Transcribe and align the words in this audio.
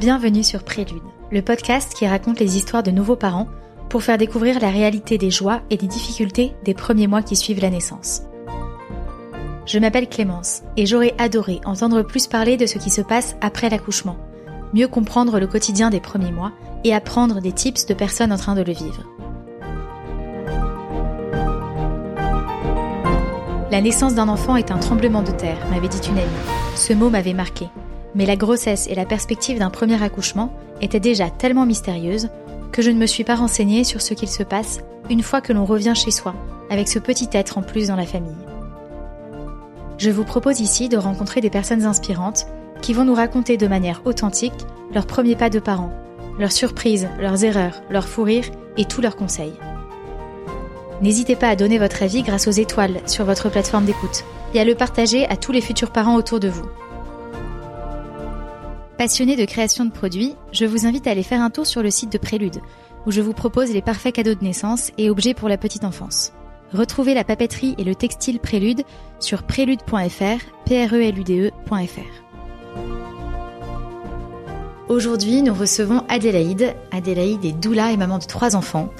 Bienvenue 0.00 0.42
sur 0.42 0.62
Prélude, 0.62 1.02
le 1.30 1.42
podcast 1.42 1.92
qui 1.92 2.06
raconte 2.06 2.40
les 2.40 2.56
histoires 2.56 2.82
de 2.82 2.90
nouveaux 2.90 3.16
parents 3.16 3.48
pour 3.90 4.02
faire 4.02 4.16
découvrir 4.16 4.58
la 4.58 4.70
réalité 4.70 5.18
des 5.18 5.30
joies 5.30 5.60
et 5.68 5.76
des 5.76 5.88
difficultés 5.88 6.54
des 6.64 6.72
premiers 6.72 7.06
mois 7.06 7.20
qui 7.20 7.36
suivent 7.36 7.60
la 7.60 7.68
naissance. 7.68 8.22
Je 9.66 9.78
m'appelle 9.78 10.08
Clémence 10.08 10.62
et 10.78 10.86
j'aurais 10.86 11.14
adoré 11.18 11.60
entendre 11.66 12.00
plus 12.00 12.28
parler 12.28 12.56
de 12.56 12.64
ce 12.64 12.78
qui 12.78 12.88
se 12.88 13.02
passe 13.02 13.36
après 13.42 13.68
l'accouchement, 13.68 14.16
mieux 14.72 14.88
comprendre 14.88 15.38
le 15.38 15.46
quotidien 15.46 15.90
des 15.90 16.00
premiers 16.00 16.32
mois 16.32 16.52
et 16.82 16.94
apprendre 16.94 17.42
des 17.42 17.52
tips 17.52 17.84
de 17.84 17.92
personnes 17.92 18.32
en 18.32 18.38
train 18.38 18.54
de 18.54 18.62
le 18.62 18.72
vivre. 18.72 19.04
La 23.70 23.82
naissance 23.82 24.14
d'un 24.14 24.30
enfant 24.30 24.56
est 24.56 24.70
un 24.70 24.78
tremblement 24.78 25.22
de 25.22 25.32
terre, 25.32 25.58
m'avait 25.70 25.88
dit 25.88 26.08
une 26.08 26.16
amie. 26.16 26.30
Ce 26.74 26.94
mot 26.94 27.10
m'avait 27.10 27.34
marqué. 27.34 27.66
Mais 28.14 28.26
la 28.26 28.36
grossesse 28.36 28.86
et 28.88 28.94
la 28.94 29.04
perspective 29.04 29.58
d'un 29.58 29.70
premier 29.70 30.02
accouchement 30.02 30.52
étaient 30.80 31.00
déjà 31.00 31.30
tellement 31.30 31.66
mystérieuses 31.66 32.30
que 32.72 32.82
je 32.82 32.90
ne 32.90 32.98
me 32.98 33.06
suis 33.06 33.24
pas 33.24 33.34
renseignée 33.34 33.84
sur 33.84 34.00
ce 34.00 34.14
qu'il 34.14 34.28
se 34.28 34.42
passe 34.42 34.80
une 35.08 35.22
fois 35.22 35.40
que 35.40 35.52
l'on 35.52 35.64
revient 35.64 35.94
chez 35.94 36.10
soi, 36.10 36.34
avec 36.70 36.88
ce 36.88 36.98
petit 36.98 37.28
être 37.32 37.58
en 37.58 37.62
plus 37.62 37.88
dans 37.88 37.96
la 37.96 38.06
famille. 38.06 38.36
Je 39.98 40.10
vous 40.10 40.24
propose 40.24 40.60
ici 40.60 40.88
de 40.88 40.96
rencontrer 40.96 41.40
des 41.40 41.50
personnes 41.50 41.84
inspirantes 41.84 42.46
qui 42.80 42.94
vont 42.94 43.04
nous 43.04 43.14
raconter 43.14 43.56
de 43.56 43.66
manière 43.66 44.00
authentique 44.04 44.54
leurs 44.94 45.06
premiers 45.06 45.36
pas 45.36 45.50
de 45.50 45.58
parents, 45.58 45.92
leurs 46.38 46.52
surprises, 46.52 47.08
leurs 47.18 47.44
erreurs, 47.44 47.82
leurs 47.90 48.08
fous 48.08 48.22
rires 48.22 48.50
et 48.76 48.86
tous 48.86 49.02
leurs 49.02 49.16
conseils. 49.16 49.52
N'hésitez 51.02 51.36
pas 51.36 51.48
à 51.48 51.56
donner 51.56 51.78
votre 51.78 52.02
avis 52.02 52.22
grâce 52.22 52.48
aux 52.48 52.52
étoiles 52.52 53.00
sur 53.06 53.24
votre 53.24 53.50
plateforme 53.50 53.84
d'écoute 53.84 54.24
et 54.54 54.60
à 54.60 54.64
le 54.64 54.74
partager 54.74 55.26
à 55.28 55.36
tous 55.36 55.52
les 55.52 55.60
futurs 55.60 55.92
parents 55.92 56.16
autour 56.16 56.40
de 56.40 56.48
vous. 56.48 56.66
Passionné 59.00 59.34
de 59.34 59.46
création 59.46 59.86
de 59.86 59.90
produits, 59.90 60.34
je 60.52 60.66
vous 60.66 60.84
invite 60.84 61.06
à 61.06 61.12
aller 61.12 61.22
faire 61.22 61.40
un 61.40 61.48
tour 61.48 61.66
sur 61.66 61.82
le 61.82 61.90
site 61.90 62.12
de 62.12 62.18
Prélude, 62.18 62.60
où 63.06 63.10
je 63.10 63.22
vous 63.22 63.32
propose 63.32 63.72
les 63.72 63.80
parfaits 63.80 64.14
cadeaux 64.14 64.34
de 64.34 64.44
naissance 64.44 64.90
et 64.98 65.08
objets 65.08 65.32
pour 65.32 65.48
la 65.48 65.56
petite 65.56 65.84
enfance. 65.84 66.34
Retrouvez 66.74 67.14
la 67.14 67.24
papeterie 67.24 67.74
et 67.78 67.84
le 67.84 67.94
textile 67.94 68.40
Prélude 68.40 68.82
sur 69.18 69.44
prélude.fr, 69.44 70.44
prelude.fr. 70.66 71.80
Aujourd'hui, 74.90 75.40
nous 75.40 75.54
recevons 75.54 76.04
Adélaïde. 76.10 76.74
Adélaïde 76.90 77.46
est 77.46 77.58
doula 77.58 77.92
et 77.92 77.96
maman 77.96 78.18
de 78.18 78.24
trois 78.24 78.54
enfants. 78.54 78.90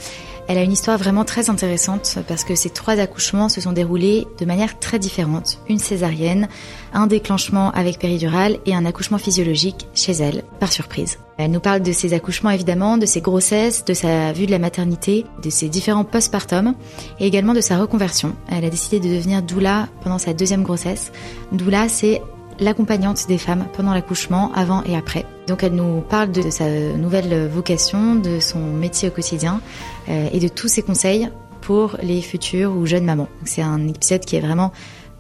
Elle 0.51 0.59
a 0.59 0.65
une 0.65 0.73
histoire 0.73 0.99
vraiment 0.99 1.25
très 1.25 1.49
intéressante 1.49 2.19
parce 2.27 2.43
que 2.43 2.57
ces 2.57 2.71
trois 2.71 2.99
accouchements 2.99 3.49
se 3.49 3.61
sont 3.61 3.71
déroulés 3.71 4.27
de 4.41 4.45
manière 4.45 4.81
très 4.81 4.99
différente. 4.99 5.61
Une 5.69 5.79
césarienne, 5.79 6.49
un 6.93 7.07
déclenchement 7.07 7.71
avec 7.71 8.01
péridurale 8.01 8.59
et 8.67 8.75
un 8.75 8.85
accouchement 8.85 9.19
physiologique 9.19 9.87
chez 9.95 10.11
elle, 10.11 10.43
par 10.59 10.73
surprise. 10.73 11.21
Elle 11.39 11.53
nous 11.53 11.61
parle 11.61 11.83
de 11.83 11.93
ses 11.93 12.15
accouchements 12.15 12.51
évidemment, 12.51 12.99
de 12.99 13.07
ses 13.07 13.21
grossesses, 13.21 13.85
de 13.85 13.95
sa 13.95 14.33
vue 14.33 14.47
de 14.47 14.51
la 14.51 14.59
maternité, 14.59 15.25
de 15.41 15.51
ses 15.51 15.69
différents 15.69 16.03
postpartum 16.03 16.75
et 17.21 17.29
également 17.29 17.55
de 17.55 17.61
sa 17.61 17.79
reconversion. 17.79 18.35
Elle 18.51 18.65
a 18.65 18.71
décidé 18.71 18.99
de 18.99 19.15
devenir 19.15 19.43
doula 19.43 19.87
pendant 20.03 20.19
sa 20.19 20.33
deuxième 20.35 20.65
grossesse. 20.65 21.13
Doula, 21.53 21.89
c'est 21.89 22.23
l'accompagnante 22.61 23.27
des 23.27 23.39
femmes 23.39 23.67
pendant 23.73 23.95
l'accouchement, 23.95 24.53
avant 24.55 24.85
et 24.85 24.97
après. 24.97 25.27
Donc 25.47 25.63
elle 25.63 25.75
nous 25.75 26.03
parle 26.03 26.31
de 26.31 26.51
sa 26.51 26.69
nouvelle 26.69 27.49
vocation, 27.49 28.15
de 28.15 28.39
son 28.39 28.61
métier 28.61 29.09
au 29.09 29.13
quotidien 29.13 29.61
euh, 30.09 30.29
et 30.33 30.39
de 30.39 30.49
tous 30.49 30.69
ses 30.69 30.83
conseils 30.83 31.31
pour 31.63 31.97
les 32.03 32.23
futures 32.23 32.73
ou 32.73 32.87
jeunes 32.87 33.05
mamans. 33.05 33.29
C'est 33.45 33.63
un 33.63 33.89
épisode 33.89 34.25
qui 34.25 34.37
est 34.37 34.41
vraiment 34.41 34.73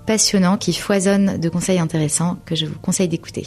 passionnant, 0.06 0.58
qui 0.58 0.72
foisonne 0.72 1.38
de 1.38 1.48
conseils 1.48 1.78
intéressants 1.78 2.36
que 2.44 2.54
je 2.54 2.66
vous 2.66 2.78
conseille 2.78 3.08
d'écouter. 3.08 3.46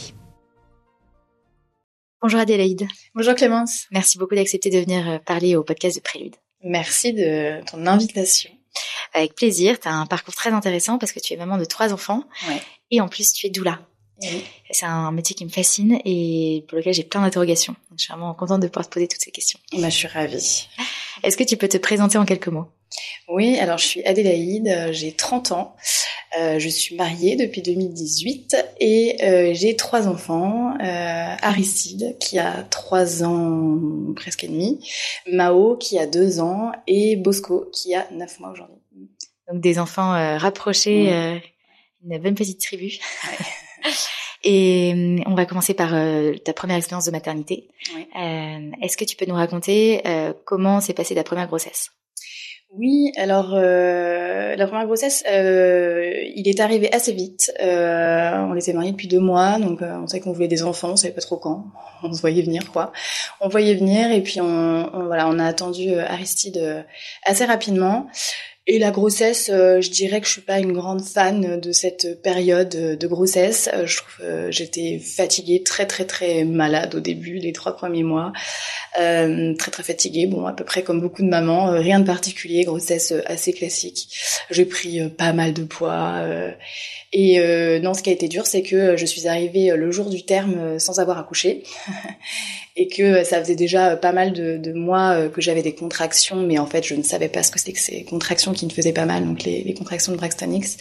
Bonjour 2.20 2.40
Adélaïde. 2.40 2.86
Bonjour 3.14 3.34
Clémence. 3.34 3.86
Merci 3.90 4.18
beaucoup 4.18 4.34
d'accepter 4.34 4.70
de 4.70 4.78
venir 4.78 5.08
euh, 5.08 5.18
parler 5.18 5.56
au 5.56 5.62
podcast 5.62 5.96
de 5.96 6.00
Prélude. 6.00 6.36
Merci 6.62 7.12
de 7.12 7.62
ton 7.70 7.86
invitation. 7.86 8.50
Avec 9.12 9.34
plaisir. 9.34 9.78
Tu 9.78 9.86
as 9.86 9.94
un 9.94 10.06
parcours 10.06 10.34
très 10.34 10.50
intéressant 10.50 10.98
parce 10.98 11.12
que 11.12 11.20
tu 11.20 11.34
es 11.34 11.36
maman 11.36 11.58
de 11.58 11.64
trois 11.64 11.92
enfants. 11.92 12.24
Ouais. 12.48 12.60
Et 12.90 13.00
en 13.00 13.08
plus, 13.08 13.32
tu 13.32 13.46
es 13.46 13.50
doula. 13.50 13.80
Oui. 14.22 14.44
C'est 14.70 14.86
un 14.86 15.10
métier 15.10 15.34
qui 15.34 15.44
me 15.44 15.50
fascine 15.50 15.98
et 16.04 16.64
pour 16.68 16.78
lequel 16.78 16.94
j'ai 16.94 17.02
plein 17.02 17.20
d'interrogations. 17.20 17.74
Je 17.96 18.04
suis 18.04 18.12
vraiment 18.12 18.32
contente 18.34 18.60
de 18.60 18.68
pouvoir 18.68 18.86
te 18.88 18.94
poser 18.94 19.08
toutes 19.08 19.20
ces 19.20 19.32
questions. 19.32 19.58
Bah, 19.72 19.90
je 19.90 19.96
suis 19.96 20.08
ravie. 20.08 20.68
Est-ce 21.22 21.36
que 21.36 21.44
tu 21.44 21.56
peux 21.56 21.68
te 21.68 21.78
présenter 21.78 22.16
en 22.18 22.24
quelques 22.24 22.48
mots? 22.48 22.66
Oui, 23.28 23.58
alors 23.58 23.78
je 23.78 23.86
suis 23.86 24.04
Adélaïde, 24.04 24.68
euh, 24.68 24.92
j'ai 24.92 25.12
30 25.12 25.52
ans. 25.52 25.76
Euh, 26.38 26.58
je 26.58 26.68
suis 26.68 26.96
mariée 26.96 27.36
depuis 27.36 27.62
2018 27.62 28.56
et 28.80 29.16
euh, 29.22 29.50
j'ai 29.54 29.76
trois 29.76 30.08
enfants. 30.08 30.74
Euh, 30.80 31.36
Aristide 31.40 32.16
qui 32.18 32.38
a 32.38 32.64
trois 32.64 33.22
ans 33.22 33.78
presque 34.16 34.44
et 34.44 34.48
demi, 34.48 34.80
Mao 35.30 35.76
qui 35.76 35.98
a 35.98 36.06
deux 36.06 36.40
ans 36.40 36.72
et 36.86 37.16
Bosco 37.16 37.68
qui 37.72 37.94
a 37.94 38.06
neuf 38.10 38.40
mois 38.40 38.50
aujourd'hui. 38.50 38.76
Donc 39.50 39.60
des 39.60 39.78
enfants 39.78 40.10
rapprochés. 40.38 41.42
Une 42.08 42.18
bonne 42.18 42.34
petite 42.34 42.60
tribu. 42.60 42.98
Et 44.46 44.92
euh, 44.94 45.22
on 45.26 45.34
va 45.34 45.46
commencer 45.46 45.72
par 45.74 45.94
euh, 45.94 46.34
ta 46.44 46.52
première 46.52 46.76
expérience 46.76 47.06
de 47.06 47.10
maternité. 47.10 47.68
Euh, 47.96 48.70
Est-ce 48.82 48.96
que 48.96 49.04
tu 49.04 49.16
peux 49.16 49.24
nous 49.26 49.34
raconter 49.34 50.02
euh, 50.06 50.32
comment 50.44 50.80
s'est 50.80 50.92
passée 50.92 51.14
ta 51.14 51.24
première 51.24 51.46
grossesse? 51.46 51.90
Oui, 52.76 53.12
alors 53.16 53.52
euh, 53.54 54.56
la 54.56 54.66
première 54.66 54.84
grossesse, 54.86 55.22
euh, 55.30 56.12
il 56.34 56.48
est 56.48 56.58
arrivé 56.60 56.92
assez 56.92 57.12
vite. 57.12 57.52
Euh, 57.62 58.32
on 58.50 58.54
était 58.56 58.72
mariés 58.72 58.90
depuis 58.90 59.06
deux 59.08 59.20
mois, 59.20 59.58
donc 59.60 59.80
on 59.80 60.06
savait 60.08 60.20
qu'on 60.20 60.32
voulait 60.32 60.48
des 60.48 60.64
enfants, 60.64 60.90
on 60.92 60.96
savait 60.96 61.14
pas 61.14 61.20
trop 61.20 61.36
quand. 61.36 61.66
On 62.02 62.12
se 62.12 62.20
voyait 62.20 62.42
venir, 62.42 62.70
quoi. 62.72 62.92
On 63.40 63.48
voyait 63.48 63.74
venir 63.76 64.10
et 64.10 64.20
puis 64.22 64.40
on, 64.40 64.44
on- 64.92 65.06
voilà, 65.06 65.28
on 65.28 65.38
a 65.38 65.46
attendu 65.46 65.94
Aristide 65.94 66.84
assez 67.24 67.44
rapidement. 67.44 68.08
Et 68.66 68.78
la 68.78 68.90
grossesse, 68.90 69.50
euh, 69.52 69.82
je 69.82 69.90
dirais 69.90 70.22
que 70.22 70.26
je 70.26 70.32
suis 70.32 70.40
pas 70.40 70.58
une 70.58 70.72
grande 70.72 71.02
fan 71.02 71.60
de 71.60 71.72
cette 71.72 72.22
période 72.22 72.70
de 72.70 73.06
grossesse. 73.06 73.68
Euh, 73.74 73.86
je 73.86 73.98
trouve 73.98 74.24
euh, 74.24 74.50
j'étais 74.50 74.98
fatiguée, 74.98 75.62
très 75.62 75.86
très 75.86 76.06
très 76.06 76.44
malade 76.44 76.94
au 76.94 77.00
début, 77.00 77.34
les 77.34 77.52
trois 77.52 77.76
premiers 77.76 78.02
mois, 78.02 78.32
très 78.94 79.70
très 79.70 79.82
fatiguée. 79.82 80.26
Bon, 80.26 80.46
à 80.46 80.54
peu 80.54 80.64
près 80.64 80.82
comme 80.82 81.02
beaucoup 81.02 81.20
de 81.20 81.28
mamans, 81.28 81.72
rien 81.72 82.00
de 82.00 82.06
particulier, 82.06 82.64
grossesse 82.64 83.12
assez 83.26 83.52
classique. 83.52 84.08
J'ai 84.50 84.64
pris 84.64 85.10
pas 85.10 85.34
mal 85.34 85.52
de 85.52 85.64
poids. 85.64 86.22
Et 87.16 87.38
euh, 87.38 87.78
non, 87.78 87.94
ce 87.94 88.02
qui 88.02 88.10
a 88.10 88.12
été 88.12 88.26
dur, 88.26 88.44
c'est 88.44 88.62
que 88.62 88.74
euh, 88.74 88.96
je 88.96 89.06
suis 89.06 89.28
arrivée 89.28 89.70
euh, 89.70 89.76
le 89.76 89.92
jour 89.92 90.10
du 90.10 90.24
terme 90.24 90.58
euh, 90.58 90.78
sans 90.80 90.98
avoir 90.98 91.16
accouché. 91.16 91.62
et 92.76 92.88
que 92.88 93.22
ça 93.22 93.38
faisait 93.38 93.54
déjà 93.54 93.96
pas 93.96 94.10
mal 94.10 94.32
de, 94.32 94.56
de 94.56 94.72
mois 94.72 95.28
que 95.28 95.40
j'avais 95.40 95.62
des 95.62 95.76
contractions, 95.76 96.44
mais 96.44 96.58
en 96.58 96.66
fait, 96.66 96.84
je 96.84 96.96
ne 96.96 97.04
savais 97.04 97.28
pas 97.28 97.44
ce 97.44 97.52
que 97.52 97.60
c'était 97.60 97.72
que 97.72 97.78
ces 97.78 98.02
contractions 98.02 98.52
qui 98.52 98.66
me 98.66 98.70
faisaient 98.70 98.92
pas 98.92 99.04
mal, 99.04 99.24
donc 99.24 99.44
les, 99.44 99.72
contractions 99.74 100.10
de 100.10 100.16
Braxton 100.16 100.50
Hicks. 100.50 100.80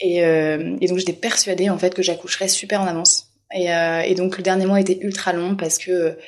Et, 0.00 0.24
euh, 0.24 0.76
et 0.80 0.88
donc, 0.88 0.98
j'étais 0.98 1.12
persuadée, 1.12 1.70
en 1.70 1.78
fait, 1.78 1.94
que 1.94 2.02
j'accoucherais 2.02 2.48
super 2.48 2.80
en 2.80 2.86
avance. 2.86 3.28
Et, 3.54 3.72
euh, 3.72 4.00
et 4.00 4.16
donc, 4.16 4.36
le 4.36 4.42
dernier 4.42 4.66
mois 4.66 4.80
était 4.80 4.98
ultra 5.00 5.32
long 5.32 5.54
parce 5.54 5.78
que 5.78 6.18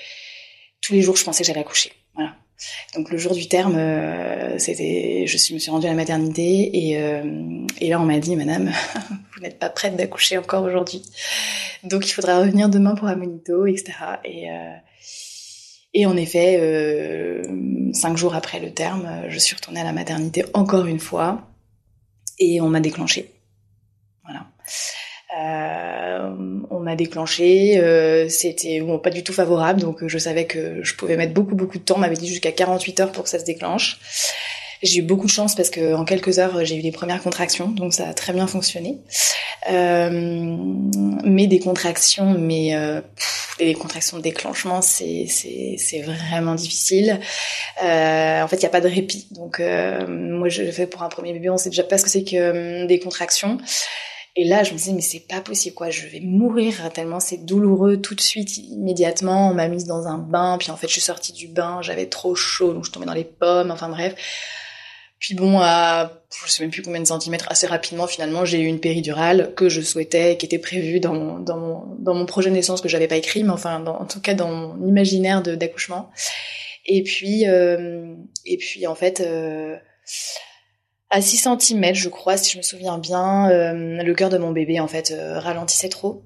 tous 0.81 0.93
les 0.93 1.03
jours, 1.03 1.17
je 1.17 1.25
pensais 1.25 1.43
que 1.43 1.49
j'allais 1.49 1.59
accoucher. 1.59 1.91
Voilà. 2.15 2.37
Donc, 2.95 3.11
le 3.11 3.19
jour 3.19 3.35
du 3.35 3.49
terme, 3.49 3.77
euh, 3.77 4.59
je 4.59 5.55
me 5.55 5.59
suis 5.59 5.71
rendue 5.71 5.87
à 5.87 5.91
la 5.91 5.97
maternité 5.97 6.71
et, 6.73 6.99
euh, 6.99 7.23
là, 7.81 8.01
on 8.01 8.05
m'a 8.05 8.19
dit, 8.19 8.37
madame, 8.37 8.71
vous 9.35 9.41
n'êtes 9.41 9.59
pas 9.59 9.71
prête 9.71 9.97
d'accoucher 9.97 10.39
encore 10.39 10.65
aujourd'hui. 10.65 11.03
Donc, 11.85 12.07
il 12.09 12.13
faudra 12.13 12.39
revenir 12.41 12.69
demain 12.69 12.95
pour 12.95 13.09
un 13.09 13.17
monito, 13.17 13.67
etc. 13.67 13.93
Et, 14.25 14.51
euh, 14.51 14.75
et 15.93 16.07
en 16.07 16.17
effet, 16.17 17.43
cinq 17.93 18.17
jours 18.17 18.37
après 18.37 18.61
le 18.61 18.73
terme, 18.73 19.25
je 19.29 19.39
suis 19.41 19.57
retournée 19.57 19.81
à 19.81 19.85
la 19.85 19.93
maternité 19.93 20.45
encore 20.55 20.87
une 20.87 21.01
fois 21.01 21.49
et 22.39 22.61
on 22.61 22.69
m'a 22.69 22.79
déclenché. 22.79 23.33
Voilà. 24.23 24.47
Euh, 25.39 26.31
on 26.71 26.81
m'a 26.81 26.97
déclenché, 26.97 27.79
euh, 27.79 28.29
c'était 28.29 28.81
bon, 28.81 28.99
pas 28.99 29.11
du 29.11 29.23
tout 29.23 29.33
favorable, 29.33 29.81
donc 29.81 30.03
euh, 30.03 30.09
je 30.09 30.19
savais 30.19 30.45
que 30.45 30.83
je 30.83 30.95
pouvais 30.95 31.17
mettre 31.17 31.33
beaucoup 31.35 31.55
beaucoup 31.55 31.79
de 31.79 31.85
temps. 31.85 31.97
On 31.97 32.01
m'avait 32.01 32.17
dit 32.17 32.27
jusqu'à 32.27 32.51
48 32.51 33.01
heures 33.01 33.13
pour 33.13 33.25
que 33.25 33.31
ça 33.31 33.39
se 33.39 33.45
déclenche. 33.45 34.01
J'ai 34.83 35.01
eu 35.01 35.03
beaucoup 35.03 35.27
de 35.27 35.31
chance 35.31 35.55
parce 35.55 35.71
que 35.71 35.95
en 35.95 36.05
quelques 36.05 36.39
heures 36.39 36.65
j'ai 36.65 36.75
eu 36.75 36.81
les 36.81 36.91
premières 36.91 37.23
contractions, 37.23 37.69
donc 37.69 37.95
ça 37.95 38.09
a 38.09 38.15
très 38.15 38.33
bien 38.33 38.47
fonctionné. 38.47 38.99
Euh, 39.71 40.11
mais 41.23 41.47
des 41.47 41.61
contractions, 41.61 42.35
mais 42.39 42.75
euh, 42.75 43.01
les 43.61 43.75
contractions 43.75 44.17
de 44.17 44.23
déclenchement, 44.23 44.81
c'est 44.83 45.27
c'est 45.29 45.77
c'est 45.79 46.01
vraiment 46.01 46.55
difficile. 46.55 47.21
Euh, 47.85 48.43
en 48.43 48.49
fait, 48.49 48.57
il 48.57 48.63
y 48.63 48.67
a 48.67 48.71
pas 48.71 48.81
de 48.81 48.89
répit. 48.89 49.29
Donc 49.33 49.61
moi, 49.61 50.49
je 50.49 50.63
le 50.63 50.73
fais 50.73 50.87
pour 50.87 51.03
un 51.03 51.09
premier 51.09 51.35
bébé, 51.35 51.51
on 51.51 51.59
sait 51.59 51.71
déjà 51.71 51.85
pas 51.85 51.99
ce 51.99 52.05
que 52.05 52.11
c'est 52.11 52.25
que 52.25 52.37
euh, 52.37 52.87
des 52.87 52.99
contractions. 52.99 53.59
Et 54.37 54.45
là, 54.45 54.63
je 54.63 54.73
me 54.73 54.79
disais, 54.79 54.93
mais 54.93 55.01
c'est 55.01 55.27
pas 55.27 55.41
possible, 55.41 55.75
quoi. 55.75 55.91
Je 55.91 56.07
vais 56.07 56.21
mourir 56.21 56.91
tellement 56.93 57.21
c'est 57.21 57.45
douloureux 57.45 57.97
tout 57.97 58.15
de 58.15 58.21
suite, 58.21 58.59
immédiatement. 58.59 59.51
On 59.51 59.55
m'a 59.55 59.69
mise 59.69 59.87
dans 59.87 60.07
un 60.07 60.19
bain, 60.19 60.57
puis 60.59 60.71
en 60.71 60.77
fait, 60.77 60.87
je 60.87 60.93
suis 60.93 61.01
sortie 61.01 61.33
du 61.33 61.49
bain, 61.49 61.81
j'avais 61.83 62.07
trop 62.07 62.35
chaud, 62.35 62.73
donc 62.73 62.85
je 62.85 62.93
tombais 62.93 63.07
dans 63.07 63.15
les 63.15 63.25
pommes, 63.25 63.71
enfin 63.71 63.89
bref. 63.89 64.15
Puis 65.19 65.35
bon, 65.35 65.59
à 65.61 66.13
je 66.47 66.51
sais 66.51 66.63
même 66.63 66.71
plus 66.71 66.83
combien 66.83 67.01
de 67.01 67.07
centimètres, 67.07 67.47
assez 67.51 67.67
rapidement 67.67 68.07
finalement, 68.07 68.45
j'ai 68.45 68.61
eu 68.61 68.67
une 68.67 68.81
péridurale 68.81 69.53
que 69.55 69.69
je 69.69 69.81
souhaitais, 69.81 70.37
qui 70.37 70.47
était 70.47 70.59
prévue 70.59 71.01
dans 71.01 71.13
mon, 71.13 71.39
dans 71.39 71.59
mon, 71.59 71.97
dans 71.99 72.15
mon 72.15 72.25
projet 72.25 72.51
de 72.51 72.55
naissance 72.55 72.81
que 72.81 72.89
j'avais 72.89 73.09
pas 73.09 73.17
écrit, 73.17 73.43
mais 73.43 73.51
enfin, 73.51 73.85
en 73.85 74.07
tout 74.07 74.21
cas 74.21 74.35
dans 74.35 74.51
mon 74.51 74.87
imaginaire 74.87 75.43
d'accouchement. 75.43 76.11
Et 76.87 77.03
puis, 77.03 77.47
euh, 77.47 78.15
et 78.47 78.57
puis 78.57 78.87
en 78.87 78.95
fait, 78.95 79.21
euh, 79.21 79.77
à 81.11 81.21
6 81.21 81.49
cm, 81.59 81.95
je 81.95 82.09
crois, 82.09 82.37
si 82.37 82.53
je 82.53 82.59
me 82.59 82.63
souviens 82.63 82.99
bien, 82.99 83.51
euh, 83.51 84.03
le 84.03 84.15
cœur 84.15 84.31
de 84.31 84.39
mon 84.39 84.53
bébé 84.53 84.81
en 84.81 84.89
fait 84.89 85.11
euh, 85.11 85.39
ralentissait 85.39 85.89
trop 85.89 86.25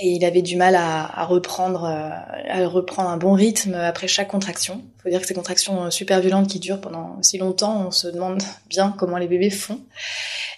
et 0.00 0.10
il 0.10 0.24
avait 0.24 0.42
du 0.42 0.56
mal 0.56 0.76
à, 0.76 1.20
à 1.20 1.24
reprendre 1.24 1.84
euh, 1.84 2.10
à 2.48 2.68
reprendre 2.68 3.08
un 3.08 3.16
bon 3.16 3.32
rythme 3.32 3.74
après 3.74 4.06
chaque 4.06 4.28
contraction. 4.28 4.82
Faut 5.02 5.08
dire 5.08 5.20
que 5.20 5.26
ces 5.26 5.34
contractions 5.34 5.84
euh, 5.84 5.90
super 5.90 6.20
violentes 6.20 6.48
qui 6.48 6.60
durent 6.60 6.80
pendant 6.80 7.16
aussi 7.18 7.38
longtemps, 7.38 7.86
on 7.88 7.90
se 7.90 8.06
demande 8.08 8.42
bien 8.68 8.94
comment 8.96 9.18
les 9.18 9.26
bébés 9.26 9.50
font. 9.50 9.80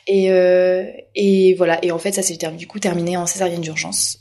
Et, 0.06 0.30
euh, 0.30 0.84
et 1.14 1.54
voilà. 1.54 1.82
Et 1.82 1.90
en 1.90 1.98
fait, 1.98 2.12
ça 2.12 2.22
s'est 2.22 2.36
du 2.36 2.66
coup 2.66 2.80
terminé 2.80 3.16
en 3.16 3.26
césarienne 3.26 3.60
d'urgence. 3.60 4.18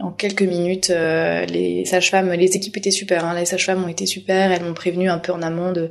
En 0.00 0.10
quelques 0.10 0.42
minutes, 0.42 0.88
les 0.88 1.84
sages-femmes, 1.84 2.32
les 2.32 2.56
équipes 2.56 2.78
étaient 2.78 2.90
super. 2.90 3.24
Hein, 3.24 3.34
les 3.34 3.44
sages-femmes 3.44 3.84
ont 3.84 3.88
été 3.88 4.06
super. 4.06 4.50
Elles 4.50 4.64
m'ont 4.64 4.74
prévenu 4.74 5.08
un 5.08 5.18
peu 5.18 5.32
en 5.32 5.42
amont 5.42 5.72
de 5.72 5.90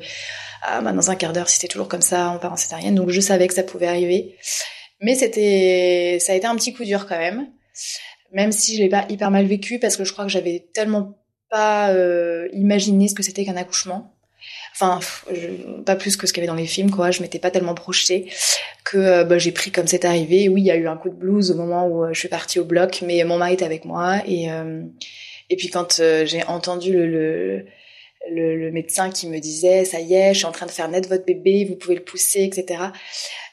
ah, 0.63 0.81
bah, 0.81 0.91
dans 0.91 1.09
un 1.11 1.15
quart 1.15 1.33
d'heure, 1.33 1.49
si 1.49 1.55
c'était 1.55 1.67
toujours 1.67 1.87
comme 1.87 2.01
ça, 2.01 2.31
on 2.35 2.39
part 2.39 2.53
en 2.53 2.57
césarienne. 2.57 2.95
Donc 2.95 3.09
je 3.09 3.21
savais 3.21 3.47
que 3.47 3.53
ça 3.53 3.63
pouvait 3.63 3.87
arriver. 3.87 4.35
Mais 5.01 5.15
c'était, 5.15 6.17
ça 6.19 6.33
a 6.33 6.35
été 6.35 6.47
un 6.47 6.55
petit 6.55 6.73
coup 6.73 6.83
dur 6.83 7.07
quand 7.07 7.17
même 7.17 7.47
même 8.31 8.51
si 8.51 8.75
je 8.75 8.81
l'ai 8.81 8.89
pas 8.89 9.05
hyper 9.09 9.31
mal 9.31 9.45
vécu 9.45 9.79
parce 9.79 9.97
que 9.97 10.03
je 10.03 10.11
crois 10.11 10.25
que 10.25 10.31
j'avais 10.31 10.67
tellement 10.73 11.17
pas 11.49 11.91
euh, 11.91 12.47
imaginé 12.53 13.07
ce 13.07 13.15
que 13.15 13.23
c'était 13.23 13.45
qu'un 13.45 13.55
accouchement. 13.55 14.13
Enfin, 14.73 14.99
pas 15.85 15.95
plus 15.95 16.17
que 16.17 16.27
ce 16.27 16.33
qu'il 16.33 16.43
y 16.43 16.45
avait 16.45 16.53
dans 16.55 16.61
les 16.61 16.67
films, 16.67 16.91
quoi. 16.91 17.09
Je 17.09 17.21
m'étais 17.21 17.39
pas 17.39 17.49
tellement 17.49 17.73
projetée 17.73 18.31
que 18.83 18.97
euh, 18.97 19.23
bah, 19.23 19.37
j'ai 19.39 19.51
pris 19.51 19.71
comme 19.71 19.87
c'est 19.87 20.05
arrivé. 20.05 20.49
Oui, 20.49 20.61
il 20.61 20.65
y 20.65 20.71
a 20.71 20.75
eu 20.75 20.87
un 20.87 20.97
coup 20.97 21.09
de 21.09 21.15
blues 21.15 21.51
au 21.51 21.55
moment 21.55 21.87
où 21.87 22.05
euh, 22.05 22.13
je 22.13 22.19
suis 22.19 22.29
partie 22.29 22.59
au 22.59 22.65
bloc, 22.65 23.01
mais 23.05 23.23
mon 23.23 23.37
mari 23.37 23.53
était 23.53 23.65
avec 23.65 23.85
moi 23.85 24.21
et 24.27 24.49
et 25.49 25.55
puis 25.55 25.69
quand 25.69 26.01
j'ai 26.25 26.43
entendu 26.43 26.91
le, 26.91 27.07
le 27.07 27.65
le, 28.31 28.55
le, 28.55 28.71
médecin 28.71 29.09
qui 29.09 29.27
me 29.27 29.39
disait 29.39 29.85
ça 29.85 29.99
y 29.99 30.13
est, 30.13 30.33
je 30.33 30.39
suis 30.39 30.45
en 30.45 30.51
train 30.51 30.65
de 30.65 30.71
faire 30.71 30.87
naître 30.89 31.09
votre 31.09 31.25
bébé, 31.25 31.65
vous 31.65 31.75
pouvez 31.75 31.95
le 31.95 32.03
pousser, 32.03 32.43
etc. 32.43 32.83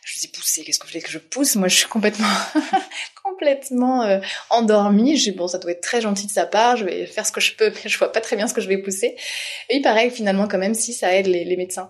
Je 0.04 0.20
dis 0.20 0.28
pousser, 0.28 0.62
qu'est-ce 0.64 0.78
que 0.78 0.86
je 0.86 0.92
voulais 0.92 1.02
que 1.02 1.10
je 1.10 1.18
pousse? 1.18 1.56
Moi, 1.56 1.68
je 1.68 1.76
suis 1.76 1.88
complètement 1.88 2.28
complètement 3.24 4.02
euh, 4.02 4.20
endormie. 4.50 5.16
Je 5.16 5.30
dis 5.30 5.32
bon, 5.32 5.48
ça 5.48 5.58
doit 5.58 5.70
être 5.72 5.80
très 5.80 6.00
gentil 6.00 6.26
de 6.26 6.30
sa 6.30 6.46
part, 6.46 6.76
je 6.76 6.84
vais 6.84 7.06
faire 7.06 7.26
ce 7.26 7.32
que 7.32 7.40
je 7.40 7.54
peux, 7.54 7.70
mais 7.70 7.90
je 7.90 7.98
vois 7.98 8.12
pas 8.12 8.20
très 8.20 8.36
bien 8.36 8.46
ce 8.46 8.54
que 8.54 8.60
je 8.60 8.68
vais 8.68 8.78
pousser. 8.78 9.16
Et 9.70 9.76
il 9.76 9.82
paraît 9.82 10.10
finalement 10.10 10.46
quand 10.46 10.58
même 10.58 10.74
si 10.74 10.92
ça 10.92 11.14
aide 11.14 11.26
les, 11.26 11.44
les 11.44 11.56
médecins. 11.56 11.88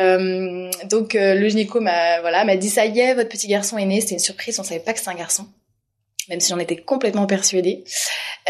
Euh, 0.00 0.70
donc 0.90 1.14
euh, 1.14 1.34
le 1.34 1.48
gynéco 1.48 1.80
m'a 1.80 2.20
voilà 2.20 2.44
m'a 2.44 2.56
dit 2.56 2.68
ça 2.68 2.84
y 2.84 2.98
est, 2.98 3.14
votre 3.14 3.28
petit 3.28 3.46
garçon 3.46 3.78
est 3.78 3.86
né. 3.86 4.00
C'était 4.00 4.14
une 4.14 4.18
surprise, 4.18 4.58
on 4.58 4.64
savait 4.64 4.80
pas 4.80 4.92
que 4.92 4.98
c'était 4.98 5.10
un 5.10 5.14
garçon 5.14 5.46
même 6.32 6.40
si 6.40 6.48
j'en 6.48 6.58
étais 6.58 6.76
complètement 6.76 7.26
persuadée. 7.26 7.84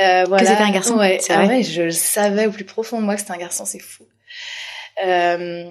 Euh, 0.00 0.24
voilà. 0.28 0.44
Que 0.44 0.50
c'était 0.50 0.62
un 0.62 0.70
garçon. 0.70 0.96
Ouais, 0.96 1.18
c'est 1.20 1.34
vrai. 1.34 1.58
Ah 1.58 1.62
je 1.62 1.90
savais 1.90 2.46
au 2.46 2.52
plus 2.52 2.64
profond 2.64 3.00
de 3.00 3.04
moi 3.04 3.14
que 3.14 3.20
c'était 3.20 3.32
un 3.32 3.38
garçon, 3.38 3.64
c'est 3.64 3.80
fou. 3.80 4.04
Euh, 5.04 5.64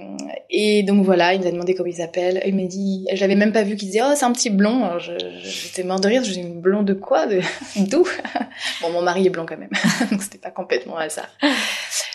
et 0.49 0.83
donc 0.83 1.05
voilà, 1.05 1.33
il 1.33 1.41
nous 1.41 1.47
a 1.47 1.51
demandé 1.51 1.73
comment 1.73 1.87
il 1.87 1.95
s'appelle. 1.95 2.41
Il 2.45 2.55
m'a 2.55 2.63
dit, 2.63 3.07
je 3.13 3.21
l'avais 3.21 3.35
même 3.35 3.53
pas 3.53 3.63
vu 3.63 3.77
qu'il 3.77 3.87
disait 3.87 4.01
oh 4.03 4.13
c'est 4.15 4.25
un 4.25 4.33
petit 4.33 4.49
blond. 4.49 4.83
Alors 4.83 4.99
j'étais 4.99 5.83
mort 5.83 6.01
de 6.01 6.07
rire. 6.09 6.23
Je 6.23 6.33
dis 6.33 6.43
blond 6.43 6.83
de 6.83 6.93
quoi, 6.93 7.27
de 7.27 7.39
d'où? 7.77 8.05
Bon 8.81 8.91
mon 8.91 9.01
mari 9.01 9.25
est 9.25 9.29
blond 9.29 9.45
quand 9.47 9.57
même, 9.57 9.69
donc 10.11 10.21
c'était 10.21 10.37
pas 10.37 10.51
complètement 10.51 10.97
hasard. 10.97 11.29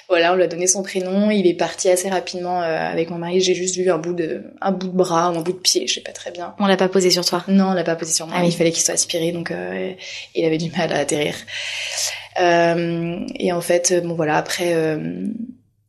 Voilà, 0.09 0.33
on 0.33 0.37
lui 0.37 0.45
a 0.45 0.47
donné 0.47 0.67
son 0.67 0.83
prénom. 0.83 1.31
Il 1.31 1.47
est 1.47 1.55
parti 1.55 1.89
assez 1.89 2.09
rapidement 2.09 2.63
euh, 2.63 2.93
avec 2.93 3.11
mon 3.11 3.19
mari. 3.19 3.41
J'ai 3.41 3.55
juste 3.55 3.77
vu 3.77 3.91
un 3.91 3.99
bout 3.99 4.13
de 4.13 4.45
un 4.61 4.71
bout 4.71 4.89
de 4.89 4.97
bras 4.97 5.33
ou 5.33 5.37
un 5.37 5.41
bout 5.41 5.53
de 5.53 5.59
pied, 5.59 5.87
je 5.87 5.95
sais 5.95 6.01
pas 6.01 6.13
très 6.13 6.31
bien. 6.31 6.55
On 6.59 6.67
l'a 6.67 6.77
pas 6.77 6.89
posé 6.89 7.11
sur 7.11 7.25
toi? 7.25 7.45
Non, 7.49 7.71
on 7.71 7.75
l'a 7.75 7.85
pas 7.85 7.97
posé 7.97 8.13
sur 8.13 8.27
moi. 8.27 8.37
Ah, 8.39 8.45
Il 8.45 8.53
fallait 8.53 8.71
qu'il 8.71 8.83
soit 8.83 8.95
aspiré, 8.95 9.33
donc 9.33 9.51
euh, 9.51 9.93
il 10.35 10.45
avait 10.45 10.59
du 10.59 10.71
mal 10.71 10.93
à 10.93 10.99
atterrir. 10.99 11.35
Euh, 12.41 13.19
et 13.39 13.53
en 13.53 13.61
fait, 13.61 13.95
bon 14.05 14.15
voilà, 14.15 14.37
après 14.37 14.75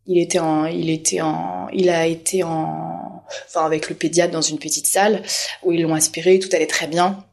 il 0.07 0.19
était 0.19 0.39
en, 0.39 0.65
il 0.65 0.89
était 0.89 1.21
en, 1.21 1.67
il 1.73 1.89
a 1.89 2.07
été 2.07 2.43
en, 2.43 3.23
enfin 3.45 3.65
avec 3.65 3.89
le 3.89 3.95
pédiatre 3.95 4.31
dans 4.31 4.41
une 4.41 4.57
petite 4.57 4.87
salle 4.87 5.21
où 5.63 5.73
ils 5.73 5.81
l'ont 5.81 5.93
aspiré, 5.93 6.39
tout 6.39 6.49
allait 6.53 6.65
très 6.65 6.87
bien. 6.87 7.23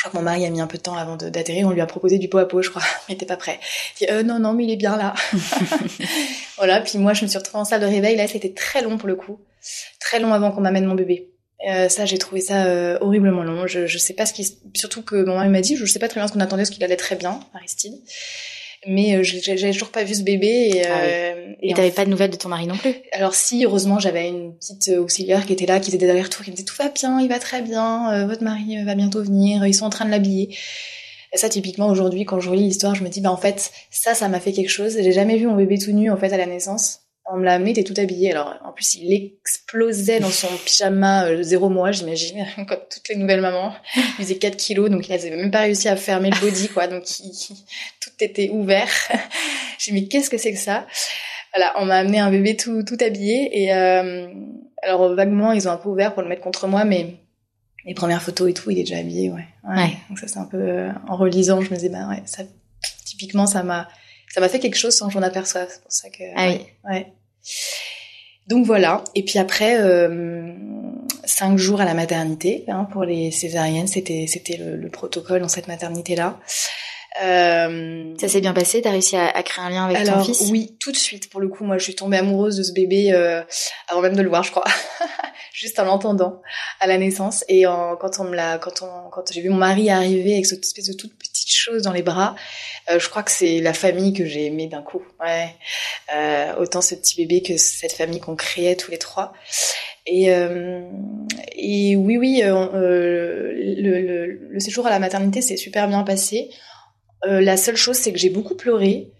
Je 0.00 0.08
crois 0.08 0.12
que 0.18 0.24
mon 0.24 0.30
mari 0.30 0.46
a 0.46 0.50
mis 0.50 0.62
un 0.62 0.66
peu 0.66 0.78
de 0.78 0.82
temps 0.82 0.96
avant 0.96 1.16
d'atterrir. 1.16 1.66
On 1.66 1.72
lui 1.72 1.82
a 1.82 1.86
proposé 1.86 2.16
du 2.16 2.26
pot 2.26 2.38
à 2.38 2.48
pot, 2.48 2.62
je 2.62 2.70
crois. 2.70 2.80
Il 3.10 3.16
était 3.16 3.26
pas 3.26 3.36
prêt. 3.36 3.60
Il 4.00 4.06
dit, 4.06 4.10
euh, 4.10 4.22
non, 4.22 4.38
non, 4.38 4.54
mais 4.54 4.64
il 4.64 4.70
est 4.70 4.76
bien 4.76 4.96
là. 4.96 5.12
voilà. 6.56 6.80
Puis 6.80 6.96
moi, 6.96 7.12
je 7.12 7.22
me 7.22 7.28
suis 7.28 7.36
retrouvée 7.36 7.60
en 7.60 7.66
salle 7.66 7.82
de 7.82 7.86
réveil. 7.86 8.16
Là, 8.16 8.26
c'était 8.26 8.54
très 8.54 8.80
long 8.80 8.96
pour 8.96 9.08
le 9.08 9.14
coup. 9.14 9.40
Très 9.98 10.18
long 10.18 10.32
avant 10.32 10.52
qu'on 10.52 10.62
m'amène 10.62 10.86
mon 10.86 10.94
bébé. 10.94 11.28
Euh, 11.68 11.90
ça, 11.90 12.06
j'ai 12.06 12.16
trouvé 12.16 12.40
ça 12.40 12.64
euh, 12.64 12.96
horriblement 13.02 13.42
long. 13.42 13.66
Je, 13.66 13.86
je 13.86 13.98
sais 13.98 14.14
pas 14.14 14.24
ce 14.24 14.32
qui, 14.32 14.56
surtout 14.74 15.02
que 15.02 15.16
mon 15.16 15.34
mari 15.34 15.50
m'a 15.50 15.60
dit, 15.60 15.76
je 15.76 15.84
sais 15.84 15.98
pas 15.98 16.08
très 16.08 16.18
bien 16.18 16.28
ce 16.28 16.32
qu'on 16.32 16.40
attendait, 16.40 16.64
ce 16.64 16.70
qu'il 16.70 16.82
allait 16.82 16.96
très 16.96 17.16
bien, 17.16 17.38
Aristide 17.52 18.00
mais 18.86 19.16
euh, 19.16 19.22
j'avais 19.22 19.72
toujours 19.72 19.90
pas 19.90 20.04
vu 20.04 20.14
ce 20.14 20.22
bébé. 20.22 20.70
Et, 20.74 20.86
ah 20.86 21.00
euh, 21.02 21.52
et 21.60 21.74
t'avais 21.74 21.90
pas 21.90 22.04
de 22.04 22.10
nouvelles 22.10 22.30
de 22.30 22.36
ton 22.36 22.48
mari 22.48 22.66
non 22.66 22.76
plus? 22.76 22.94
Alors 23.12 23.34
si, 23.34 23.64
heureusement, 23.64 23.98
j'avais 23.98 24.28
une 24.28 24.54
petite 24.56 24.88
euh, 24.88 25.00
auxiliaire 25.00 25.46
qui 25.46 25.52
était 25.52 25.66
là, 25.66 25.80
qui 25.80 25.86
faisait 25.86 25.98
des 25.98 26.08
allers-retours, 26.08 26.44
qui 26.44 26.50
me 26.50 26.56
disait 26.56 26.66
tout 26.66 26.76
va 26.76 26.88
bien, 26.88 27.20
il 27.20 27.28
va 27.28 27.38
très 27.38 27.62
bien, 27.62 28.26
votre 28.26 28.42
mari 28.42 28.82
va 28.84 28.94
bientôt 28.94 29.22
venir, 29.22 29.66
ils 29.66 29.74
sont 29.74 29.84
en 29.84 29.90
train 29.90 30.04
de 30.04 30.10
l'habiller. 30.10 30.56
Et 31.32 31.36
ça, 31.36 31.48
typiquement, 31.48 31.88
aujourd'hui, 31.88 32.24
quand 32.24 32.40
je 32.40 32.50
relis 32.50 32.64
l'histoire, 32.64 32.94
je 32.94 33.04
me 33.04 33.08
dis, 33.08 33.20
bah, 33.20 33.30
en 33.30 33.36
fait, 33.36 33.70
ça, 33.90 34.14
ça 34.14 34.28
m'a 34.28 34.40
fait 34.40 34.52
quelque 34.52 34.70
chose. 34.70 34.96
J'ai 35.00 35.12
jamais 35.12 35.36
vu 35.36 35.46
mon 35.46 35.54
bébé 35.54 35.78
tout 35.78 35.92
nu, 35.92 36.10
en 36.10 36.16
fait, 36.16 36.32
à 36.32 36.36
la 36.36 36.46
naissance 36.46 36.99
on 37.32 37.38
me 37.38 37.44
l'a 37.44 37.54
amené, 37.54 37.70
il 37.70 37.78
était 37.78 37.92
tout 37.92 37.98
habillé. 38.00 38.32
Alors, 38.32 38.54
en 38.64 38.72
plus, 38.72 38.94
il 38.94 39.12
explosait 39.12 40.20
dans 40.20 40.30
son 40.30 40.48
pyjama 40.64 41.26
euh, 41.26 41.42
zéro 41.42 41.68
mois, 41.68 41.92
j'imagine, 41.92 42.46
comme 42.68 42.80
toutes 42.90 43.08
les 43.08 43.16
nouvelles 43.16 43.40
mamans. 43.40 43.74
Il 43.96 44.24
faisait 44.24 44.36
4 44.36 44.56
kilos, 44.56 44.90
donc 44.90 45.08
il 45.08 45.10
n'avait 45.10 45.30
même 45.30 45.50
pas 45.50 45.60
réussi 45.60 45.88
à 45.88 45.96
fermer 45.96 46.30
le 46.30 46.40
body, 46.40 46.68
quoi. 46.68 46.86
Donc, 46.86 47.04
tout 47.04 48.10
était 48.20 48.50
ouvert. 48.50 48.88
J'ai 49.78 49.92
dit, 49.92 50.00
mais 50.00 50.08
qu'est-ce 50.08 50.30
que 50.30 50.38
c'est 50.38 50.52
que 50.52 50.58
ça? 50.58 50.86
Voilà, 51.54 51.72
on 51.78 51.84
m'a 51.84 51.96
amené 51.96 52.18
un 52.18 52.30
bébé 52.30 52.56
tout, 52.56 52.82
tout 52.82 52.98
habillé. 53.00 53.62
Et 53.62 53.74
euh, 53.74 54.28
alors, 54.82 55.14
vaguement, 55.14 55.52
ils 55.52 55.68
ont 55.68 55.72
un 55.72 55.76
peu 55.76 55.88
ouvert 55.88 56.14
pour 56.14 56.22
le 56.22 56.28
mettre 56.28 56.42
contre 56.42 56.66
moi, 56.66 56.84
mais 56.84 57.16
les 57.84 57.94
premières 57.94 58.22
photos 58.22 58.50
et 58.50 58.54
tout, 58.54 58.70
il 58.70 58.78
est 58.78 58.82
déjà 58.82 58.98
habillé, 58.98 59.30
ouais. 59.30 59.46
ouais. 59.68 59.92
Donc 60.08 60.18
ça, 60.18 60.28
c'est 60.28 60.38
un 60.38 60.44
peu... 60.44 60.60
Euh, 60.60 60.90
en 61.08 61.16
relisant, 61.16 61.60
je 61.60 61.70
me 61.70 61.76
disais, 61.76 61.88
bah 61.88 62.08
ouais, 62.08 62.22
ça, 62.26 62.42
typiquement, 63.04 63.46
ça 63.46 63.62
m'a 63.62 63.88
ça 64.30 64.40
m'a 64.40 64.48
fait 64.48 64.60
quelque 64.60 64.76
chose 64.76 64.96
sans 64.96 65.08
que 65.08 65.12
j'en 65.12 65.22
aperçoive. 65.22 65.68
C'est 65.68 65.82
pour 65.82 65.92
ça 65.92 66.08
que. 66.08 66.22
Ah 66.36 66.48
oui. 66.48 66.66
Ouais. 66.84 67.12
Donc 68.50 68.66
voilà. 68.66 69.04
Et 69.14 69.24
puis 69.24 69.38
après, 69.38 69.80
euh, 69.80 70.52
cinq 71.24 71.56
jours 71.56 71.80
à 71.80 71.84
la 71.84 71.94
maternité 71.94 72.64
hein, 72.66 72.86
pour 72.90 73.04
les 73.04 73.30
césariennes, 73.30 73.86
c'était 73.86 74.26
c'était 74.26 74.56
le, 74.56 74.76
le, 74.76 74.90
protocole 74.90 75.40
dans 75.40 75.48
cette 75.48 75.68
maternité 75.68 76.16
là. 76.16 76.36
Euh, 77.22 78.14
ça 78.20 78.28
s'est 78.28 78.40
bien 78.40 78.52
passé? 78.52 78.82
T'as 78.82 78.90
réussi 78.90 79.16
à, 79.16 79.28
à, 79.28 79.42
créer 79.42 79.64
un 79.64 79.70
lien 79.70 79.84
avec 79.86 79.98
alors, 79.98 80.18
ton 80.18 80.24
fils? 80.24 80.48
Oui, 80.50 80.76
tout 80.78 80.92
de 80.92 80.96
suite. 80.96 81.28
Pour 81.28 81.40
le 81.40 81.48
coup, 81.48 81.64
moi, 81.64 81.76
je 81.76 81.84
suis 81.84 81.94
tombée 81.94 82.16
amoureuse 82.16 82.56
de 82.56 82.62
ce 82.62 82.72
bébé 82.72 83.12
euh, 83.12 83.42
avant 83.88 84.00
même 84.00 84.14
de 84.14 84.22
le 84.22 84.28
voir, 84.28 84.42
je 84.42 84.50
crois, 84.50 84.64
juste 85.52 85.78
en 85.80 85.84
l'entendant 85.84 86.40
à 86.78 86.86
la 86.86 86.98
naissance. 86.98 87.44
Et 87.48 87.66
en, 87.66 87.96
quand 87.96 88.20
on 88.20 88.24
me 88.24 88.36
l'a, 88.36 88.58
quand 88.58 88.82
on, 88.82 89.10
quand 89.10 89.32
j'ai 89.32 89.40
vu 89.40 89.48
mon 89.48 89.56
mari 89.56 89.90
arriver 89.90 90.34
avec 90.34 90.46
cette 90.46 90.64
espèce 90.64 90.86
de 90.86 90.94
toute 90.94 91.16
petite 91.18 91.29
dans 91.82 91.92
les 91.92 92.02
bras, 92.02 92.34
euh, 92.90 92.98
je 92.98 93.08
crois 93.08 93.22
que 93.22 93.30
c'est 93.30 93.60
la 93.60 93.72
famille 93.72 94.12
que 94.12 94.24
j'ai 94.24 94.46
aimée 94.46 94.66
d'un 94.66 94.82
coup. 94.82 95.02
Ouais, 95.20 95.54
euh, 96.14 96.54
autant 96.56 96.80
ce 96.80 96.94
petit 96.94 97.16
bébé 97.16 97.42
que 97.42 97.56
cette 97.56 97.92
famille 97.92 98.20
qu'on 98.20 98.36
créait 98.36 98.76
tous 98.76 98.90
les 98.90 98.98
trois. 98.98 99.32
Et, 100.06 100.32
euh, 100.32 100.82
oui, 101.56 102.16
oui, 102.16 102.42
le, 102.44 103.38
séjour 104.58 104.86
à 104.86 104.90
la 104.90 104.98
maternité 104.98 105.40
s'est 105.42 105.56
super 105.56 105.88
bien 105.88 106.02
passé. 106.02 106.50
La 107.22 107.56
seule 107.56 107.76
chose, 107.76 107.96
c'est 107.96 108.12
que 108.12 108.18
j'ai 108.18 108.30
beaucoup 108.30 108.56
pleuré. 108.56 109.12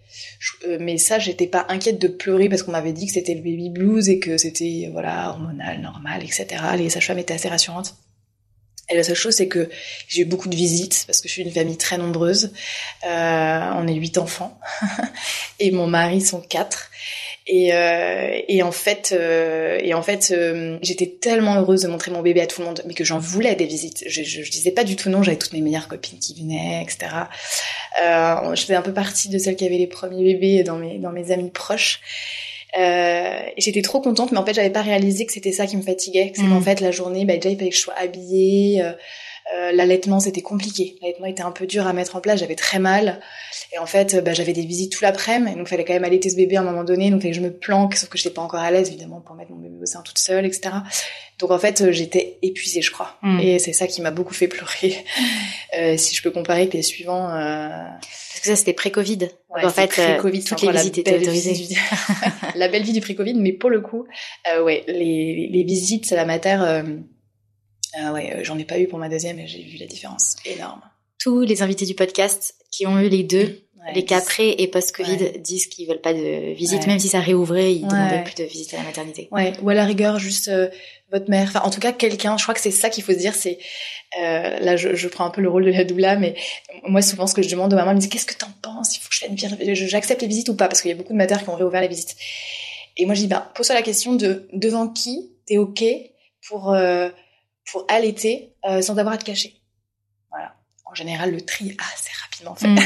Mais 0.79 0.97
ça, 0.97 1.19
j'étais 1.19 1.47
pas 1.47 1.65
inquiète 1.69 1.99
de 1.99 2.07
pleurer 2.07 2.49
parce 2.49 2.63
qu'on 2.63 2.71
m'avait 2.71 2.91
dit 2.91 3.05
que 3.05 3.13
c'était 3.13 3.35
le 3.35 3.41
baby 3.41 3.69
blues 3.69 4.09
et 4.09 4.19
que 4.19 4.37
c'était 4.37 4.89
voilà 4.91 5.29
hormonal, 5.29 5.79
normal, 5.79 6.21
etc. 6.23 6.47
Les 6.77 6.89
sages-femmes 6.89 7.19
étaient 7.19 7.35
assez 7.35 7.47
rassurantes. 7.47 7.95
Et 8.91 8.97
la 8.97 9.03
seule 9.03 9.15
chose, 9.15 9.35
c'est 9.35 9.47
que 9.47 9.69
j'ai 10.09 10.23
eu 10.23 10.25
beaucoup 10.25 10.49
de 10.49 10.55
visites 10.55 11.05
parce 11.07 11.21
que 11.21 11.29
je 11.29 11.33
suis 11.33 11.43
une 11.43 11.51
famille 11.51 11.77
très 11.77 11.97
nombreuse. 11.97 12.51
Euh, 13.07 13.71
on 13.75 13.87
est 13.87 13.93
huit 13.93 14.17
enfants 14.17 14.59
et 15.59 15.71
mon 15.71 15.87
mari 15.87 16.19
sont 16.19 16.41
quatre. 16.41 16.91
Et, 17.47 17.73
euh, 17.73 18.63
en 18.63 18.71
fait, 18.71 19.13
euh, 19.13 20.77
j'étais 20.81 21.07
tellement 21.07 21.55
heureuse 21.55 21.81
de 21.83 21.87
montrer 21.87 22.11
mon 22.11 22.21
bébé 22.21 22.41
à 22.41 22.47
tout 22.47 22.61
le 22.61 22.67
monde, 22.67 22.81
mais 22.85 22.93
que 22.93 23.05
j'en 23.05 23.17
voulais 23.17 23.55
des 23.55 23.65
visites. 23.65 24.03
Je, 24.07 24.23
je, 24.23 24.43
je, 24.43 24.51
disais 24.51 24.71
pas 24.71 24.83
du 24.83 24.97
tout 24.97 25.09
non. 25.09 25.23
J'avais 25.23 25.37
toutes 25.37 25.53
mes 25.53 25.61
meilleures 25.61 25.87
copines 25.87 26.19
qui 26.19 26.35
venaient, 26.39 26.83
etc. 26.83 27.13
Je 27.97 28.61
faisais 28.61 28.75
un 28.75 28.81
peu 28.81 28.93
partie 28.93 29.29
de 29.29 29.37
celles 29.37 29.55
qui 29.55 29.65
avaient 29.65 29.77
les 29.77 29.87
premiers 29.87 30.33
bébés 30.33 30.63
dans 30.63 30.77
mes 30.77 31.31
amis 31.31 31.49
proches. 31.49 32.01
Euh, 32.77 33.39
j'étais 33.57 33.81
trop 33.81 34.01
contente, 34.01 34.31
mais 34.31 34.37
en 34.37 34.45
fait, 34.45 34.53
j'avais 34.53 34.69
pas 34.69 34.81
réalisé 34.81 35.25
que 35.25 35.33
c'était 35.33 35.51
ça 35.51 35.67
qui 35.67 35.77
me 35.77 35.81
fatiguait. 35.81 36.31
C'est 36.35 36.43
qu'en 36.43 36.59
mmh. 36.59 36.63
fait, 36.63 36.81
la 36.81 36.91
journée, 36.91 37.25
bah, 37.25 37.35
déjà, 37.35 37.49
il 37.49 37.57
fallait 37.57 37.69
que 37.69 37.75
je 37.75 37.81
sois 37.81 37.95
habillée. 37.97 38.81
Euh, 38.81 38.93
Euh, 39.55 39.71
L'allaitement, 39.71 40.19
c'était 40.19 40.41
compliqué. 40.41 40.97
L'allaitement 41.01 41.25
était 41.25 41.43
un 41.43 41.51
peu 41.51 41.65
dur 41.65 41.87
à 41.87 41.93
mettre 41.93 42.15
en 42.15 42.21
place. 42.21 42.39
J'avais 42.39 42.55
très 42.55 42.79
mal. 42.79 43.19
Et 43.73 43.79
en 43.79 43.85
fait, 43.85 44.23
bah, 44.23 44.33
j'avais 44.33 44.53
des 44.53 44.65
visites 44.65 44.91
tout 44.91 45.03
l'après-midi. 45.03 45.55
Donc, 45.55 45.67
il 45.67 45.69
fallait 45.69 45.85
quand 45.85 45.93
même 45.93 46.03
allaiter 46.03 46.29
ce 46.29 46.35
bébé 46.35 46.57
à 46.57 46.61
un 46.61 46.63
moment 46.63 46.83
donné. 46.83 47.09
Donc, 47.09 47.19
il 47.19 47.21
fallait 47.21 47.33
que 47.33 47.37
je 47.37 47.43
me 47.43 47.53
planque, 47.53 47.95
sauf 47.95 48.09
que 48.09 48.17
j'étais 48.17 48.33
pas 48.33 48.41
encore 48.41 48.59
à 48.59 48.71
l'aise, 48.71 48.89
évidemment, 48.89 49.21
pour 49.21 49.35
mettre 49.35 49.51
mon 49.51 49.57
bébé 49.57 49.75
au 49.81 49.85
sein 49.85 50.01
toute 50.01 50.17
seule, 50.17 50.45
etc. 50.45 50.75
Donc, 51.39 51.51
en 51.51 51.59
fait, 51.59 51.91
j'étais 51.91 52.37
épuisée, 52.41 52.81
je 52.81 52.91
crois. 52.91 53.17
Mm. 53.21 53.39
Et 53.39 53.59
c'est 53.59 53.73
ça 53.73 53.87
qui 53.87 54.01
m'a 54.01 54.11
beaucoup 54.11 54.33
fait 54.33 54.47
pleurer. 54.47 55.03
Euh, 55.77 55.95
si 55.95 56.13
je 56.13 56.21
peux 56.21 56.31
comparer 56.31 56.61
avec 56.61 56.73
les 56.73 56.81
suivants. 56.81 57.29
Euh... 57.29 57.69
Parce 57.69 58.41
que 58.41 58.47
ça, 58.47 58.55
c'était 58.57 58.73
pré-Covid. 58.73 59.29
Ouais, 59.49 59.63
en 59.63 59.69
fait, 59.69 59.87
pré-Covid, 59.87 60.43
toutes 60.43 60.61
les 60.63 60.71
visites 60.71 60.97
étaient 60.97 61.17
autorisées. 61.17 61.77
la 62.55 62.67
belle 62.67 62.83
vie 62.83 62.91
du 62.91 62.99
pré-Covid, 62.99 63.35
mais 63.35 63.53
pour 63.53 63.69
le 63.69 63.79
coup, 63.79 64.05
euh, 64.51 64.61
ouais, 64.63 64.83
les, 64.87 65.47
les 65.49 65.63
visites 65.63 66.11
à 66.11 66.15
la 66.15 66.25
mater 66.25 66.57
euh, 66.61 66.83
ah 67.93 68.13
ouais, 68.13 68.33
euh, 68.33 68.43
j'en 68.43 68.57
ai 68.57 68.65
pas 68.65 68.79
eu 68.79 68.87
pour 68.87 68.99
ma 68.99 69.09
deuxième 69.09 69.39
et 69.39 69.47
j'ai 69.47 69.63
vu 69.63 69.77
la 69.77 69.85
différence 69.85 70.35
énorme. 70.45 70.81
Tous 71.19 71.41
les 71.41 71.61
invités 71.61 71.85
du 71.85 71.93
podcast 71.93 72.55
qui 72.71 72.87
ont 72.87 72.99
eu 72.99 73.09
les 73.09 73.23
deux, 73.23 73.61
les 73.93 74.05
cas 74.05 74.21
pré 74.21 74.55
et 74.57 74.67
post-Covid, 74.67 75.39
disent 75.39 75.67
qu'ils 75.67 75.87
veulent 75.87 76.01
pas 76.01 76.13
de 76.13 76.53
visite, 76.53 76.85
même 76.87 76.99
si 76.99 77.07
ça 77.07 77.19
réouvrait, 77.19 77.73
ils 77.73 77.87
demandaient 77.87 78.23
plus 78.23 78.35
de 78.35 78.43
visite 78.43 78.73
à 78.73 78.77
la 78.77 78.83
maternité. 78.83 79.27
Ouais, 79.31 79.53
ou 79.61 79.69
à 79.69 79.73
la 79.73 79.85
rigueur 79.85 80.19
juste 80.19 80.49
euh, 80.49 80.69
votre 81.11 81.29
mère, 81.29 81.47
enfin 81.49 81.61
en 81.61 81.69
tout 81.69 81.79
cas 81.79 81.91
quelqu'un. 81.91 82.37
Je 82.37 82.43
crois 82.43 82.53
que 82.53 82.61
c'est 82.61 82.71
ça 82.71 82.89
qu'il 82.89 83.03
faut 83.03 83.11
se 83.11 83.17
dire. 83.17 83.33
C'est 83.33 83.57
euh, 84.19 84.59
là, 84.59 84.75
je, 84.75 84.95
je, 84.95 85.07
prends 85.07 85.25
un 85.25 85.29
peu 85.29 85.41
le 85.41 85.49
rôle 85.49 85.65
de 85.65 85.71
la 85.71 85.83
doula, 85.83 86.15
mais 86.15 86.35
moi 86.87 87.01
souvent 87.01 87.27
ce 87.27 87.33
que 87.33 87.41
je 87.41 87.49
demande 87.49 87.73
aux 87.73 87.75
mamans, 87.75 87.93
me 87.93 87.99
dit 87.99 88.09
qu'est-ce 88.09 88.25
que 88.25 88.35
t'en 88.35 88.51
penses? 88.61 88.97
Il 88.97 88.99
faut 88.99 89.09
que 89.09 89.15
je 89.15 89.47
fasse 89.47 89.89
j'accepte 89.89 90.21
les 90.21 90.27
visites 90.27 90.49
ou 90.49 90.55
pas? 90.55 90.67
Parce 90.67 90.81
qu'il 90.81 90.89
y 90.89 90.93
a 90.93 90.97
beaucoup 90.97 91.13
de 91.13 91.17
maternelles 91.17 91.45
qui 91.45 91.49
ont 91.49 91.55
réouvert 91.55 91.81
les 91.81 91.87
visites. 91.87 92.15
Et 92.97 93.05
moi 93.05 93.15
je 93.15 93.21
dis 93.21 93.27
bah 93.27 93.51
pose-toi 93.55 93.75
la 93.75 93.81
question 93.81 94.13
de 94.13 94.47
devant 94.53 94.87
qui 94.87 95.31
t'es 95.47 95.57
ok 95.57 95.83
pour 96.47 96.73
euh, 96.73 97.09
pour 97.69 97.85
allaiter 97.87 98.53
euh, 98.65 98.81
sans 98.81 98.97
avoir 98.97 99.15
à 99.15 99.17
te 99.17 99.25
cacher. 99.25 99.61
Voilà. 100.29 100.55
En 100.85 100.93
général, 100.93 101.31
le 101.31 101.41
tri 101.41 101.75
assez 101.93 102.11
rapidement 102.21 102.55
fait. 102.55 102.67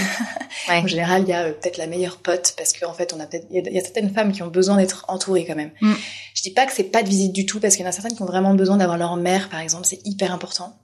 Mmh. 0.68 0.72
en 0.72 0.88
général, 0.88 1.22
il 1.22 1.30
y 1.30 1.34
a 1.34 1.44
euh, 1.44 1.52
peut-être 1.52 1.78
la 1.78 1.86
meilleure 1.86 2.18
pote 2.18 2.56
parce 2.58 2.74
qu'en 2.74 2.94
fait, 2.94 3.14
on 3.14 3.20
a 3.20 3.28
peut-être 3.28 3.46
il 3.52 3.72
y, 3.72 3.78
a 3.78 3.82
certaines 3.82 4.12
femmes 4.12 4.32
qui 4.32 4.42
ont 4.42 4.48
besoin 4.48 4.78
d'être 4.78 5.06
entourées 5.10 5.46
quand 5.46 5.54
même. 5.54 5.72
Mmh. 5.80 5.94
Je 6.34 6.42
dis 6.42 6.52
pas 6.52 6.66
que 6.66 6.74
c'est 6.74 6.86
pas 6.86 7.04
de 7.04 7.10
visite 7.10 7.34
du 7.34 7.46
tout 7.46 7.60
parce 7.60 7.76
qu'il 7.76 7.84
y 7.84 7.86
en 7.86 7.90
a 7.90 7.92
certaines 7.92 8.16
qui 8.16 8.24
ont 8.24 8.28
vraiment 8.28 8.56
besoin 8.56 8.78
d'avoir 8.78 8.98
leur 8.98 9.16
mère, 9.16 9.50
par 9.50 9.60
exemple, 9.60 9.86
c'est 9.86 10.00
hyper 10.04 10.34
important. 10.34 10.76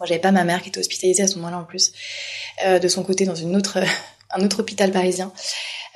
Moi, 0.00 0.06
j'avais 0.06 0.20
pas 0.20 0.32
ma 0.32 0.42
mère 0.42 0.62
qui 0.62 0.70
était 0.70 0.80
hospitalisée 0.80 1.22
à 1.22 1.28
ce 1.28 1.36
moment-là 1.36 1.58
en 1.58 1.64
plus, 1.64 1.92
euh, 2.64 2.80
de 2.80 2.88
son 2.88 3.04
côté 3.04 3.24
dans 3.24 3.36
une 3.36 3.54
autre 3.54 3.78
un 4.30 4.44
autre 4.44 4.60
hôpital 4.60 4.90
parisien. 4.90 5.32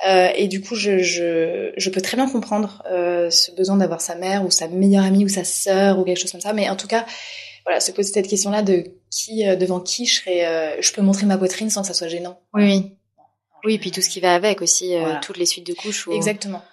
Euh, 0.07 0.29
et 0.35 0.47
du 0.47 0.61
coup, 0.61 0.75
je, 0.75 0.99
je, 0.99 1.73
je, 1.75 1.89
peux 1.89 1.99
très 1.99 2.15
bien 2.15 2.29
comprendre 2.29 2.83
euh, 2.89 3.29
ce 3.29 3.51
besoin 3.51 3.75
d'avoir 3.75 3.99
sa 3.99 4.15
mère 4.15 4.45
ou 4.45 4.51
sa 4.51 4.67
meilleure 4.69 5.03
amie 5.03 5.25
ou 5.25 5.27
sa 5.27 5.43
sœur 5.43 5.99
ou 5.99 6.05
quelque 6.05 6.19
chose 6.19 6.31
comme 6.31 6.41
ça. 6.41 6.53
Mais 6.53 6.69
en 6.69 6.77
tout 6.77 6.87
cas, 6.87 7.05
voilà, 7.65 7.81
se 7.81 7.91
poser 7.91 8.13
cette 8.13 8.27
question-là 8.27 8.61
de 8.61 8.85
qui, 9.11 9.47
euh, 9.47 9.55
devant 9.55 9.79
qui 9.79 10.05
je 10.05 10.15
serais, 10.15 10.45
euh, 10.45 10.81
je 10.81 10.93
peux 10.93 11.01
montrer 11.01 11.25
ma 11.25 11.37
poitrine 11.37 11.69
sans 11.69 11.81
que 11.81 11.87
ça 11.87 11.93
soit 11.93 12.07
gênant. 12.07 12.39
Oui, 12.53 12.63
oui. 12.63 12.95
Oui, 13.65 13.77
puis 13.77 13.91
tout 13.91 14.01
ce 14.01 14.09
qui 14.09 14.21
va 14.21 14.33
avec 14.33 14.61
aussi, 14.61 14.95
euh, 14.95 15.15
toutes 15.21 15.37
les 15.37 15.45
suites 15.45 15.67
de 15.67 15.73
couches. 15.73 16.07
Exactement. 16.11 16.63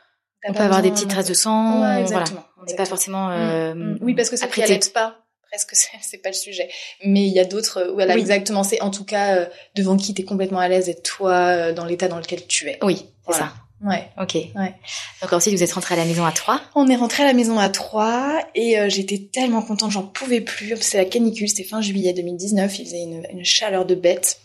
On 0.49 0.53
peut 0.53 0.63
avoir 0.63 0.83
des 0.83 0.93
petites 0.93 1.11
traces 1.11 1.29
de 1.29 1.35
sang. 1.35 1.83
Ouais, 1.83 2.03
exactement. 2.03 2.45
Voilà. 2.55 2.63
On 2.63 2.71
n'est 2.71 2.77
pas 2.77 2.85
forcément. 2.85 3.29
Mm, 3.29 3.75
mm. 3.75 3.99
oui, 4.03 4.15
parce 4.15 4.31
que 4.31 4.37
ça 4.37 4.47
ne 4.47 4.93
pas 4.93 5.26
presque 5.51 5.75
c'est 6.03 6.19
pas 6.19 6.31
le 6.31 6.35
sujet 6.35 6.69
mais 7.05 7.27
il 7.27 7.33
y 7.33 7.41
a 7.41 7.45
d'autres 7.45 7.91
voilà 7.95 8.17
exactement 8.17 8.63
c'est 8.63 8.81
en 8.81 8.91
tout 8.91 9.05
cas 9.05 9.49
devant 9.75 9.97
qui 9.97 10.15
tu 10.15 10.23
es 10.23 10.25
complètement 10.25 10.61
à 10.61 10.69
l'aise 10.69 10.89
et 10.89 10.95
toi 10.95 11.73
dans 11.73 11.85
l'état 11.85 12.09
dans 12.09 12.19
lequel 12.19 12.47
tu 12.47 12.69
es 12.69 12.79
oui 12.83 13.07
c'est 13.27 13.39
ça. 13.39 13.53
Ouais. 13.85 14.09
Ok. 14.21 14.35
Ouais. 14.35 14.75
Donc 15.21 15.33
ensuite, 15.33 15.55
vous 15.55 15.63
êtes 15.63 15.73
rentré 15.73 15.95
à 15.95 15.99
la 15.99 16.05
maison 16.05 16.25
à 16.25 16.33
Troyes 16.33 16.61
On 16.75 16.89
est 16.89 16.97
rentré 16.97 17.23
à 17.23 17.27
la 17.27 17.35
maison 17.35 17.59
à 17.59 17.69
Troyes 17.69 18.43
et 18.55 18.79
euh, 18.79 18.89
j'étais 18.89 19.29
tellement 19.31 19.63
contente, 19.63 19.91
j'en 19.91 20.03
pouvais 20.03 20.41
plus. 20.41 20.75
C'est 20.81 20.99
la 20.99 21.05
canicule, 21.05 21.49
c'était 21.49 21.65
fin 21.65 21.83
juillet 21.83 22.13
2019, 22.15 22.79
il 22.79 22.85
faisait 22.85 23.03
une, 23.03 23.27
une, 23.31 23.45
chaleur 23.45 23.85
de 23.85 23.95
bête. 23.95 24.41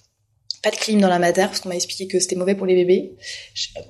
Pas 0.62 0.70
de 0.70 0.76
clim 0.76 1.00
dans 1.00 1.08
la 1.08 1.18
mater 1.18 1.46
parce 1.46 1.62
qu'on 1.62 1.70
m'a 1.70 1.76
expliqué 1.76 2.08
que 2.08 2.20
c'était 2.20 2.36
mauvais 2.36 2.56
pour 2.56 2.68
les 2.68 2.76
bébés, 2.76 3.14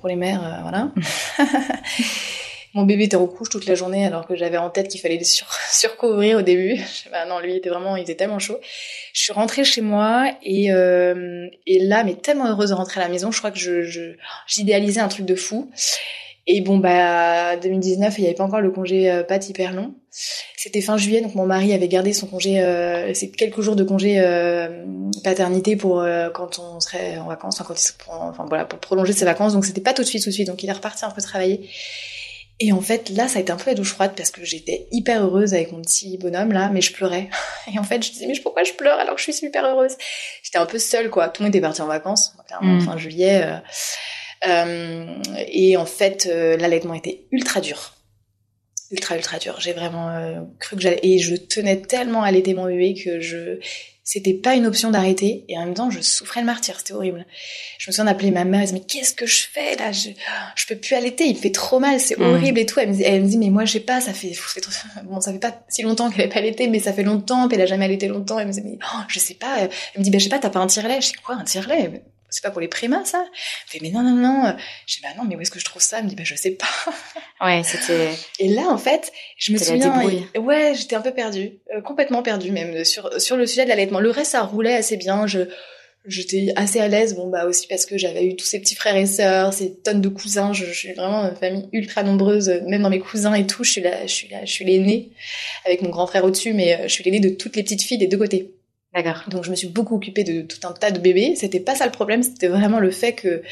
pour 0.00 0.08
les 0.08 0.16
mères, 0.16 0.42
euh, 0.42 0.62
voilà. 0.62 0.92
Mon 2.74 2.84
bébé 2.84 3.04
était 3.04 3.16
en 3.16 3.26
couche 3.26 3.50
toute 3.50 3.66
la 3.66 3.74
journée 3.74 4.06
alors 4.06 4.26
que 4.26 4.34
j'avais 4.34 4.56
en 4.56 4.70
tête 4.70 4.88
qu'il 4.88 5.00
fallait 5.00 5.18
le 5.18 5.24
sur 5.24 5.46
surcouvrir 5.70 6.38
au 6.38 6.42
début. 6.42 6.80
bah 7.10 7.26
non, 7.26 7.38
lui 7.38 7.56
était 7.56 7.68
vraiment, 7.68 7.96
il 7.96 8.02
était 8.02 8.14
tellement 8.14 8.38
chaud. 8.38 8.58
Je 9.12 9.20
suis 9.20 9.32
rentrée 9.32 9.64
chez 9.64 9.80
moi 9.80 10.32
et 10.42 10.72
euh, 10.72 11.48
et 11.66 11.80
là, 11.80 12.04
mais 12.04 12.14
tellement 12.14 12.48
heureuse 12.48 12.70
de 12.70 12.74
rentrer 12.74 13.00
à 13.00 13.04
la 13.04 13.10
maison. 13.10 13.30
Je 13.30 13.38
crois 13.38 13.50
que 13.50 13.58
je 13.58 14.14
j'idéalisais 14.46 15.00
un 15.00 15.08
truc 15.08 15.26
de 15.26 15.34
fou. 15.34 15.70
Et 16.46 16.60
bon, 16.60 16.78
bah, 16.78 17.56
2019, 17.56 18.18
il 18.18 18.22
n'y 18.22 18.26
avait 18.26 18.34
pas 18.34 18.42
encore 18.44 18.60
le 18.60 18.72
congé 18.72 19.10
euh, 19.10 19.22
pas 19.22 19.36
hyper 19.36 19.72
long. 19.72 19.94
C'était 20.56 20.80
fin 20.80 20.96
juillet, 20.96 21.20
donc 21.20 21.34
mon 21.34 21.46
mari 21.46 21.72
avait 21.72 21.88
gardé 21.88 22.12
son 22.12 22.26
congé, 22.26 22.60
euh, 22.60 23.14
c'est 23.14 23.30
quelques 23.30 23.60
jours 23.62 23.76
de 23.76 23.84
congé 23.84 24.20
euh, 24.20 24.84
paternité 25.24 25.74
pour 25.74 26.00
euh, 26.00 26.28
quand 26.30 26.58
on 26.58 26.80
serait 26.80 27.16
en 27.18 27.28
vacances, 27.28 27.60
enfin, 27.60 27.64
quand 27.66 27.82
il, 27.82 27.90
enfin 28.08 28.44
voilà, 28.46 28.64
pour 28.64 28.78
prolonger 28.78 29.12
ses 29.12 29.24
vacances. 29.24 29.54
Donc 29.54 29.64
c'était 29.64 29.80
pas 29.80 29.94
tout 29.94 30.02
de 30.02 30.06
suite, 30.06 30.22
tout 30.22 30.28
de 30.28 30.34
suite. 30.34 30.48
Donc 30.48 30.62
il 30.62 30.68
est 30.68 30.72
reparti 30.72 31.04
un 31.04 31.10
peu 31.10 31.22
travailler. 31.22 31.68
Et 32.64 32.70
en 32.70 32.80
fait, 32.80 33.08
là, 33.08 33.26
ça 33.26 33.40
a 33.40 33.42
été 33.42 33.50
un 33.50 33.56
peu 33.56 33.70
la 33.70 33.74
douche 33.74 33.92
froide 33.92 34.12
parce 34.16 34.30
que 34.30 34.44
j'étais 34.44 34.86
hyper 34.92 35.24
heureuse 35.24 35.52
avec 35.52 35.72
mon 35.72 35.82
petit 35.82 36.16
bonhomme 36.16 36.52
là, 36.52 36.70
mais 36.72 36.80
je 36.80 36.92
pleurais. 36.92 37.28
Et 37.74 37.76
en 37.76 37.82
fait, 37.82 38.00
je 38.04 38.12
disais 38.12 38.28
mais 38.28 38.38
pourquoi 38.38 38.62
je 38.62 38.72
pleure 38.74 39.00
alors 39.00 39.16
que 39.16 39.18
je 39.18 39.24
suis 39.24 39.32
super 39.32 39.64
heureuse? 39.64 39.96
J'étais 40.44 40.58
un 40.58 40.66
peu 40.66 40.78
seule 40.78 41.10
quoi. 41.10 41.28
Tout 41.28 41.42
le 41.42 41.46
monde 41.46 41.56
était 41.56 41.60
parti 41.60 41.82
en 41.82 41.88
vacances, 41.88 42.36
clairement, 42.46 42.76
mm. 42.76 42.80
fin 42.82 42.96
juillet. 42.96 43.42
Euh, 43.42 43.58
euh, 44.46 45.18
et 45.48 45.76
en 45.76 45.86
fait, 45.86 46.28
euh, 46.30 46.56
l'allaitement 46.56 46.94
était 46.94 47.26
ultra 47.32 47.60
dur, 47.60 47.94
ultra 48.92 49.16
ultra 49.16 49.40
dur. 49.40 49.56
J'ai 49.58 49.72
vraiment 49.72 50.46
cru 50.60 50.76
que 50.76 50.82
j'allais 50.82 51.00
et 51.02 51.18
je 51.18 51.34
tenais 51.34 51.80
tellement 51.80 52.22
à 52.22 52.28
allaiter 52.28 52.54
mon 52.54 52.66
bébé 52.66 52.94
que 52.94 53.18
je 53.18 53.58
c'était 54.04 54.34
pas 54.34 54.54
une 54.54 54.66
option 54.66 54.90
d'arrêter 54.90 55.44
et 55.48 55.56
en 55.56 55.64
même 55.64 55.74
temps 55.74 55.90
je 55.90 56.00
souffrais 56.00 56.40
le 56.40 56.46
martyr 56.46 56.76
c'était 56.78 56.92
horrible. 56.92 57.24
Je 57.78 57.88
me 57.88 57.92
souviens 57.92 58.06
d'appeler 58.06 58.30
ma 58.32 58.44
mère 58.44 58.60
elle 58.60 58.66
me 58.66 58.72
dit 58.72 58.80
mais 58.80 58.86
qu'est-ce 58.86 59.14
que 59.14 59.26
je 59.26 59.46
fais 59.46 59.76
là? 59.76 59.92
Je 59.92 60.10
je 60.56 60.66
peux 60.66 60.76
plus 60.76 60.94
allaiter 60.94 61.24
il 61.24 61.36
me 61.36 61.40
fait 61.40 61.52
trop 61.52 61.78
mal 61.78 62.00
c'est 62.00 62.18
mm. 62.18 62.22
horrible 62.22 62.58
et 62.58 62.66
tout. 62.66 62.80
Elle 62.80 62.88
me, 62.88 62.94
dit, 62.94 63.02
elle 63.04 63.22
me 63.22 63.28
dit 63.28 63.38
mais 63.38 63.50
moi 63.50 63.64
je 63.64 63.74
sais 63.74 63.80
pas 63.80 64.00
ça 64.00 64.12
fait, 64.12 64.32
bon 65.04 65.20
ça 65.20 65.32
fait 65.32 65.38
pas 65.38 65.64
si 65.68 65.82
longtemps 65.82 66.10
qu'elle 66.10 66.22
avait 66.22 66.32
pas 66.32 66.40
allaité 66.40 66.68
mais 66.68 66.80
ça 66.80 66.92
fait 66.92 67.04
longtemps 67.04 67.46
puis 67.46 67.56
elle 67.56 67.62
a 67.62 67.66
jamais 67.66 67.84
allaité 67.84 68.08
longtemps. 68.08 68.38
Elle 68.38 68.48
me 68.48 68.52
dit 68.52 68.62
mais 68.62 68.78
oh, 68.82 69.00
je 69.08 69.18
sais 69.18 69.34
pas. 69.34 69.58
Elle 69.60 69.70
me 69.98 70.02
dit 70.02 70.10
ben 70.10 70.18
je 70.18 70.24
sais 70.24 70.30
pas 70.30 70.38
t'as 70.38 70.50
pas 70.50 70.60
un 70.60 70.66
tire-lait? 70.66 71.00
Je 71.00 71.08
sais 71.08 71.14
quoi 71.24 71.36
un 71.36 71.44
tire-lait? 71.44 72.02
C'est 72.32 72.42
pas 72.42 72.50
pour 72.50 72.60
les 72.60 72.68
primas 72.68 73.04
ça. 73.04 73.24
Fait 73.66 73.78
mais 73.82 73.90
non 73.90 74.02
non 74.02 74.16
non. 74.16 74.56
Je 74.86 74.96
dis 74.96 75.02
bah 75.02 75.10
non 75.16 75.24
mais 75.24 75.36
où 75.36 75.40
est-ce 75.40 75.50
que 75.50 75.60
je 75.60 75.64
trouve 75.64 75.82
ça? 75.82 75.98
Elle 75.98 76.04
me 76.04 76.08
dit 76.08 76.16
bah 76.16 76.24
je 76.24 76.34
sais 76.34 76.52
pas. 76.52 76.66
Ouais 77.44 77.62
c'était 77.64 78.10
et 78.38 78.48
là 78.48 78.68
en 78.68 78.78
fait 78.78 79.12
je 79.36 79.52
me 79.52 79.58
souviens 79.58 80.04
ouais 80.38 80.74
j'étais 80.76 80.94
un 80.94 81.00
peu 81.00 81.12
perdue 81.12 81.58
euh, 81.74 81.80
complètement 81.80 82.22
perdue 82.22 82.52
même 82.52 82.84
sur 82.84 83.20
sur 83.20 83.36
le 83.36 83.46
sujet 83.46 83.64
de 83.64 83.68
l'allaitement. 83.68 84.00
Le 84.00 84.10
reste 84.10 84.32
ça 84.32 84.42
roulait 84.42 84.74
assez 84.74 84.96
bien. 84.96 85.26
Je 85.26 85.40
j'étais 86.06 86.52
assez 86.56 86.80
à 86.80 86.88
l'aise. 86.88 87.14
Bon 87.14 87.28
bah 87.28 87.46
aussi 87.46 87.66
parce 87.66 87.84
que 87.84 87.98
j'avais 87.98 88.24
eu 88.24 88.36
tous 88.36 88.46
ces 88.46 88.60
petits 88.60 88.76
frères 88.76 88.96
et 88.96 89.06
sœurs 89.06 89.52
ces 89.52 89.74
tonnes 89.74 90.00
de 90.00 90.08
cousins. 90.08 90.52
Je, 90.52 90.64
je, 90.66 90.72
suis 90.72 90.92
vraiment 90.92 91.28
une 91.28 91.36
famille 91.36 91.68
ultra 91.72 92.02
nombreuse 92.02 92.48
même 92.66 92.82
dans 92.82 92.90
mes 92.90 93.00
cousins 93.00 93.34
et 93.34 93.46
tout. 93.46 93.64
Je 93.64 93.72
suis 93.72 93.80
là 93.80 94.06
je 94.06 94.12
suis 94.12 94.28
là 94.28 94.44
je 94.44 94.52
suis 94.52 94.64
l'aînée 94.64 95.10
avec 95.64 95.82
mon 95.82 95.90
grand 95.90 96.06
frère 96.06 96.24
au-dessus 96.24 96.54
mais 96.54 96.74
euh, 96.74 96.82
je 96.84 96.92
suis 96.92 97.04
l'aînée 97.04 97.20
de 97.20 97.30
toutes 97.30 97.56
les 97.56 97.62
petites 97.64 97.82
filles 97.82 97.98
des 97.98 98.08
deux 98.08 98.18
côtés 98.18 98.54
D'accord. 98.94 99.22
Donc 99.28 99.44
je 99.44 99.50
me 99.50 99.56
suis 99.56 99.68
beaucoup 99.68 99.96
occupée 99.96 100.22
de 100.22 100.42
tout 100.42 100.66
un 100.66 100.72
tas 100.72 100.90
de 100.90 100.98
bébés. 100.98 101.34
C'était 101.34 101.60
pas 101.60 101.74
ça 101.74 101.86
le 101.86 101.92
problème, 101.92 102.22
c'était 102.22 102.48
vraiment 102.48 102.78
le 102.78 102.90
fait 102.90 103.14
que 103.14 103.42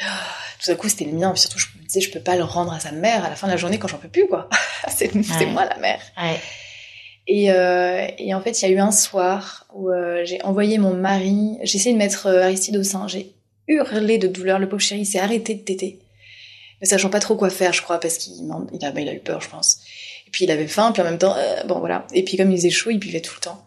tout 0.62 0.70
à 0.70 0.74
coup 0.74 0.88
c'était 0.88 1.06
le 1.06 1.12
mien. 1.12 1.34
Surtout 1.34 1.58
je 1.58 1.66
me 1.78 1.86
disais 1.86 2.00
je 2.00 2.10
peux 2.10 2.20
pas 2.20 2.36
le 2.36 2.44
rendre 2.44 2.72
à 2.72 2.80
sa 2.80 2.92
mère 2.92 3.24
à 3.24 3.30
la 3.30 3.36
fin 3.36 3.46
de 3.46 3.52
la 3.52 3.56
journée 3.56 3.78
quand 3.78 3.88
j'en 3.88 3.98
peux 3.98 4.08
plus 4.08 4.26
quoi. 4.26 4.50
c'est 4.88 5.14
moi 5.46 5.64
la 5.64 5.78
mère. 5.78 6.00
Ouais. 6.18 6.38
Et, 7.26 7.52
euh, 7.52 8.06
et 8.18 8.34
en 8.34 8.42
fait 8.42 8.60
il 8.60 8.68
y 8.68 8.72
a 8.72 8.74
eu 8.74 8.80
un 8.80 8.92
soir 8.92 9.66
où 9.72 9.88
euh, 9.88 10.22
j'ai 10.24 10.42
envoyé 10.42 10.76
mon 10.76 10.94
mari. 10.94 11.56
J'ai 11.62 11.76
essayé 11.76 11.94
de 11.94 11.98
mettre 11.98 12.26
euh, 12.26 12.42
Aristide 12.42 12.76
au 12.76 12.82
sein. 12.82 13.08
J'ai 13.08 13.32
hurlé 13.66 14.18
de 14.18 14.28
douleur. 14.28 14.58
Le 14.58 14.68
pauvre 14.68 14.82
chéri 14.82 15.06
s'est 15.06 15.20
arrêté 15.20 15.54
de 15.54 15.62
téter, 15.62 16.00
ne 16.82 16.86
sachant 16.86 17.08
pas 17.08 17.20
trop 17.20 17.36
quoi 17.36 17.48
faire 17.48 17.72
je 17.72 17.80
crois 17.80 17.98
parce 17.98 18.18
qu'il 18.18 18.34
il 18.34 18.84
a, 18.84 18.90
bah, 18.90 19.00
il 19.00 19.08
a 19.08 19.14
eu 19.14 19.20
peur 19.20 19.40
je 19.40 19.48
pense. 19.48 19.78
Et 20.26 20.30
puis 20.30 20.44
il 20.44 20.50
avait 20.50 20.68
faim 20.68 20.92
puis 20.92 21.00
en 21.00 21.06
même 21.06 21.18
temps 21.18 21.34
euh, 21.34 21.64
bon 21.64 21.78
voilà. 21.78 22.06
Et 22.12 22.24
puis 22.24 22.36
comme 22.36 22.50
il 22.50 22.58
faisait 22.58 22.68
chaud 22.68 22.90
il 22.90 22.98
buvait 22.98 23.20
tout 23.20 23.34
le 23.36 23.40
temps. 23.40 23.64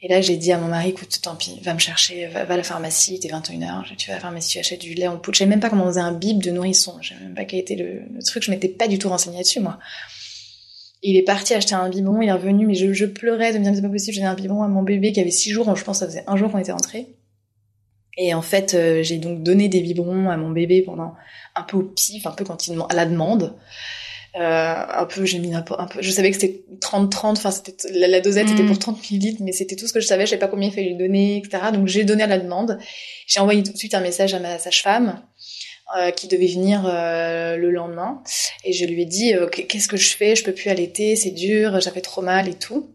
Et 0.00 0.08
là, 0.08 0.20
j'ai 0.20 0.36
dit 0.36 0.52
à 0.52 0.58
mon 0.58 0.68
mari, 0.68 0.90
écoute, 0.90 1.18
tant 1.22 1.34
pis, 1.34 1.58
va 1.62 1.74
me 1.74 1.80
chercher, 1.80 2.28
va, 2.28 2.40
à 2.42 2.56
la 2.56 2.62
pharmacie, 2.62 3.14
il 3.14 3.16
était 3.16 3.28
21h, 3.28 3.96
tu 3.96 4.08
vas 4.08 4.14
à 4.14 4.16
la 4.16 4.20
pharmacie, 4.20 4.50
tu 4.50 4.58
achètes 4.58 4.80
du 4.80 4.94
lait 4.94 5.08
en 5.08 5.18
poudre. 5.18 5.34
Je 5.34 5.40
savais 5.40 5.50
même 5.50 5.60
pas 5.60 5.70
comment 5.70 5.84
on 5.84 5.88
faisait 5.88 6.00
un 6.00 6.12
bib 6.12 6.40
de 6.40 6.52
nourrisson. 6.52 6.96
Je 7.00 7.10
savais 7.10 7.24
même 7.24 7.34
pas 7.34 7.44
quel 7.44 7.58
était 7.58 7.74
le, 7.74 8.02
truc, 8.24 8.44
je 8.44 8.50
m'étais 8.52 8.68
pas 8.68 8.86
du 8.86 8.98
tout 8.98 9.08
renseignée 9.08 9.40
dessus, 9.40 9.60
moi. 9.60 9.78
Il 11.02 11.16
est 11.16 11.22
parti 11.22 11.54
acheter 11.54 11.74
un 11.74 11.88
biberon, 11.88 12.22
il 12.22 12.28
est 12.28 12.32
revenu, 12.32 12.66
mais 12.66 12.74
je, 12.74 13.06
pleurais 13.06 13.52
de 13.52 13.58
me 13.58 13.64
dire, 13.64 13.74
c'est 13.74 13.82
pas 13.82 13.88
possible, 13.88 14.16
j'ai 14.16 14.24
un 14.24 14.34
biberon 14.34 14.62
à 14.62 14.68
mon 14.68 14.82
bébé 14.82 15.12
qui 15.12 15.20
avait 15.20 15.30
six 15.30 15.50
jours, 15.50 15.74
je 15.76 15.84
pense 15.84 15.98
ça 16.00 16.06
faisait 16.06 16.24
un 16.26 16.36
jour 16.36 16.50
qu'on 16.50 16.58
était 16.58 16.72
rentrés. 16.72 17.08
Et 18.16 18.34
en 18.34 18.42
fait, 18.42 18.74
euh, 18.74 19.02
j'ai 19.02 19.18
donc 19.18 19.42
donné 19.44 19.68
des 19.68 19.80
biberons 19.80 20.28
à 20.28 20.36
mon 20.36 20.50
bébé 20.50 20.82
pendant 20.82 21.14
un 21.54 21.62
peu 21.62 21.76
au 21.76 21.82
pif, 21.82 22.26
un 22.26 22.32
peu 22.32 22.44
quand 22.44 22.66
il 22.66 22.78
à 22.88 22.94
la 22.94 23.06
demande. 23.06 23.56
Euh, 24.36 24.84
un 24.88 25.06
peu, 25.06 25.24
j'ai 25.24 25.38
mis 25.38 25.54
un 25.54 25.62
peu, 25.62 25.74
un 25.78 25.86
peu, 25.86 26.02
je 26.02 26.10
savais 26.10 26.30
que 26.30 26.38
c'était 26.38 26.62
30-30, 26.80 27.30
enfin, 27.32 27.50
c'était, 27.50 27.74
la, 27.92 28.20
dosette 28.20 28.50
était 28.50 28.62
mm. 28.62 28.66
pour 28.66 28.78
30 28.78 29.10
millilitres, 29.10 29.42
mais 29.42 29.52
c'était 29.52 29.74
tout 29.74 29.88
ce 29.88 29.92
que 29.92 30.00
je 30.00 30.06
savais, 30.06 30.26
je 30.26 30.30
savais 30.30 30.40
pas 30.40 30.48
combien 30.48 30.68
il 30.68 30.72
fallait 30.72 30.88
lui 30.88 30.96
donner, 30.96 31.38
etc. 31.38 31.58
Donc, 31.72 31.86
j'ai 31.88 32.04
donné 32.04 32.22
à 32.22 32.26
la 32.26 32.38
demande. 32.38 32.78
J'ai 33.26 33.40
envoyé 33.40 33.62
tout 33.62 33.72
de 33.72 33.78
suite 33.78 33.94
un 33.94 34.00
message 34.00 34.34
à 34.34 34.38
ma 34.38 34.58
sage-femme, 34.58 35.22
euh, 35.96 36.10
qui 36.10 36.28
devait 36.28 36.48
venir 36.48 36.84
euh, 36.84 37.56
le 37.56 37.70
lendemain. 37.70 38.22
Et 38.62 38.74
je 38.74 38.84
lui 38.84 39.00
ai 39.00 39.06
dit, 39.06 39.32
euh, 39.32 39.48
qu'est-ce 39.48 39.88
que 39.88 39.96
je 39.96 40.14
fais? 40.14 40.36
Je 40.36 40.44
peux 40.44 40.52
plus 40.52 40.68
allaiter, 40.68 41.16
c'est 41.16 41.30
dur, 41.30 41.80
j'avais 41.80 42.02
trop 42.02 42.20
mal 42.20 42.46
et 42.46 42.54
tout. 42.54 42.94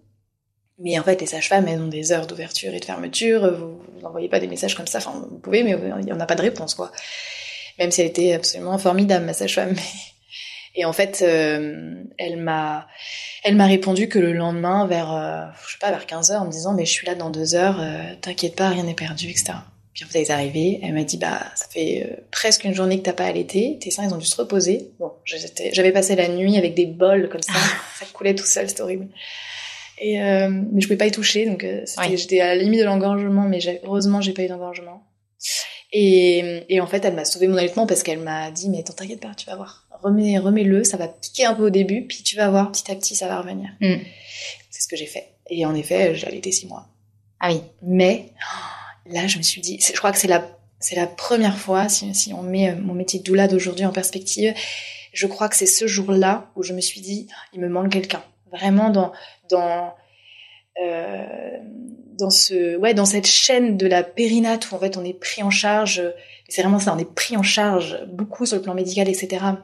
Mais 0.77 0.99
en 0.99 1.03
fait, 1.03 1.19
les 1.19 1.25
sages-femmes, 1.25 1.67
elles 1.67 1.79
ont 1.79 1.87
des 1.87 2.11
heures 2.11 2.27
d'ouverture 2.27 2.71
et 2.71 2.79
de 2.79 2.85
fermeture. 2.85 3.51
Vous 3.51 3.81
n'envoyez 4.01 4.29
pas 4.29 4.39
des 4.39 4.45
messages 4.45 4.75
comme 4.75 4.85
ça. 4.85 4.99
Enfin, 4.99 5.25
vous 5.27 5.39
pouvez, 5.39 5.63
mais 5.63 5.75
il 5.99 6.05
n'y 6.05 6.11
en 6.11 6.19
a 6.19 6.27
pas 6.27 6.35
de 6.35 6.43
réponse, 6.43 6.75
quoi. 6.75 6.91
Même 7.79 7.89
si 7.89 8.01
elle 8.01 8.07
était 8.07 8.33
absolument 8.33 8.77
formidable, 8.77 9.25
ma 9.25 9.33
sage-femme. 9.33 9.75
Et 10.75 10.86
en 10.86 10.94
fait, 10.94 11.22
euh, 11.22 11.94
elle 12.18 12.38
m'a, 12.38 12.88
elle 13.44 13.56
m'a 13.56 13.68
répondu 13.68 14.10
que 14.10 14.18
le 14.18 14.34
lendemain, 14.34 14.88
vers, 14.88 15.13
euh, 15.13 15.46
je 15.68 15.74
sais 15.74 15.77
pas, 15.80 15.92
vers 15.92 16.08
15 16.08 16.32
heures, 16.32 16.42
en 16.42 16.46
me 16.46 16.51
disant, 16.51 16.74
mais 16.74 16.86
je 16.86 16.92
suis 16.92 17.06
là 17.06 17.13
dans 17.13 17.30
deux 17.30 17.53
heures, 17.53 17.80
euh, 17.80 18.15
t'inquiète 18.22 18.56
pas, 18.56 18.70
rien 18.70 18.84
n'est 18.84 18.96
perdu, 18.96 19.30
etc. 19.30 19.53
Puis 19.94 20.06
vous 20.10 20.18
êtes 20.18 20.32
arrivé, 20.32 20.80
elle 20.82 20.94
m'a 20.94 21.03
dit, 21.03 21.18
bah, 21.18 21.44
ça 21.53 21.68
fait 21.70 22.24
presque 22.32 22.63
une 22.63 22.74
journée 22.74 22.98
que 22.98 23.03
t'as 23.03 23.13
pas 23.13 23.25
allaité, 23.25 23.77
tes 23.80 23.92
seins, 23.92 24.06
ils 24.06 24.13
ont 24.13 24.18
dû 24.18 24.25
se 24.25 24.36
reposer. 24.36 24.89
Bon, 25.00 25.12
j'avais 25.25 25.92
passé 25.92 26.15
la 26.15 26.27
nuit 26.27 26.58
avec 26.58 26.74
des 26.74 26.88
bols 26.88 27.30
comme 27.30 27.44
ça, 27.44 27.53
ça 28.00 28.06
coulait 28.12 28.34
tout 28.34 28.46
seul, 28.46 28.68
c'était 28.68 28.82
horrible. 28.82 29.08
Et 30.00 30.18
mais 30.18 30.82
je 30.82 30.88
pouvais 30.88 30.98
pas 30.98 31.06
y 31.06 31.12
toucher, 31.12 31.46
donc 31.46 31.63
j'étais 32.10 32.39
à 32.39 32.48
la 32.48 32.56
limite 32.56 32.80
de 32.80 32.86
l'engorgement, 32.86 33.44
mais 33.44 33.60
heureusement, 33.84 34.20
j'ai 34.20 34.34
pas 34.34 34.42
eu 34.42 34.48
d'engorgement. 34.48 35.03
Et, 35.92 36.65
et, 36.70 36.82
en 36.82 36.88
fait, 36.88 37.06
elle 37.06 37.13
m'a 37.13 37.24
sauvé 37.24 37.48
mon 37.48 37.56
allaitement 37.56 37.86
parce 37.86 38.01
qu'elle 38.01 38.18
m'a 38.18 38.50
dit, 38.50 38.68
mais 38.70 38.82
t'inquiète 38.82 39.20
pas, 39.20 39.36
tu 39.38 39.46
vas 39.46 39.56
voir 39.56 39.82
remets, 40.03 40.38
remets-le, 40.38 40.83
ça 40.83 40.98
va 40.98 41.07
piquer 41.07 41.45
un 41.45 41.53
peu 41.53 41.65
au 41.65 41.69
début, 41.69 42.05
puis 42.05 42.24
tu 42.24 42.36
vas 42.36 42.50
voir, 42.50 42.72
petit 42.72 42.91
à 42.91 42.95
petit, 42.95 43.15
ça 43.15 43.27
va 43.27 43.39
revenir. 43.39 43.69
Mm. 43.81 43.95
C'est 44.69 44.81
ce 44.81 44.88
que 44.88 44.95
j'ai 44.95 45.05
fait. 45.05 45.29
Et 45.50 45.65
en 45.65 45.75
effet, 45.75 46.15
j'ai 46.15 46.27
allaité 46.27 46.51
six 46.51 46.67
mois. 46.67 46.88
Ah 47.39 47.50
oui. 47.51 47.62
Mais 47.81 48.29
là, 49.05 49.27
je 49.27 49.38
me 49.38 49.43
suis 49.43 49.62
dit, 49.62 49.79
je 49.81 49.98
crois 49.98 50.12
que 50.12 50.17
c'est 50.17 50.27
la, 50.27 50.45
c'est 50.79 50.95
la 50.95 51.07
première 51.07 51.57
fois, 51.57 51.89
si, 51.89 52.13
si, 52.15 52.33
on 52.33 52.41
met 52.41 52.72
euh, 52.72 52.75
mon 52.75 52.93
métier 52.93 53.19
de 53.19 53.24
doula 53.24 53.48
d'aujourd'hui 53.48 53.86
en 53.86 53.91
perspective, 53.91 54.53
je 55.13 55.27
crois 55.27 55.50
que 55.50 55.55
c'est 55.55 55.65
ce 55.65 55.88
jour-là 55.88 56.50
où 56.55 56.63
je 56.63 56.74
me 56.74 56.81
suis 56.81 57.01
dit, 57.01 57.27
il 57.53 57.60
me 57.60 57.69
manque 57.69 57.91
quelqu'un. 57.91 58.24
Vraiment 58.51 58.89
dans, 58.89 59.12
dans, 59.50 59.93
euh, 60.81 61.57
dans 62.17 62.29
ce, 62.29 62.77
ouais, 62.77 62.93
dans 62.93 63.05
cette 63.05 63.27
chaîne 63.27 63.77
de 63.77 63.88
la 63.88 64.03
périnate 64.03 64.72
où 64.72 64.75
en 64.75 64.79
fait 64.79 64.98
on 64.98 65.03
est 65.03 65.13
pris 65.13 65.43
en 65.43 65.50
charge. 65.50 66.01
C'est 66.48 66.62
vraiment 66.62 66.79
ça, 66.79 66.93
on 66.93 67.00
est 67.00 67.13
pris 67.13 67.36
en 67.36 67.43
charge 67.43 68.00
beaucoup 68.07 68.45
sur 68.45 68.57
le 68.57 68.62
plan 68.62 68.74
médical, 68.74 69.10
etc 69.10 69.55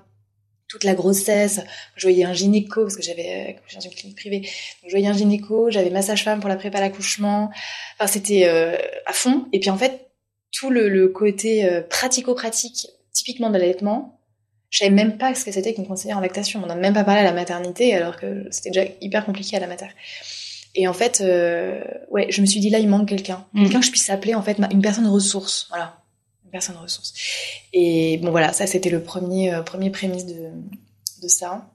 toute 0.69 0.85
la 0.85 0.93
grossesse. 0.93 1.59
Je 1.95 2.07
voyais 2.07 2.23
un 2.23 2.31
gynéco 2.31 2.83
parce 2.83 2.95
que 2.95 3.01
j'avais 3.01 3.49
euh, 3.49 3.75
dans 3.75 3.81
une 3.81 3.91
clinique 3.91 4.17
privée. 4.17 4.39
Donc, 4.39 4.85
je 4.85 4.91
voyais 4.91 5.07
un 5.07 5.13
gynéco, 5.13 5.69
j'avais 5.69 5.89
ma 5.89 6.01
sage-femme 6.01 6.39
pour 6.39 6.47
la 6.47 6.55
prépa 6.55 6.77
à 6.77 6.81
l'accouchement. 6.81 7.49
Enfin, 7.97 8.07
c'était 8.07 8.47
euh, 8.47 8.77
à 9.05 9.11
fond. 9.11 9.47
Et 9.51 9.59
puis 9.59 9.71
en 9.71 9.77
fait, 9.77 10.11
tout 10.51 10.69
le, 10.69 10.87
le 10.87 11.09
côté 11.09 11.65
euh, 11.65 11.81
pratico-pratique, 11.81 12.87
typiquement 13.11 13.49
de 13.49 13.57
l'allaitement, 13.57 14.21
je 14.69 14.79
savais 14.79 14.91
même 14.91 15.17
pas 15.17 15.33
ce 15.33 15.43
que 15.43 15.51
c'était 15.51 15.73
qu'une 15.73 15.87
conseillère 15.87 16.19
en 16.19 16.21
lactation. 16.21 16.61
On 16.63 16.67
n'a 16.67 16.75
même 16.75 16.93
pas 16.93 17.03
parlé 17.03 17.21
à 17.21 17.23
la 17.23 17.33
maternité 17.33 17.95
alors 17.95 18.17
que 18.17 18.45
c'était 18.51 18.69
déjà 18.69 18.87
hyper 19.01 19.25
compliqué 19.25 19.57
à 19.57 19.59
la 19.59 19.67
mater. 19.67 19.87
Et 20.75 20.87
en 20.87 20.93
fait, 20.93 21.23
ouais, 22.11 22.27
je 22.29 22.41
me 22.41 22.45
suis 22.45 22.59
dit 22.59 22.69
là, 22.69 22.77
il 22.77 22.87
manque 22.87 23.09
quelqu'un, 23.09 23.47
mmh. 23.53 23.63
quelqu'un 23.63 23.79
que 23.79 23.85
je 23.87 23.91
puisse 23.91 24.11
appeler 24.11 24.35
en 24.35 24.43
fait 24.43 24.59
une 24.71 24.83
personne 24.83 25.07
ressource. 25.07 25.65
Voilà 25.69 25.98
personne 26.49 26.77
ressource. 26.77 27.13
Et 27.73 28.17
bon 28.17 28.31
voilà, 28.31 28.53
ça 28.53 28.67
c'était 28.67 28.89
le 28.89 29.01
premier 29.01 29.53
euh, 29.53 29.61
premier 29.61 29.89
prémisse 29.89 30.25
de, 30.25 30.49
de 31.21 31.27
ça. 31.27 31.69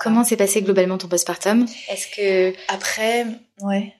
Comment 0.00 0.24
s'est 0.24 0.36
passé 0.36 0.62
globalement 0.62 0.96
ton 0.98 1.08
postpartum? 1.08 1.66
Est-ce 1.88 2.06
que 2.08 2.54
après, 2.68 3.26
ouais. 3.62 3.94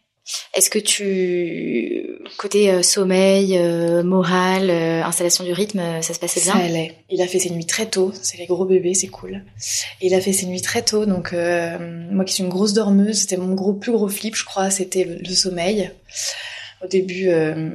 Est-ce 0.53 0.69
que 0.69 0.79
tu 0.79 2.19
côté 2.37 2.71
euh, 2.71 2.83
sommeil, 2.83 3.57
euh, 3.57 4.03
moral, 4.03 4.71
installation 4.71 5.43
du 5.43 5.53
rythme, 5.53 5.81
ça 6.03 6.13
se 6.13 6.19
passait 6.21 6.43
bien? 6.43 6.53
Ça 6.53 6.59
allait. 6.59 6.97
Il 7.09 7.23
a 7.23 7.27
fait 7.27 7.39
ses 7.39 7.51
nuits 7.51 7.65
très 7.65 7.87
tôt. 7.87 8.13
C'est 8.21 8.37
les 8.37 8.47
gros 8.47 8.67
bébés, 8.67 8.95
c'est 8.95 9.09
cool. 9.09 9.43
il 10.03 10.15
a 10.15 10.21
fait 10.21 10.35
ses 10.35 10.47
nuits 10.47 10.61
très 10.61 10.83
tôt, 10.83 11.07
donc 11.07 11.33
moi 11.33 12.25
qui 12.25 12.35
suis 12.35 12.45
une 12.45 12.51
grosse 12.51 12.75
dormeuse, 12.75 13.21
c'était 13.21 13.39
mon 13.39 13.55
gros 13.55 13.73
plus 13.73 13.93
gros 13.93 14.09
flip, 14.09 14.37
je 14.37 14.45
crois, 14.45 14.71
c'était 14.71 15.05
le, 15.05 15.17
le 15.17 15.35
sommeil. 15.35 15.91
Au 16.81 16.87
début, 16.87 17.29
euh, 17.29 17.71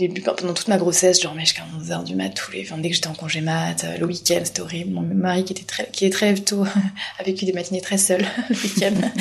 début, 0.00 0.20
pendant 0.20 0.54
toute 0.54 0.68
ma 0.68 0.76
grossesse, 0.76 1.18
je 1.18 1.22
dormais 1.22 1.42
jusqu'à 1.42 1.62
11 1.78 1.90
heures 1.92 2.04
du 2.04 2.14
mat 2.14 2.30
tous 2.30 2.52
les, 2.52 2.62
enfin, 2.62 2.78
dès 2.78 2.88
que 2.88 2.94
j'étais 2.94 3.08
en 3.08 3.14
congé 3.14 3.40
mat, 3.40 3.84
euh, 3.84 3.98
le 3.98 4.06
week-end, 4.06 4.40
c'était 4.44 4.60
horrible. 4.60 4.92
Mon 4.92 5.02
mari 5.02 5.44
qui 5.44 5.52
était 5.52 5.64
très, 5.64 5.88
qui 5.90 6.04
est 6.04 6.10
très 6.10 6.34
tôt, 6.34 6.64
a 7.18 7.22
vécu 7.22 7.44
des 7.44 7.52
matinées 7.52 7.80
très 7.80 7.98
seules 7.98 8.24
le 8.48 8.56
week-end. 8.56 8.94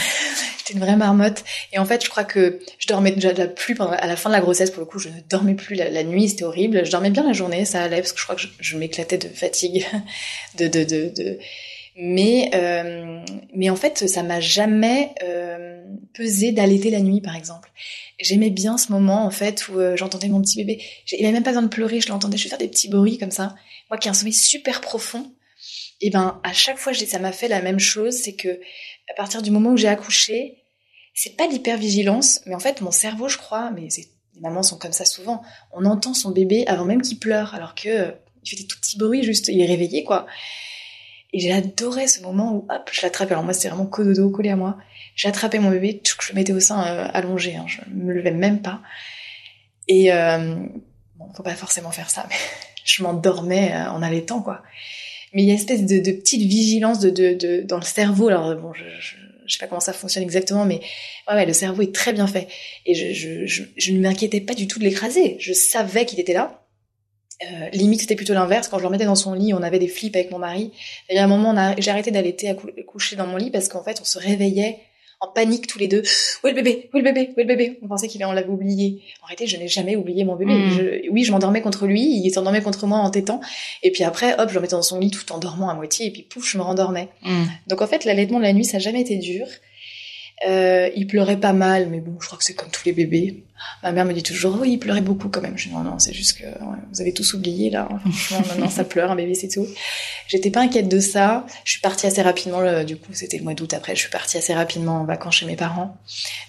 J'étais 0.57 0.73
une 0.73 0.79
vraie 0.79 0.95
marmotte. 0.95 1.43
Et 1.73 1.79
en 1.79 1.85
fait, 1.85 2.03
je 2.03 2.09
crois 2.09 2.23
que 2.23 2.59
je 2.77 2.87
dormais 2.87 3.11
déjà 3.11 3.33
de 3.33 3.39
la 3.39 3.47
plus 3.47 3.75
à 3.79 4.07
la 4.07 4.15
fin 4.15 4.29
de 4.29 4.35
la 4.35 4.41
grossesse, 4.41 4.71
pour 4.71 4.81
le 4.81 4.85
coup, 4.85 4.99
je 4.99 5.09
ne 5.09 5.19
dormais 5.29 5.55
plus 5.55 5.75
la, 5.75 6.03
nuit, 6.03 6.29
c'était 6.29 6.43
horrible. 6.43 6.85
Je 6.85 6.91
dormais 6.91 7.09
bien 7.09 7.23
la 7.23 7.33
journée, 7.33 7.65
ça 7.65 7.83
allait, 7.83 7.97
parce 7.97 8.13
que 8.13 8.19
je 8.19 8.23
crois 8.23 8.35
que 8.35 8.41
je, 8.59 8.77
m'éclatais 8.77 9.17
de 9.17 9.27
fatigue, 9.27 9.85
de, 10.57 10.67
de, 10.67 10.83
de, 10.83 11.11
de 11.15 11.39
mais 12.01 12.49
euh, 12.53 13.23
mais 13.53 13.69
en 13.69 13.75
fait 13.75 14.07
ça 14.07 14.23
m'a 14.23 14.39
jamais 14.39 15.13
euh, 15.23 15.83
pesé 16.13 16.51
d'allaiter 16.51 16.89
la 16.91 17.01
nuit 17.01 17.21
par 17.21 17.35
exemple 17.35 17.71
j'aimais 18.19 18.49
bien 18.49 18.77
ce 18.77 18.91
moment 18.91 19.25
en 19.25 19.31
fait 19.31 19.67
où 19.69 19.79
euh, 19.79 19.95
j'entendais 19.95 20.27
mon 20.27 20.41
petit 20.41 20.57
bébé. 20.57 20.83
Il 21.11 21.25
avait 21.25 21.33
même 21.33 21.43
pas 21.43 21.51
besoin 21.51 21.63
de 21.63 21.67
pleurer, 21.67 22.01
je 22.01 22.09
l'entendais 22.09 22.37
juste 22.37 22.49
faire 22.49 22.59
des 22.59 22.67
petits 22.67 22.89
bruits 22.89 23.17
comme 23.17 23.31
ça. 23.31 23.55
Moi 23.89 23.97
qui 23.97 24.07
ai 24.07 24.11
un 24.11 24.13
sommeil 24.13 24.33
super 24.33 24.81
profond, 24.81 25.31
et 26.01 26.09
ben 26.09 26.39
à 26.43 26.53
chaque 26.53 26.77
fois 26.77 26.93
ça 26.93 27.19
m'a 27.19 27.31
fait 27.31 27.47
la 27.47 27.61
même 27.61 27.79
chose, 27.79 28.15
c'est 28.15 28.35
que 28.35 28.59
à 29.09 29.13
partir 29.15 29.41
du 29.41 29.51
moment 29.51 29.71
où 29.71 29.77
j'ai 29.77 29.87
accouché, 29.87 30.63
c'est 31.13 31.35
pas 31.35 31.47
l'hypervigilance, 31.47 32.41
mais 32.45 32.55
en 32.55 32.59
fait 32.59 32.81
mon 32.81 32.91
cerveau, 32.91 33.27
je 33.27 33.37
crois, 33.37 33.71
mais 33.71 33.87
les 34.35 34.41
mamans 34.41 34.63
sont 34.63 34.77
comme 34.77 34.93
ça 34.93 35.05
souvent, 35.05 35.41
on 35.73 35.85
entend 35.85 36.13
son 36.13 36.31
bébé 36.31 36.65
avant 36.67 36.85
même 36.85 37.01
qu'il 37.01 37.19
pleure, 37.19 37.55
alors 37.55 37.75
que 37.75 38.13
il 38.43 38.49
fait 38.49 38.55
des 38.55 38.67
tout 38.67 38.79
petits 38.79 38.97
bruits, 38.97 39.23
juste 39.23 39.47
il 39.47 39.59
est 39.59 39.65
réveillé 39.65 40.03
quoi. 40.03 40.25
Et 41.31 41.39
j'ai 41.39 41.51
adoré 41.51 42.07
ce 42.07 42.21
moment 42.21 42.53
où 42.53 42.65
hop, 42.69 42.89
je 42.91 43.01
l'attrape. 43.01 43.31
Alors 43.31 43.43
moi 43.43 43.53
c'était 43.53 43.69
vraiment 43.69 43.85
cododo 43.85 44.29
collé 44.29 44.49
à 44.49 44.55
moi 44.55 44.77
J'attrapais 45.19 45.59
mon 45.59 45.69
bébé, 45.69 46.01
je 46.05 46.31
le 46.31 46.35
mettais 46.35 46.53
au 46.53 46.61
sein 46.61 46.81
euh, 46.87 47.09
allongé, 47.13 47.57
hein, 47.57 47.65
je 47.67 47.81
me 47.93 48.13
levais 48.13 48.31
même 48.31 48.61
pas. 48.61 48.79
Et 49.89 50.13
euh, 50.13 50.55
bon, 51.17 51.25
faut 51.35 51.43
pas 51.43 51.55
forcément 51.55 51.91
faire 51.91 52.09
ça, 52.09 52.25
mais 52.29 52.37
je 52.85 53.03
m'endormais 53.03 53.73
euh, 53.73 53.91
en 53.91 54.01
allaitant, 54.01 54.41
quoi. 54.41 54.63
Mais 55.33 55.43
il 55.43 55.47
y 55.47 55.49
a 55.49 55.55
une 55.55 55.59
espèce 55.59 55.85
de, 55.85 55.99
de 55.99 56.11
petite 56.13 56.41
vigilance 56.41 56.99
de, 56.99 57.09
de, 57.09 57.33
de, 57.33 57.61
dans 57.63 57.75
le 57.75 57.83
cerveau. 57.83 58.29
Alors 58.29 58.55
bon, 58.55 58.73
je, 58.73 58.85
je, 59.01 59.15
je, 59.45 59.53
sais 59.53 59.59
pas 59.59 59.67
comment 59.67 59.81
ça 59.81 59.91
fonctionne 59.91 60.23
exactement, 60.23 60.63
mais 60.63 60.79
ouais, 61.27 61.35
ouais 61.35 61.45
le 61.45 61.51
cerveau 61.51 61.81
est 61.81 61.93
très 61.93 62.13
bien 62.13 62.25
fait. 62.25 62.47
Et 62.85 62.95
je, 62.95 63.45
je, 63.45 63.63
je 63.75 63.91
ne 63.91 63.99
m'inquiétais 63.99 64.39
pas 64.39 64.53
du 64.53 64.67
tout 64.67 64.79
de 64.79 64.85
l'écraser. 64.85 65.35
Je 65.41 65.51
savais 65.51 66.05
qu'il 66.05 66.21
était 66.21 66.33
là. 66.33 66.63
Euh, 67.41 67.69
limite, 67.69 68.01
c'était 68.01 68.15
plutôt 68.15 68.33
l'inverse. 68.33 68.67
Quand 68.67 68.77
je 68.77 68.83
le 68.83 68.87
remettais 68.87 69.05
dans 69.05 69.15
son 69.15 69.33
lit, 69.33 69.53
on 69.53 69.63
avait 69.63 69.79
des 69.79 69.87
flips 69.87 70.15
avec 70.15 70.31
mon 70.31 70.39
mari. 70.39 70.71
Il 71.09 71.15
y 71.15 71.19
a 71.19 71.23
un 71.23 71.27
moment, 71.27 71.55
j'ai 71.77 71.91
arrêté 71.91 72.11
d'allaiter 72.11 72.49
à 72.49 72.55
coucher 72.85 73.15
dans 73.15 73.27
mon 73.27 73.37
lit 73.37 73.49
parce 73.49 73.69
qu'en 73.69 73.83
fait, 73.83 73.99
on 74.01 74.05
se 74.05 74.19
réveillait 74.19 74.79
en 75.21 75.27
panique 75.27 75.67
tous 75.67 75.79
les 75.79 75.87
deux. 75.87 76.03
Où 76.43 76.47
est 76.47 76.51
le 76.51 76.55
bébé? 76.55 76.89
Où 76.93 76.97
est 76.97 77.01
le 77.01 77.05
bébé? 77.05 77.33
Où 77.35 77.39
est 77.39 77.43
le 77.43 77.47
bébé? 77.47 77.79
On 77.81 77.87
pensait 77.87 78.07
qu'il 78.07 78.23
on 78.25 78.31
l'avait 78.31 78.49
oublié. 78.49 79.01
En 79.21 79.27
réalité, 79.27 79.47
je 79.47 79.57
n'ai 79.57 79.67
jamais 79.67 79.95
oublié 79.95 80.23
mon 80.23 80.35
bébé. 80.35 80.53
Mm. 80.53 81.11
oui, 81.11 81.23
je 81.23 81.31
m'endormais 81.31 81.61
contre 81.61 81.87
lui, 81.87 82.01
il 82.01 82.31
s'endormait 82.31 82.61
contre 82.61 82.87
moi 82.87 82.99
en 82.99 83.09
tétant. 83.09 83.41
Et 83.83 83.91
puis 83.91 84.03
après, 84.03 84.39
hop, 84.39 84.49
je 84.49 84.55
le 84.55 84.61
mettais 84.61 84.75
dans 84.75 84.81
son 84.81 84.99
lit 84.99 85.11
tout 85.11 85.31
en 85.31 85.37
dormant 85.37 85.69
à 85.69 85.73
moitié. 85.73 86.07
Et 86.07 86.11
puis 86.11 86.23
pouf, 86.23 86.49
je 86.49 86.57
me 86.57 86.63
rendormais. 86.63 87.09
Mm. 87.23 87.43
Donc 87.67 87.81
en 87.81 87.87
fait, 87.87 88.05
l'allaitement 88.05 88.39
de 88.39 88.43
la 88.43 88.53
nuit, 88.53 88.65
ça 88.65 88.73
n'a 88.73 88.79
jamais 88.79 89.01
été 89.01 89.17
dur. 89.17 89.45
Euh, 90.47 90.89
il 90.95 91.05
pleurait 91.07 91.39
pas 91.39 91.53
mal, 91.53 91.89
mais 91.89 91.99
bon, 91.99 92.15
je 92.19 92.25
crois 92.25 92.37
que 92.37 92.45
c'est 92.45 92.53
comme 92.53 92.71
tous 92.71 92.85
les 92.85 92.93
bébés. 92.93 93.43
Ma 93.83 93.91
mère 93.91 94.05
me 94.05 94.13
dit 94.13 94.23
toujours, 94.23 94.57
oui, 94.59 94.73
il 94.73 94.77
pleurait 94.77 95.01
beaucoup 95.01 95.29
quand 95.29 95.41
même. 95.41 95.57
Je 95.57 95.69
dis, 95.69 95.73
non, 95.73 95.81
non, 95.81 95.99
c'est 95.99 96.13
juste 96.13 96.37
que 96.37 96.45
vous 96.91 97.01
avez 97.01 97.13
tous 97.13 97.33
oublié 97.33 97.69
là. 97.69 97.87
Franchement, 98.11 98.47
maintenant 98.47 98.69
ça 98.69 98.83
pleure, 98.83 99.11
un 99.11 99.15
bébé, 99.15 99.33
c'est 99.35 99.49
tout. 99.49 99.67
J'étais 100.27 100.51
pas 100.51 100.61
inquiète 100.61 100.87
de 100.87 100.99
ça. 100.99 101.45
Je 101.63 101.71
suis 101.71 101.81
partie 101.81 102.07
assez 102.07 102.21
rapidement, 102.21 102.83
du 102.83 102.97
coup, 102.97 103.13
c'était 103.13 103.37
le 103.37 103.43
mois 103.43 103.53
d'août 103.53 103.73
après, 103.73 103.95
je 103.95 104.01
suis 104.01 104.09
partie 104.09 104.37
assez 104.37 104.53
rapidement 104.53 105.01
en 105.01 105.05
vacances 105.05 105.35
chez 105.35 105.45
mes 105.45 105.55
parents. 105.55 105.97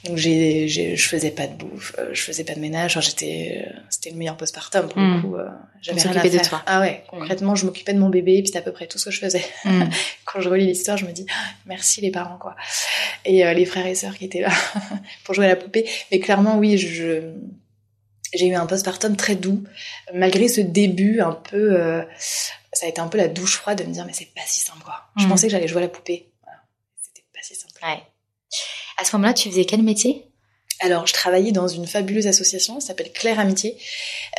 Donc 0.05 0.17
j'ai, 0.17 0.69
je 0.69 1.09
faisais 1.09 1.31
pas 1.31 1.47
de 1.47 1.55
bouffe, 1.55 1.95
euh, 1.99 2.11
je 2.13 2.23
faisais 2.23 2.45
pas 2.45 2.55
de 2.55 2.61
ménage. 2.61 2.99
j'étais, 3.01 3.65
euh, 3.67 3.81
c'était 3.89 4.11
le 4.11 4.17
meilleur 4.17 4.37
postpartum 4.37 4.89
pour 4.89 5.01
le 5.01 5.07
hmm. 5.07 5.23
coup. 5.23 5.37
J'avais 5.83 6.01
rien 6.01 6.11
à 6.11 6.21
faire. 6.21 6.31
de 6.31 6.49
toi. 6.49 6.63
Ah 6.67 6.81
ouais, 6.81 7.05
concrètement, 7.09 7.55
je 7.55 7.65
m'occupais 7.67 7.93
de 7.93 7.99
mon 7.99 8.09
bébé, 8.09 8.37
et 8.37 8.43
puis 8.43 8.49
c'était 8.49 8.59
à 8.59 8.63
peu 8.63 8.73
près 8.73 8.87
tout 8.87 8.99
ce 8.99 9.07
que 9.07 9.11
je 9.11 9.21
faisais. 9.21 9.45
Hmm. 9.65 9.85
Quand 10.25 10.41
je 10.41 10.49
relis 10.49 10.67
l'histoire, 10.67 10.97
je 10.97 11.07
me 11.07 11.13
dis, 11.13 11.27
ah, 11.31 11.49
merci 11.67 12.01
les 12.01 12.11
parents, 12.11 12.39
quoi. 12.39 12.55
Et 13.25 13.43
les 13.55 13.65
frères 13.65 13.87
et 13.87 13.95
sœurs 13.95 14.17
qui 14.17 14.25
étaient 14.25 14.41
là 14.41 14.51
pour 15.25 15.35
jouer 15.35 15.47
à 15.47 15.49
la 15.49 15.57
poupée. 15.57 15.89
Mais 16.13 16.21
clairement, 16.21 16.59
oui, 16.59 16.79
je, 16.79 17.00
j'ai 18.33 18.47
eu 18.47 18.55
un 18.55 18.67
postpartum 18.67 19.17
très 19.17 19.35
doux, 19.35 19.65
malgré 20.15 20.49
ce 20.49 20.61
début 20.61 21.21
un 21.21 21.33
peu. 21.33 21.81
Euh, 21.81 22.03
ça 22.73 22.87
a 22.87 22.89
été 22.89 23.01
un 23.01 23.09
peu 23.09 23.19
la 23.19 23.29
douche 23.29 23.57
froide 23.57 23.83
de 23.83 23.85
me 23.85 23.93
dire, 23.93 24.07
mais 24.07 24.13
c'est 24.13 24.33
pas 24.35 24.43
si 24.47 24.61
simple, 24.61 24.83
quoi. 24.85 25.11
Je 25.17 25.27
mm. 25.27 25.29
pensais 25.29 25.47
que 25.49 25.53
j'allais 25.53 25.69
jouer 25.69 25.79
à 25.79 25.83
la 25.83 25.89
poupée. 25.89 26.31
C'était 27.03 27.27
pas 27.35 27.41
si 27.43 27.55
simple. 27.55 27.75
Ouais. 27.83 28.01
À 28.99 29.05
ce 29.05 29.17
moment-là, 29.17 29.35
tu 29.35 29.49
faisais 29.49 29.65
quel 29.65 29.83
métier? 29.83 30.27
Alors, 30.81 31.07
je 31.07 31.13
travaillais 31.13 31.53
dans 31.53 31.69
une 31.69 31.87
fabuleuse 31.87 32.27
association, 32.27 32.79
qui 32.79 32.87
s'appelle 32.87 33.13
Claire 33.13 33.39
Amitié, 33.39 33.77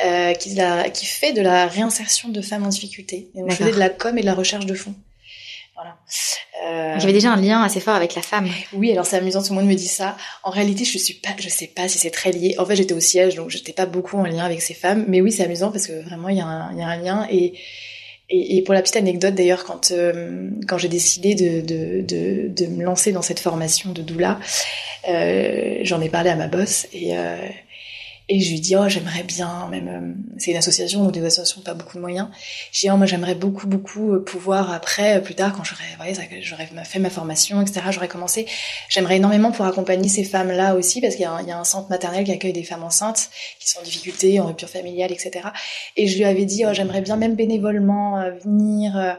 euh, 0.04 0.32
qui, 0.34 0.54
la, 0.54 0.90
qui 0.90 1.06
fait 1.06 1.32
de 1.32 1.40
la 1.40 1.66
réinsertion 1.66 2.30
de 2.30 2.40
femmes 2.40 2.64
en 2.64 2.68
difficulté. 2.68 3.30
Et 3.34 3.42
je 3.48 3.54
faisais 3.54 3.72
de 3.72 3.78
la 3.78 3.90
com 3.90 4.16
et 4.18 4.22
de 4.22 4.26
la 4.26 4.34
recherche 4.34 4.66
de 4.66 4.74
fonds. 4.74 4.94
Voilà. 5.74 5.96
Euh... 6.64 6.94
Il 6.96 7.00
y 7.00 7.04
avait 7.04 7.12
déjà 7.12 7.32
un 7.32 7.40
lien 7.40 7.62
assez 7.62 7.80
fort 7.80 7.94
avec 7.94 8.14
la 8.14 8.22
femme. 8.22 8.48
Oui, 8.72 8.92
alors 8.92 9.06
c'est 9.06 9.16
amusant, 9.16 9.42
tout 9.42 9.52
le 9.54 9.60
monde 9.60 9.68
me 9.68 9.74
dit 9.74 9.88
ça. 9.88 10.16
En 10.42 10.50
réalité, 10.50 10.84
je 10.84 10.98
suis 10.98 11.14
pas, 11.14 11.30
je 11.38 11.48
sais 11.48 11.66
pas 11.66 11.88
si 11.88 11.98
c'est 11.98 12.10
très 12.10 12.30
lié. 12.30 12.54
En 12.58 12.66
fait, 12.66 12.76
j'étais 12.76 12.94
au 12.94 13.00
siège, 13.00 13.34
donc 13.34 13.50
j'étais 13.50 13.72
pas 13.72 13.86
beaucoup 13.86 14.18
en 14.18 14.24
lien 14.24 14.44
avec 14.44 14.62
ces 14.62 14.74
femmes. 14.74 15.04
Mais 15.08 15.20
oui, 15.20 15.32
c'est 15.32 15.44
amusant 15.44 15.70
parce 15.70 15.86
que 15.86 16.02
vraiment, 16.02 16.28
il 16.28 16.36
y, 16.36 16.40
a 16.40 16.46
un, 16.46 16.72
il 16.72 16.78
y 16.78 16.82
a 16.82 16.88
un 16.88 16.96
lien. 16.96 17.26
Et, 17.30 17.54
et, 18.28 18.56
et, 18.56 18.62
pour 18.62 18.74
la 18.74 18.82
petite 18.82 18.96
anecdote, 18.96 19.34
d'ailleurs, 19.34 19.64
quand 19.64 19.90
euh, 19.90 20.48
quand 20.66 20.78
j'ai 20.78 20.88
décidé 20.88 21.34
de, 21.34 21.60
de, 21.60 22.00
de, 22.02 22.48
de, 22.48 22.66
me 22.66 22.82
lancer 22.82 23.12
dans 23.12 23.22
cette 23.22 23.40
formation 23.40 23.92
de 23.92 24.02
doula, 24.02 24.38
J'en 25.04 26.00
ai 26.00 26.08
parlé 26.08 26.30
à 26.30 26.36
ma 26.36 26.46
boss 26.46 26.86
et 26.92 27.16
et 28.34 28.40
je 28.40 28.50
lui 28.50 28.60
dis, 28.60 28.74
oh, 28.76 28.88
j'aimerais 28.88 29.24
bien, 29.24 29.68
même, 29.70 29.88
euh, 29.88 30.38
c'est 30.38 30.52
une 30.52 30.56
association, 30.56 31.04
donc 31.04 31.12
des 31.12 31.22
associations 31.22 31.60
pas 31.60 31.74
beaucoup 31.74 31.98
de 31.98 32.00
moyens. 32.00 32.28
J'ai 32.72 32.88
dit, 32.88 32.90
oh, 32.90 32.96
moi, 32.96 33.04
j'aimerais 33.04 33.34
beaucoup, 33.34 33.66
beaucoup 33.66 34.14
euh, 34.14 34.24
pouvoir 34.24 34.72
après, 34.72 35.18
euh, 35.18 35.20
plus 35.20 35.34
tard, 35.34 35.52
quand 35.52 35.64
j'aurais, 35.64 36.14
j'aurais 36.40 36.66
fait 36.86 36.98
ma 36.98 37.10
formation, 37.10 37.60
etc., 37.60 37.82
j'aurais 37.90 38.08
commencé, 38.08 38.46
j'aimerais 38.88 39.16
énormément 39.16 39.52
pour 39.52 39.66
accompagner 39.66 40.08
ces 40.08 40.24
femmes-là 40.24 40.76
aussi, 40.76 41.02
parce 41.02 41.16
qu'il 41.16 41.24
y, 41.24 41.26
a 41.26 41.58
un 41.58 41.64
centre 41.64 41.90
maternel 41.90 42.24
qui 42.24 42.32
accueille 42.32 42.54
des 42.54 42.64
femmes 42.64 42.84
enceintes, 42.84 43.28
qui 43.60 43.68
sont 43.68 43.80
en 43.80 43.82
difficulté, 43.82 44.40
en 44.40 44.46
rupture 44.46 44.70
familiale, 44.70 45.12
etc. 45.12 45.48
Et 45.98 46.06
je 46.06 46.16
lui 46.16 46.24
avais 46.24 46.46
dit, 46.46 46.64
oh, 46.64 46.72
j'aimerais 46.72 47.02
bien 47.02 47.16
même 47.16 47.34
bénévolement 47.34 48.24
venir. 48.42 49.18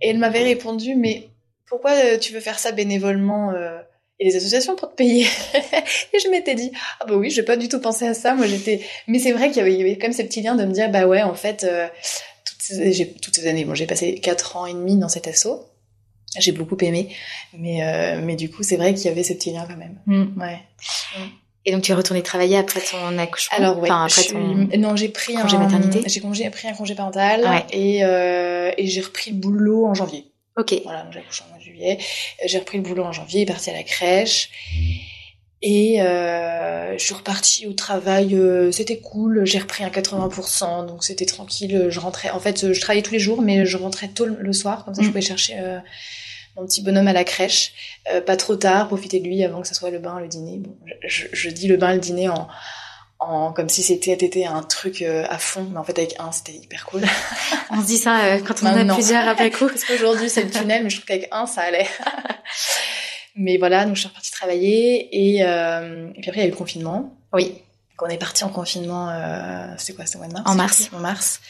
Et 0.00 0.10
elle 0.10 0.18
m'avait 0.18 0.44
répondu, 0.44 0.94
mais 0.94 1.30
pourquoi 1.68 2.16
tu 2.18 2.32
veux 2.32 2.40
faire 2.40 2.60
ça 2.60 2.70
bénévolement 2.70 3.52
et 4.20 4.24
les 4.26 4.36
associations 4.36 4.76
pour 4.76 4.90
te 4.90 4.94
payer. 4.94 5.24
et 6.12 6.18
je 6.18 6.28
m'étais 6.30 6.54
dit, 6.54 6.70
ah 7.00 7.06
bah 7.06 7.14
oui, 7.16 7.30
j'ai 7.30 7.42
pas 7.42 7.56
du 7.56 7.68
tout 7.68 7.80
pensé 7.80 8.06
à 8.06 8.14
ça. 8.14 8.34
Moi, 8.34 8.46
j'étais, 8.46 8.80
mais 9.08 9.18
c'est 9.18 9.32
vrai 9.32 9.50
qu'il 9.50 9.66
y 9.66 9.72
y 9.72 9.80
avait 9.80 9.96
quand 9.96 10.06
même 10.06 10.12
ces 10.12 10.24
petits 10.24 10.42
liens 10.42 10.54
de 10.54 10.64
me 10.64 10.72
dire, 10.72 10.90
bah 10.90 11.06
ouais, 11.06 11.22
en 11.22 11.34
fait, 11.34 11.64
euh, 11.64 11.86
toutes, 12.44 12.62
ces, 12.62 13.14
toutes 13.20 13.34
ces 13.34 13.46
années, 13.46 13.64
bon, 13.64 13.74
j'ai 13.74 13.86
passé 13.86 14.14
quatre 14.16 14.56
ans 14.56 14.66
et 14.66 14.72
demi 14.72 14.96
dans 14.96 15.08
cet 15.08 15.26
assaut. 15.26 15.64
J'ai 16.38 16.52
beaucoup 16.52 16.76
aimé, 16.80 17.10
mais 17.56 17.84
euh, 17.84 18.20
mais 18.20 18.34
du 18.34 18.50
coup, 18.50 18.64
c'est 18.64 18.76
vrai 18.76 18.92
qu'il 18.94 19.04
y 19.04 19.08
avait 19.08 19.22
ces 19.22 19.36
petits 19.36 19.52
liens 19.52 19.66
quand 19.68 19.76
même. 19.76 20.00
Mm. 20.06 20.40
Ouais. 20.40 20.58
Et 21.64 21.72
donc 21.72 21.82
tu 21.82 21.92
es 21.92 21.94
retournée 21.94 22.22
travailler 22.22 22.56
après 22.56 22.80
ton 22.80 23.16
accouchement? 23.18 23.56
Alors 23.56 23.78
ouais, 23.78 23.90
enfin, 23.90 24.06
après 24.06 24.24
ton... 24.24 24.68
non 24.78 24.96
j'ai 24.96 25.08
pris 25.08 25.34
congé 25.34 25.56
maternité? 25.56 26.02
J'ai 26.06 26.20
congé, 26.20 26.50
pris 26.50 26.68
un 26.68 26.74
congé 26.74 26.94
parental 26.94 27.64
et 27.70 28.04
euh, 28.04 28.70
et 28.76 28.86
j'ai 28.86 29.00
repris 29.00 29.30
le 29.30 29.36
boulot 29.36 29.86
en 29.86 29.94
janvier. 29.94 30.26
Ok. 30.56 30.74
Voilà, 30.84 31.06
j'ai 31.10 31.18
accouché 31.20 31.42
en 31.44 31.48
mois 31.48 31.58
de 31.58 31.64
juillet. 31.64 31.98
J'ai 32.44 32.58
repris 32.58 32.78
le 32.78 32.84
boulot 32.84 33.04
en 33.04 33.12
janvier, 33.12 33.46
parti 33.46 33.70
à 33.70 33.72
la 33.72 33.82
crèche. 33.82 34.50
Et 35.66 36.02
euh, 36.02 36.92
je 36.98 37.02
suis 37.02 37.14
repartie 37.14 37.66
au 37.66 37.72
travail, 37.72 38.34
euh, 38.34 38.70
c'était 38.70 38.98
cool, 38.98 39.46
j'ai 39.46 39.58
repris 39.58 39.82
un 39.82 39.88
80%, 39.88 40.86
donc 40.86 41.02
c'était 41.02 41.24
tranquille, 41.24 41.86
je 41.88 42.00
rentrais, 42.00 42.28
en 42.28 42.38
fait 42.38 42.74
je 42.74 42.78
travaillais 42.82 43.02
tous 43.02 43.14
les 43.14 43.18
jours, 43.18 43.40
mais 43.40 43.64
je 43.64 43.78
rentrais 43.78 44.08
tôt 44.08 44.26
le 44.26 44.52
soir, 44.52 44.84
comme 44.84 44.94
ça 44.94 45.00
je 45.00 45.06
mm. 45.06 45.10
pouvais 45.10 45.22
chercher 45.22 45.54
euh, 45.60 45.78
mon 46.58 46.66
petit 46.66 46.82
bonhomme 46.82 47.08
à 47.08 47.14
la 47.14 47.24
crèche, 47.24 47.72
euh, 48.12 48.20
pas 48.20 48.36
trop 48.36 48.56
tard, 48.56 48.88
profiter 48.88 49.20
de 49.20 49.24
lui 49.24 49.42
avant 49.42 49.62
que 49.62 49.66
ça 49.66 49.72
soit 49.72 49.88
le 49.88 49.98
bain, 49.98 50.20
le 50.20 50.28
dîner. 50.28 50.58
Bon, 50.58 50.76
je, 51.02 51.24
je 51.32 51.48
dis 51.48 51.66
le 51.66 51.78
bain, 51.78 51.94
le 51.94 52.00
dîner 52.00 52.28
en, 52.28 52.46
comme 53.54 53.68
si 53.68 53.82
c'était 53.82 54.44
un 54.44 54.62
truc 54.62 55.02
euh, 55.02 55.24
à 55.28 55.38
fond, 55.38 55.66
mais 55.70 55.78
en 55.78 55.84
fait 55.84 55.98
avec 55.98 56.16
un 56.18 56.32
c'était 56.32 56.52
hyper 56.52 56.86
cool. 56.86 57.02
on 57.70 57.80
se 57.80 57.86
dit 57.86 57.98
ça 57.98 58.24
euh, 58.24 58.40
quand 58.46 58.62
on 58.62 58.66
en 58.66 58.88
a 58.88 58.94
plusieurs 58.94 59.28
après 59.28 59.50
coup. 59.50 59.66
Parce 59.68 59.84
qu'aujourd'hui 59.84 60.28
c'est 60.28 60.42
le 60.42 60.50
tunnel, 60.50 60.84
mais 60.84 60.90
je 60.90 60.96
trouve 60.96 61.06
qu'avec 61.06 61.28
un 61.32 61.46
ça 61.46 61.62
allait. 61.62 61.88
mais 63.36 63.56
voilà, 63.58 63.84
donc 63.84 63.94
je 63.94 64.00
suis 64.00 64.08
repartie 64.08 64.30
travailler 64.30 65.08
et, 65.12 65.44
euh, 65.44 66.08
et 66.14 66.20
puis 66.20 66.30
après 66.30 66.40
il 66.40 66.44
y 66.44 66.46
a 66.46 66.48
eu 66.48 66.50
le 66.50 66.56
confinement. 66.56 67.16
Oui. 67.32 67.54
Quand 67.96 68.06
on 68.06 68.10
est 68.10 68.18
parti 68.18 68.44
en 68.44 68.48
confinement, 68.48 69.10
euh, 69.10 69.74
c'était 69.78 69.94
quoi, 69.94 70.06
c'était 70.06 70.18
mois 70.18 70.28
de 70.28 70.32
mars 70.32 70.50
En 70.50 70.54
mars. 70.54 70.90
En 70.92 70.98
mars. 70.98 71.40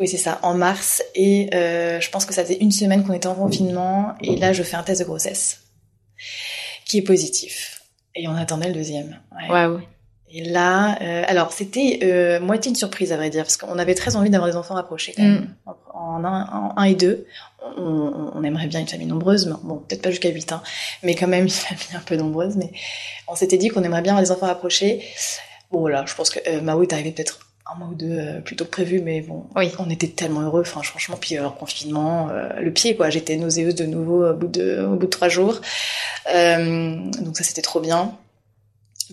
Oui, 0.00 0.08
c'est 0.08 0.18
ça, 0.18 0.40
en 0.42 0.54
mars. 0.54 1.02
Et 1.14 1.48
je 1.52 2.10
pense 2.10 2.26
que 2.26 2.34
ça 2.34 2.42
faisait 2.42 2.58
une 2.58 2.72
semaine 2.72 3.06
qu'on 3.06 3.12
était 3.12 3.28
en 3.28 3.36
confinement. 3.36 4.14
Et 4.20 4.34
là, 4.34 4.52
je 4.52 4.64
fais 4.64 4.74
un 4.74 4.82
test 4.82 5.00
de 5.00 5.06
grossesse 5.06 5.60
qui 6.84 6.98
est 6.98 7.02
positif. 7.02 7.82
Et 8.16 8.26
on 8.26 8.34
attendait 8.34 8.66
le 8.66 8.74
deuxième. 8.74 9.20
Waouh. 9.48 9.80
Et 10.36 10.42
là, 10.42 10.98
euh, 11.00 11.22
alors 11.28 11.52
c'était 11.52 12.00
euh, 12.02 12.40
moitié 12.40 12.68
une 12.68 12.74
surprise 12.74 13.12
à 13.12 13.16
vrai 13.16 13.30
dire, 13.30 13.44
parce 13.44 13.56
qu'on 13.56 13.78
avait 13.78 13.94
très 13.94 14.16
envie 14.16 14.30
d'avoir 14.30 14.50
des 14.50 14.56
enfants 14.56 14.74
rapprochés 14.74 15.14
quand 15.16 15.22
même, 15.22 15.54
mm. 15.64 15.70
en, 15.94 16.24
un, 16.24 16.42
en, 16.46 16.72
un, 16.76 16.82
et 16.82 16.96
deux. 16.96 17.24
On, 17.76 18.32
on, 18.34 18.42
aimerait 18.42 18.66
bien 18.66 18.80
une 18.80 18.88
famille 18.88 19.06
nombreuse, 19.06 19.46
mais 19.46 19.54
bon, 19.62 19.76
peut-être 19.76 20.02
pas 20.02 20.10
jusqu'à 20.10 20.30
huit, 20.30 20.50
hein, 20.50 20.60
mais 21.04 21.14
quand 21.14 21.28
même 21.28 21.44
une 21.44 21.50
famille 21.50 21.94
un 21.94 22.00
peu 22.00 22.16
nombreuse. 22.16 22.56
Mais 22.56 22.72
on 23.28 23.36
s'était 23.36 23.58
dit 23.58 23.68
qu'on 23.68 23.84
aimerait 23.84 24.02
bien 24.02 24.12
avoir 24.12 24.24
des 24.24 24.32
enfants 24.32 24.46
rapprochés. 24.46 25.04
Bon 25.70 25.78
voilà, 25.78 26.04
je 26.04 26.16
pense 26.16 26.30
que 26.30 26.40
euh, 26.48 26.60
Mao 26.60 26.82
est 26.82 26.92
arrivé 26.92 27.12
peut-être 27.12 27.38
un 27.72 27.78
mois 27.78 27.88
ou 27.88 27.94
deux 27.94 28.18
euh, 28.18 28.40
plutôt 28.40 28.64
que 28.64 28.70
prévu, 28.70 29.00
mais 29.02 29.20
bon, 29.20 29.44
oui. 29.54 29.70
on 29.78 29.88
était 29.88 30.08
tellement 30.08 30.40
heureux, 30.40 30.62
enfin 30.62 30.82
franchement, 30.82 31.16
puis 31.18 31.38
en 31.38 31.52
confinement, 31.52 32.28
le 32.60 32.72
pied 32.72 32.96
quoi, 32.96 33.08
j'étais 33.08 33.36
nauséeuse 33.36 33.76
de 33.76 33.86
nouveau 33.86 34.26
au 34.26 34.34
bout 34.34 34.48
de, 34.48 34.84
au 34.84 34.96
bout 34.96 35.06
de 35.06 35.10
trois 35.10 35.28
jours, 35.28 35.60
donc 36.26 37.36
ça 37.36 37.44
c'était 37.44 37.62
trop 37.62 37.78
bien. 37.78 38.16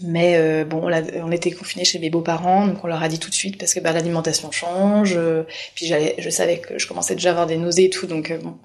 Mais 0.04 0.36
euh, 0.38 0.64
bon, 0.64 0.90
on 0.90 1.32
était 1.32 1.52
confinés 1.52 1.84
chez 1.84 2.00
mes 2.00 2.10
beaux-parents, 2.10 2.66
donc 2.66 2.84
on 2.84 2.88
leur 2.88 3.04
a 3.04 3.10
dit 3.10 3.20
tout 3.20 3.30
de 3.30 3.36
suite 3.36 3.58
parce 3.58 3.74
que 3.74 3.80
bah, 3.80 3.92
l'alimentation 3.92 4.52
change. 4.52 5.16
Euh, 5.18 5.44
puis 5.76 5.86
j'allais, 5.86 6.16
je 6.18 6.30
savais 6.30 6.60
que 6.60 6.80
je 6.80 6.88
commençais 6.88 7.16
déjà 7.16 7.30
à 7.30 7.32
avoir 7.32 7.48
des 7.48 7.58
nausées 7.58 7.86
et 7.86 7.90
tout, 7.90 8.08
donc 8.08 8.32
euh, 8.32 8.38
bon, 8.38 8.58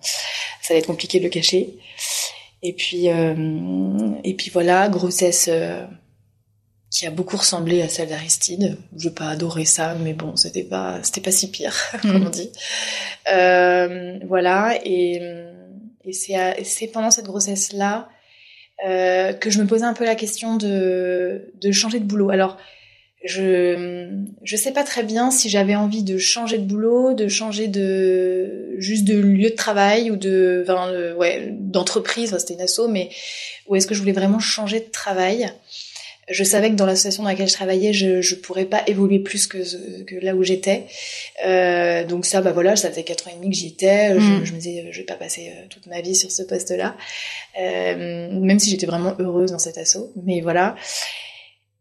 ça 0.63 0.73
allait 0.73 0.81
être 0.81 0.87
compliqué 0.87 1.19
de 1.19 1.25
le 1.25 1.31
cacher. 1.31 1.75
Et 2.63 2.73
puis, 2.73 3.07
et 3.07 4.35
puis 4.35 4.51
voilà, 4.51 4.89
grossesse 4.89 5.49
qui 6.91 7.07
a 7.07 7.11
beaucoup 7.11 7.37
ressemblé 7.37 7.83
à 7.83 7.89
celle 7.89 8.09
d'Aristide. 8.09 8.79
Je 8.97 9.09
pas 9.09 9.29
adoré 9.29 9.65
ça, 9.65 9.95
mais 9.95 10.15
bon, 10.15 10.35
c'était 10.37 10.65
pas, 10.65 10.99
c'était 11.03 11.21
pas 11.21 11.31
si 11.31 11.51
pire, 11.51 11.77
comme 12.03 12.27
on 12.27 12.31
dit. 12.31 12.51
voilà, 14.27 14.79
et, 14.85 15.21
et 16.05 16.13
c'est, 16.13 16.65
c'est 16.65 16.87
pendant 16.89 17.11
cette 17.11 17.27
grossesse 17.27 17.73
là 17.73 18.09
euh, 18.85 19.33
que 19.33 19.51
je 19.51 19.61
me 19.61 19.67
posais 19.67 19.85
un 19.85 19.95
peu 19.95 20.05
la 20.05 20.15
question 20.15 20.57
de, 20.57 21.53
de 21.61 21.73
changer 21.73 21.99
de 21.99 22.05
boulot. 22.05 22.31
Alors, 22.31 22.59
je 23.25 24.09
je 24.45 24.57
sais 24.57 24.73
pas 24.73 24.85
très 24.85 25.03
bien 25.03 25.31
si 25.31 25.49
j'avais 25.49 25.75
envie 25.75 26.03
de 26.03 26.19
changer 26.19 26.59
de 26.59 26.65
boulot, 26.65 27.15
de 27.15 27.29
changer 27.29 27.69
de 27.69 28.77
juste 28.79 29.05
de 29.05 29.19
lieu 29.19 29.51
de 29.51 29.55
travail 29.55 30.11
ou 30.11 30.17
de 30.17 30.65
ouais 31.19 31.49
d'entreprise. 31.53 32.37
C'était 32.39 32.55
une 32.55 32.61
asso, 32.61 32.89
mais 32.89 33.11
ou 33.67 33.77
est-ce 33.77 33.87
que 33.87 33.95
je 33.95 34.01
voulais 34.01 34.13
vraiment 34.13 34.39
changer 34.39 34.81
de 34.81 34.91
travail? 34.91 35.51
Je 36.29 36.43
savais 36.43 36.71
que 36.71 36.75
dans 36.75 36.87
l'association 36.87 37.23
dans 37.23 37.29
laquelle 37.29 37.49
je 37.49 37.55
travaillais, 37.55 37.93
je 37.93 38.21
je 38.21 38.35
pourrais 38.35 38.65
pas 38.65 38.83
évoluer 38.87 39.21
plus 39.21 39.47
que 39.47 39.59
que 40.05 40.17
là 40.17 40.35
où 40.35 40.43
j'étais. 40.43 40.87
Euh, 41.45 42.05
donc 42.05 42.27
ça, 42.27 42.41
bah 42.41 42.53
voilà, 42.53 42.75
ça 42.75 42.91
faisait 42.91 43.05
quatre 43.05 43.29
ans 43.29 43.31
et 43.33 43.37
demi 43.37 43.51
que 43.51 43.57
j'y 43.57 43.69
étais. 43.69 44.19
Je, 44.19 44.19
mm. 44.19 44.45
je, 44.45 44.53
me 44.53 44.59
disais, 44.59 44.89
je 44.91 44.99
vais 44.99 45.05
pas 45.05 45.15
passer 45.15 45.53
euh, 45.55 45.67
toute 45.71 45.87
ma 45.87 46.01
vie 46.01 46.17
sur 46.17 46.33
ce 46.33 46.43
poste-là, 46.43 46.97
euh, 47.61 48.29
même 48.41 48.59
si 48.59 48.71
j'étais 48.71 48.87
vraiment 48.87 49.15
heureuse 49.21 49.53
dans 49.53 49.59
cet 49.59 49.79
assaut. 49.79 50.13
Mais 50.25 50.41
voilà. 50.41 50.75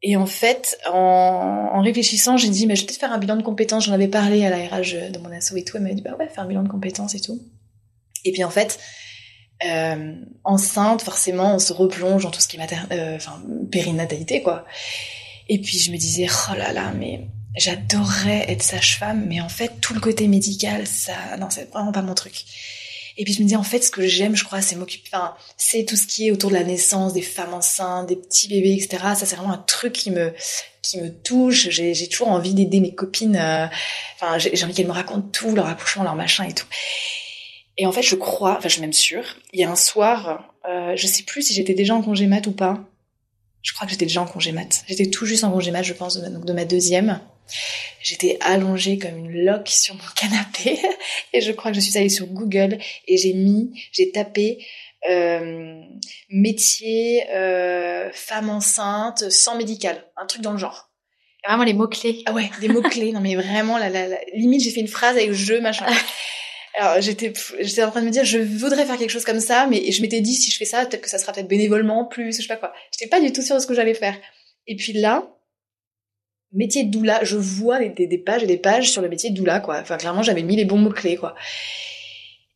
Et 0.04 0.16
en 0.16 0.28
fait, 0.28 0.78
en, 0.88 1.72
en 1.74 1.82
réfléchissant, 1.82 2.38
j'ai 2.38 2.50
dit, 2.50 2.68
mais 2.68 2.76
je 2.76 2.82
vais 2.82 2.88
peut-être 2.88 3.00
faire 3.00 3.14
un 3.14 3.18
bilan 3.18 3.38
de 3.38 3.44
compétences. 3.44 3.86
J'en 3.86 3.94
avais 3.94 4.08
parlé 4.08 4.46
à 4.46 4.52
la 4.52 4.58
RH 4.58 5.12
de 5.12 5.18
mon 5.18 5.32
asso 5.32 5.56
et 5.56 5.64
tout. 5.64 5.78
Elle 5.78 5.84
m'a 5.84 5.94
dit, 5.94 6.04
bah 6.04 6.16
ouais, 6.20 6.28
faire 6.28 6.44
un 6.44 6.48
bilan 6.48 6.62
de 6.62 6.70
compétences 6.70 7.16
et 7.16 7.20
tout. 7.20 7.42
Et 8.26 8.32
puis 8.32 8.44
en 8.44 8.52
fait, 8.52 8.80
euh, 9.64 10.16
enceinte, 10.44 11.02
forcément, 11.02 11.56
on 11.56 11.60
se 11.60 11.74
replonge 11.74 12.24
dans 12.24 12.32
tout 12.32 12.42
ce 12.42 12.48
qui 12.48 12.58
est 12.58 12.60
mater... 12.60 12.78
Euh, 12.92 13.16
enfin, 13.16 13.42
périnatalité, 13.72 14.42
quoi. 14.42 14.66
Et 15.48 15.60
puis 15.60 15.80
je 15.80 15.92
me 15.92 15.98
disais, 15.98 16.28
oh 16.50 16.56
là 16.56 16.74
là, 16.74 16.92
mais 16.98 17.28
j'adorerais 17.56 18.46
être 18.52 18.64
sage-femme, 18.64 19.26
mais 19.28 19.42
en 19.42 19.50
fait, 19.50 19.80
tout 19.80 19.94
le 19.94 20.00
côté 20.00 20.28
médical, 20.28 20.88
ça, 20.88 21.14
non, 21.40 21.48
c'est 21.50 21.72
vraiment 21.72 21.92
pas 21.92 22.02
mon 22.02 22.16
truc. 22.16 22.46
Et 23.18 23.24
puis 23.24 23.34
je 23.34 23.40
me 23.40 23.46
disais, 23.46 23.56
en 23.56 23.64
fait, 23.64 23.82
ce 23.82 23.92
que 23.92 24.06
j'aime, 24.06 24.36
je 24.36 24.44
crois, 24.44 24.62
c'est 24.62 24.76
m'occuper, 24.76 25.10
enfin, 25.14 25.36
c'est 25.56 25.86
tout 25.86 25.96
ce 25.96 26.06
qui 26.06 26.28
est 26.28 26.32
autour 26.32 26.50
de 26.50 26.56
la 26.56 26.64
naissance, 26.64 27.14
des 27.14 27.22
femmes 27.22 27.54
enceintes, 27.54 28.08
des 28.08 28.18
petits 28.18 28.50
bébés, 28.50 28.74
etc. 28.74 28.98
Ça, 29.16 29.26
c'est 29.26 29.38
vraiment 29.38 29.54
un 29.54 29.64
truc 29.66 29.94
qui 29.94 30.12
me, 30.12 30.34
qui 30.82 31.00
me 31.00 31.10
touche. 31.10 31.70
J'ai 31.70 32.10
toujours 32.10 32.30
envie 32.30 32.54
d'aider 32.54 32.82
mes 32.82 32.94
copines. 32.94 33.38
Euh, 33.38 33.68
enfin, 34.16 34.38
j'ai 34.38 34.62
envie 34.64 34.74
qu'elles 34.74 34.88
me 34.88 34.92
racontent 34.92 35.28
tout, 35.32 35.56
leur 35.56 35.68
accouchement, 35.68 36.04
leur 36.04 36.16
machin 36.16 36.44
et 36.44 36.54
tout. 36.54 36.68
Et 37.78 37.86
en 37.86 37.92
fait, 37.92 38.02
je 38.02 38.16
crois, 38.16 38.58
enfin, 38.58 38.70
je 38.70 38.74
suis 38.74 38.82
même 38.82 38.94
sûre, 38.94 39.26
il 39.52 39.60
y 39.60 39.64
a 39.64 39.70
un 39.70 39.76
soir, 39.76 40.54
euh, 40.68 40.96
je 40.96 41.08
sais 41.08 41.24
plus 41.24 41.42
si 41.42 41.54
j'étais 41.54 41.74
déjà 41.74 41.94
en 41.96 42.02
congé 42.02 42.26
mat 42.28 42.48
ou 42.48 42.52
pas. 42.52 42.80
Je 43.62 43.74
crois 43.74 43.86
que 43.86 43.92
j'étais 43.92 44.06
déjà 44.06 44.22
en 44.22 44.28
congé 44.28 44.52
mat. 44.52 44.84
J'étais 44.88 45.08
tout 45.08 45.26
juste 45.26 45.44
en 45.44 45.52
congé 45.52 45.72
mat, 45.72 45.84
je 45.84 45.94
pense, 45.94 46.18
de, 46.18 46.30
donc 46.30 46.46
de 46.46 46.54
ma 46.54 46.66
deuxième. 46.66 47.20
J'étais 48.02 48.38
allongée 48.42 48.98
comme 48.98 49.18
une 49.18 49.44
loque 49.44 49.68
sur 49.70 49.96
mon 49.96 50.02
canapé 50.16 50.80
et 51.34 51.42
je 51.42 51.52
crois 51.52 51.72
que 51.72 51.76
je 51.76 51.82
suis 51.82 51.98
allée 51.98 52.10
sur 52.10 52.28
Google 52.28 52.78
et 53.08 53.18
j'ai 53.18 53.34
mis, 53.34 53.72
j'ai 53.92 54.12
tapé 54.12 54.66
euh, 55.10 55.82
métier 56.30 57.24
euh, 57.32 58.10
femme 58.14 58.50
enceinte 58.50 59.30
sans 59.30 59.58
médical, 59.58 60.06
un 60.18 60.26
truc 60.26 60.42
dans 60.42 60.52
le 60.52 60.58
genre. 60.58 60.92
Vraiment 61.48 61.64
les 61.64 61.74
mots 61.74 61.88
clés. 61.88 62.24
Ah 62.26 62.34
ouais, 62.34 62.50
des 62.62 62.70
mots 62.70 62.82
clés. 62.82 63.12
Non 63.14 63.22
mais 63.22 63.36
vraiment, 63.36 63.78
la, 63.78 63.90
la, 63.90 64.08
la 64.08 64.18
limite 64.34 64.64
j'ai 64.64 64.72
fait 64.72 64.80
une 64.80 64.88
phrase 64.88 65.18
avec 65.18 65.34
je 65.34 65.56
machin. 65.56 65.86
Alors 66.78 67.02
j'étais 67.02 67.32
j'étais 67.60 67.84
en 67.84 67.92
train 67.92 68.02
de 68.02 68.06
me 68.06 68.12
dire 68.12 68.26
je 68.26 68.38
voudrais 68.38 68.86
faire 68.86 68.98
quelque 68.98 69.10
chose 69.10 69.24
comme 69.24 69.40
ça, 69.40 69.68
mais 69.68 69.92
je 69.92 70.02
m'étais 70.02 70.22
dit 70.22 70.34
si 70.34 70.52
je 70.52 70.58
fais 70.58 70.66
ça 70.66 70.86
peut-être 70.86 71.02
que 71.02 71.10
ça 71.10 71.18
sera 71.18 71.32
peut-être 71.32 71.48
bénévolement 71.48 72.06
plus, 72.06 72.36
je 72.36 72.42
sais 72.42 72.48
pas 72.48 72.58
quoi. 72.58 72.74
J'étais 72.92 73.10
pas 73.10 73.22
du 73.22 73.32
tout 73.32 73.42
sûre 73.42 73.56
de 73.56 73.62
ce 73.62 73.68
que 73.68 73.74
j'allais 73.74 73.94
faire. 73.94 74.18
Et 74.68 74.76
puis 74.76 74.94
là, 74.94 75.28
métier 76.52 76.84
de 76.84 76.92
doula, 76.92 77.24
je 77.24 77.38
vois 77.38 77.80
des, 77.80 78.08
des, 78.08 78.18
pages 78.18 78.44
et 78.44 78.48
des 78.48 78.58
pages 78.58 78.92
sur 78.92 79.02
le 79.02 79.10
métier 79.10 79.30
de 79.30 79.36
doula 79.36 79.60
quoi. 79.60 79.80
Enfin 79.80 79.98
clairement 79.98 80.24
j'avais 80.24 80.44
mis 80.44 80.56
les 80.56 80.66
bons 80.66 80.78
mots 80.78 80.92
clés 80.92 81.16
quoi. 81.16 81.36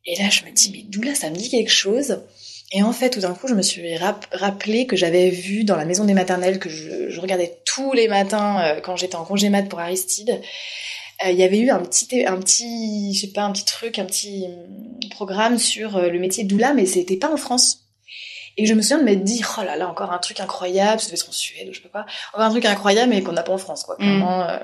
Et 0.05 0.15
là 0.21 0.29
je 0.29 0.43
me 0.43 0.51
dis 0.51 0.71
mais 0.73 0.83
doula 0.83 1.15
ça 1.15 1.29
me 1.29 1.35
dit 1.35 1.49
quelque 1.49 1.71
chose. 1.71 2.19
Et 2.71 2.83
en 2.83 2.93
fait, 2.93 3.09
tout 3.09 3.21
d'un 3.21 3.33
coup, 3.33 3.47
je 3.47 3.55
me 3.55 3.63
suis 3.63 3.97
rappelé 3.97 4.85
que 4.85 4.95
j'avais 4.95 5.29
vu 5.31 5.63
dans 5.63 5.75
la 5.75 5.85
maison 5.85 6.05
des 6.05 6.13
maternelles 6.13 6.59
que 6.59 6.69
je, 6.69 7.09
je 7.09 7.19
regardais 7.19 7.59
tous 7.65 7.93
les 7.93 8.07
matins 8.07 8.61
euh, 8.61 8.79
quand 8.79 8.95
j'étais 8.95 9.15
en 9.15 9.25
congé 9.25 9.49
mat 9.49 9.63
pour 9.63 9.79
Aristide. 9.79 10.39
Euh, 11.25 11.31
il 11.31 11.37
y 11.37 11.43
avait 11.43 11.59
eu 11.59 11.69
un 11.69 11.81
petit, 11.81 12.25
un 12.25 12.37
petit, 12.37 13.13
je 13.13 13.21
sais 13.21 13.33
pas, 13.33 13.43
un 13.43 13.51
petit 13.51 13.65
truc, 13.65 13.99
un 13.99 14.05
petit 14.05 14.45
hum, 14.45 15.09
programme 15.09 15.57
sur 15.57 15.97
euh, 15.97 16.09
le 16.09 16.19
métier 16.19 16.43
de 16.43 16.49
doula, 16.49 16.73
mais 16.73 16.85
c'était 16.85 17.17
pas 17.17 17.31
en 17.31 17.37
France. 17.37 17.85
Et 18.57 18.65
je 18.65 18.73
me 18.73 18.81
souviens 18.81 18.99
de 18.99 19.03
m'être 19.03 19.23
dit, 19.23 19.41
oh 19.57 19.63
là 19.63 19.75
là, 19.77 19.89
encore 19.89 20.11
un 20.11 20.17
truc 20.17 20.39
incroyable, 20.39 20.99
ça 20.99 21.07
devait 21.07 21.17
être 21.17 21.29
en 21.29 21.33
Suède 21.33 21.67
ou 21.69 21.73
je 21.73 21.81
sais 21.81 21.87
pas 21.87 22.03
quoi, 22.03 22.05
encore 22.33 22.45
un 22.45 22.49
truc 22.49 22.65
incroyable 22.65 23.09
mais 23.09 23.21
qu'on 23.21 23.31
n'a 23.31 23.43
pas 23.43 23.53
en 23.53 23.57
France, 23.57 23.83
quoi. 23.83 23.95
Clairement, 23.95 24.41
euh. 24.43 24.59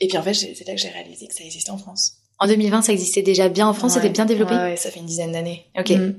Et 0.00 0.08
puis 0.08 0.18
en 0.18 0.22
fait, 0.22 0.34
c'est 0.34 0.66
là 0.66 0.74
que 0.74 0.80
j'ai 0.80 0.90
réalisé 0.90 1.26
que 1.26 1.34
ça 1.34 1.42
existait 1.42 1.70
en 1.70 1.78
France. 1.78 2.18
En 2.38 2.46
2020, 2.46 2.82
ça 2.82 2.92
existait 2.92 3.22
déjà 3.22 3.48
bien 3.48 3.66
en 3.66 3.72
France, 3.72 3.94
c'était 3.94 4.10
bien 4.10 4.26
développé? 4.26 4.54
Ouais, 4.54 4.76
ça 4.76 4.90
fait 4.90 5.00
une 5.00 5.06
dizaine 5.06 5.32
d'années. 5.32 5.66
Ok. 5.78 5.90
Mm. 5.90 6.14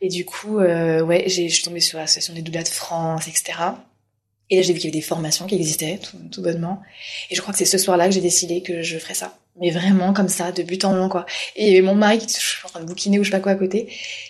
Et 0.00 0.08
du 0.08 0.24
coup, 0.24 0.58
euh, 0.58 1.02
ouais, 1.02 1.28
je 1.28 1.46
suis 1.48 1.62
tombée 1.62 1.80
sur 1.80 1.98
l'association 1.98 2.34
des 2.34 2.42
doulas 2.42 2.62
de 2.62 2.68
France, 2.68 3.28
etc. 3.28 3.52
Et 4.50 4.56
là, 4.56 4.62
j'ai 4.62 4.72
vu 4.72 4.78
qu'il 4.78 4.90
y 4.90 4.92
avait 4.92 5.00
des 5.00 5.06
formations 5.06 5.46
qui 5.46 5.54
existaient, 5.54 5.98
tout, 5.98 6.18
tout 6.30 6.42
bonnement. 6.42 6.82
Et 7.30 7.34
je 7.34 7.40
crois 7.40 7.52
que 7.52 7.58
c'est 7.58 7.64
ce 7.64 7.78
soir-là 7.78 8.08
que 8.08 8.14
j'ai 8.14 8.20
décidé 8.20 8.62
que 8.62 8.82
je 8.82 8.98
ferais 8.98 9.14
ça. 9.14 9.38
Mais 9.60 9.70
vraiment 9.70 10.12
comme 10.12 10.28
ça, 10.28 10.50
de 10.52 10.62
but 10.62 10.84
en 10.84 10.92
blanc, 10.94 11.08
quoi. 11.08 11.26
Et 11.54 11.80
mon 11.80 11.94
mari, 11.94 12.18
qui 12.18 12.28
suis 12.28 12.64
en 12.64 12.68
train 12.68 12.80
de 12.80 12.86
bouquiner 12.86 13.18
ou 13.18 13.24
je 13.24 13.30
sais 13.30 13.36
pas 13.36 13.40
quoi 13.40 13.52
à 13.52 13.54
côté, 13.54 13.88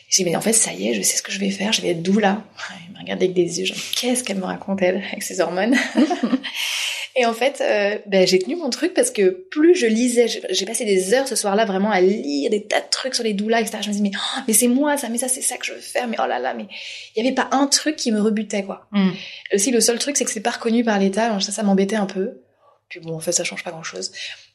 j'ai 0.08 0.22
dit, 0.22 0.30
mais 0.30 0.36
en 0.36 0.40
fait, 0.40 0.52
ça 0.52 0.72
y 0.72 0.88
est, 0.88 0.94
je 0.94 1.02
sais 1.02 1.16
ce 1.16 1.22
que 1.22 1.32
je 1.32 1.40
vais 1.40 1.50
faire, 1.50 1.72
je 1.72 1.80
vais 1.80 1.90
être 1.90 2.02
doula. 2.02 2.44
Il 2.88 2.92
m'a 2.92 3.00
regardé 3.00 3.24
avec 3.24 3.34
des 3.34 3.60
yeux, 3.60 3.66
genre, 3.66 3.76
qu'est-ce 3.96 4.22
qu'elle 4.22 4.38
me 4.38 4.44
raconte, 4.44 4.82
elle, 4.82 5.02
avec 5.10 5.22
ses 5.22 5.40
hormones? 5.40 5.76
Et 7.16 7.26
en 7.26 7.32
fait, 7.32 7.60
euh, 7.60 7.98
ben, 8.06 8.26
j'ai 8.26 8.40
tenu 8.40 8.56
mon 8.56 8.70
truc 8.70 8.92
parce 8.92 9.12
que 9.12 9.46
plus 9.50 9.76
je 9.76 9.86
lisais, 9.86 10.26
j'ai 10.26 10.66
passé 10.66 10.84
des 10.84 11.14
heures 11.14 11.28
ce 11.28 11.36
soir-là 11.36 11.64
vraiment 11.64 11.92
à 11.92 12.00
lire 12.00 12.50
des 12.50 12.64
tas 12.64 12.80
de 12.80 12.88
trucs 12.90 13.14
sur 13.14 13.22
les 13.22 13.34
doulas, 13.34 13.60
etc. 13.60 13.78
Je 13.82 13.88
me 13.88 13.92
disais, 13.92 14.02
mais, 14.02 14.10
oh, 14.16 14.40
mais 14.48 14.52
c'est 14.52 14.66
moi, 14.66 14.96
ça, 14.96 15.08
mais 15.08 15.18
ça, 15.18 15.28
c'est 15.28 15.40
ça 15.40 15.56
que 15.56 15.64
je 15.64 15.74
veux 15.74 15.80
faire, 15.80 16.08
mais 16.08 16.16
oh 16.20 16.26
là 16.26 16.40
là, 16.40 16.54
mais 16.54 16.66
il 17.14 17.22
y 17.22 17.26
avait 17.26 17.34
pas 17.34 17.48
un 17.52 17.68
truc 17.68 17.94
qui 17.94 18.10
me 18.10 18.20
rebutait, 18.20 18.64
quoi. 18.64 18.88
Mm. 18.90 19.10
Aussi, 19.54 19.70
le 19.70 19.80
seul 19.80 20.00
truc, 20.00 20.16
c'est 20.16 20.24
que 20.24 20.30
c'est 20.32 20.40
pas 20.40 20.50
reconnu 20.50 20.82
par 20.82 20.98
l'État, 20.98 21.26
alors 21.26 21.40
ça, 21.40 21.52
ça 21.52 21.62
m'embêtait 21.62 21.94
un 21.94 22.06
peu. 22.06 22.40
Puis 22.88 22.98
bon, 22.98 23.14
en 23.14 23.20
fait, 23.20 23.32
ça 23.32 23.44
change 23.44 23.62
pas 23.62 23.70
grand-chose. 23.70 24.10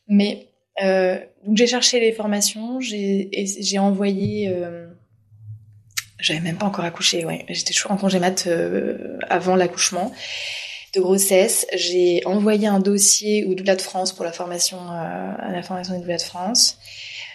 Mais, 0.10 0.50
euh, 0.84 1.17
donc 1.45 1.56
j'ai 1.56 1.67
cherché 1.67 2.02
les 2.02 2.12
formations, 2.12 2.82
j'ai 2.82 3.30
j'ai 3.34 3.80
envoyé... 3.80 4.50
Euh, 4.50 4.88
j'avais 6.19 6.41
même 6.41 6.58
pas 6.58 6.65
encore 6.65 6.84
accouché, 6.84 7.24
ouais. 7.24 7.45
J'étais 7.48 7.74
toujours 7.74 7.91
en 7.91 7.98
congé 7.98 8.19
mat 8.19 8.48
euh, 8.48 9.17
avant 9.30 9.56
l'accouchement 9.56 10.13
de 10.93 11.02
grossesse. 11.02 11.65
J'ai 11.73 12.21
envoyé 12.25 12.67
un 12.67 12.80
dossier 12.80 13.45
au 13.45 13.54
Doula 13.54 13.75
de 13.75 13.82
France 13.82 14.13
pour 14.13 14.25
la 14.25 14.32
formation, 14.32 14.78
euh, 14.80 15.32
à 15.38 15.52
la 15.52 15.62
formation 15.63 15.93
des 15.93 16.02
Doula 16.02 16.17
de 16.17 16.21
France, 16.21 16.78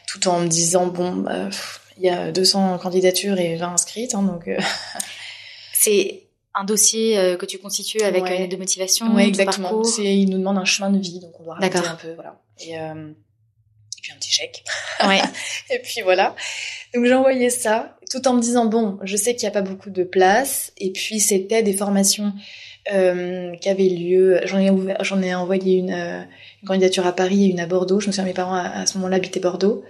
tout 0.06 0.26
en 0.28 0.40
me 0.40 0.48
disant 0.48 0.86
bon, 0.86 1.24
euh, 1.28 1.50
il 1.98 2.04
y 2.04 2.08
a 2.10 2.32
200 2.32 2.78
candidatures 2.78 3.38
et 3.38 3.56
20 3.56 3.72
inscrites, 3.74 4.14
hein, 4.14 4.22
donc. 4.22 4.48
Euh... 4.48 4.58
C'est 5.72 6.22
un 6.54 6.64
dossier 6.64 7.18
euh, 7.18 7.36
que 7.36 7.46
tu 7.46 7.58
constitues 7.58 8.00
avec 8.02 8.22
Ouais. 8.24 8.36
une 8.36 8.42
aide 8.44 8.50
de 8.50 8.56
motivation. 8.56 9.06
Ton 9.06 9.18
exactement. 9.18 9.82
il 9.98 10.30
nous 10.30 10.38
demande 10.38 10.58
un 10.58 10.64
chemin 10.64 10.90
de 10.90 10.98
vie, 10.98 11.20
donc 11.20 11.38
on 11.40 11.44
doit 11.44 11.54
raconter 11.54 11.86
un 11.86 11.96
peu, 11.96 12.14
voilà. 12.14 12.40
Et, 12.60 12.78
euh, 12.78 13.10
et 13.10 14.00
puis 14.00 14.12
un 14.12 14.16
petit 14.16 14.30
chèque. 14.30 14.64
Ouais. 15.04 15.20
Et 15.70 15.80
puis 15.80 16.00
voilà. 16.02 16.34
Donc 16.94 17.04
j'ai 17.04 17.14
envoyé 17.14 17.50
ça, 17.50 17.98
tout 18.10 18.26
en 18.28 18.34
me 18.34 18.40
disant 18.40 18.66
bon, 18.66 18.98
je 19.02 19.16
sais 19.16 19.34
qu'il 19.34 19.48
n'y 19.48 19.54
a 19.56 19.60
pas 19.60 19.68
beaucoup 19.68 19.90
de 19.90 20.04
place. 20.04 20.72
Et 20.78 20.92
puis 20.92 21.20
c'était 21.20 21.62
des 21.62 21.74
formations 21.74 22.32
euh, 22.92 23.54
qui 23.56 23.72
lieu. 23.72 24.40
J'en 24.44 24.58
ai 24.58 24.70
ouvert, 24.70 25.02
j'en 25.02 25.22
ai 25.22 25.34
envoyé 25.34 25.78
une, 25.78 25.92
euh, 25.92 26.20
une 26.62 26.68
candidature 26.68 27.06
à 27.06 27.12
Paris 27.12 27.44
et 27.44 27.50
une 27.50 27.60
à 27.60 27.66
Bordeaux. 27.66 28.00
Je 28.00 28.08
me 28.08 28.12
souviens 28.12 28.24
mes 28.24 28.34
parents 28.34 28.54
à, 28.54 28.86
ce 28.86 28.98
moment-là 28.98 29.16
habitaient 29.16 29.40
Bordeaux. 29.40 29.84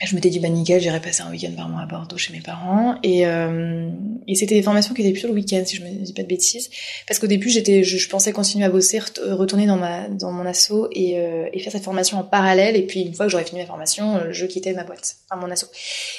Je 0.00 0.14
m'étais 0.14 0.30
dit 0.30 0.38
bah 0.38 0.48
nickel, 0.48 0.80
j'irai 0.80 1.00
passer 1.00 1.22
un 1.22 1.30
week-end 1.32 1.50
par 1.56 1.68
mois 1.68 1.80
à 1.80 1.86
Bordeaux 1.86 2.16
chez 2.16 2.32
mes 2.32 2.40
parents. 2.40 2.94
Et, 3.02 3.26
euh, 3.26 3.90
et 4.28 4.36
c'était 4.36 4.54
des 4.54 4.62
formations 4.62 4.94
qui 4.94 5.02
étaient 5.02 5.10
plutôt 5.10 5.26
le 5.26 5.34
week-end, 5.34 5.64
si 5.66 5.74
je 5.74 5.82
me 5.82 5.90
dis 5.90 6.12
pas 6.12 6.22
de 6.22 6.28
bêtises. 6.28 6.70
Parce 7.08 7.18
qu'au 7.18 7.26
début, 7.26 7.50
j'étais, 7.50 7.82
je, 7.82 8.08
pensais 8.08 8.30
continuer 8.30 8.64
à 8.64 8.70
bosser, 8.70 9.00
ret- 9.00 9.32
retourner 9.32 9.66
dans 9.66 9.76
ma, 9.76 10.06
dans 10.08 10.30
mon 10.30 10.46
asso 10.46 10.88
et, 10.92 11.18
euh, 11.18 11.48
et 11.52 11.58
faire 11.58 11.72
cette 11.72 11.82
formation 11.82 12.16
en 12.16 12.22
parallèle. 12.22 12.76
Et 12.76 12.82
puis 12.86 13.00
une 13.00 13.12
fois 13.12 13.26
que 13.26 13.32
j'aurais 13.32 13.44
fini 13.44 13.60
ma 13.60 13.66
formation, 13.66 14.18
euh, 14.18 14.28
je 14.30 14.46
quittais 14.46 14.72
ma 14.72 14.84
boîte, 14.84 15.16
enfin 15.28 15.44
mon 15.44 15.50
asso. 15.50 15.66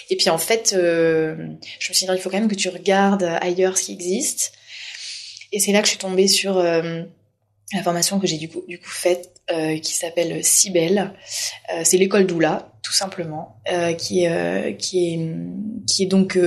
Et 0.09 0.17
puis 0.17 0.29
en 0.29 0.38
fait, 0.38 0.75
euh, 0.77 1.35
je 1.79 1.89
me 1.89 1.93
suis 1.93 2.05
dit, 2.05 2.12
il 2.13 2.19
faut 2.19 2.29
quand 2.29 2.39
même 2.39 2.49
que 2.49 2.55
tu 2.55 2.67
regardes 2.67 3.23
ailleurs 3.39 3.77
ce 3.77 3.85
qui 3.85 3.93
existe. 3.93 4.51
Et 5.51 5.59
c'est 5.59 5.71
là 5.71 5.79
que 5.81 5.85
je 5.85 5.91
suis 5.91 5.99
tombée 5.99 6.27
sur 6.27 6.57
euh, 6.57 7.03
la 7.73 7.83
formation 7.83 8.19
que 8.19 8.27
j'ai 8.27 8.38
du 8.38 8.49
coup, 8.49 8.63
du 8.67 8.79
coup 8.79 8.89
faite, 8.89 9.31
euh, 9.51 9.77
qui 9.79 9.93
s'appelle 9.93 10.43
Cybelle. 10.43 11.13
Euh, 11.73 11.81
c'est 11.83 11.97
l'école 11.97 12.27
Doula, 12.27 12.71
tout 12.83 12.93
simplement, 12.93 13.57
qui, 13.97 14.25
est, 14.25 14.77
qui 14.77 15.13
est 15.13 15.35
qui 15.88 16.03
est 16.03 16.07
donc 16.07 16.38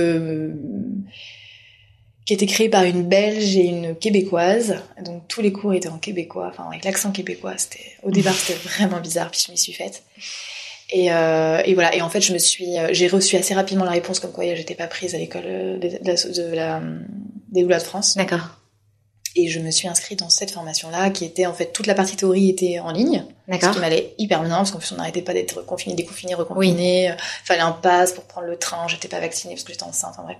qui 2.25 2.33
a 2.33 2.35
été 2.35 2.45
créée 2.45 2.69
par 2.69 2.83
une 2.83 3.03
Belge 3.03 3.57
et 3.57 3.65
une 3.65 3.95
Québécoise. 3.95 4.77
Donc 5.03 5.27
tous 5.27 5.41
les 5.41 5.51
cours 5.51 5.73
étaient 5.73 5.89
en 5.89 5.97
québécois, 5.97 6.49
enfin 6.49 6.65
avec 6.69 6.85
l'accent 6.85 7.11
québécois. 7.11 7.53
C'était 7.57 7.91
au 8.03 8.11
départ 8.11 8.33
c'était 8.33 8.59
vraiment 8.63 9.01
bizarre, 9.01 9.29
puis 9.31 9.43
je 9.45 9.51
m'y 9.51 9.57
suis 9.57 9.73
faite. 9.73 10.03
Et, 10.89 11.11
euh, 11.11 11.61
et 11.65 11.73
voilà. 11.73 11.95
Et 11.95 12.01
en 12.01 12.09
fait, 12.09 12.21
je 12.21 12.33
me 12.33 12.37
suis, 12.37 12.75
j'ai 12.91 13.07
reçu 13.07 13.35
assez 13.35 13.53
rapidement 13.53 13.83
la 13.83 13.91
réponse 13.91 14.19
comme 14.19 14.31
quoi 14.31 14.43
j'étais 14.55 14.75
pas 14.75 14.87
prise 14.87 15.15
à 15.15 15.17
l'école 15.17 15.43
de 15.43 15.89
la, 16.03 16.15
de 16.15 16.55
la, 16.55 16.81
des 17.51 17.63
doulas 17.63 17.79
de 17.79 17.83
France. 17.83 18.15
D'accord. 18.15 18.62
Et 19.35 19.49
je 19.49 19.59
me 19.59 19.71
suis 19.71 19.87
inscrite 19.87 20.19
dans 20.19 20.29
cette 20.29 20.51
formation-là, 20.51 21.09
qui 21.09 21.25
était 21.25 21.47
en 21.47 21.53
fait 21.53 21.71
toute 21.73 21.87
la 21.87 21.95
partie 21.95 22.15
théorie 22.15 22.49
était 22.49 22.79
en 22.79 22.91
ligne, 22.91 23.25
ce 23.47 23.51
D'accord. 23.51 23.71
qui 23.73 23.79
m'allait 23.79 24.13
hyper 24.19 24.41
bien 24.43 24.55
parce 24.57 24.69
qu'en 24.71 24.77
plus 24.77 24.91
on 24.91 24.97
n'arrêtait 24.97 25.23
pas 25.23 25.33
d'être 25.33 25.65
confiné, 25.65 25.95
déconfiné, 25.95 26.35
reconfiné. 26.35 27.09
Euh, 27.09 27.15
Fallait 27.43 27.61
un 27.61 27.71
pass 27.71 28.11
pour 28.11 28.25
prendre 28.25 28.45
le 28.45 28.57
train. 28.57 28.87
J'étais 28.87 29.07
pas 29.07 29.19
vaccinée 29.19 29.55
parce 29.55 29.63
que 29.63 29.71
j'étais 29.73 29.83
enceinte. 29.85 30.11
Enfin 30.13 30.23
bref, 30.23 30.37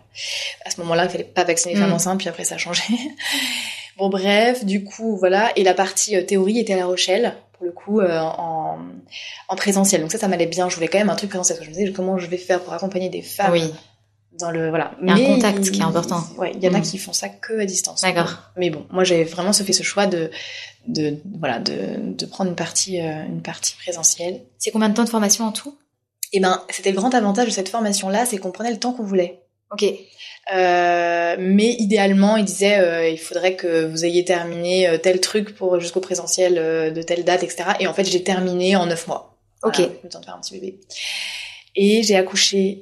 à 0.65 0.69
ce 0.69 0.79
moment-là, 0.81 1.05
il 1.05 1.09
fallait 1.09 1.23
pas 1.23 1.43
vacciner 1.43 1.73
les 1.73 1.79
femmes 1.79 1.89
Mm. 1.89 1.93
enceintes. 1.93 2.19
Puis 2.19 2.29
après, 2.29 2.43
ça 2.45 2.55
a 2.55 2.57
changé. 2.59 2.83
bon 3.97 4.09
bref, 4.09 4.63
du 4.63 4.83
coup 4.83 5.17
voilà. 5.17 5.51
Et 5.55 5.63
la 5.63 5.73
partie 5.73 6.15
euh, 6.15 6.23
théorie 6.23 6.59
était 6.59 6.73
à 6.73 6.77
La 6.77 6.85
Rochelle 6.85 7.35
pour 7.53 7.65
le 7.65 7.71
coup 7.71 7.99
euh, 7.99 8.19
en, 8.19 8.77
en 9.47 9.55
présentiel. 9.55 10.01
Donc 10.01 10.11
ça, 10.11 10.19
ça 10.19 10.27
m'allait 10.27 10.45
bien. 10.45 10.69
Je 10.69 10.75
voulais 10.75 10.87
quand 10.87 10.99
même 10.99 11.09
un 11.09 11.15
truc 11.15 11.29
présentiel. 11.29 11.57
parce 11.57 11.67
que 11.67 11.73
Je 11.73 11.77
me 11.79 11.83
disais 11.85 11.95
comment 11.95 12.17
je 12.19 12.27
vais 12.27 12.37
faire 12.37 12.61
pour 12.61 12.73
accompagner 12.73 13.09
des 13.09 13.21
femmes 13.23 13.51
Oui. 13.53 13.73
Dans 14.39 14.51
le 14.51 14.69
voilà. 14.69 14.91
Il 15.01 15.07
y 15.07 15.11
a 15.11 15.13
un 15.15 15.35
contact 15.35 15.71
qui 15.71 15.79
est 15.79 15.83
important. 15.83 16.23
Ouais, 16.37 16.51
il 16.55 16.63
y 16.63 16.67
en 16.67 16.73
a 16.73 16.79
Mm. 16.79 16.83
qui 16.83 16.97
font 16.97 17.13
ça 17.13 17.29
que 17.29 17.59
à 17.59 17.65
distance. 17.65 18.01
D'accord. 18.01 18.51
Mais 18.57 18.69
bon, 18.69 18.85
moi 18.89 19.03
j'avais 19.03 19.23
vraiment 19.23 19.53
fait 19.53 19.73
ce 19.73 19.83
choix 19.83 20.05
de 20.07 20.31
de 20.87 21.17
voilà 21.39 21.59
de, 21.59 22.13
de 22.13 22.25
prendre 22.25 22.49
une 22.49 22.55
partie 22.55 22.99
euh, 22.99 23.25
une 23.25 23.41
partie 23.41 23.75
présentielle. 23.75 24.41
C'est 24.57 24.71
combien 24.71 24.89
de 24.89 24.93
temps 24.95 25.03
de 25.03 25.09
formation 25.09 25.45
en 25.45 25.51
tout? 25.51 25.77
Et 26.33 26.39
ben 26.39 26.63
c'était 26.69 26.89
le 26.91 26.97
grand 26.97 27.13
avantage 27.13 27.45
de 27.45 27.51
cette 27.51 27.69
formation 27.69 28.09
là, 28.09 28.25
c'est 28.25 28.37
qu'on 28.37 28.51
prenait 28.51 28.71
le 28.71 28.79
temps 28.79 28.93
qu'on 28.93 29.03
voulait. 29.03 29.41
Ok. 29.71 29.85
Euh, 30.53 31.35
mais 31.39 31.75
idéalement, 31.79 32.35
il 32.37 32.43
disait 32.45 32.77
euh, 32.79 33.07
il 33.09 33.17
faudrait 33.19 33.55
que 33.55 33.85
vous 33.85 34.03
ayez 34.03 34.25
terminé 34.25 34.87
euh, 34.87 34.97
tel 34.97 35.21
truc 35.21 35.55
pour 35.55 35.79
jusqu'au 35.79 36.01
présentiel 36.01 36.57
euh, 36.57 36.91
de 36.91 37.01
telle 37.01 37.23
date, 37.23 37.43
etc. 37.43 37.63
Et 37.79 37.87
en 37.87 37.93
fait, 37.93 38.03
j'ai 38.03 38.23
terminé 38.23 38.75
en 38.75 38.85
neuf 38.85 39.07
mois. 39.07 39.37
Ok. 39.63 39.77
Voilà, 39.77 39.91
le 40.03 40.09
temps 40.09 40.19
de 40.19 40.25
faire 40.25 40.35
un 40.35 40.41
petit 40.41 40.53
bébé. 40.59 40.79
Et 41.75 42.03
j'ai 42.03 42.15
accouché. 42.17 42.81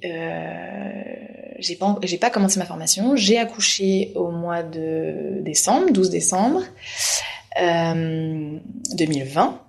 J'ai 1.61 1.75
pas 1.75 1.97
pas 2.19 2.29
commencé 2.29 2.59
ma 2.59 2.65
formation. 2.65 3.15
J'ai 3.15 3.37
accouché 3.37 4.11
au 4.15 4.31
mois 4.31 4.63
de 4.63 5.39
décembre, 5.41 5.91
12 5.91 6.09
décembre 6.09 6.63
euh, 7.61 8.57
2020 8.93 9.61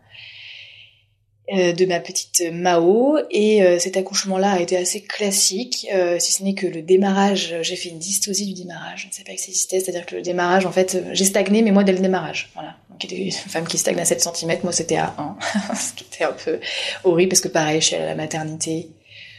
euh, 1.53 1.73
de 1.73 1.85
ma 1.87 1.99
petite 1.99 2.45
Mao 2.53 3.19
et 3.31 3.63
euh, 3.63 3.79
cet 3.79 3.97
accouchement-là 3.97 4.53
a 4.53 4.61
été 4.61 4.77
assez 4.77 5.03
classique, 5.03 5.89
euh, 5.93 6.19
si 6.21 6.33
ce 6.33 6.45
n'est 6.45 6.55
que 6.55 6.69
le 6.69 6.83
démarrage, 6.83 7.57
j'ai 7.63 7.75
fait 7.75 7.89
une 7.89 7.99
dystosie 7.99 8.47
du 8.47 8.63
démarrage, 8.63 9.03
je 9.03 9.09
ne 9.09 9.13
sais 9.13 9.25
pas 9.25 9.35
que 9.35 9.41
ça 9.41 9.49
existait, 9.49 9.81
c'est-à-dire 9.81 10.07
que 10.07 10.15
le 10.15 10.23
démarrage, 10.23 10.65
en 10.67 10.73
fait, 10.73 11.03
j'ai 11.13 11.25
stagné, 11.25 11.63
mais 11.63 11.73
moi 11.73 11.83
dès 11.85 11.93
le 11.93 11.99
démarrage, 11.99 12.49
voilà. 12.55 12.77
Donc 12.89 13.05
il 13.05 13.13
y 13.13 13.23
a 13.23 13.25
une 13.25 13.33
femme 13.51 13.67
qui 13.67 13.77
stagne 13.77 13.99
à 13.99 14.05
7 14.05 14.21
cm, 14.21 14.61
moi 14.63 14.73
c'était 14.73 14.97
à 14.97 15.15
1, 15.19 15.75
ce 15.75 15.93
qui 15.95 16.05
était 16.05 16.25
un 16.25 16.33
peu 16.33 16.61
horrible 17.03 17.31
parce 17.31 17.43
que 17.43 17.49
pareil, 17.49 17.81
je 17.81 17.87
suis 17.89 17.97
allée 17.97 18.05
à 18.05 18.09
la 18.09 18.15
maternité, 18.15 18.89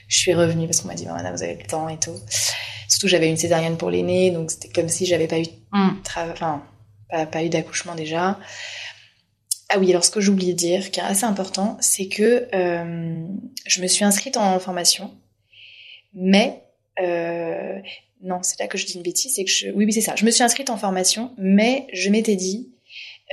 je 0.07 0.17
suis 0.19 0.33
revenue 0.33 0.67
parce 0.67 0.81
qu'on 0.81 0.87
m'a 0.87 0.95
dit, 0.95 1.05
madame, 1.05 1.35
vous 1.35 1.43
avez 1.43 1.55
le 1.55 1.67
temps 1.67 1.89
et 1.89 1.97
tout. 1.99 2.15
Surtout 2.89 3.07
j'avais 3.07 3.29
une 3.29 3.37
césarienne 3.37 3.77
pour 3.77 3.89
l'aîné, 3.89 4.31
donc 4.31 4.51
c'était 4.51 4.69
comme 4.69 4.89
si 4.89 5.05
j'avais 5.05 5.27
pas 5.27 5.39
eu 5.39 5.45
Mm. 5.71 5.89
tra- 6.03 6.31
enfin, 6.31 6.63
pas, 7.09 7.25
pas 7.25 7.43
eu 7.43 7.49
d'accouchement 7.49 7.95
déjà. 7.95 8.37
Ah 9.69 9.79
oui, 9.79 9.89
alors 9.89 10.03
ce 10.05 10.11
que 10.11 10.21
j'oublie 10.21 10.47
de 10.47 10.51
dire, 10.57 10.91
qui 10.91 10.99
est 10.99 11.03
assez 11.03 11.23
important, 11.23 11.77
c'est 11.81 12.07
que 12.07 12.47
euh, 12.53 13.25
je 13.65 13.81
me 13.81 13.87
suis 13.87 14.05
inscrite 14.05 14.37
en 14.37 14.59
formation, 14.59 15.11
mais 16.13 16.61
euh, 17.01 17.79
non, 18.21 18.39
c'est 18.43 18.59
là 18.59 18.67
que 18.67 18.77
je 18.77 18.85
dis 18.85 18.93
une 18.93 19.01
bêtise, 19.03 19.33
c'est 19.35 19.43
que 19.43 19.49
je, 19.51 19.69
oui, 19.69 19.85
oui, 19.85 19.93
c'est 19.93 20.01
ça. 20.01 20.13
Je 20.15 20.25
me 20.25 20.31
suis 20.31 20.43
inscrite 20.43 20.69
en 20.69 20.77
formation, 20.77 21.31
mais 21.39 21.87
je 21.91 22.09
m'étais 22.11 22.35
dit 22.35 22.69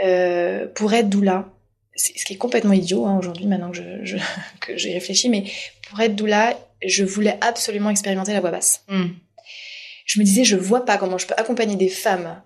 euh, 0.02 0.66
pour 0.74 0.94
être 0.94 1.10
doula, 1.10 1.52
ce 1.94 2.24
qui 2.24 2.32
est 2.32 2.36
complètement 2.36 2.72
idiot 2.72 3.04
hein, 3.04 3.18
aujourd'hui, 3.18 3.46
maintenant 3.46 3.70
que 3.70 3.76
je, 3.76 4.04
je- 4.04 4.16
que 4.60 4.78
j'ai 4.78 4.94
réfléchi, 4.94 5.28
mais 5.28 5.44
pour 5.90 6.00
être 6.00 6.16
doula, 6.16 6.56
je 6.86 7.04
voulais 7.04 7.36
absolument 7.42 7.90
expérimenter 7.90 8.32
la 8.32 8.40
voix 8.40 8.50
basse 8.50 8.84
Mm. 8.88 9.08
je 10.06 10.18
me 10.20 10.24
disais, 10.24 10.44
je 10.44 10.56
vois 10.56 10.84
pas 10.84 10.96
comment 10.98 11.18
je 11.18 11.26
peux 11.26 11.34
accompagner 11.36 11.76
des 11.76 11.88
femmes 11.88 12.40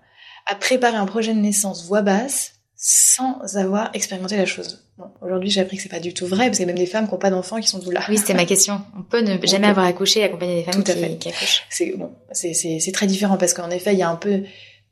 à 0.45 0.55
préparer 0.55 0.97
un 0.97 1.05
projet 1.05 1.33
de 1.33 1.39
naissance 1.39 1.85
voix 1.87 2.01
basse 2.01 2.51
sans 2.77 3.55
avoir 3.55 3.89
expérimenté 3.93 4.35
la 4.37 4.45
chose. 4.45 4.85
Bon, 4.97 5.05
aujourd'hui, 5.21 5.49
j'ai 5.49 5.61
appris 5.61 5.77
que 5.77 5.83
c'est 5.83 5.89
pas 5.89 5.99
du 6.01 6.13
tout 6.13 6.27
vrai, 6.27 6.45
parce 6.47 6.57
qu'il 6.57 6.67
y 6.67 6.69
a 6.69 6.73
même 6.73 6.77
des 6.77 6.85
femmes 6.85 7.05
qui 7.07 7.13
n'ont 7.13 7.17
pas 7.19 7.29
d'enfants 7.31 7.59
qui 7.59 7.67
sont 7.67 7.79
doulas. 7.79 8.05
Oui, 8.09 8.17
c'était 8.17 8.33
ma 8.35 8.45
question. 8.45 8.81
On 8.97 9.01
peut 9.01 9.21
ne 9.21 9.37
On 9.37 9.41
jamais 9.47 9.63
peut. 9.65 9.71
avoir 9.71 9.85
accouché 9.87 10.19
et 10.19 10.23
accompagner 10.25 10.57
des 10.57 10.63
femmes 10.71 10.83
Tout 10.83 10.91
à 10.91 10.93
qui, 10.93 10.99
fait. 10.99 11.17
qui 11.17 11.29
accouchent. 11.29 11.63
C'est 11.69 11.93
bon, 11.97 12.11
c'est 12.31 12.91
très 12.93 13.07
différent 13.07 13.37
parce 13.37 13.53
qu'en 13.53 13.69
effet, 13.71 13.93
il 13.93 13.99
y 13.99 14.03
a 14.03 14.09
un 14.09 14.15
peu 14.17 14.43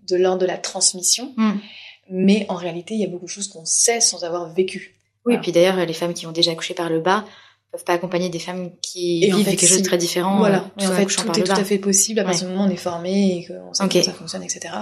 de 0.09 0.15
l'ordre 0.15 0.41
de 0.41 0.45
la 0.47 0.57
transmission, 0.57 1.33
Mm. 1.37 1.51
mais 2.09 2.45
en 2.49 2.55
réalité, 2.55 2.95
il 2.95 3.01
y 3.01 3.05
a 3.05 3.07
beaucoup 3.07 3.25
de 3.25 3.29
choses 3.29 3.47
qu'on 3.49 3.65
sait 3.65 3.99
sans 4.01 4.23
avoir 4.23 4.51
vécu. 4.53 4.95
Oui, 5.25 5.33
Voilà. 5.35 5.39
et 5.39 5.41
puis 5.41 5.51
d'ailleurs, 5.51 5.77
les 5.85 5.93
femmes 5.93 6.13
qui 6.13 6.25
ont 6.25 6.31
déjà 6.31 6.51
accouché 6.51 6.73
par 6.73 6.89
le 6.89 6.99
bas 6.99 7.25
peuvent 7.73 7.83
pas 7.83 7.93
accompagner 7.93 8.29
des 8.29 8.39
femmes 8.39 8.69
qui 8.81 9.31
vivent 9.31 9.45
quelque 9.45 9.65
chose 9.65 9.79
de 9.79 9.83
très 9.83 9.97
différent. 9.97 10.37
Voilà. 10.37 10.69
en 10.77 10.91
fait, 10.91 11.05
tout 11.07 11.39
est 11.39 11.43
tout 11.43 11.51
à 11.51 11.63
fait 11.63 11.79
possible 11.79 12.19
à 12.19 12.23
partir 12.23 12.47
du 12.47 12.53
moment 12.53 12.65
où 12.65 12.69
on 12.69 12.71
est 12.71 12.77
formé 12.77 13.37
et 13.37 13.47
qu'on 13.47 13.73
sait 13.73 13.87
comment 13.89 14.03
ça 14.03 14.13
fonctionne, 14.13 14.43
etc. 14.43 14.73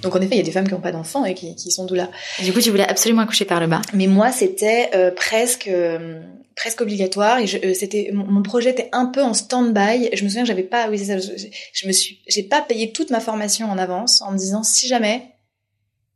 Donc 0.00 0.16
en 0.16 0.20
effet, 0.20 0.34
il 0.34 0.38
y 0.38 0.40
a 0.40 0.44
des 0.44 0.50
femmes 0.50 0.66
qui 0.66 0.72
n'ont 0.72 0.80
pas 0.80 0.92
d'enfants 0.92 1.26
et 1.26 1.34
qui, 1.34 1.54
qui 1.54 1.70
sont 1.70 1.84
doulas. 1.84 2.08
Du 2.42 2.52
coup, 2.54 2.60
tu 2.60 2.70
voulais 2.70 2.88
absolument 2.88 3.22
accoucher 3.22 3.44
par 3.44 3.60
le 3.60 3.66
bas. 3.66 3.82
Mais 3.92 4.06
moi, 4.06 4.32
c'était 4.32 4.88
euh, 4.94 5.10
presque 5.10 5.68
euh, 5.68 6.22
presque 6.56 6.80
obligatoire 6.80 7.38
et 7.38 7.44
euh, 7.64 7.74
c'était 7.74 8.10
mon, 8.12 8.42
projet 8.42 8.70
était 8.70 8.88
un 8.92 9.06
peu 9.06 9.22
en 9.22 9.34
stand-by. 9.34 10.10
Je 10.14 10.24
me 10.24 10.28
souviens 10.28 10.42
que 10.42 10.48
j'avais 10.48 10.62
pas, 10.62 10.88
oui 10.88 10.98
c'est 10.98 11.04
ça, 11.04 11.18
je, 11.18 11.86
me 11.86 11.92
suis, 11.92 12.20
j'ai 12.26 12.42
pas 12.42 12.62
payé 12.62 12.92
toute 12.92 13.10
ma 13.10 13.20
formation 13.20 13.70
en 13.70 13.78
avance 13.78 14.22
en 14.22 14.32
me 14.32 14.38
disant 14.38 14.62
si 14.64 14.88
jamais 14.88 15.22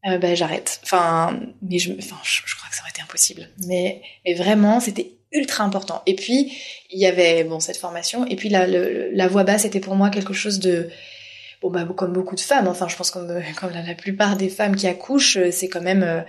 euh, 0.06 0.18
ben 0.18 0.34
j'arrête. 0.34 0.80
Enfin, 0.82 1.38
mais 1.62 1.78
je, 1.78 1.92
enfin, 1.92 2.16
je, 2.24 2.56
crois 2.56 2.68
que 2.68 2.76
ça 2.76 2.82
aurait 2.82 2.90
été 2.90 3.02
impossible. 3.02 3.48
Mais, 3.66 4.02
mais 4.24 4.34
vraiment, 4.34 4.80
c'était 4.80 5.12
ultra 5.32 5.64
important. 5.64 6.02
Et 6.06 6.14
puis, 6.14 6.52
il 6.90 6.98
y 6.98 7.06
avait 7.06 7.44
bon 7.44 7.60
cette 7.60 7.76
formation. 7.76 8.26
Et 8.26 8.36
puis 8.36 8.48
la, 8.48 8.66
la 8.66 9.28
voix 9.28 9.44
basse 9.44 9.64
était 9.64 9.80
pour 9.80 9.94
moi 9.94 10.10
quelque 10.10 10.32
chose 10.32 10.58
de 10.58 10.90
bon 11.62 11.70
bah 11.70 11.86
comme 11.96 12.12
beaucoup 12.12 12.34
de 12.34 12.40
femmes. 12.40 12.66
Enfin, 12.66 12.88
je 12.88 12.96
pense 12.96 13.10
comme 13.10 13.28
comme 13.60 13.70
la, 13.70 13.94
plupart 13.94 14.36
des 14.36 14.48
femmes 14.48 14.74
qui 14.76 14.88
accouchent, 14.88 15.36
euh, 15.36 15.50
c'est 15.52 15.68
quand 15.68 15.80
même 15.80 16.02
euh, 16.02 16.20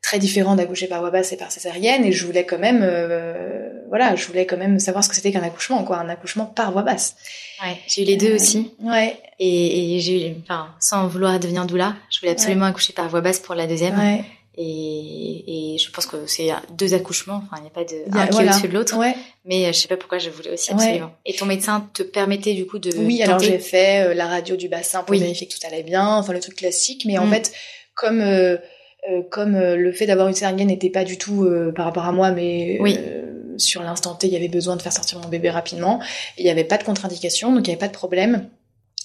très 0.00 0.18
différent 0.18 0.54
d'accoucher 0.54 0.86
par 0.86 1.00
voix 1.00 1.10
basse 1.10 1.32
et 1.32 1.36
par 1.36 1.50
césarienne. 1.50 2.04
Et 2.04 2.12
je 2.12 2.24
voulais 2.24 2.44
quand 2.44 2.58
même, 2.58 2.82
voilà, 3.94 4.16
je 4.16 4.26
voulais 4.26 4.44
quand 4.44 4.56
même 4.56 4.80
savoir 4.80 5.04
ce 5.04 5.08
que 5.08 5.14
c'était 5.14 5.30
qu'un 5.30 5.44
accouchement, 5.44 5.84
quoi, 5.84 5.98
un 5.98 6.08
accouchement 6.08 6.46
par 6.46 6.72
voix 6.72 6.82
basse. 6.82 7.14
Ouais, 7.62 7.76
j'ai 7.86 8.02
eu 8.02 8.04
les 8.04 8.16
deux 8.16 8.34
aussi. 8.34 8.72
Ouais. 8.82 9.16
Et, 9.38 9.94
et 9.94 10.00
j'ai 10.00 10.30
eu, 10.30 10.34
enfin, 10.42 10.66
sans 10.80 11.06
vouloir 11.06 11.38
devenir 11.38 11.64
doula, 11.64 11.94
je 12.10 12.18
voulais 12.18 12.32
absolument 12.32 12.64
accoucher 12.64 12.92
par 12.92 13.08
voix 13.08 13.20
basse 13.20 13.38
pour 13.38 13.54
la 13.54 13.68
deuxième. 13.68 13.96
Ouais. 13.96 14.24
Et, 14.58 15.74
et 15.74 15.78
je 15.78 15.88
pense 15.92 16.06
que 16.06 16.26
c'est 16.26 16.50
deux 16.76 16.92
accouchements, 16.92 17.44
enfin, 17.44 17.58
il 17.58 17.62
n'y 17.62 17.68
a 17.68 17.70
pas 17.70 17.84
de 17.84 18.18
un 18.18 18.26
qui 18.26 18.36
est 18.36 18.48
au-dessus 18.48 18.66
de 18.66 18.74
l'autre. 18.74 18.98
Ouais. 18.98 19.14
Mais 19.44 19.66
euh, 19.66 19.68
je 19.68 19.78
sais 19.78 19.86
pas 19.86 19.96
pourquoi 19.96 20.18
je 20.18 20.28
voulais 20.28 20.50
aussi 20.50 20.72
absolument. 20.72 21.14
Et 21.24 21.34
ton 21.34 21.46
médecin 21.46 21.88
te 21.94 22.02
permettait 22.02 22.54
du 22.54 22.66
coup 22.66 22.80
de. 22.80 22.90
Oui, 22.98 23.22
alors 23.22 23.38
j'ai 23.38 23.60
fait 23.60 24.08
euh, 24.08 24.14
la 24.14 24.26
radio 24.26 24.56
du 24.56 24.68
bassin 24.68 25.04
pour 25.04 25.14
vérifier 25.14 25.46
que 25.46 25.52
tout 25.52 25.64
allait 25.64 25.84
bien, 25.84 26.16
enfin 26.16 26.32
le 26.32 26.40
truc 26.40 26.56
classique. 26.56 27.04
Mais 27.06 27.16
en 27.16 27.26
mm. 27.26 27.30
fait, 27.30 27.52
comme 27.94 28.20
euh, 28.20 28.56
euh 29.08 29.22
comme 29.30 29.56
le 29.56 29.92
fait 29.92 30.06
d'avoir 30.06 30.26
une 30.26 30.34
césarienne 30.34 30.66
n'était 30.66 30.90
pas 30.90 31.04
du 31.04 31.16
tout 31.16 31.48
par 31.76 31.84
rapport 31.84 32.06
à 32.06 32.12
moi, 32.12 32.32
mais 32.32 32.78
oui 32.80 32.98
sur 33.58 33.82
l'instant 33.82 34.14
T, 34.14 34.26
il 34.26 34.32
y 34.32 34.36
avait 34.36 34.48
besoin 34.48 34.76
de 34.76 34.82
faire 34.82 34.92
sortir 34.92 35.18
mon 35.18 35.28
bébé 35.28 35.50
rapidement. 35.50 36.02
Il 36.38 36.44
n'y 36.44 36.50
avait 36.50 36.64
pas 36.64 36.78
de 36.78 36.84
contre-indication, 36.84 37.52
donc 37.52 37.66
il 37.66 37.70
n'y 37.70 37.72
avait 37.72 37.80
pas 37.80 37.88
de 37.88 37.92
problème. 37.92 38.48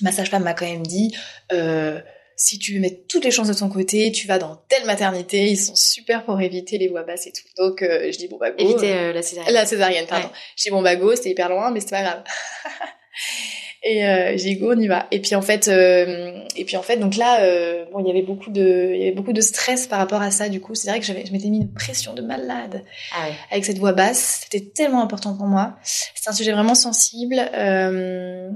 Ma 0.01 0.11
sage-femme 0.11 0.43
m'a 0.43 0.53
quand 0.53 0.65
même 0.65 0.85
dit, 0.85 1.15
euh, 1.51 1.99
si 2.39 2.57
tu 2.57 2.79
mets 2.79 3.03
toutes 3.09 3.25
les 3.25 3.31
chances 3.31 3.49
de 3.49 3.53
ton 3.53 3.67
côté, 3.67 4.11
tu 4.13 4.25
vas 4.25 4.39
dans 4.39 4.55
telle 4.69 4.85
maternité, 4.85 5.49
ils 5.49 5.57
sont 5.57 5.75
super 5.75 6.23
pour 6.23 6.39
éviter 6.39 6.77
les 6.77 6.87
voix 6.87 7.03
basses 7.03 7.27
et 7.27 7.33
tout. 7.33 7.43
Donc 7.57 7.81
euh, 7.81 8.09
je 8.11 8.17
dis 8.17 8.29
bon 8.29 8.37
bah 8.37 8.51
go. 8.51 8.57
Éviter 8.59 8.93
euh, 8.93 9.13
la 9.13 9.21
césarienne. 9.21 9.53
La 9.53 9.65
césarienne, 9.65 10.05
pardon. 10.07 10.29
Je 10.55 10.63
dis 10.63 10.69
bon 10.69 10.81
bah 10.81 10.95
go, 10.95 11.13
c'était 11.15 11.31
hyper 11.31 11.49
loin, 11.49 11.69
mais 11.71 11.81
c'est 11.81 11.89
pas 11.89 12.01
grave. 12.01 12.23
Et 13.83 14.05
euh, 14.05 14.35
j'ai 14.35 14.55
go, 14.55 14.73
on 14.73 14.79
y 14.79 14.87
va. 14.87 15.07
Et 15.11 15.21
puis 15.21 15.35
en 15.35 15.41
fait, 15.41 15.69
euh, 15.69 16.43
et 16.55 16.65
puis 16.65 16.75
en 16.75 16.81
fait, 16.81 16.97
donc 16.97 17.15
là, 17.15 17.43
euh, 17.43 17.85
bon, 17.91 17.99
il 17.99 18.07
y 18.07 18.11
avait 18.11 18.23
beaucoup 18.23 18.49
de, 18.49 18.91
il 18.93 18.99
y 18.99 19.03
avait 19.03 19.15
beaucoup 19.15 19.31
de 19.31 19.41
stress 19.41 19.87
par 19.87 19.99
rapport 19.99 20.21
à 20.21 20.31
ça. 20.31 20.49
Du 20.49 20.59
coup, 20.59 20.75
c'est 20.75 20.89
vrai 20.89 20.99
que 20.99 21.05
j'avais, 21.05 21.25
je 21.25 21.31
m'étais 21.31 21.49
mis 21.49 21.59
une 21.59 21.73
pression 21.73 22.13
de 22.13 22.21
malade 22.21 22.83
ah 23.13 23.27
avec 23.51 23.63
cette 23.63 23.77
voix 23.77 23.93
basse. 23.93 24.41
C'était 24.43 24.65
tellement 24.65 25.01
important 25.01 25.35
pour 25.35 25.45
moi. 25.45 25.77
C'est 25.83 26.29
un 26.29 26.33
sujet 26.33 26.51
vraiment 26.51 26.75
sensible 26.75 27.39
euh, 27.53 28.49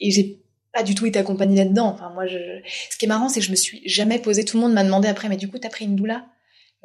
et 0.00 0.10
j'ai 0.10 0.40
pas 0.72 0.82
du 0.82 0.94
tout 0.94 1.04
été 1.04 1.18
accompagnée 1.18 1.56
là-dedans. 1.56 1.88
Enfin, 1.88 2.10
moi, 2.14 2.26
je... 2.26 2.38
ce 2.90 2.96
qui 2.96 3.04
est 3.04 3.08
marrant, 3.08 3.28
c'est 3.28 3.40
que 3.40 3.46
je 3.46 3.50
me 3.50 3.56
suis 3.56 3.82
jamais 3.86 4.18
posé. 4.18 4.44
Tout 4.44 4.56
le 4.56 4.62
monde 4.62 4.72
m'a 4.72 4.84
demandé 4.84 5.08
après, 5.08 5.28
mais 5.28 5.36
du 5.36 5.50
coup, 5.50 5.58
t'as 5.58 5.68
pris 5.68 5.84
une 5.84 5.96
doula? 5.96 6.24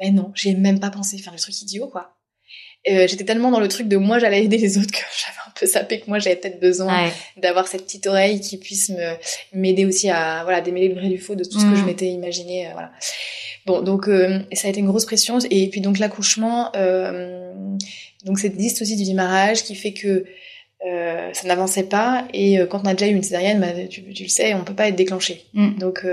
Mais 0.00 0.10
non, 0.10 0.32
j'y 0.34 0.50
ai 0.50 0.54
même 0.54 0.80
pas 0.80 0.90
pensé. 0.90 1.16
Faire 1.16 1.32
le 1.32 1.38
truc 1.38 1.62
idiot, 1.62 1.88
quoi. 1.88 2.15
Euh, 2.88 3.08
j'étais 3.08 3.24
tellement 3.24 3.50
dans 3.50 3.58
le 3.58 3.66
truc 3.66 3.88
de 3.88 3.96
moi 3.96 4.20
j'allais 4.20 4.44
aider 4.44 4.58
les 4.58 4.78
autres 4.78 4.92
que 4.92 4.98
j'avais 5.18 5.38
un 5.44 5.50
peu 5.58 5.66
sapé 5.66 5.98
que 5.98 6.06
moi 6.06 6.20
j'avais 6.20 6.36
peut-être 6.36 6.60
besoin 6.60 7.10
d'avoir 7.36 7.66
cette 7.66 7.82
petite 7.82 8.06
oreille 8.06 8.40
qui 8.40 8.58
puisse 8.58 8.90
me 8.90 9.14
m'aider 9.52 9.84
aussi 9.84 10.08
à 10.08 10.42
voilà 10.44 10.60
démêler 10.60 10.88
le 10.88 10.94
vrai 10.94 11.08
du 11.08 11.18
faux 11.18 11.34
de 11.34 11.42
tout 11.42 11.58
ce 11.58 11.64
que 11.64 11.74
je 11.74 11.82
mm. 11.82 11.86
m'étais 11.86 12.06
imaginé 12.06 12.68
euh, 12.68 12.70
voilà. 12.74 12.92
Bon 13.66 13.82
donc 13.82 14.06
euh, 14.06 14.38
ça 14.52 14.68
a 14.68 14.70
été 14.70 14.78
une 14.78 14.86
grosse 14.86 15.04
pression. 15.04 15.38
Et 15.50 15.68
puis 15.68 15.80
donc 15.80 15.98
l'accouchement 15.98 16.70
donc 18.24 18.38
cette 18.38 18.56
liste 18.56 18.82
aussi 18.82 18.96
du 18.96 19.04
démarrage 19.04 19.64
qui 19.64 19.74
fait 19.74 19.92
que 19.92 20.24
ça 20.80 21.48
n'avançait 21.48 21.84
pas. 21.84 22.28
Et 22.32 22.58
quand 22.70 22.82
on 22.84 22.86
a 22.86 22.94
déjà 22.94 23.10
eu 23.10 23.14
une 23.14 23.24
césarienne 23.24 23.60
bah, 23.60 23.72
tu, 23.90 24.04
tu, 24.12 24.22
le 24.22 24.28
sais 24.28 24.54
on 24.54 24.62
peut 24.62 24.74
pas 24.74 24.88
être 24.88 24.96
déclenché. 24.96 25.44
Mm. 25.54 25.78
donc 25.78 26.06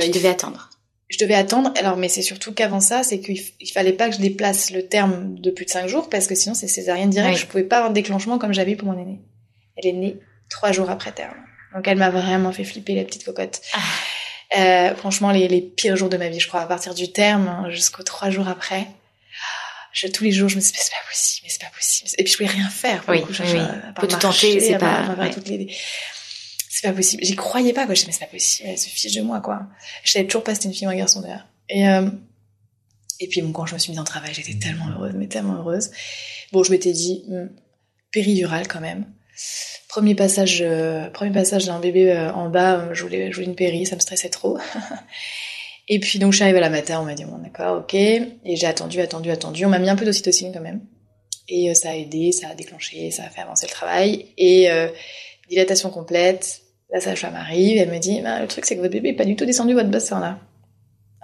tu 0.00 0.10
devais 0.10 0.30
attendre 0.30 0.69
je 1.10 1.18
devais 1.18 1.34
attendre. 1.34 1.72
Alors, 1.76 1.96
mais 1.96 2.08
c'est 2.08 2.22
surtout 2.22 2.54
qu'avant 2.54 2.80
ça, 2.80 3.02
c'est 3.02 3.20
qu'il 3.20 3.70
fallait 3.72 3.92
pas 3.92 4.08
que 4.08 4.14
je 4.14 4.20
déplace 4.20 4.70
le 4.70 4.86
terme 4.86 5.38
de 5.38 5.50
plus 5.50 5.64
de 5.64 5.70
cinq 5.70 5.88
jours 5.88 6.08
parce 6.08 6.26
que 6.26 6.34
sinon 6.34 6.54
c'est 6.54 6.68
césarienne 6.68 7.10
directe. 7.10 7.38
Je 7.38 7.46
pouvais 7.46 7.64
pas 7.64 7.78
avoir 7.78 7.90
de 7.90 7.94
déclenchement 7.94 8.38
comme 8.38 8.54
j'avais 8.54 8.76
pour 8.76 8.88
mon 8.88 8.98
aînée. 8.98 9.18
Elle 9.76 9.86
est 9.86 9.92
née 9.92 10.16
trois 10.48 10.72
jours 10.72 10.88
après 10.88 11.12
terme. 11.12 11.36
Donc 11.74 11.86
elle 11.86 11.98
m'a 11.98 12.10
vraiment 12.10 12.52
fait 12.52 12.64
flipper 12.64 12.94
la 12.94 13.04
petite 13.04 13.24
cocotte. 13.24 13.60
Ah. 13.72 13.78
Euh, 14.58 14.94
franchement, 14.96 15.30
les, 15.30 15.46
les, 15.46 15.60
pires 15.60 15.96
jours 15.96 16.08
de 16.08 16.16
ma 16.16 16.28
vie, 16.28 16.40
je 16.40 16.48
crois, 16.48 16.60
à 16.60 16.66
partir 16.66 16.92
du 16.94 17.12
terme 17.12 17.46
hein, 17.46 17.70
jusqu'aux 17.70 18.02
trois 18.02 18.30
jours 18.30 18.48
après. 18.48 18.86
Je, 19.92 20.06
tous 20.06 20.24
les 20.24 20.32
jours, 20.32 20.48
je 20.48 20.56
me 20.56 20.60
suis 20.60 20.72
dit, 20.72 20.78
c'est 20.80 20.90
pas 20.90 21.08
possible, 21.08 21.44
mais 21.44 21.50
c'est 21.50 21.62
pas 21.62 21.72
possible. 21.74 22.10
Et 22.18 22.24
puis 22.24 22.32
je 22.32 22.38
pouvais 22.38 22.48
rien 22.48 22.68
faire. 22.68 23.02
Pour 23.02 23.14
oui, 23.14 23.22
coup, 23.22 23.32
je, 23.32 23.42
oui. 23.42 23.60
Peut 23.96 24.06
tout 24.06 24.18
tenter, 24.18 24.60
c'est 24.60 24.78
pas. 24.78 25.16
toutes 25.32 25.48
les, 25.48 25.76
c'est 26.80 26.88
pas 26.88 26.94
possible. 26.94 27.22
J'y 27.22 27.36
croyais 27.36 27.74
pas, 27.74 27.84
quoi. 27.84 27.94
Je 27.94 28.00
disais, 28.00 28.06
mais 28.06 28.12
c'est 28.14 28.24
pas 28.24 28.30
possible, 28.30 28.70
elle 28.70 28.78
se 28.78 28.88
fiche 28.88 29.12
de 29.12 29.20
moi, 29.20 29.40
quoi. 29.40 29.66
Je 30.02 30.12
savais 30.12 30.24
toujours 30.24 30.42
pas 30.42 30.54
c'était 30.54 30.68
une 30.68 30.74
fille 30.74 30.86
ou 30.86 30.90
un 30.90 30.96
garçon, 30.96 31.20
d'ailleurs. 31.20 31.46
Et, 31.68 31.86
euh, 31.86 32.08
et 33.20 33.28
puis, 33.28 33.42
bon, 33.42 33.52
quand 33.52 33.66
je 33.66 33.74
me 33.74 33.78
suis 33.78 33.90
mise 33.90 34.00
en 34.00 34.04
travail, 34.04 34.32
j'étais 34.32 34.54
tellement 34.54 34.88
heureuse, 34.88 35.12
mais 35.14 35.26
tellement 35.26 35.56
heureuse. 35.56 35.90
Bon, 36.52 36.62
je 36.62 36.70
m'étais 36.70 36.92
dit, 36.92 37.24
hmm, 37.28 37.48
péridurale, 38.12 38.66
quand 38.66 38.80
même. 38.80 39.04
Premier 39.88 40.14
passage, 40.14 40.62
euh, 40.62 41.10
premier 41.10 41.32
passage 41.32 41.66
d'un 41.66 41.80
bébé 41.80 42.12
euh, 42.12 42.32
en 42.32 42.48
bas, 42.48 42.88
je 42.94 43.02
voulais, 43.02 43.30
je 43.30 43.36
voulais 43.36 43.48
une 43.48 43.56
péri, 43.56 43.84
ça 43.84 43.94
me 43.94 44.00
stressait 44.00 44.30
trop. 44.30 44.56
et 45.88 46.00
puis, 46.00 46.18
donc, 46.18 46.32
je 46.32 46.36
suis 46.36 46.44
arrivée 46.44 46.60
à 46.60 46.62
la 46.62 46.70
matin, 46.70 46.98
on 47.02 47.04
m'a 47.04 47.14
dit, 47.14 47.26
bon, 47.26 47.36
d'accord, 47.36 47.80
ok. 47.80 47.92
Et 47.92 48.30
j'ai 48.54 48.66
attendu, 48.66 49.02
attendu, 49.02 49.30
attendu. 49.30 49.66
On 49.66 49.68
m'a 49.68 49.78
mis 49.78 49.90
un 49.90 49.96
peu 49.96 50.06
d'ocytocine, 50.06 50.50
quand 50.50 50.62
même. 50.62 50.80
Et 51.46 51.74
ça 51.74 51.90
a 51.90 51.94
aidé, 51.94 52.32
ça 52.32 52.48
a 52.48 52.54
déclenché, 52.54 53.10
ça 53.10 53.24
a 53.24 53.28
fait 53.28 53.42
avancer 53.42 53.66
le 53.66 53.72
travail. 53.72 54.28
Et, 54.38 54.70
dilatation 55.50 55.90
complète. 55.90 56.62
La 56.92 57.00
sage-femme 57.00 57.36
arrive, 57.36 57.78
elle 57.78 57.90
me 57.90 57.98
dit, 57.98 58.20
bah, 58.20 58.40
le 58.40 58.48
truc 58.48 58.64
c'est 58.64 58.76
que 58.76 58.80
votre 58.80 58.92
bébé 58.92 59.10
n'est 59.10 59.16
pas 59.16 59.24
du 59.24 59.36
tout 59.36 59.46
descendu 59.46 59.74
votre 59.74 59.90
bassin 59.90 60.20
là. 60.20 60.38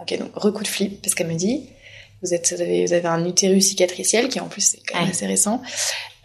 Ok, 0.01 0.19
donc 0.19 0.31
recoup 0.35 0.63
de 0.63 0.69
flip, 0.69 1.01
parce 1.03 1.15
qu'elle 1.15 1.27
me 1.29 1.35
dit, 1.35 1.71
vous, 2.23 2.35
êtes, 2.35 2.53
vous, 2.55 2.61
avez, 2.61 2.87
vous 2.87 2.93
avez 2.93 3.09
un 3.09 3.25
utérus 3.25 3.69
cicatriciel 3.69 4.29
qui 4.29 4.41
en 4.41 4.49
plus 4.49 4.63
c'est 4.63 4.81
quand 4.87 5.01
même 5.01 5.11
assez 5.11 5.27
récent. 5.27 5.63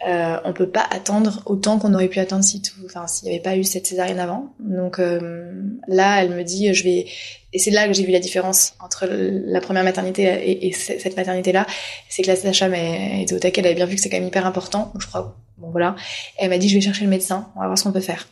Euh, 0.06 0.36
on 0.44 0.52
peut 0.52 0.68
pas 0.68 0.84
attendre 0.90 1.42
autant 1.46 1.78
qu'on 1.78 1.94
aurait 1.94 2.08
pu 2.08 2.18
attendre 2.18 2.42
si 2.42 2.60
tout, 2.60 2.80
enfin 2.84 3.06
s'il 3.06 3.28
n'y 3.28 3.34
avait 3.34 3.42
pas 3.42 3.56
eu 3.56 3.62
cette 3.62 3.86
césarienne 3.86 4.18
avant. 4.18 4.52
Donc 4.58 4.98
euh, 4.98 5.52
là, 5.86 6.22
elle 6.22 6.30
me 6.30 6.42
dit, 6.42 6.74
je 6.74 6.82
vais, 6.82 7.06
et 7.52 7.58
c'est 7.58 7.70
là 7.70 7.86
que 7.86 7.92
j'ai 7.92 8.04
vu 8.04 8.10
la 8.10 8.18
différence 8.18 8.74
entre 8.80 9.06
la 9.08 9.60
première 9.60 9.84
maternité 9.84 10.24
et, 10.24 10.66
et 10.66 10.72
cette 10.72 11.16
maternité-là, 11.16 11.66
c'est 12.08 12.22
que 12.22 12.28
la 12.28 12.36
sage-femme 12.36 12.74
était 12.74 13.34
au 13.34 13.38
taquet, 13.38 13.60
elle 13.60 13.66
avait 13.66 13.76
bien 13.76 13.86
vu 13.86 13.94
que 13.96 14.00
c'est 14.00 14.10
quand 14.10 14.18
même 14.18 14.28
hyper 14.28 14.46
important. 14.46 14.92
Je 14.98 15.06
crois 15.06 15.36
Bon 15.58 15.70
voilà. 15.70 15.94
elle 16.38 16.50
m'a 16.50 16.58
dit 16.58 16.68
je 16.68 16.74
vais 16.74 16.80
chercher 16.80 17.04
le 17.04 17.10
médecin, 17.10 17.48
on 17.54 17.60
va 17.60 17.66
voir 17.66 17.78
ce 17.78 17.84
qu'on 17.84 17.92
peut 17.92 18.00
faire. 18.00 18.26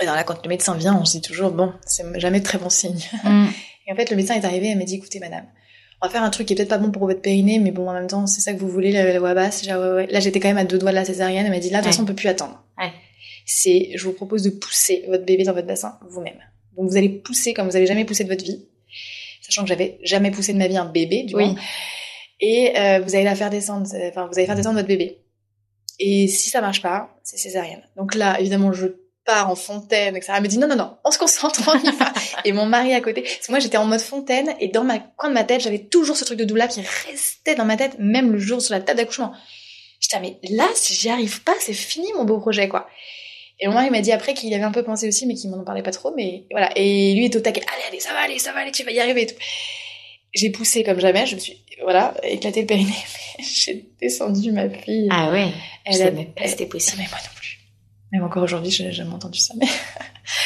Et 0.00 0.02
alors 0.02 0.14
là, 0.14 0.24
quand 0.24 0.42
le 0.42 0.48
médecin 0.48 0.74
vient, 0.74 0.98
on 1.00 1.04
se 1.04 1.12
dit 1.12 1.20
toujours 1.20 1.50
bon, 1.50 1.72
c'est 1.86 2.04
jamais 2.18 2.40
de 2.40 2.44
très 2.44 2.58
bon 2.58 2.70
signe. 2.70 2.98
Mm. 3.24 3.46
Et 3.86 3.92
en 3.92 3.96
fait, 3.96 4.10
le 4.10 4.16
médecin 4.16 4.34
est 4.34 4.44
arrivé, 4.44 4.68
elle 4.68 4.78
m'a 4.78 4.84
dit 4.84 4.94
écoutez 4.94 5.18
madame, 5.18 5.44
on 6.02 6.06
va 6.06 6.12
faire 6.12 6.22
un 6.24 6.30
truc 6.30 6.48
qui 6.48 6.52
est 6.52 6.56
peut-être 6.56 6.68
pas 6.68 6.78
bon 6.78 6.90
pour 6.90 7.06
votre 7.06 7.20
périnée, 7.20 7.60
mais 7.60 7.70
bon 7.70 7.88
en 7.88 7.92
même 7.92 8.08
temps 8.08 8.26
c'est 8.26 8.40
ça 8.40 8.52
que 8.52 8.58
vous 8.58 8.68
voulez 8.68 8.90
la, 8.90 9.18
voix 9.20 9.34
basse. 9.34 9.64
Là 9.64 10.20
j'étais 10.20 10.40
quand 10.40 10.48
même 10.48 10.58
à 10.58 10.64
deux 10.64 10.78
doigts 10.78 10.90
de 10.90 10.96
la 10.96 11.04
césarienne, 11.04 11.46
elle 11.46 11.52
m'a 11.52 11.60
dit 11.60 11.70
là 11.70 11.78
de 11.78 11.84
toute 11.84 11.92
façon 11.92 12.02
on 12.02 12.06
peut 12.06 12.14
plus 12.14 12.28
attendre. 12.28 12.60
C'est 13.46 13.90
je 13.94 14.04
vous 14.04 14.12
propose 14.12 14.42
de 14.42 14.50
pousser 14.50 15.04
votre 15.08 15.24
bébé 15.24 15.44
dans 15.44 15.52
votre 15.52 15.66
bassin 15.66 15.98
vous-même. 16.08 16.38
Donc 16.76 16.90
vous 16.90 16.96
allez 16.96 17.08
pousser 17.08 17.54
comme 17.54 17.68
vous 17.68 17.76
avez 17.76 17.86
jamais 17.86 18.04
poussé 18.04 18.24
de 18.24 18.28
votre 18.28 18.44
vie, 18.44 18.66
sachant 19.40 19.62
que 19.62 19.68
j'avais 19.68 19.98
jamais 20.02 20.30
poussé 20.30 20.52
de 20.52 20.58
ma 20.58 20.66
vie 20.66 20.76
un 20.76 20.86
bébé 20.86 21.22
du 21.22 21.36
oui. 21.36 21.54
Et 22.40 22.72
euh, 22.76 23.00
vous 23.00 23.14
allez 23.14 23.24
la 23.24 23.36
faire 23.36 23.50
descendre, 23.50 23.86
enfin 24.08 24.26
vous 24.26 24.36
allez 24.36 24.46
faire 24.46 24.56
descendre 24.56 24.76
votre 24.76 24.88
bébé. 24.88 25.18
Et 26.00 26.26
si 26.26 26.50
ça 26.50 26.60
marche 26.60 26.82
pas, 26.82 27.16
c'est 27.22 27.36
césarienne. 27.36 27.82
Donc 27.96 28.16
là, 28.16 28.40
évidemment, 28.40 28.72
je 28.72 28.88
pars 29.24 29.50
en 29.50 29.56
fontaine, 29.56 30.16
etc. 30.16 30.34
Elle 30.36 30.42
me 30.42 30.48
dit 30.48 30.58
non, 30.58 30.68
non, 30.68 30.76
non, 30.76 30.96
on 31.04 31.10
se 31.10 31.18
concentre, 31.18 31.60
on 31.66 31.78
y 31.78 31.96
va. 31.96 32.12
et 32.44 32.52
mon 32.52 32.66
mari 32.66 32.94
à 32.94 33.00
côté. 33.00 33.22
Parce 33.22 33.46
que 33.46 33.52
moi, 33.52 33.60
j'étais 33.60 33.76
en 33.76 33.84
mode 33.84 34.00
fontaine 34.00 34.54
et 34.60 34.68
dans 34.68 34.84
ma 34.84 34.98
coin 34.98 35.28
de 35.28 35.34
ma 35.34 35.44
tête, 35.44 35.60
j'avais 35.60 35.78
toujours 35.78 36.16
ce 36.16 36.24
truc 36.24 36.38
de 36.38 36.44
doula 36.44 36.68
qui 36.68 36.82
restait 37.10 37.54
dans 37.54 37.64
ma 37.64 37.76
tête, 37.76 37.96
même 37.98 38.32
le 38.32 38.38
jour 38.38 38.60
sur 38.60 38.74
la 38.74 38.80
table 38.80 38.98
d'accouchement. 38.98 39.32
J'étais, 40.00 40.20
mais 40.20 40.38
là, 40.50 40.68
si 40.74 40.94
j'y 40.94 41.08
arrive 41.08 41.42
pas, 41.42 41.54
c'est 41.60 41.74
fini 41.74 42.08
mon 42.16 42.24
beau 42.24 42.38
projet, 42.38 42.68
quoi. 42.68 42.88
Et 43.60 43.68
mon 43.68 43.74
mari 43.74 43.90
m'a 43.90 44.00
dit 44.00 44.10
après 44.10 44.34
qu'il 44.34 44.52
avait 44.54 44.64
un 44.64 44.72
peu 44.72 44.82
pensé 44.82 45.06
aussi, 45.06 45.26
mais 45.26 45.34
qu'il 45.34 45.50
m'en 45.50 45.62
parlait 45.62 45.82
pas 45.82 45.92
trop, 45.92 46.12
mais 46.16 46.44
voilà. 46.50 46.70
Et 46.76 47.14
lui 47.14 47.26
est 47.26 47.36
au 47.36 47.40
taquet, 47.40 47.62
allez, 47.72 47.84
allez, 47.88 48.00
ça 48.00 48.12
va 48.12 48.20
aller, 48.20 48.38
ça 48.38 48.52
va 48.52 48.60
aller, 48.60 48.72
tu 48.72 48.82
vas 48.82 48.90
y 48.90 48.98
arriver 48.98 49.22
et 49.22 49.26
tout 49.26 49.36
j'ai 50.34 50.50
poussé 50.50 50.82
comme 50.82 51.00
jamais, 51.00 51.26
je 51.26 51.34
me 51.34 51.40
suis 51.40 51.58
voilà, 51.82 52.14
éclaté 52.22 52.60
le 52.62 52.66
périnée, 52.66 52.92
j'ai 53.38 53.84
descendu 54.00 54.52
ma 54.52 54.68
fille. 54.70 55.08
Ah 55.10 55.30
ouais. 55.30 55.48
Elle 55.84 55.92
je 55.92 55.98
savais 55.98 56.24
pas 56.24 56.46
c'était 56.46 56.66
possible. 56.66 56.98
Mais 57.02 57.08
moi 57.08 57.18
non 57.18 57.30
plus. 57.34 57.41
Même 58.12 58.24
encore 58.24 58.42
aujourd'hui, 58.42 58.70
j'ai 58.70 58.92
jamais 58.92 59.14
entendu 59.14 59.38
ça. 59.38 59.54
Mais 59.58 59.66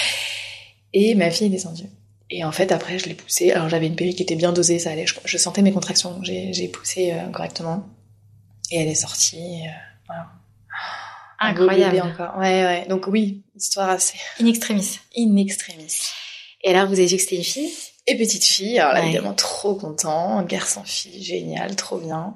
et 0.93 1.14
ma 1.14 1.31
fille 1.31 1.49
est 1.49 1.51
descendue. 1.51 1.91
Et 2.31 2.45
en 2.45 2.53
fait, 2.53 2.73
après, 2.73 2.99
je 2.99 3.07
l'ai 3.07 3.14
poussée. 3.14 3.53
Alors 3.53 3.69
j'avais 3.69 3.87
une 3.87 3.97
péri 3.97 4.14
qui 4.14 4.23
était 4.23 4.37
bien 4.37 4.53
dosée, 4.53 4.79
ça 4.79 4.91
allait. 4.91 5.07
Je, 5.07 5.39
sentais 5.39 5.62
mes 5.62 5.73
contractions, 5.73 6.21
j'ai 6.23 6.69
poussé 6.69 7.12
euh, 7.12 7.29
correctement. 7.31 7.87
Et 8.71 8.81
elle 8.81 8.89
est 8.89 8.95
sortie. 8.95 9.62
Euh, 9.64 9.71
Voilà. 10.07 10.27
Incroyable. 11.39 12.01
encore. 12.01 12.39
Ouais, 12.39 12.64
ouais. 12.64 12.87
Donc 12.89 13.07
oui, 13.09 13.45
histoire 13.55 13.91
assez. 13.91 14.17
In 14.41 14.47
extremis. 14.47 14.99
In 15.17 15.37
extremis. 15.37 15.95
Et 16.62 16.71
alors, 16.71 16.89
vous 16.89 16.95
avez 16.95 17.07
dit 17.07 17.17
que 17.17 17.23
c'était 17.23 17.37
une 17.37 17.45
fille? 17.45 17.73
Et 18.07 18.17
petite 18.17 18.45
fille. 18.45 18.79
Alors 18.79 18.95
là, 18.95 19.05
évidemment, 19.05 19.35
trop 19.35 19.75
content. 19.75 20.43
Garçon-fille, 20.43 21.23
génial, 21.23 21.77
trop 21.77 21.99
bien. 21.99 22.35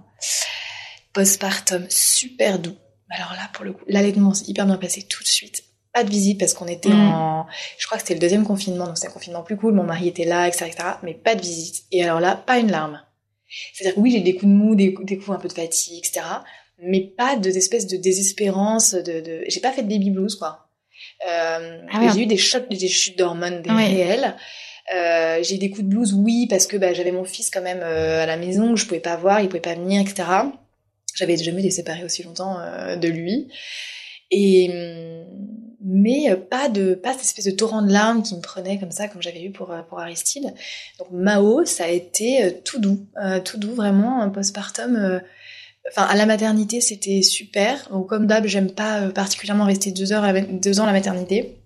Postpartum, 1.13 1.87
super 1.89 2.59
doux. 2.59 2.77
Alors 3.11 3.33
là, 3.33 3.49
pour 3.53 3.65
le 3.65 3.73
coup, 3.73 3.85
l'allaitement 3.89 4.33
s'est 4.35 4.47
hyper 4.47 4.67
bien 4.67 4.77
passé 4.77 5.03
tout 5.03 5.23
de 5.23 5.29
suite. 5.29 5.65
Pas 5.93 6.05
de 6.05 6.11
visite 6.11 6.39
parce 6.39 6.55
qu'on 6.55 6.69
était 6.69 6.89
Mm. 6.91 7.11
en, 7.13 7.47
je 7.79 7.87
crois 7.87 7.97
que 7.99 8.03
c'était 8.03 8.15
le 8.15 8.21
deuxième 8.21 8.45
confinement, 8.45 8.87
donc 8.87 8.97
c'était 8.97 9.09
un 9.09 9.13
confinement 9.13 9.43
plus 9.43 9.57
cool. 9.57 9.75
Mon 9.75 9.83
mari 9.83 10.07
était 10.09 10.25
là, 10.25 10.47
etc., 10.47 10.67
etc. 10.67 10.89
Mais 11.03 11.15
pas 11.15 11.35
de 11.35 11.41
visite. 11.43 11.83
Et 11.91 12.05
alors 12.05 12.21
là, 12.21 12.37
pas 12.37 12.59
une 12.59 12.71
larme. 12.71 13.01
C'est-à-dire 13.75 13.97
que 13.97 14.01
oui, 14.01 14.13
j'ai 14.13 14.21
des 14.21 14.35
coups 14.35 14.45
de 14.53 14.57
mou, 14.57 14.77
des, 14.77 14.95
coups- 14.95 15.07
des 15.09 15.17
coups 15.19 15.31
un 15.37 15.41
peu 15.41 15.49
de 15.49 15.53
fatigue, 15.53 15.99
etc. 15.99 16.21
Mais 16.83 17.01
pas 17.01 17.35
de 17.37 17.51
d'espèce 17.51 17.87
de 17.89 17.97
désespérance, 17.97 18.95
de, 18.95 19.21
de... 19.21 19.45
j'ai 19.49 19.61
pas 19.61 19.73
fait 19.73 19.83
de 19.83 19.89
baby 19.89 20.11
blues, 20.11 20.37
quoi. 20.37 20.69
Euh, 21.29 21.81
Ah. 21.93 22.13
J'ai 22.15 22.23
eu 22.23 22.27
des 22.27 22.37
chocs, 22.37 22.69
des 22.69 22.89
chutes 22.89 23.19
d'hormones, 23.19 23.61
des 23.63 23.71
Ouais. 23.71 23.87
réels. 23.87 24.37
Euh, 24.95 25.43
j'ai 25.43 25.57
eu 25.57 25.59
des 25.59 25.71
coups 25.71 25.83
de 25.85 25.89
blues, 25.89 26.15
oui, 26.15 26.47
parce 26.49 26.67
que 26.69 26.77
bah, 26.77 26.93
j'avais 26.95 27.13
mon 27.13 27.25
fils 27.25 27.51
quand 27.51 27.63
même 27.63 27.81
euh, 27.83 28.23
à 28.23 28.27
la 28.27 28.37
maison, 28.37 28.77
je 28.77 28.87
pouvais 28.87 29.01
pas 29.01 29.17
voir, 29.17 29.41
il 29.41 29.49
pouvait 29.49 29.61
pas 29.61 29.75
venir, 29.75 30.01
etc. 30.01 30.23
J'avais 31.15 31.37
jamais 31.37 31.61
été 31.61 31.71
séparée 31.71 32.05
aussi 32.05 32.23
longtemps 32.23 32.59
euh, 32.61 32.97
de 32.97 33.09
lui. 33.09 33.49
Et 34.31 34.69
hum, 34.71 35.27
mais 35.83 36.31
euh, 36.31 36.37
pas 36.37 36.69
de 36.69 36.95
pas 36.95 37.13
cette 37.13 37.23
espèce 37.23 37.47
de 37.47 37.51
torrent 37.53 37.83
de 37.83 37.93
larmes 37.93 38.23
qui 38.23 38.35
me 38.37 38.41
prenait 38.41 38.79
comme 38.79 38.91
ça, 38.93 39.09
comme 39.09 39.23
j'avais 39.23 39.43
eu 39.43 39.51
pour 39.51 39.73
euh, 39.73 39.83
pour 39.83 39.99
Aristide. 40.01 40.55
Donc 40.99 41.09
Mao, 41.13 41.65
ça 41.65 41.85
a 41.85 41.89
été 41.89 42.45
euh, 42.45 42.51
tout 42.65 42.79
doux, 42.81 43.07
euh, 43.23 43.41
tout 43.41 43.59
doux 43.59 43.75
vraiment 43.75 44.23
un 44.23 44.29
postpartum. 44.31 44.97
euh, 44.97 45.21
Enfin, 45.89 46.03
à 46.03 46.15
la 46.15 46.27
maternité, 46.27 46.83
c'était 46.83 47.23
super. 47.23 47.89
Donc, 47.91 48.07
comme 48.09 48.27
d'hab, 48.27 48.47
j'aime 48.47 48.71
pas 48.71 49.01
euh, 49.01 49.11
particulièrement 49.13 49.65
rester 49.65 49.91
deux 49.93 50.13
heures, 50.13 50.25
deux 50.51 50.79
ans 50.79 50.83
à 50.85 50.87
la 50.87 50.93
maternité. 50.93 51.57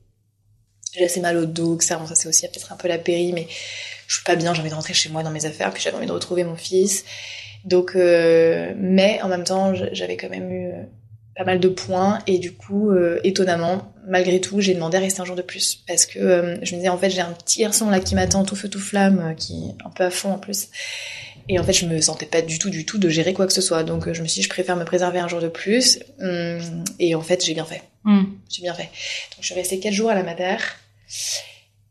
J'ai 0.96 1.04
assez 1.04 1.20
mal 1.20 1.36
au 1.36 1.46
dos, 1.46 1.76
que 1.76 1.84
ça, 1.84 1.96
bon, 1.96 2.06
ça 2.06 2.14
c'est 2.14 2.28
aussi 2.28 2.46
peut-être 2.46 2.72
un 2.72 2.76
peu 2.76 2.86
la 2.86 2.98
péri, 2.98 3.32
mais 3.32 3.48
je 4.06 4.14
suis 4.14 4.24
pas 4.24 4.36
bien, 4.36 4.54
j'ai 4.54 4.60
envie 4.60 4.70
de 4.70 4.74
rentrer 4.74 4.94
chez 4.94 5.08
moi 5.08 5.24
dans 5.24 5.32
mes 5.32 5.44
affaires, 5.46 5.72
puis 5.72 5.82
j'avais 5.82 5.96
envie 5.96 6.06
de 6.06 6.12
retrouver 6.12 6.44
mon 6.44 6.54
fils. 6.54 7.04
Donc, 7.64 7.92
euh, 7.96 8.72
mais 8.76 9.20
en 9.22 9.28
même 9.28 9.44
temps, 9.44 9.72
j'avais 9.92 10.16
quand 10.16 10.28
même 10.28 10.50
eu 10.50 10.66
euh, 10.68 10.82
pas 11.36 11.44
mal 11.44 11.58
de 11.60 11.68
points, 11.68 12.18
et 12.26 12.38
du 12.38 12.52
coup, 12.52 12.90
euh, 12.90 13.18
étonnamment, 13.24 13.92
malgré 14.06 14.40
tout, 14.40 14.60
j'ai 14.60 14.74
demandé 14.74 14.98
à 14.98 15.00
rester 15.00 15.20
un 15.20 15.24
jour 15.24 15.34
de 15.36 15.42
plus, 15.42 15.82
parce 15.88 16.04
que 16.06 16.18
euh, 16.18 16.56
je 16.62 16.72
me 16.74 16.76
disais, 16.78 16.88
en 16.90 16.98
fait, 16.98 17.10
j'ai 17.10 17.22
un 17.22 17.32
petit 17.32 17.60
garçon 17.60 17.88
là 17.90 18.00
qui 18.00 18.14
m'attend 18.14 18.44
tout 18.44 18.54
feu 18.54 18.68
tout 18.68 18.78
flamme, 18.80 19.30
euh, 19.30 19.34
qui 19.34 19.54
est 19.70 19.84
un 19.86 19.90
peu 19.90 20.04
à 20.04 20.10
fond 20.10 20.32
en 20.32 20.38
plus. 20.38 20.68
Et 21.48 21.58
en 21.58 21.64
fait, 21.64 21.72
je 21.74 21.84
me 21.86 22.00
sentais 22.00 22.24
pas 22.26 22.40
du 22.40 22.58
tout, 22.58 22.70
du 22.70 22.86
tout 22.86 22.96
de 22.98 23.08
gérer 23.10 23.34
quoi 23.34 23.46
que 23.46 23.52
ce 23.52 23.60
soit. 23.60 23.82
Donc, 23.82 24.10
je 24.12 24.22
me 24.22 24.26
suis 24.26 24.38
dit, 24.40 24.42
je 24.44 24.48
préfère 24.48 24.76
me 24.76 24.84
préserver 24.84 25.18
un 25.18 25.28
jour 25.28 25.40
de 25.40 25.48
plus. 25.48 25.98
Hum, 26.20 26.84
Et 26.98 27.14
en 27.14 27.20
fait, 27.20 27.44
j'ai 27.44 27.52
bien 27.52 27.66
fait. 27.66 27.82
Hmm. 28.04 28.24
J'ai 28.50 28.62
bien 28.62 28.72
fait. 28.72 28.84
Donc, 28.84 29.40
je 29.40 29.46
suis 29.46 29.54
restée 29.54 29.78
quatre 29.78 29.92
jours 29.92 30.08
à 30.10 30.14
la 30.14 30.22
Mater. 30.22 30.56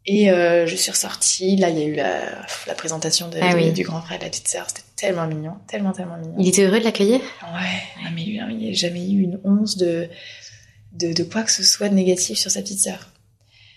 Et 0.06 0.32
euh, 0.32 0.66
je 0.68 0.76
suis 0.76 0.92
ressortie. 0.92 1.56
Là, 1.58 1.70
il 1.70 1.78
y 1.80 1.82
a 1.84 1.86
eu 1.86 1.94
la, 1.96 2.20
la 2.68 2.74
présentation 2.74 3.30
de- 3.30 3.38
Ah 3.42 3.52
oui. 3.56 3.72
du 3.72 3.84
grand 3.84 4.02
frère 4.02 4.16
et 4.16 4.20
de 4.20 4.24
la 4.24 4.30
petite 4.30 4.48
sœur. 4.48 4.66
C'était 4.68 4.82
tellement 5.08 5.28
mignon, 5.28 5.54
tellement, 5.68 5.92
tellement 5.92 6.18
mignon. 6.18 6.36
Il 6.40 6.48
était 6.48 6.64
heureux 6.64 6.80
de 6.80 6.84
l'accueillir? 6.86 7.20
Ouais, 7.20 8.04
non, 8.04 8.10
mais 8.16 8.24
il 8.24 8.58
n'y 8.58 8.70
a 8.70 8.74
jamais 8.74 9.10
eu 9.12 9.22
une 9.22 9.40
once 9.44 9.78
de, 9.78 10.08
de, 10.94 11.14
de 11.14 11.24
quoi 11.24 11.44
que 11.44 11.52
ce 11.52 11.64
soit 11.64 11.90
de 11.90 11.94
négatif 11.96 12.38
sur 12.38 12.50
sa 12.52 12.62
petite 12.62 12.80
sœur. 12.80 13.10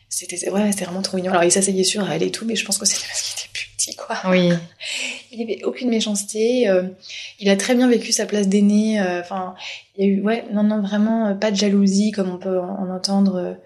C'était 0.09 0.49
ouais, 0.51 0.71
vraiment 0.71 1.03
trop 1.03 1.17
mignon. 1.17 1.33
Alors, 1.33 1.43
il 1.45 1.51
s'asseyait 1.51 1.83
sur 1.85 2.09
elle 2.11 2.23
et 2.23 2.31
tout, 2.31 2.45
mais 2.47 2.55
je 2.55 2.65
pense 2.65 2.79
que 2.79 2.87
c'était 2.87 3.07
parce 3.09 3.23
qu'il 3.23 3.35
était 3.41 3.51
plus 3.53 3.67
petit, 3.77 3.97
quoi. 3.97 4.17
Oui. 4.31 4.51
Il 5.33 5.39
n'y 5.39 5.43
avait 5.53 5.65
aucune 5.65 5.91
méchanceté. 5.91 6.69
euh, 6.69 6.85
il 7.41 7.51
a 7.51 7.57
très 7.57 7.75
bien 7.75 7.89
vécu 7.89 8.13
sa 8.13 8.25
place 8.25 8.49
d'aîné. 8.49 9.01
euh, 9.01 9.21
Enfin, 9.21 9.55
il 9.99 10.05
y 10.07 10.09
a 10.09 10.11
eu, 10.13 10.21
ouais, 10.23 10.45
non, 10.53 10.63
non, 10.63 10.81
vraiment 10.81 11.27
euh, 11.27 11.35
pas 11.35 11.51
de 11.51 11.57
jalousie 11.57 12.13
comme 12.13 12.31
on 12.31 12.39
peut 12.39 12.59
en, 12.61 12.85
en 12.85 12.95
entendre 12.95 13.59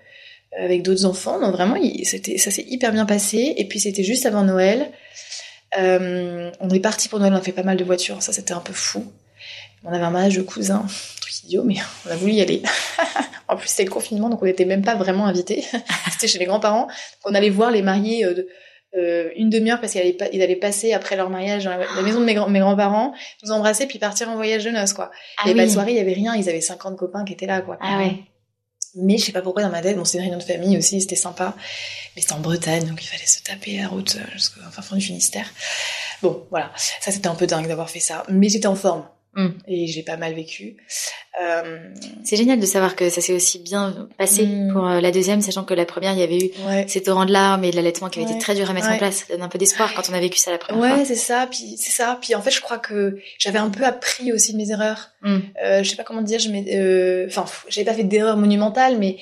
avec 0.59 0.83
d'autres 0.83 1.05
enfants. 1.05 1.39
Non, 1.39 1.53
vraiment, 1.53 1.77
il, 1.77 2.05
ça 2.07 2.51
s'est 2.51 2.67
hyper 2.69 2.91
bien 2.93 3.07
passé. 3.07 3.55
Et 3.59 3.67
puis 3.67 3.79
c'était 3.79 4.03
juste 4.03 4.27
avant 4.27 4.43
Noël. 4.43 4.91
Euh, 5.79 6.51
on 6.61 6.71
est 6.71 6.81
parti 6.81 7.09
pour 7.09 7.19
Noël. 7.19 7.33
On 7.33 7.37
a 7.37 7.41
fait 7.41 7.53
pas 7.53 7.63
mal 7.63 7.77
de 7.77 7.85
voitures. 7.85 8.23
Ça, 8.23 8.33
c'était 8.33 8.53
un 8.53 8.61
peu 8.61 8.73
fou. 8.73 9.13
On 9.85 9.93
avait 9.93 10.05
un 10.05 10.11
mariage 10.11 10.37
de 10.37 10.43
cousin, 10.43 10.85
truc 11.21 11.45
idiot, 11.45 11.63
mais 11.65 11.77
on 12.07 12.11
a 12.11 12.17
voulu 12.17 12.33
y 12.33 12.41
aller. 12.43 12.63
en 13.49 13.57
plus, 13.57 13.69
c'était 13.69 13.85
le 13.85 13.91
confinement, 13.91 14.29
donc 14.29 14.43
on 14.43 14.45
n'était 14.45 14.67
même 14.67 14.83
pas 14.83 14.95
vraiment 14.95 15.27
invités. 15.27 15.65
c'était 16.11 16.29
chez 16.29 16.39
les 16.39 16.45
grands-parents. 16.45 16.89
On 17.25 17.35
allait 17.35 17.51
voir 17.51 17.71
les 17.71 17.83
mariés. 17.83 18.25
euh, 18.25 18.47
euh, 18.97 19.31
une 19.37 19.51
demi-heure 19.51 19.81
parce 19.81 19.93
qu'ils 19.93 20.43
allaient, 20.43 20.57
passer 20.57 20.93
après 20.93 21.15
leur 21.15 21.31
mariage 21.31 21.63
dans 21.63 21.71
la, 21.71 21.87
la 21.95 22.03
maison 22.03 22.19
de 22.19 22.25
mes, 22.25 22.35
mes 22.49 22.59
grands-parents, 22.59 23.15
nous 23.45 23.53
embrasser 23.53 23.87
puis 23.87 24.01
partir 24.01 24.29
en 24.29 24.35
voyage 24.35 24.65
de 24.65 24.71
noces 24.71 24.95
quoi. 24.95 25.13
Ah 25.39 25.43
il 25.45 25.49
y 25.49 25.51
avait 25.53 25.61
oui. 25.61 25.67
pas 25.67 25.69
de 25.69 25.73
soirée, 25.73 25.91
il 25.93 25.97
y 25.97 26.01
avait 26.01 26.13
rien, 26.13 26.35
ils 26.35 26.49
avaient 26.49 26.61
50 26.61 26.99
copains 26.99 27.25
qui 27.25 27.35
étaient 27.35 27.47
là 27.47 27.61
quoi. 27.61 27.79
Ah 27.81 27.99
ouais. 27.99 28.17
Mais 28.95 29.19
je 29.19 29.27
sais 29.27 29.33
pas 29.33 29.43
pourquoi 29.43 29.63
dans 29.63 29.71
ma 29.71 29.83
tête, 29.83 29.97
bon 29.97 30.05
c'est 30.05 30.19
une 30.19 30.23
réunion 30.23 30.39
de 30.39 30.43
famille 30.45 30.77
aussi, 30.77 31.01
c'était 31.01 31.17
sympa, 31.17 31.55
mais 32.15 32.23
c'était 32.23 32.35
en 32.35 32.41
Bretagne 32.41 32.85
donc 32.85 33.03
il 33.03 33.07
fallait 33.07 33.27
se 33.27 33.41
taper 33.43 33.79
la 33.79 33.89
route 33.89 34.17
euh, 34.17 34.33
jusqu'au 34.33 34.61
fin 34.73 34.83
fond 34.83 34.97
du 34.97 35.03
Finistère. 35.03 35.47
Bon 36.23 36.47
voilà, 36.51 36.73
ça 37.01 37.13
c'était 37.13 37.29
un 37.29 37.35
peu 37.35 37.47
dingue 37.47 37.69
d'avoir 37.69 37.89
fait 37.89 38.01
ça, 38.01 38.25
mais 38.29 38.49
j'étais 38.49 38.67
en 38.67 38.75
forme 38.75 39.05
Mm. 39.35 39.49
et 39.69 39.87
j'ai 39.87 40.03
pas 40.03 40.17
mal 40.17 40.35
vécu. 40.35 40.77
Euh, 41.41 41.79
C'est 42.25 42.35
génial 42.37 42.59
de 42.59 42.67
savoir 42.67 42.97
que 42.97 43.09
ça 43.11 43.21
s'est 43.21 43.33
aussi 43.33 43.61
bien 43.61 44.09
passé 44.19 44.45
Mm. 44.45 44.73
pour 44.73 44.89
euh, 44.89 45.01
la 45.01 45.11
deuxième, 45.13 45.41
sachant 45.41 45.63
que 45.65 45.73
la 45.75 45.85
première, 45.85 46.13
il 46.15 46.19
y 46.19 46.23
avait 46.23 46.39
eu 46.39 46.51
ouais. 46.67 46.85
ces 46.89 47.03
torrents 47.03 47.25
de 47.27 47.33
larmes 47.33 47.63
et 47.65 47.71
de 47.71 47.77
l'allaitement 47.77 48.09
qui 48.09 48.19
avait 48.19 48.27
Ouais. 48.29 48.35
été 48.35 48.41
très 48.43 48.55
dur 48.57 48.69
à 48.69 48.73
mettre 48.73 48.89
en 48.89 48.93
Ouais. 48.93 48.99
place. 48.99 49.25
Ça 49.29 49.35
donne 49.35 49.43
un 49.43 49.49
peu 49.49 49.59
d'espoir 49.59 49.95
quand 49.95 50.03
on 50.11 50.15
a 50.15 50.21
vécu 50.21 50.39
ça 50.39 50.51
la 50.51 50.59
première 50.59 50.83
Ouais, 50.83 50.95
fois. 50.97 51.05
c'est 51.05 51.15
ça. 51.15 51.47
Puis 51.51 51.77
c'est 51.79 51.93
ça. 51.93 52.19
Puis 52.21 52.35
en 52.35 52.43
fait, 52.43 52.51
je 52.51 52.61
crois 52.61 52.79
que 52.79 53.19
j'avais 53.39 53.59
un 53.61 53.71
peu 53.71 53.85
appris 53.85 54.33
aussi 54.33 54.53
de 54.53 54.59
mes 54.59 54.71
erreurs. 54.73 55.11
Mm. 55.23 55.39
Euh, 55.63 55.83
je 55.85 55.89
sais 55.91 55.97
pas 55.97 56.05
comment 56.05 56.23
dire. 56.23 56.41
Je 56.41 56.51
euh, 56.51 57.27
enfin, 57.29 57.43
pff, 57.43 57.67
j'avais 57.69 57.85
pas 57.85 57.95
fait 57.95 58.05
d'erreur 58.05 58.37
monumentale, 58.37 58.99
mais 58.99 59.17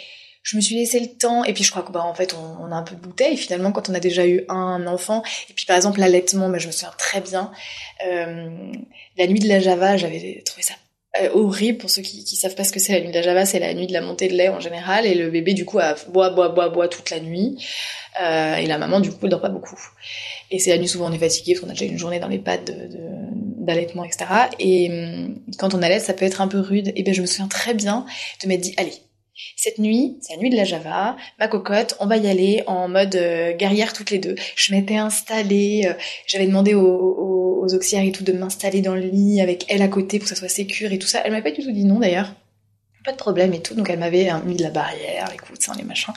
je 0.49 0.57
me 0.57 0.63
suis 0.63 0.77
laissé 0.77 0.99
le 0.99 1.09
temps. 1.09 1.45
Et 1.45 1.53
puis 1.53 1.63
je 1.63 1.71
crois 1.71 1.83
que 1.83 1.93
bah 1.93 2.03
en 2.03 2.15
fait, 2.15 2.35
on, 2.35 2.73
a 2.73 2.75
un 2.75 2.83
peu 2.83 2.95
de 2.95 3.01
bouteille 3.01 3.37
finalement 3.37 3.71
quand 3.71 3.91
on 3.91 3.95
a 3.95 4.01
déjà 4.01 4.27
eu 4.27 4.45
un 4.49 4.87
enfant. 4.87 5.23
Et 5.51 5.53
puis 5.53 5.67
par 5.67 5.77
exemple 5.77 6.01
l'allaitement, 6.01 6.49
bah, 6.49 6.59
je 6.59 6.69
me 6.69 6.73
souviens 6.73 6.95
très 6.97 7.21
bien. 7.21 7.53
Euh, 8.07 8.73
la 9.19 9.27
nuit 9.27 9.41
de 9.41 9.49
la 9.49 9.61
Java, 9.61 9.99
j'avais 9.99 10.43
trouvé 10.47 10.63
ça 10.63 10.75
euh, 11.21 11.29
horrible 11.35 11.79
pour 11.79 11.91
ceux 11.91 12.03
qui, 12.03 12.25
savent 12.37 12.55
pas 12.55 12.65
ce 12.65 12.73
que 12.73 12.81
c'est 12.81 12.93
la 12.93 13.01
nuit 13.01 13.09
de 13.09 13.15
la 13.15 13.23
Java, 13.23 13.45
c'est 13.45 13.59
la 13.59 13.75
nuit 13.75 13.87
de 13.87 13.93
la 13.93 14.01
montée 14.01 14.29
de 14.29 14.35
lait 14.35 14.49
en 14.49 14.61
général 14.61 15.07
et 15.07 15.15
le 15.15 15.31
bébé 15.31 15.53
du 15.53 15.65
coup 15.65 15.79
a 15.79 15.97
boit 16.11 16.31
boit 16.31 16.51
boit 16.51 16.69
boit 16.69 16.89
toute 16.89 17.11
la 17.11 17.21
nuit 17.21 17.57
euh, 18.23 18.57
et 18.57 18.67
la 18.67 18.79
maman 18.79 19.01
du 19.01 19.11
coup 19.11 19.27
dort 19.27 19.41
pas 19.41 19.49
beaucoup 19.49 19.79
et 20.51 20.59
c'est 20.59 20.71
la 20.71 20.79
nuit 20.79 20.87
souvent 20.87 21.11
on 21.11 21.13
est 21.13 21.19
fatigué 21.19 21.55
parce 21.55 21.65
qu'on 21.65 21.71
a 21.71 21.73
déjà 21.73 21.87
une 21.87 21.99
journée 21.99 22.21
dans 22.21 22.29
les 22.29 22.39
pattes 22.39 22.71
d'allaitement 23.33 24.05
etc 24.05 24.27
et 24.59 24.91
hum, 24.91 25.41
quand 25.59 25.73
on 25.73 25.83
allait 25.83 25.99
ça 25.99 26.13
peut 26.13 26.27
être 26.27 26.43
un 26.43 26.49
peu 26.49 26.61
rude 26.61 26.93
et 26.95 27.03
ben 27.03 27.15
je 27.15 27.23
me 27.23 27.27
souviens 27.27 27.49
très 27.49 27.73
bien 27.73 28.05
de 28.43 28.49
m'être 28.49 28.61
dit 28.61 28.75
allez 28.77 28.93
cette 29.57 29.79
nuit, 29.79 30.17
c'est 30.21 30.35
la 30.35 30.41
nuit 30.41 30.51
de 30.51 30.57
la 30.57 30.65
Java, 30.65 31.17
ma 31.39 31.49
cocotte, 31.49 31.97
on 32.01 32.07
va 32.07 32.17
y 32.17 32.29
aller 32.29 32.63
en 32.67 32.89
mode 32.89 33.15
euh, 33.17 33.53
guerrière 33.53 33.93
toutes 33.93 34.11
les 34.11 34.19
deux. 34.19 34.35
Je 34.57 34.75
m'étais 34.75 34.97
installée, 34.97 35.87
euh, 35.87 35.95
j'avais 36.27 36.47
demandé 36.47 36.75
aux, 36.75 36.81
aux, 36.87 37.65
aux 37.65 37.75
auxiliaires 37.75 38.07
et 38.07 38.13
tout 38.13 38.25
de 38.25 38.33
m'installer 38.33 38.81
dans 38.81 38.95
le 38.95 39.03
lit 39.03 39.41
avec 39.41 39.67
elle 39.69 39.83
à 39.83 39.89
côté 39.89 40.19
pour 40.19 40.25
que 40.25 40.35
ça 40.35 40.37
soit 40.37 40.49
sécure 40.49 40.93
et 40.93 40.99
tout 40.99 41.07
ça. 41.07 41.23
Elle 41.25 41.33
m'avait 41.33 41.51
pas 41.51 41.57
du 41.57 41.65
tout 41.65 41.73
dit 41.73 41.85
non 41.85 42.01
d'ailleurs. 42.01 42.33
Pas 43.05 43.13
de 43.13 43.17
problème 43.17 43.55
et 43.55 43.61
tout. 43.61 43.75
Donc 43.75 43.89
elle 43.91 43.99
m'avait 43.99 44.31
euh, 44.31 44.39
mis 44.45 44.57
de 44.57 44.63
la 44.63 44.71
barrière, 44.71 45.29
les 45.31 45.39
coussins, 45.39 45.75
les 45.77 45.85
machins. 45.85 46.13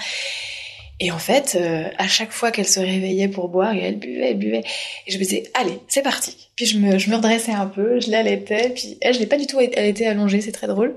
Et 1.03 1.11
en 1.11 1.17
fait, 1.17 1.57
euh, 1.59 1.89
à 1.97 2.07
chaque 2.07 2.31
fois 2.31 2.51
qu'elle 2.51 2.67
se 2.67 2.79
réveillait 2.79 3.27
pour 3.27 3.49
boire, 3.49 3.73
elle 3.75 3.97
buvait, 3.97 4.29
elle 4.29 4.37
buvait, 4.37 4.63
et 5.07 5.11
je 5.11 5.17
me 5.17 5.23
disais, 5.23 5.43
allez, 5.55 5.79
c'est 5.87 6.03
parti. 6.03 6.37
Puis 6.55 6.67
je 6.67 6.77
me, 6.77 6.99
je 6.99 7.09
me 7.09 7.15
redressais 7.15 7.53
un 7.53 7.65
peu, 7.65 7.99
je 7.99 8.11
l'allaitais, 8.11 8.69
puis 8.69 8.99
elle, 9.01 9.15
je 9.15 9.19
l'ai 9.19 9.25
pas 9.25 9.37
du 9.37 9.47
tout, 9.47 9.59
était 9.59 10.05
allongée, 10.05 10.41
c'est 10.41 10.51
très 10.51 10.67
drôle. 10.67 10.95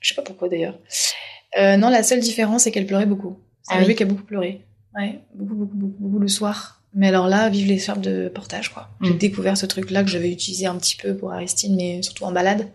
Je 0.00 0.08
sais 0.08 0.16
pas 0.16 0.22
pourquoi 0.22 0.48
d'ailleurs. 0.48 0.76
Euh, 1.58 1.76
non, 1.76 1.88
la 1.88 2.02
seule 2.02 2.20
différence, 2.20 2.64
c'est 2.64 2.70
qu'elle 2.70 2.86
pleurait 2.86 3.06
beaucoup. 3.06 3.38
C'est 3.62 3.74
Ah 3.74 3.76
un 3.76 3.80
oui. 3.80 3.84
bébé 3.86 3.94
qui 3.96 4.02
a 4.02 4.06
beaucoup 4.06 4.24
pleuré. 4.24 4.64
Ouais, 4.96 5.20
beaucoup, 5.34 5.54
beaucoup, 5.54 5.76
beaucoup, 5.76 5.96
beaucoup 5.98 6.18
le 6.18 6.28
soir. 6.28 6.82
Mais 6.94 7.08
alors 7.08 7.28
là, 7.28 7.48
vive 7.48 7.66
les 7.68 7.78
fermes 7.78 8.00
de 8.00 8.28
portage, 8.28 8.70
quoi. 8.72 8.88
J'ai 9.02 9.12
Mm. 9.12 9.18
découvert 9.18 9.56
ce 9.56 9.66
truc-là 9.66 10.02
que 10.02 10.08
j'avais 10.10 10.30
utilisé 10.30 10.66
un 10.66 10.76
petit 10.76 10.96
peu 10.96 11.16
pour 11.16 11.32
Aristide, 11.32 11.74
mais 11.76 12.02
surtout 12.02 12.24
en 12.24 12.32
balade. 12.32 12.66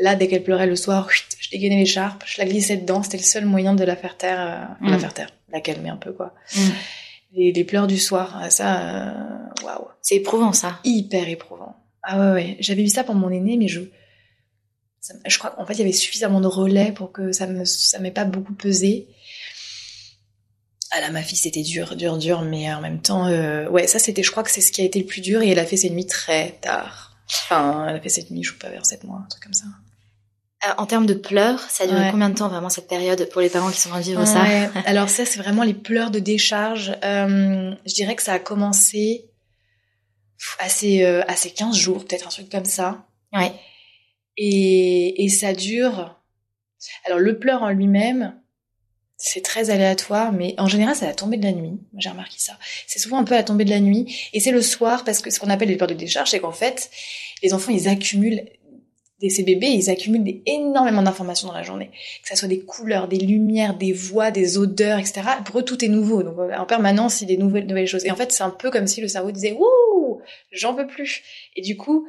Là, 0.00 0.14
dès 0.16 0.28
qu'elle 0.28 0.42
pleurait 0.44 0.66
le 0.66 0.76
soir, 0.76 1.08
je 1.10 1.50
dégainais 1.50 1.78
l'écharpe, 1.78 2.22
je 2.26 2.40
la 2.40 2.46
glissais 2.48 2.76
dedans. 2.76 3.02
C'était 3.02 3.16
le 3.16 3.22
seul 3.22 3.44
moyen 3.46 3.74
de 3.74 3.84
la 3.84 3.96
faire 3.96 4.16
taire, 4.16 4.40
euh, 4.80 4.86
Mm. 4.86 4.90
la 4.90 4.98
faire 4.98 5.14
taire, 5.14 5.30
la 5.52 5.60
calmer 5.60 5.88
un 5.88 5.96
peu, 5.96 6.12
quoi. 6.12 6.34
Mm. 6.56 6.60
Les, 7.34 7.52
les 7.52 7.64
pleurs 7.64 7.86
du 7.86 7.98
soir, 7.98 8.40
euh, 8.44 8.48
ça, 8.50 9.08
euh, 9.08 9.12
waouh, 9.64 9.86
C'est 10.02 10.16
éprouvant 10.16 10.52
ça. 10.52 10.78
hyper 10.84 11.28
éprouvant. 11.28 11.76
Ah 12.02 12.18
ouais, 12.18 12.32
ouais. 12.32 12.56
J'avais 12.60 12.82
eu 12.82 12.88
ça 12.88 13.04
pour 13.04 13.14
mon 13.14 13.30
aîné, 13.30 13.56
mais 13.56 13.68
je, 13.68 13.80
ça 15.00 15.14
je 15.26 15.38
crois 15.38 15.50
qu'en 15.50 15.64
fait, 15.66 15.74
il 15.74 15.78
y 15.78 15.82
avait 15.82 15.92
suffisamment 15.92 16.40
de 16.40 16.46
relais 16.46 16.92
pour 16.92 17.12
que 17.12 17.32
ça 17.32 17.46
me, 17.46 17.64
ça 17.64 17.98
m'ait 17.98 18.10
pas 18.10 18.24
beaucoup 18.24 18.54
pesé. 18.54 19.08
Ah 20.90 21.00
là, 21.00 21.10
ma 21.10 21.22
fille, 21.22 21.36
c'était 21.36 21.62
dur, 21.62 21.96
dur, 21.96 22.16
dur, 22.16 22.42
mais 22.42 22.72
en 22.72 22.80
même 22.80 23.02
temps, 23.02 23.26
euh, 23.26 23.68
ouais, 23.68 23.86
ça, 23.86 23.98
c'était, 23.98 24.22
je 24.22 24.30
crois 24.30 24.42
que 24.42 24.50
c'est 24.50 24.62
ce 24.62 24.72
qui 24.72 24.80
a 24.80 24.84
été 24.84 24.98
le 24.98 25.04
plus 25.04 25.20
dur, 25.20 25.42
et 25.42 25.50
elle 25.50 25.58
a 25.58 25.66
fait 25.66 25.76
ses 25.76 25.90
nuits 25.90 26.06
très 26.06 26.52
tard. 26.62 27.16
Enfin, 27.30 27.86
elle 27.88 27.96
a 27.96 28.00
fait 28.00 28.08
cette 28.08 28.30
nuit, 28.30 28.42
je 28.42 28.52
sais 28.52 28.58
pas, 28.58 28.70
vers 28.70 28.86
7 28.86 29.04
mois, 29.04 29.20
un 29.22 29.28
truc 29.28 29.42
comme 29.42 29.52
ça. 29.52 29.66
Euh, 30.66 30.72
en 30.78 30.86
termes 30.86 31.04
de 31.04 31.12
pleurs, 31.14 31.60
ça 31.60 31.84
a 31.84 31.86
duré 31.86 32.00
Ouais. 32.04 32.10
combien 32.10 32.30
de 32.30 32.34
temps 32.34 32.48
vraiment 32.48 32.70
cette 32.70 32.88
période 32.88 33.28
pour 33.30 33.42
les 33.42 33.50
parents 33.50 33.70
qui 33.70 33.78
sont 33.80 33.92
en 33.92 34.00
vivre 34.00 34.24
ça 34.26 34.42
Ouais. 34.42 34.70
Alors 34.86 35.08
ça, 35.10 35.24
c'est 35.26 35.38
vraiment 35.38 35.62
les 35.62 35.74
pleurs 35.74 36.10
de 36.10 36.18
décharge. 36.20 36.90
Euh, 37.04 37.72
je 37.86 37.94
dirais 37.94 38.16
que 38.16 38.22
ça 38.22 38.32
a 38.32 38.38
commencé 38.38 39.26
pff, 40.38 40.56
assez, 40.58 41.04
euh, 41.04 41.22
assez 41.28 41.50
15 41.50 41.76
jours, 41.76 42.04
peut-être 42.06 42.26
un 42.26 42.30
truc 42.30 42.48
comme 42.50 42.64
ça. 42.64 43.04
Ouais. 43.34 43.52
Et, 44.38 45.24
Et, 45.24 45.28
ça 45.28 45.52
dure. 45.52 46.18
Alors 47.04 47.18
le 47.18 47.38
pleur 47.38 47.62
en 47.62 47.70
lui-même, 47.70 48.40
c'est 49.16 49.42
très 49.42 49.70
aléatoire, 49.70 50.32
mais 50.32 50.54
en 50.58 50.68
général, 50.68 50.94
c'est 50.94 51.04
à 51.04 51.08
la 51.08 51.14
tombée 51.14 51.36
de 51.36 51.44
la 51.44 51.52
nuit. 51.52 51.76
J'ai 51.98 52.08
remarqué 52.08 52.36
ça. 52.38 52.56
C'est 52.86 53.00
souvent 53.00 53.18
un 53.18 53.24
peu 53.24 53.34
à 53.34 53.38
la 53.38 53.42
tombée 53.42 53.64
de 53.64 53.70
la 53.70 53.80
nuit, 53.80 54.16
et 54.32 54.38
c'est 54.38 54.52
le 54.52 54.62
soir 54.62 55.04
parce 55.04 55.20
que 55.20 55.30
ce 55.30 55.40
qu'on 55.40 55.50
appelle 55.50 55.68
les 55.68 55.76
pleurs 55.76 55.88
de 55.88 55.94
décharge, 55.94 56.30
c'est 56.30 56.38
qu'en 56.38 56.52
fait, 56.52 56.90
les 57.42 57.52
enfants, 57.52 57.72
ils 57.72 57.88
accumulent 57.88 58.44
des 59.20 59.30
ces 59.30 59.42
bébés, 59.42 59.70
ils 59.70 59.90
accumulent 59.90 60.40
énormément 60.46 61.02
d'informations 61.02 61.48
dans 61.48 61.54
la 61.54 61.64
journée, 61.64 61.90
que 62.22 62.28
ça 62.28 62.36
soit 62.36 62.46
des 62.46 62.60
couleurs, 62.60 63.08
des 63.08 63.18
lumières, 63.18 63.76
des 63.76 63.92
voix, 63.92 64.30
des 64.30 64.58
odeurs, 64.58 65.00
etc. 65.00 65.22
Pour 65.44 65.58
eux, 65.58 65.64
tout 65.64 65.84
est 65.84 65.88
nouveau, 65.88 66.22
donc 66.22 66.36
en 66.56 66.66
permanence, 66.66 67.20
il 67.20 67.28
y 67.28 67.32
a 67.32 67.36
des 67.36 67.42
nouvelles, 67.42 67.66
nouvelles 67.66 67.88
choses. 67.88 68.04
Et 68.04 68.12
en 68.12 68.16
fait, 68.16 68.30
c'est 68.30 68.44
un 68.44 68.50
peu 68.50 68.70
comme 68.70 68.86
si 68.86 69.00
le 69.00 69.08
cerveau 69.08 69.32
disait 69.32 69.56
"Ouh, 69.58 70.20
j'en 70.52 70.74
peux 70.74 70.86
plus." 70.86 71.24
Et 71.56 71.62
du 71.62 71.76
coup, 71.76 72.06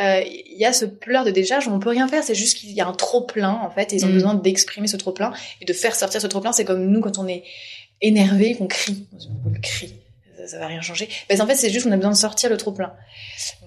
euh, 0.00 0.22
il 0.24 0.56
y 0.56 0.64
a 0.64 0.72
ce 0.72 0.84
pleur 0.84 1.24
de 1.24 1.30
décharge 1.30 1.66
où 1.66 1.72
on 1.72 1.80
peut 1.80 1.88
rien 1.88 2.06
faire, 2.06 2.22
c'est 2.22 2.34
juste 2.34 2.58
qu'il 2.58 2.70
y 2.70 2.80
a 2.80 2.86
un 2.86 2.92
trop 2.92 3.22
plein 3.22 3.60
en 3.62 3.70
fait, 3.70 3.92
et 3.92 3.96
ils 3.96 4.04
ont 4.04 4.08
mm. 4.08 4.14
besoin 4.14 4.34
d'exprimer 4.34 4.86
ce 4.86 4.96
trop 4.96 5.12
plein 5.12 5.32
et 5.60 5.64
de 5.64 5.72
faire 5.72 5.96
sortir 5.96 6.20
ce 6.20 6.26
trop 6.28 6.40
plein. 6.40 6.52
C'est 6.52 6.64
comme 6.64 6.86
nous 6.86 7.00
quand 7.00 7.18
on 7.18 7.26
est 7.26 7.42
énervé, 8.00 8.54
qu'on 8.54 8.68
crie, 8.68 9.06
on 9.44 9.60
crie, 9.60 9.94
ça, 10.38 10.46
ça 10.46 10.58
va 10.58 10.68
rien 10.68 10.80
changer. 10.80 11.08
Mais 11.28 11.40
en 11.40 11.46
fait, 11.46 11.56
c'est 11.56 11.70
juste 11.70 11.86
qu'on 11.86 11.92
a 11.92 11.96
besoin 11.96 12.12
de 12.12 12.16
sortir 12.16 12.50
le 12.50 12.56
trop 12.56 12.70
plein. 12.70 12.92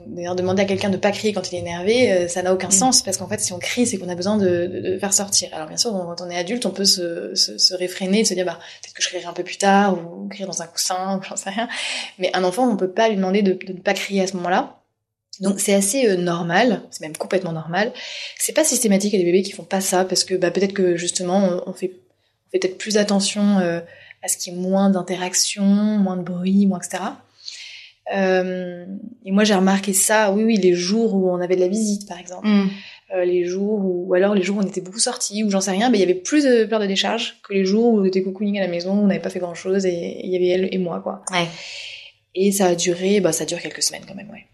D'ailleurs, 0.07 0.35
demander 0.35 0.61
à 0.61 0.65
quelqu'un 0.65 0.89
de 0.89 0.97
pas 0.97 1.11
crier 1.11 1.33
quand 1.33 1.51
il 1.51 1.55
est 1.55 1.59
énervé, 1.59 2.13
euh, 2.13 2.27
ça 2.29 2.41
n'a 2.41 2.53
aucun 2.53 2.69
mm. 2.69 2.71
sens 2.71 3.03
parce 3.03 3.17
qu'en 3.17 3.27
fait, 3.27 3.41
si 3.41 3.51
on 3.51 3.59
crie, 3.59 3.85
c'est 3.85 3.97
qu'on 3.97 4.07
a 4.07 4.15
besoin 4.15 4.37
de, 4.37 4.67
de, 4.67 4.99
faire 4.99 5.13
sortir. 5.13 5.49
Alors 5.51 5.67
bien 5.67 5.77
sûr, 5.77 5.91
quand 5.91 6.21
on 6.21 6.29
est 6.29 6.37
adulte, 6.37 6.65
on 6.65 6.71
peut 6.71 6.85
se, 6.85 7.35
se, 7.35 7.57
se 7.57 7.73
réfréner, 7.73 8.21
et 8.21 8.25
se 8.25 8.33
dire 8.33 8.45
bah 8.45 8.59
peut-être 8.81 8.93
que 8.93 9.03
je 9.03 9.09
crierai 9.09 9.25
un 9.25 9.33
peu 9.33 9.43
plus 9.43 9.57
tard 9.57 9.97
ou 9.97 10.29
crier 10.29 10.45
dans 10.45 10.61
un 10.61 10.67
coussin, 10.67 11.17
ou 11.17 11.23
j'en 11.23 11.35
sais 11.35 11.49
rien. 11.49 11.67
Mais 12.17 12.31
un 12.33 12.45
enfant, 12.45 12.65
on 12.71 12.77
peut 12.77 12.91
pas 12.91 13.09
lui 13.09 13.17
demander 13.17 13.41
de, 13.41 13.51
de 13.51 13.73
ne 13.73 13.79
pas 13.79 13.93
crier 13.93 14.21
à 14.21 14.27
ce 14.27 14.37
moment-là 14.37 14.82
donc 15.39 15.59
c'est 15.59 15.73
assez 15.73 16.07
euh, 16.07 16.15
normal, 16.15 16.83
c'est 16.91 17.01
même 17.01 17.17
complètement 17.17 17.51
normal. 17.51 17.91
C'est 18.37 18.53
pas 18.53 18.63
systématique, 18.63 19.13
il 19.13 19.19
y 19.19 19.21
a 19.21 19.25
des 19.25 19.31
bébés 19.31 19.43
qui 19.43 19.51
font 19.51 19.63
pas 19.63 19.81
ça 19.81 20.05
parce 20.05 20.23
que 20.23 20.35
bah, 20.35 20.51
peut-être 20.51 20.73
que 20.73 20.95
justement 20.95 21.61
on, 21.65 21.73
fait, 21.73 21.91
on 22.47 22.51
fait 22.51 22.59
peut-être 22.59 22.77
plus 22.77 22.97
attention 22.97 23.59
euh, 23.59 23.79
à 24.21 24.27
ce 24.27 24.37
qu'il 24.37 24.53
y 24.53 24.55
ait 24.55 24.59
moins 24.59 24.89
d'interaction, 24.89 25.63
moins 25.63 26.17
de 26.17 26.23
bruit, 26.23 26.65
moins 26.65 26.79
etc. 26.79 27.03
Euh, 28.13 28.85
et 29.25 29.31
moi 29.31 29.43
j'ai 29.43 29.55
remarqué 29.55 29.93
ça, 29.93 30.31
oui 30.31 30.43
oui, 30.43 30.57
les 30.57 30.73
jours 30.73 31.15
où 31.15 31.29
on 31.31 31.39
avait 31.39 31.55
de 31.55 31.61
la 31.61 31.69
visite 31.69 32.07
par 32.07 32.19
exemple, 32.19 32.47
mm. 32.47 32.69
euh, 33.15 33.25
les 33.25 33.45
jours 33.45 33.79
où, 33.79 34.05
ou 34.07 34.13
alors 34.13 34.35
les 34.35 34.43
jours 34.43 34.57
où 34.57 34.59
on 34.61 34.67
était 34.67 34.81
beaucoup 34.81 34.99
sortis 34.99 35.43
ou 35.43 35.49
j'en 35.49 35.61
sais 35.61 35.71
rien, 35.71 35.89
mais 35.89 35.97
il 35.97 36.01
y 36.01 36.03
avait 36.03 36.13
plus 36.13 36.43
de 36.43 36.65
peur 36.65 36.79
de 36.79 36.85
décharge 36.85 37.37
que 37.43 37.53
les 37.53 37.63
jours 37.63 37.93
où 37.93 38.01
on 38.01 38.03
était 38.03 38.21
cocooning 38.21 38.57
à 38.59 38.61
la 38.61 38.67
maison, 38.67 38.91
on 38.91 39.07
n'avait 39.07 39.21
pas 39.21 39.29
fait 39.29 39.39
grand 39.39 39.55
chose 39.55 39.85
et 39.85 40.19
il 40.21 40.29
y 40.31 40.35
avait 40.35 40.47
elle 40.47 40.69
et 40.71 40.77
moi 40.77 40.99
quoi. 41.01 41.23
Ouais. 41.31 41.47
Et 42.35 42.51
ça 42.51 42.67
a 42.67 42.75
duré, 42.75 43.21
bah 43.21 43.31
ça 43.31 43.45
dure 43.45 43.59
quelques 43.59 43.83
semaines 43.83 44.03
quand 44.07 44.15
même, 44.15 44.29
ouais. 44.31 44.47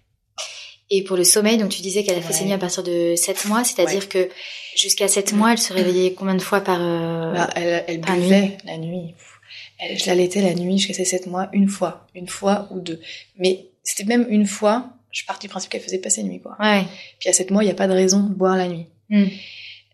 Et 0.91 1.03
pour 1.03 1.17
le 1.17 1.23
sommeil, 1.23 1.57
donc 1.57 1.69
tu 1.69 1.81
disais 1.81 2.03
qu'elle 2.03 2.17
a 2.17 2.21
fait 2.21 2.33
ses 2.33 2.45
nuits 2.45 2.53
à 2.53 2.57
partir 2.57 2.81
de 2.81 3.13
7 3.15 3.45
mois, 3.45 3.63
c'est-à-dire 3.63 4.09
que 4.09 4.29
jusqu'à 4.75 5.07
7 5.07 5.33
mois, 5.33 5.51
elle 5.51 5.59
se 5.59 5.71
réveillait 5.71 6.13
combien 6.13 6.35
de 6.35 6.41
fois 6.41 6.61
par, 6.61 6.79
euh, 6.81 7.33
bah, 7.33 7.49
Elle, 7.55 7.83
elle 7.87 8.01
buvait 8.01 8.57
la 8.65 8.77
nuit. 8.77 9.13
Elle, 9.77 9.99
je 9.99 10.07
l'allaitais 10.07 10.41
la 10.41 10.55
nuit 10.55 10.77
jusqu'à 10.79 10.93
ses 10.93 11.05
7 11.05 11.27
mois, 11.27 11.49
une 11.53 11.67
fois, 11.67 12.07
une 12.15 12.27
fois 12.27 12.67
ou 12.71 12.79
deux. 12.79 12.99
Mais 13.37 13.67
c'était 13.83 14.05
même 14.05 14.25
une 14.29 14.47
fois, 14.47 14.89
je 15.11 15.25
pars 15.25 15.37
du 15.37 15.47
principe 15.47 15.71
qu'elle 15.71 15.81
faisait 15.81 15.99
pas 15.99 16.09
ses 16.09 16.23
nuits, 16.23 16.41
quoi. 16.41 16.55
Ouais. 16.59 16.83
Puis 17.19 17.29
à 17.29 17.33
7 17.33 17.51
mois, 17.51 17.63
il 17.63 17.67
n'y 17.67 17.71
a 17.71 17.75
pas 17.75 17.87
de 17.87 17.93
raison 17.93 18.23
de 18.23 18.33
boire 18.33 18.57
la 18.57 18.67
nuit. 18.67 18.87
Hmm. 19.09 19.27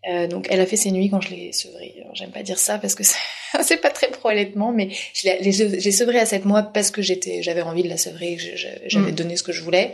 Euh, 0.08 0.26
donc 0.28 0.46
elle 0.50 0.60
a 0.60 0.66
fait 0.66 0.76
ses 0.76 0.90
nuits 0.92 1.10
quand 1.10 1.20
je 1.20 1.30
l'ai 1.30 1.52
sevrée. 1.52 1.94
J'aime 2.12 2.30
pas 2.30 2.42
dire 2.42 2.58
ça 2.58 2.78
parce 2.78 2.94
que 2.94 3.02
c'est 3.62 3.76
pas 3.78 3.90
très 3.90 4.08
pro 4.08 4.28
allaitement, 4.28 4.72
mais 4.72 4.90
j'ai 5.14 5.92
sevré 5.92 6.18
à 6.18 6.26
7 6.26 6.44
mois 6.44 6.62
parce 6.62 6.90
que 6.90 7.02
j'étais, 7.02 7.42
j'avais 7.42 7.62
envie 7.62 7.82
de 7.82 7.88
la 7.88 7.96
sevrer, 7.96 8.38
j'avais 8.86 9.12
hmm. 9.12 9.14
donné 9.14 9.36
ce 9.36 9.42
que 9.42 9.52
je 9.52 9.62
voulais 9.62 9.92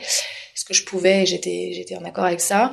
ce 0.54 0.64
que 0.64 0.74
je 0.74 0.84
pouvais, 0.84 1.26
j'étais 1.26 1.72
j'étais 1.74 1.96
en 1.96 2.04
accord 2.04 2.24
avec 2.24 2.40
ça. 2.40 2.72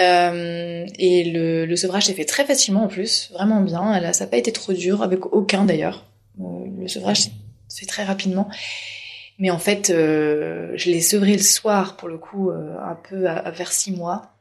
Euh, 0.00 0.84
et 0.98 1.24
le, 1.24 1.64
le 1.64 1.76
sevrage 1.76 2.06
s'est 2.06 2.12
fait 2.12 2.24
très 2.24 2.44
facilement 2.44 2.84
en 2.84 2.88
plus, 2.88 3.30
vraiment 3.32 3.60
bien. 3.60 3.94
Elle 3.94 4.14
ça 4.14 4.24
n'a 4.24 4.30
pas 4.30 4.36
été 4.36 4.52
trop 4.52 4.72
dur, 4.72 5.02
avec 5.02 5.26
aucun 5.26 5.64
d'ailleurs. 5.64 6.04
Euh, 6.40 6.44
le 6.78 6.88
sevrage 6.88 7.20
s'est 7.20 7.30
fait 7.80 7.86
très 7.86 8.04
rapidement. 8.04 8.48
Mais 9.38 9.50
en 9.50 9.58
fait, 9.58 9.90
euh, 9.90 10.72
je 10.76 10.90
l'ai 10.90 11.00
sevré 11.00 11.32
le 11.32 11.42
soir, 11.42 11.96
pour 11.96 12.08
le 12.08 12.18
coup, 12.18 12.50
euh, 12.50 12.76
un 12.82 12.94
peu 12.94 13.28
à, 13.28 13.50
vers 13.50 13.72
six 13.72 13.92
mois. 13.92 14.35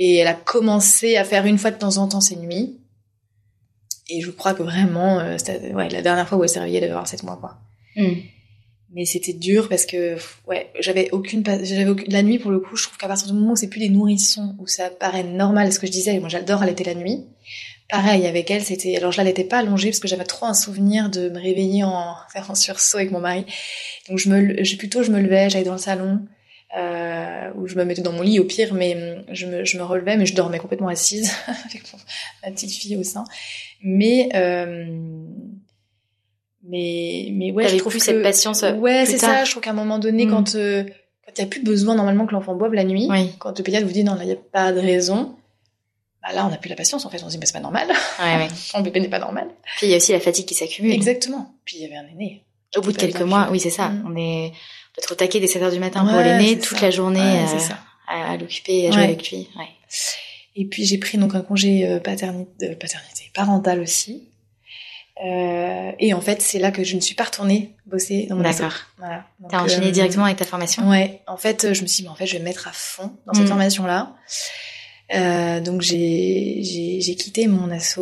Et 0.00 0.16
elle 0.16 0.26
a 0.26 0.34
commencé 0.34 1.16
à 1.16 1.24
faire 1.24 1.46
une 1.46 1.58
fois 1.58 1.70
de 1.70 1.78
temps 1.78 1.98
en 1.98 2.08
temps 2.08 2.20
ses 2.20 2.36
nuits. 2.36 2.80
Et 4.08 4.20
je 4.20 4.32
crois 4.32 4.54
que 4.54 4.64
vraiment, 4.64 5.20
euh, 5.20 5.36
ouais, 5.72 5.88
la 5.88 6.02
dernière 6.02 6.28
fois 6.28 6.36
où 6.38 6.42
elle 6.42 6.48
s'est 6.48 6.58
réveillée, 6.58 6.78
elle 6.78 6.84
avait 6.84 6.94
27 6.94 7.22
mois, 7.22 7.36
quoi. 7.36 7.60
Mm 7.94 8.16
mais 8.92 9.04
c'était 9.04 9.32
dur 9.32 9.68
parce 9.68 9.86
que 9.86 10.16
ouais 10.48 10.70
j'avais 10.80 11.10
aucune 11.12 11.44
j'avais 11.44 11.86
aucune... 11.86 12.12
la 12.12 12.22
nuit 12.22 12.38
pour 12.38 12.50
le 12.50 12.58
coup 12.58 12.76
je 12.76 12.84
trouve 12.84 12.98
qu'à 12.98 13.08
partir 13.08 13.28
du 13.28 13.32
moment 13.32 13.52
où 13.52 13.56
c'est 13.56 13.68
plus 13.68 13.80
des 13.80 13.88
nourrissons 13.88 14.56
où 14.58 14.66
ça 14.66 14.90
paraît 14.90 15.22
normal 15.22 15.72
ce 15.72 15.78
que 15.78 15.86
je 15.86 15.92
disais 15.92 16.18
moi 16.18 16.28
j'adore 16.28 16.62
allaiter 16.62 16.84
la 16.84 16.94
nuit 16.94 17.24
pareil 17.88 18.26
avec 18.26 18.50
elle 18.50 18.62
c'était 18.62 18.96
alors 18.96 19.12
je 19.12 19.18
l'allaitais 19.18 19.44
pas 19.44 19.58
allongée 19.58 19.90
parce 19.90 20.00
que 20.00 20.08
j'avais 20.08 20.24
trop 20.24 20.46
un 20.46 20.54
souvenir 20.54 21.08
de 21.08 21.28
me 21.28 21.38
réveiller 21.38 21.84
en 21.84 22.16
faire 22.32 22.50
un 22.50 22.54
sursaut 22.54 22.98
avec 22.98 23.12
mon 23.12 23.20
mari 23.20 23.44
donc 24.08 24.18
je 24.18 24.28
me 24.28 24.76
plutôt 24.76 25.02
je 25.02 25.12
me 25.12 25.20
levais 25.20 25.50
j'allais 25.50 25.64
dans 25.64 25.72
le 25.72 25.78
salon 25.78 26.20
euh, 26.76 27.50
où 27.56 27.66
je 27.66 27.76
me 27.76 27.84
mettais 27.84 28.02
dans 28.02 28.12
mon 28.12 28.22
lit 28.22 28.38
au 28.38 28.44
pire 28.44 28.74
mais 28.74 28.94
hum, 28.94 29.24
je 29.32 29.46
me, 29.46 29.64
je 29.64 29.76
me 29.76 29.82
relevais 29.82 30.16
mais 30.16 30.26
je 30.26 30.34
dormais 30.34 30.58
complètement 30.58 30.88
assise 30.88 31.32
avec 31.64 31.82
ma 32.44 32.50
petite 32.50 32.70
fille 32.70 32.96
au 32.96 33.02
sein 33.02 33.24
mais 33.82 34.28
euh, 34.34 34.86
mais 36.62 37.28
mais 37.32 37.52
ouais, 37.52 37.68
je 37.68 37.76
trouve 37.76 37.92
plus 37.92 38.00
cette 38.00 38.22
patience. 38.22 38.62
Euh, 38.62 38.74
ouais, 38.74 39.06
c'est 39.06 39.18
ça. 39.18 39.44
Je 39.44 39.50
trouve 39.50 39.62
qu'à 39.62 39.70
un 39.70 39.74
moment 39.74 39.98
donné, 39.98 40.26
mm. 40.26 40.30
quand 40.30 40.54
euh, 40.54 40.84
quand 41.26 41.32
il 41.36 41.40
y 41.40 41.44
a 41.44 41.46
plus 41.46 41.62
besoin 41.62 41.94
normalement 41.94 42.26
que 42.26 42.32
l'enfant 42.32 42.54
boive 42.54 42.74
la 42.74 42.84
nuit, 42.84 43.08
quand 43.38 43.56
le 43.56 43.64
pédiatre 43.64 43.86
vous 43.86 43.92
dit 43.92 44.04
non 44.04 44.14
là 44.14 44.24
il 44.24 44.30
y 44.30 44.32
a 44.32 44.36
pas 44.36 44.72
de 44.72 44.80
raison, 44.80 45.36
bah 46.22 46.32
là 46.34 46.46
on 46.46 46.50
n'a 46.50 46.58
plus 46.58 46.68
la 46.68 46.76
patience 46.76 47.04
en 47.06 47.10
fait. 47.10 47.22
On 47.22 47.26
se 47.26 47.32
dit 47.32 47.38
mais 47.38 47.46
c'est 47.46 47.54
pas 47.54 47.60
normal. 47.60 47.88
Ouais, 47.88 48.36
ouais. 48.36 48.48
Mon 48.74 48.82
bébé 48.82 49.00
n'est 49.00 49.08
pas 49.08 49.18
normal. 49.18 49.48
Puis 49.78 49.86
il 49.86 49.90
y 49.90 49.94
a 49.94 49.96
aussi 49.96 50.12
la 50.12 50.20
fatigue 50.20 50.46
qui 50.46 50.54
s'accumule. 50.54 50.92
Exactement. 50.92 51.54
Puis 51.64 51.78
il 51.78 51.82
y 51.82 51.86
avait 51.86 51.96
un 51.96 52.06
aîné. 52.08 52.44
Au 52.76 52.82
bout 52.82 52.92
de 52.92 52.98
quelques 52.98 53.22
mois, 53.22 53.48
oui 53.50 53.58
c'est 53.58 53.70
ça. 53.70 53.88
Mm. 53.88 54.04
On 54.06 54.16
est 54.16 54.52
on 54.98 55.02
trop 55.02 55.14
taqué 55.14 55.40
dès 55.40 55.46
7 55.46 55.62
heures 55.62 55.72
du 55.72 55.78
matin 55.78 56.04
pour 56.04 56.18
l'aîné, 56.18 56.58
toute 56.58 56.80
la 56.80 56.90
journée 56.90 57.44
à, 58.08 58.32
à 58.32 58.36
l'occuper, 58.36 58.88
à 58.88 58.90
jouer 58.90 59.04
avec 59.04 59.30
lui. 59.30 59.48
Et 60.56 60.64
puis 60.64 60.84
j'ai 60.84 60.98
pris 60.98 61.16
donc 61.16 61.34
un 61.34 61.42
congé 61.42 61.86
euh, 61.86 62.00
paternité, 62.00 62.74
paternité 62.74 63.30
parental 63.32 63.80
aussi. 63.80 64.30
Euh, 65.24 65.92
et 65.98 66.14
en 66.14 66.20
fait, 66.20 66.40
c'est 66.40 66.58
là 66.58 66.70
que 66.70 66.82
je 66.82 66.96
ne 66.96 67.00
suis 67.00 67.14
pas 67.14 67.24
retournée 67.24 67.74
bosser 67.86 68.26
dans 68.28 68.36
mon 68.36 68.42
D'accord. 68.42 68.72
Voilà. 68.96 69.24
T'as 69.50 69.62
enchaîné 69.62 69.88
euh, 69.88 69.90
directement 69.90 70.24
avec 70.24 70.38
ta 70.38 70.46
formation? 70.46 70.88
Ouais. 70.88 71.20
En 71.26 71.36
fait, 71.36 71.74
je 71.74 71.82
me 71.82 71.86
suis 71.86 72.02
dit, 72.02 72.02
mais 72.04 72.08
en 72.08 72.14
fait, 72.14 72.26
je 72.26 72.34
vais 72.34 72.38
me 72.38 72.44
mettre 72.44 72.68
à 72.68 72.72
fond 72.72 73.12
dans 73.26 73.34
cette 73.34 73.44
mm. 73.44 73.48
formation-là. 73.48 74.14
Euh, 75.12 75.60
donc 75.60 75.82
j'ai 75.82 76.60
j'ai 76.62 77.14
quitté 77.16 77.48
mon 77.48 77.70
asso. 77.70 77.98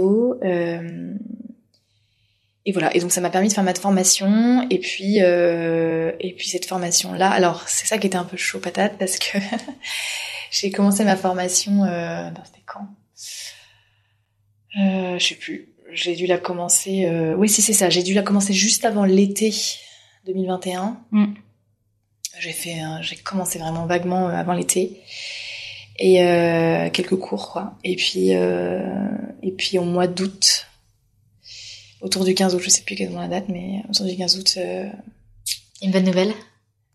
Et 2.69 2.73
voilà. 2.73 2.95
Et 2.95 3.01
donc 3.01 3.11
ça 3.11 3.23
m'a 3.23 3.31
permis 3.31 3.49
de 3.49 3.55
faire 3.55 3.65
ma 3.65 3.73
formation. 3.73 4.67
Et 4.69 4.79
puis 4.79 5.23
euh, 5.23 6.13
et 6.21 6.35
puis 6.35 6.47
cette 6.49 6.67
formation-là. 6.67 7.31
Alors 7.31 7.67
c'est 7.67 7.87
ça 7.87 7.97
qui 7.97 8.07
était 8.07 8.17
un 8.17 8.25
peu 8.25 8.37
chaud 8.37 8.59
patate 8.59 8.99
parce 8.99 9.19
que 9.19 9.39
j'ai 10.51 10.71
commencé 10.71 11.03
ma 11.03 11.17
formation. 11.17 11.85
Euh, 11.85 12.29
C'était 12.45 12.65
quand? 12.67 12.87
Euh, 14.79 15.19
Je 15.19 15.27
sais 15.27 15.35
plus 15.35 15.71
j'ai 15.91 16.15
dû 16.15 16.27
la 16.27 16.37
commencer. 16.37 17.07
Euh... 17.07 17.35
Oui, 17.35 17.49
si 17.49 17.63
c'est 17.63 17.73
ça. 17.73 17.89
J'ai 17.89 18.03
dû 18.03 18.13
la 18.13 18.21
commencer 18.21 18.53
juste 18.53 18.85
avant 18.85 19.07
l'été 19.07 19.55
2021. 20.27 21.01
Mm. 21.13 21.33
J'ai 22.39 22.53
fait, 22.53 22.77
j'ai 23.01 23.17
commencé 23.17 23.59
vraiment 23.59 23.87
vaguement 23.87 24.29
euh, 24.29 24.33
avant 24.33 24.53
l'été 24.53 25.01
et 25.99 26.23
euh, 26.23 26.91
quelques 26.91 27.17
cours 27.17 27.51
quoi. 27.51 27.75
Et 27.85 27.97
puis 27.97 28.35
euh, 28.35 29.09
et 29.43 29.51
puis 29.51 29.79
au 29.79 29.85
mois 29.85 30.07
d'août, 30.07 30.68
autour 32.01 32.25
du 32.25 32.35
15 32.35 32.55
août, 32.55 32.61
je 32.63 32.71
sais 32.71 32.83
plus 32.83 32.95
quelle 32.95 33.11
est 33.11 33.15
la 33.15 33.29
date, 33.29 33.49
mais 33.49 33.83
autour 33.89 34.07
du 34.07 34.17
15 34.17 34.39
août. 34.39 34.55
Euh... 34.59 34.89
Une 35.83 35.91
bonne 35.91 36.05
nouvelle? 36.05 36.33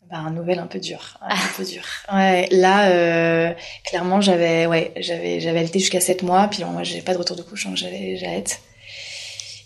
Bah, 0.09 0.17
un 0.17 0.31
nouvelle 0.31 0.59
un 0.59 0.67
peu 0.67 0.79
dur, 0.79 1.17
un 1.21 1.35
peu 1.57 1.63
dur. 1.63 1.83
Ouais, 2.13 2.47
là, 2.51 2.89
euh, 2.89 3.53
clairement, 3.85 4.21
j'avais, 4.21 4.65
ouais, 4.65 4.91
j'avais, 4.97 5.39
j'avais 5.39 5.59
allaité 5.59 5.79
jusqu'à 5.79 6.01
7 6.01 6.23
mois, 6.23 6.47
puis 6.49 6.63
bon, 6.63 6.71
moi, 6.71 6.83
j'ai 6.83 7.01
pas 7.01 7.13
de 7.13 7.17
retour 7.17 7.35
de 7.35 7.41
couche, 7.41 7.65
donc 7.65 7.77
j'allais, 7.77 8.17
j'allaite. 8.17 8.61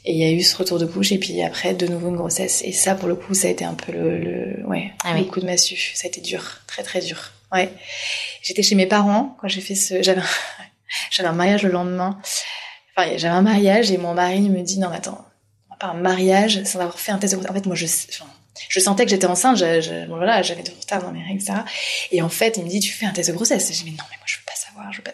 Et 0.08 0.14
il 0.14 0.18
y 0.20 0.24
a 0.24 0.32
eu 0.32 0.42
ce 0.42 0.56
retour 0.56 0.80
de 0.80 0.86
couche 0.86 1.12
et 1.12 1.18
puis 1.18 1.42
après 1.42 1.74
de 1.74 1.86
nouveau 1.86 2.08
une 2.08 2.16
grossesse. 2.16 2.62
Et 2.64 2.72
ça, 2.72 2.96
pour 2.96 3.10
le 3.10 3.16
coup, 3.16 3.34
ça 3.34 3.50
a 3.50 3.52
été 3.52 3.66
un 3.66 3.74
peu 3.74 3.92
le, 3.92 4.18
le 4.18 4.66
ouais, 4.66 4.94
ah 5.04 5.18
le 5.18 5.26
coup 5.26 5.42
de 5.42 5.46
massue. 5.46 5.92
Ça 5.96 6.06
a 6.06 6.08
été 6.08 6.22
dur, 6.22 6.62
très 6.66 6.82
très 6.82 7.02
dur. 7.02 7.34
Ouais. 7.52 7.70
J'étais 8.42 8.64
chez 8.64 8.76
mes 8.76 8.86
parents 8.86 9.36
quand 9.42 9.50
j'ai 9.50 9.60
fait 9.60 9.76
ce, 9.76 10.02
j'avais, 10.02 10.22
j'avais 11.12 11.28
un 11.28 11.34
mariage 11.34 11.64
le 11.64 11.72
lendemain. 11.72 12.22
Enfin, 12.98 13.12
j'avais 13.18 13.36
un 13.36 13.44
mariage 13.44 13.92
et 13.92 13.98
mon 13.98 14.14
mari 14.16 14.42
me 14.42 14.62
dit 14.62 14.80
non, 14.80 14.90
attends, 14.90 15.24
pas 15.80 15.88
un 15.88 15.94
mariage 15.94 16.64
sans 16.64 16.80
avoir 16.80 17.00
fait 17.00 17.12
un 17.12 17.20
test 17.20 17.34
de 17.34 17.38
grossesse. 17.38 17.52
En 17.52 17.54
fait, 17.54 17.68
moi, 17.68 17.76
je, 17.76 17.86
je 18.70 18.80
sentais 18.80 19.06
que 19.06 19.12
j'étais 19.12 19.28
enceinte. 19.28 19.58
J'avais 19.58 19.82
de 19.82 20.72
retard 20.80 21.04
dans 21.04 21.12
mes 21.12 21.22
règles, 21.22 21.42
etc. 21.42 21.60
Et 22.12 22.22
en 22.22 22.30
fait, 22.30 22.58
il 22.58 22.64
me 22.64 22.70
dit 22.70 22.80
tu 22.80 22.92
fais 22.92 23.06
un 23.06 23.12
test 23.12 23.30
de 23.30 23.36
grossesse. 23.36 23.72
J'ai 23.72 23.84
dit 23.84 23.92
non, 23.92 24.04
mais 24.10 24.18
moi, 24.18 24.26
je 24.26 24.38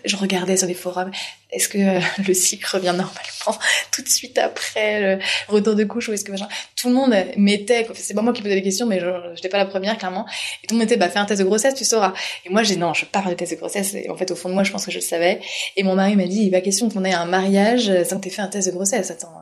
Je, 0.05 0.16
regardais 0.16 0.57
sur 0.57 0.68
les 0.68 0.74
forums, 0.74 1.11
est-ce 1.51 1.68
que 1.68 1.78
euh, 1.78 1.99
le 2.28 2.34
cycle 2.34 2.66
revient 2.66 2.93
normalement 2.95 3.59
tout 3.91 4.01
de 4.01 4.09
suite 4.09 4.38
après 4.38 5.18
le 5.18 5.20
retour 5.47 5.76
de 5.76 5.84
couche 5.84 6.09
ou 6.09 6.14
est-ce 6.14 6.24
que 6.24 6.32
machin 6.32 6.47
Tout 6.76 6.89
le 6.89 6.95
monde 6.95 7.16
mettait, 7.38 7.88
c'est 7.95 8.14
pas 8.14 8.22
moi 8.22 8.34
qui 8.34 8.41
posais 8.41 8.55
les 8.55 8.61
questions, 8.61 8.86
mais 8.86 8.99
je 8.99 9.32
n'étais 9.32 9.49
pas 9.49 9.57
la 9.57 9.66
première 9.66 9.97
clairement. 9.97 10.26
Et 10.64 10.68
tout 10.68 10.76
le 10.76 10.80
monde 10.80 10.88
était, 10.88 10.97
bah 10.97 11.09
fais 11.09 11.20
un 11.20 11.26
test 11.26 11.39
de 11.41 11.45
grossesse, 11.45 11.76
tu 11.76 11.86
sauras. 11.86 12.14
Et 12.45 12.49
moi 12.49 12.64
j'ai 12.64 12.76
non, 12.76 12.93
je 12.93 13.05
pars 13.05 13.30
de 13.30 13.34
test 13.34 13.51
de 13.51 13.57
grossesse. 13.57 13.93
Et 13.95 14.09
en 14.09 14.16
fait 14.16 14.32
au 14.32 14.36
fond 14.36 14.49
de 14.49 14.53
moi, 14.53 14.64
je 14.64 14.72
pense 14.72 14.86
que 14.86 14.91
je 14.91 14.97
le 14.97 15.03
savais. 15.03 15.41
Et 15.76 15.84
mon 15.84 15.95
mari 15.95 16.16
m'a 16.16 16.28
dit, 16.28 16.49
il 16.51 16.61
question 16.61 16.89
qu'on 16.89 17.03
ait 17.03 17.14
un 17.14 17.26
mariage 17.26 17.91
sans 18.03 18.18
que 18.18 18.24
t'aies 18.24 18.30
fait 18.30 18.41
un 18.41 18.47
test 18.47 18.68
de 18.68 18.74
grossesse. 18.74 19.11
Attends. 19.11 19.34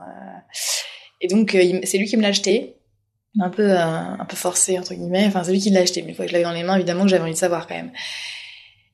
Et 1.20 1.28
donc 1.28 1.56
c'est 1.84 1.98
lui 1.98 2.08
qui 2.08 2.18
me 2.18 2.22
l'a 2.22 2.30
acheté 2.30 2.76
un 3.40 3.50
peu 3.50 3.70
euh, 3.70 3.78
un 3.80 4.26
peu 4.26 4.36
forcé 4.36 4.78
entre 4.78 4.94
guillemets 4.94 5.26
enfin 5.28 5.44
c'est 5.44 5.52
lui 5.52 5.60
qui 5.60 5.70
l'a 5.70 5.82
acheté 5.82 6.02
mais 6.02 6.10
une 6.10 6.16
fois 6.16 6.26
que 6.26 6.32
je 6.32 6.34
l'avais 6.34 6.44
dans 6.44 6.52
les 6.52 6.64
mains 6.64 6.76
évidemment 6.76 7.04
que 7.04 7.10
j'avais 7.10 7.24
envie 7.24 7.34
de 7.34 7.38
savoir 7.38 7.68
quand 7.68 7.76
même 7.76 7.92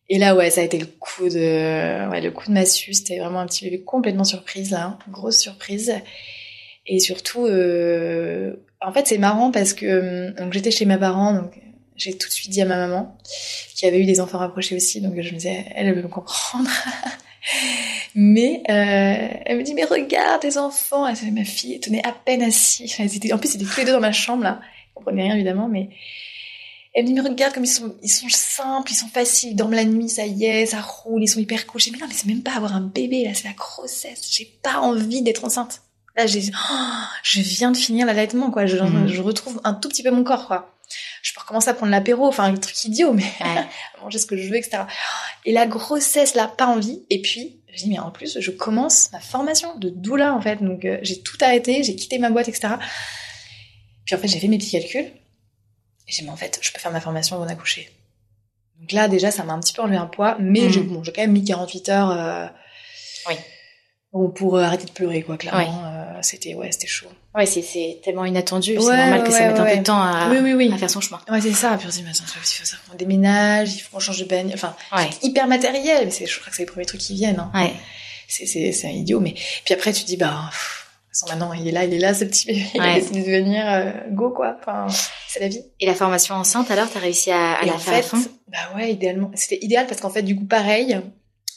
et 0.09 0.17
là 0.17 0.35
ouais 0.35 0.49
ça 0.49 0.61
a 0.61 0.63
été 0.63 0.77
le 0.77 0.85
coup 0.85 1.29
de 1.29 2.09
ouais 2.09 2.21
le 2.21 2.31
coup 2.31 2.47
de 2.47 2.53
massue 2.53 2.93
c'était 2.93 3.19
vraiment 3.19 3.39
un 3.39 3.45
petit 3.45 3.65
bébé 3.65 3.81
complètement 3.81 4.23
surprise 4.23 4.71
là 4.71 4.97
grosse 5.09 5.39
surprise 5.39 5.93
et 6.85 6.99
surtout 6.99 7.45
euh, 7.45 8.55
en 8.81 8.91
fait 8.91 9.07
c'est 9.07 9.17
marrant 9.17 9.51
parce 9.51 9.73
que 9.73 9.85
euh, 9.85 10.31
donc 10.33 10.53
j'étais 10.53 10.71
chez 10.71 10.85
mes 10.85 10.97
parents 10.97 11.33
donc 11.33 11.51
j'ai 11.95 12.17
tout 12.17 12.27
de 12.27 12.33
suite 12.33 12.51
dit 12.51 12.61
à 12.61 12.65
ma 12.65 12.77
maman 12.77 13.17
qui 13.75 13.85
avait 13.85 13.99
eu 13.99 14.05
des 14.05 14.21
enfants 14.21 14.37
rapprochés 14.37 14.75
aussi 14.75 15.01
donc 15.01 15.13
je 15.19 15.29
me 15.31 15.37
disais 15.37 15.65
elle, 15.75 15.93
veut 15.93 16.03
me 16.03 16.07
comprendre 16.07 16.69
Mais 18.15 18.63
euh, 18.69 19.27
elle 19.45 19.57
me 19.57 19.63
dit 19.63 19.73
mais 19.73 19.85
regarde 19.85 20.41
tes 20.41 20.57
enfants. 20.57 21.03
Ma 21.03 21.43
fille 21.45 21.79
tenait 21.79 22.05
à 22.05 22.11
peine 22.11 22.41
assise. 22.41 22.93
en 22.99 23.37
plus 23.37 23.53
ils 23.53 23.55
étaient 23.57 23.65
tous 23.65 23.77
les 23.77 23.85
deux 23.85 23.91
dans 23.91 23.99
ma 23.99 24.11
chambre 24.11 24.43
là. 24.43 24.59
Ils 24.89 24.93
comprenaient 24.95 25.23
rien 25.23 25.35
évidemment, 25.35 25.67
mais 25.67 25.89
elle 26.97 27.13
me 27.13 27.21
regarde 27.21 27.53
comme 27.53 27.63
ils 27.63 27.67
sont 27.67 27.95
ils 28.01 28.09
sont 28.09 28.27
simples, 28.29 28.91
ils 28.91 28.95
sont 28.95 29.07
faciles, 29.07 29.51
ils 29.51 29.55
dorment 29.55 29.75
la 29.75 29.85
nuit, 29.85 30.09
ça 30.09 30.25
y 30.25 30.45
est, 30.45 30.65
ça 30.65 30.81
roule, 30.81 31.21
ils 31.21 31.27
sont 31.27 31.39
hyper 31.39 31.67
cool. 31.67 31.79
J'ai 31.79 31.91
mais 31.91 31.99
non 31.99 32.07
mais 32.07 32.13
c'est 32.15 32.25
même 32.25 32.41
pas 32.41 32.55
avoir 32.55 32.75
un 32.75 32.81
bébé 32.81 33.23
là, 33.23 33.33
c'est 33.35 33.47
la 33.47 33.53
grossesse. 33.53 34.21
J'ai 34.31 34.45
pas 34.63 34.79
envie 34.79 35.21
d'être 35.21 35.45
enceinte. 35.45 35.83
Là 36.15 36.25
j'ai 36.25 36.41
oh, 36.51 37.03
je 37.21 37.41
viens 37.41 37.69
de 37.69 37.77
finir 37.77 38.07
l'allaitement 38.07 38.49
quoi. 38.49 38.65
Je, 38.65 38.77
mhm. 38.77 39.07
je 39.07 39.21
retrouve 39.21 39.61
un 39.63 39.75
tout 39.75 39.89
petit 39.89 40.01
peu 40.01 40.09
mon 40.09 40.23
corps 40.23 40.47
quoi 40.47 40.73
je 41.21 41.33
peux 41.33 41.41
recommencer 41.41 41.69
à 41.69 41.73
prendre 41.73 41.91
l'apéro, 41.91 42.25
enfin 42.25 42.45
un 42.45 42.55
truc 42.55 42.81
idiot, 42.85 43.13
mais 43.13 43.25
manger 44.01 44.19
ce 44.19 44.25
que 44.25 44.37
je 44.37 44.49
veux, 44.49 44.55
etc. 44.55 44.83
Et 45.45 45.51
la 45.51 45.67
grossesse, 45.67 46.35
là, 46.35 46.47
pas 46.47 46.67
envie. 46.67 47.03
Et 47.09 47.21
puis, 47.21 47.59
je 47.73 47.83
dis, 47.83 47.89
mais 47.89 47.99
en 47.99 48.11
plus, 48.11 48.39
je 48.39 48.51
commence 48.51 49.11
ma 49.11 49.19
formation 49.19 49.77
de 49.77 49.89
doula, 49.89 50.33
en 50.33 50.41
fait. 50.41 50.63
Donc, 50.63 50.85
euh, 50.85 50.97
j'ai 51.01 51.21
tout 51.21 51.37
arrêté, 51.41 51.83
j'ai 51.83 51.95
quitté 51.95 52.19
ma 52.19 52.29
boîte, 52.29 52.47
etc. 52.47 52.75
Puis, 54.05 54.15
en 54.15 54.19
fait, 54.19 54.27
j'ai 54.27 54.39
fait 54.39 54.47
mes 54.47 54.57
petits 54.57 54.71
calculs. 54.71 55.11
Et 56.07 56.11
j'ai 56.11 56.21
dit, 56.21 56.25
mais 56.25 56.33
en 56.33 56.37
fait, 56.37 56.59
je 56.61 56.71
peux 56.71 56.79
faire 56.79 56.91
ma 56.91 57.01
formation 57.01 57.35
avant 57.35 57.45
d'accoucher. 57.45 57.89
Donc 58.79 58.91
là, 58.91 59.07
déjà, 59.07 59.31
ça 59.31 59.43
m'a 59.43 59.53
un 59.53 59.59
petit 59.59 59.73
peu 59.73 59.81
enlevé 59.81 59.97
un 59.97 60.05
poids, 60.05 60.37
mais 60.39 60.61
mmh. 60.61 60.69
j'ai 60.69 60.81
bon, 60.81 61.01
quand 61.03 61.17
même 61.17 61.31
mis 61.31 61.43
48 61.43 61.89
heures. 61.89 62.11
Euh, 62.11 62.47
oui. 63.27 63.35
Bon, 64.13 64.29
pour 64.29 64.55
euh, 64.55 64.61
arrêter 64.61 64.85
de 64.85 64.91
pleurer, 64.91 65.21
quoi, 65.21 65.37
clairement. 65.37 65.83
Euh, 65.85 66.19
c'était, 66.21 66.53
ouais, 66.53 66.71
c'était 66.71 66.87
chaud. 66.87 67.07
Ouais, 67.35 67.45
c'est, 67.45 67.61
c'est 67.61 67.99
tellement 68.03 68.25
inattendu. 68.25 68.77
c'est 68.79 68.85
normal 68.85 69.23
que 69.23 69.31
ça 69.31 69.47
mette 69.47 69.59
un 69.59 69.65
peu 69.65 69.77
de 69.77 69.83
temps 69.83 70.01
à, 70.01 70.29
à 70.29 70.77
faire 70.77 70.89
son 70.89 71.01
chemin. 71.01 71.19
Ouais, 71.29 71.41
c'est 71.41 71.53
ça. 71.53 71.75
Puis 71.77 71.87
on 71.87 71.91
se 71.91 71.97
dit, 71.97 72.03
mais 72.03 72.11
attends, 72.11 72.23
il 72.25 72.39
faut 72.39 72.65
ça 72.65 72.77
qu'on 72.89 72.95
déménage, 72.95 73.75
il 73.75 73.79
faut 73.79 73.91
qu'on 73.91 73.99
change 73.99 74.19
de 74.19 74.25
bagne. 74.25 74.51
Enfin, 74.53 74.75
hyper 75.21 75.47
matériel. 75.47 76.05
Mais 76.05 76.11
c'est, 76.11 76.25
je 76.25 76.39
crois 76.39 76.49
que 76.49 76.55
c'est 76.55 76.63
les 76.63 76.67
premiers 76.67 76.85
trucs 76.85 77.01
qui 77.01 77.15
viennent. 77.15 77.39
Hein. 77.39 77.51
Ouais. 77.53 77.73
C'est, 78.27 78.45
c'est, 78.45 78.71
c'est 78.71 78.87
un 78.87 78.91
idiot. 78.91 79.19
Mais 79.19 79.33
puis 79.65 79.73
après, 79.73 79.91
tu 79.91 80.03
te 80.03 80.07
dis, 80.07 80.17
bah, 80.17 80.45
pff, 80.49 80.86
maintenant, 81.27 81.53
il 81.53 81.67
est 81.67 81.71
là, 81.71 81.85
il 81.85 81.93
est 81.93 81.99
là, 81.99 82.13
ce 82.13 82.25
petit 82.25 82.47
bébé. 82.47 82.65
Il 82.73 82.81
a 82.81 82.95
décidé 82.95 83.21
de 83.21 83.31
venir, 83.31 83.65
euh, 83.67 83.91
go, 84.11 84.29
quoi. 84.31 84.57
Enfin, 84.59 84.87
c'est 85.27 85.39
la 85.39 85.47
vie. 85.47 85.63
Et 85.79 85.85
la 85.85 85.95
formation 85.95 86.35
enceinte, 86.35 86.69
alors, 86.71 86.89
t'as 86.91 86.99
réussi 86.99 87.31
à, 87.31 87.53
à 87.53 87.65
la 87.65 87.73
en 87.73 87.77
faire 87.77 87.93
fait, 87.95 87.99
à 87.99 88.03
fond? 88.03 88.29
Bah 88.47 88.57
ouais, 88.75 88.93
idéalement. 88.93 89.31
C'était 89.35 89.63
idéal 89.63 89.87
parce 89.87 90.01
qu'en 90.01 90.09
fait, 90.09 90.21
du 90.21 90.35
coup, 90.35 90.45
pareil, 90.45 90.99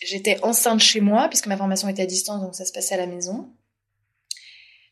j'étais 0.03 0.39
enceinte 0.43 0.81
chez 0.81 1.01
moi 1.01 1.29
puisque 1.29 1.47
ma 1.47 1.57
formation 1.57 1.89
était 1.89 2.03
à 2.03 2.07
distance, 2.07 2.41
donc 2.41 2.55
ça 2.55 2.65
se 2.65 2.73
passait 2.73 2.95
à 2.95 2.99
la 2.99 3.07
maison. 3.07 3.49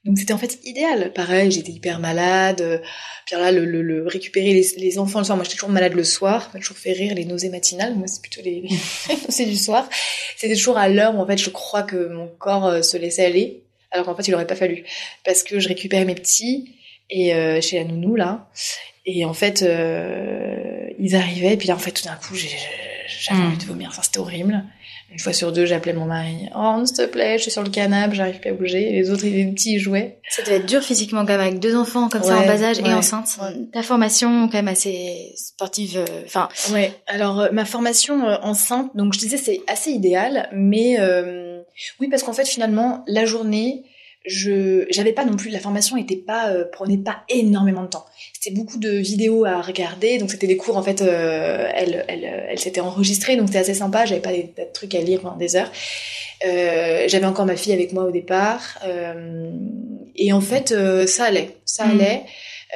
Donc 0.04 0.16
c'était 0.16 0.32
en 0.32 0.38
fait 0.38 0.58
idéal. 0.64 1.12
Pareil, 1.12 1.50
j'étais 1.50 1.72
hyper 1.72 1.98
malade. 1.98 2.82
Puis 3.26 3.36
là, 3.36 3.50
le, 3.50 3.64
le, 3.64 3.82
le 3.82 4.06
récupérer 4.06 4.54
les, 4.54 4.66
les, 4.78 4.98
enfants 4.98 5.18
le 5.18 5.24
soir. 5.24 5.36
Moi, 5.36 5.44
j'étais 5.44 5.56
toujours 5.56 5.70
malade 5.70 5.94
le 5.94 6.04
soir. 6.04 6.44
Ça 6.44 6.50
m'a 6.54 6.60
toujours 6.60 6.78
fait 6.78 6.92
rire 6.92 7.14
les 7.14 7.24
nausées 7.24 7.50
matinales. 7.50 7.94
Moi, 7.96 8.06
c'est 8.06 8.22
plutôt 8.22 8.40
les, 8.42 8.62
les 9.08 9.16
nausées 9.26 9.46
du 9.46 9.56
soir. 9.56 9.88
C'était 10.36 10.54
toujours 10.54 10.78
à 10.78 10.88
l'heure 10.88 11.14
où 11.16 11.20
en 11.20 11.26
fait, 11.26 11.38
je 11.38 11.50
crois 11.50 11.82
que 11.82 12.08
mon 12.08 12.28
corps 12.28 12.66
euh, 12.66 12.82
se 12.82 12.96
laissait 12.96 13.26
aller. 13.26 13.64
Alors 13.90 14.06
qu'en 14.06 14.14
fait, 14.14 14.28
il 14.28 14.34
aurait 14.34 14.46
pas 14.46 14.56
fallu. 14.56 14.84
Parce 15.24 15.42
que 15.42 15.60
je 15.60 15.68
récupérais 15.68 16.04
mes 16.04 16.14
petits 16.14 16.74
et 17.10 17.34
euh, 17.34 17.60
chez 17.60 17.78
la 17.78 17.84
nounou 17.84 18.16
là. 18.16 18.48
Et 19.06 19.24
en 19.24 19.32
fait, 19.32 19.62
euh, 19.62 20.88
ils 20.98 21.16
arrivaient. 21.16 21.54
Et 21.54 21.56
puis 21.56 21.68
là, 21.68 21.74
en 21.74 21.78
fait, 21.78 21.92
tout 21.92 22.04
d'un 22.04 22.16
coup, 22.16 22.34
j'avais 22.34 23.40
hmm. 23.40 23.46
envie 23.46 23.56
de 23.56 23.64
vomir. 23.64 23.88
Enfin, 23.90 24.02
c'était 24.02 24.18
horrible. 24.18 24.62
Une 25.10 25.18
fois 25.18 25.32
sur 25.32 25.52
deux, 25.52 25.64
j'appelais 25.64 25.94
mon 25.94 26.04
mari. 26.04 26.50
Oh, 26.54 26.82
s'il 26.84 26.96
te 26.96 27.06
plaît, 27.06 27.38
je 27.38 27.42
suis 27.42 27.50
sur 27.50 27.62
le 27.62 27.70
canapé, 27.70 28.14
j'arrive 28.14 28.40
pas 28.40 28.50
à 28.50 28.52
bouger. 28.52 28.92
les 28.92 29.10
autres, 29.10 29.24
étaient 29.24 29.50
petits, 29.50 29.74
ils 29.74 29.78
jouaient. 29.78 30.20
Ça 30.28 30.42
devait 30.42 30.56
être 30.56 30.66
dur 30.66 30.82
physiquement, 30.82 31.20
quand 31.20 31.32
même, 31.32 31.40
avec 31.40 31.60
deux 31.60 31.74
enfants 31.74 32.10
comme 32.10 32.22
ça 32.22 32.36
en 32.36 32.46
bas 32.46 32.62
âge 32.62 32.78
et 32.78 32.92
enceinte. 32.92 33.26
Ta 33.72 33.82
formation, 33.82 34.48
quand 34.48 34.58
même, 34.58 34.68
assez 34.68 35.32
sportive. 35.34 35.96
Euh, 35.96 36.22
enfin. 36.26 36.50
ouais. 36.72 36.92
Alors, 37.06 37.40
euh, 37.40 37.48
ma 37.52 37.64
formation 37.64 38.28
euh, 38.28 38.36
enceinte, 38.42 38.94
donc 38.94 39.14
je 39.14 39.18
disais, 39.18 39.38
c'est 39.38 39.62
assez 39.66 39.90
idéal, 39.90 40.50
mais 40.52 40.98
oui, 42.00 42.08
parce 42.08 42.22
qu'en 42.22 42.32
fait, 42.32 42.46
finalement, 42.46 43.04
la 43.06 43.24
journée, 43.24 43.84
je 44.26 44.84
j'avais 44.90 45.12
pas 45.12 45.24
non 45.24 45.36
plus 45.36 45.50
la 45.50 45.60
formation 45.60 45.96
était 45.96 46.16
pas 46.16 46.50
euh, 46.50 46.64
prenait 46.70 46.98
pas 46.98 47.24
énormément 47.28 47.82
de 47.82 47.88
temps. 47.88 48.04
C'était 48.32 48.54
beaucoup 48.54 48.78
de 48.78 48.90
vidéos 48.90 49.44
à 49.44 49.62
regarder 49.62 50.18
donc 50.18 50.30
c'était 50.30 50.46
des 50.46 50.56
cours 50.56 50.76
en 50.76 50.82
fait 50.82 51.02
euh, 51.02 51.68
elle 51.74 52.04
elle, 52.08 52.24
elle 52.50 52.58
s'était 52.58 52.80
enregistrée 52.80 53.36
donc 53.36 53.46
c'était 53.46 53.60
assez 53.60 53.74
sympa 53.74 54.04
j'avais 54.04 54.20
pas 54.20 54.32
des, 54.32 54.52
trucs 54.74 54.94
à 54.94 55.00
lire 55.00 55.20
pendant 55.20 55.36
des 55.36 55.56
heures. 55.56 55.70
Euh, 56.46 57.04
j'avais 57.08 57.26
encore 57.26 57.46
ma 57.46 57.56
fille 57.56 57.72
avec 57.72 57.92
moi 57.92 58.04
au 58.04 58.10
départ 58.10 58.78
euh, 58.84 59.50
et 60.14 60.32
en 60.32 60.40
fait 60.40 60.74
ça 61.06 61.24
allait 61.24 61.56
ça 61.64 61.86
mm. 61.86 61.98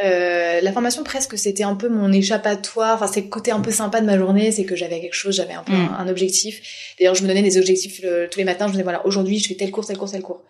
Allait 0.01 0.61
la 0.61 0.73
formation 0.73 1.05
presque 1.05 1.37
c'était 1.37 1.65
un 1.65 1.75
peu 1.75 1.89
mon 1.89 2.13
échappatoire 2.13 2.95
enfin 2.95 3.07
c'est 3.07 3.23
le 3.23 3.29
côté 3.29 3.51
un 3.51 3.61
peu 3.61 3.71
sympa 3.71 4.01
de 4.01 4.07
ma 4.07 4.17
journée 4.17 4.51
c'est 4.53 4.65
que 4.65 4.77
j'avais 4.77 5.01
quelque 5.01 5.15
chose 5.15 5.37
j'avais 5.37 5.53
un 5.53 5.63
peu 5.63 5.73
mm. 5.73 5.97
un, 5.99 6.09
objectif 6.09 6.63
d'ailleurs 6.99 7.15
je 7.15 7.23
me 7.23 7.29
donnais 7.29 7.43
des 7.43 7.59
objectifs 7.59 8.01
tous 8.31 8.39
les 8.39 8.45
matins 8.45 8.67
je 8.67 8.71
me 8.71 8.73
disais 8.73 8.83
voilà 8.83 9.05
aujourd'hui 9.07 9.39
je 9.39 9.49
fais 9.49 9.55
tel 9.55 9.71
cours 9.71 9.87
tel 9.87 9.99
cours 9.99 10.11
tel 10.11 10.23
cours 10.23 10.43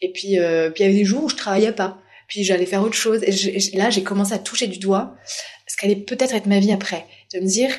et 0.00 0.10
puis, 0.12 0.38
euh, 0.38 0.70
puis 0.70 0.84
il 0.84 0.86
y 0.86 0.90
avait 0.90 0.98
des 0.98 1.04
jours 1.04 1.24
où 1.24 1.28
je 1.28 1.36
travaillais 1.36 1.72
pas. 1.72 1.98
Puis 2.26 2.44
j'allais 2.44 2.66
faire 2.66 2.82
autre 2.82 2.94
chose. 2.94 3.22
Et, 3.22 3.76
là, 3.76 3.90
j'ai 3.90 4.02
commencé 4.02 4.32
à 4.32 4.38
toucher 4.38 4.66
du 4.66 4.78
doigt 4.78 5.14
ce 5.66 5.76
qu'allait 5.76 5.96
peut-être 5.96 6.34
être 6.34 6.46
ma 6.46 6.60
vie 6.60 6.72
après. 6.72 7.06
De 7.34 7.40
me 7.40 7.46
dire, 7.46 7.70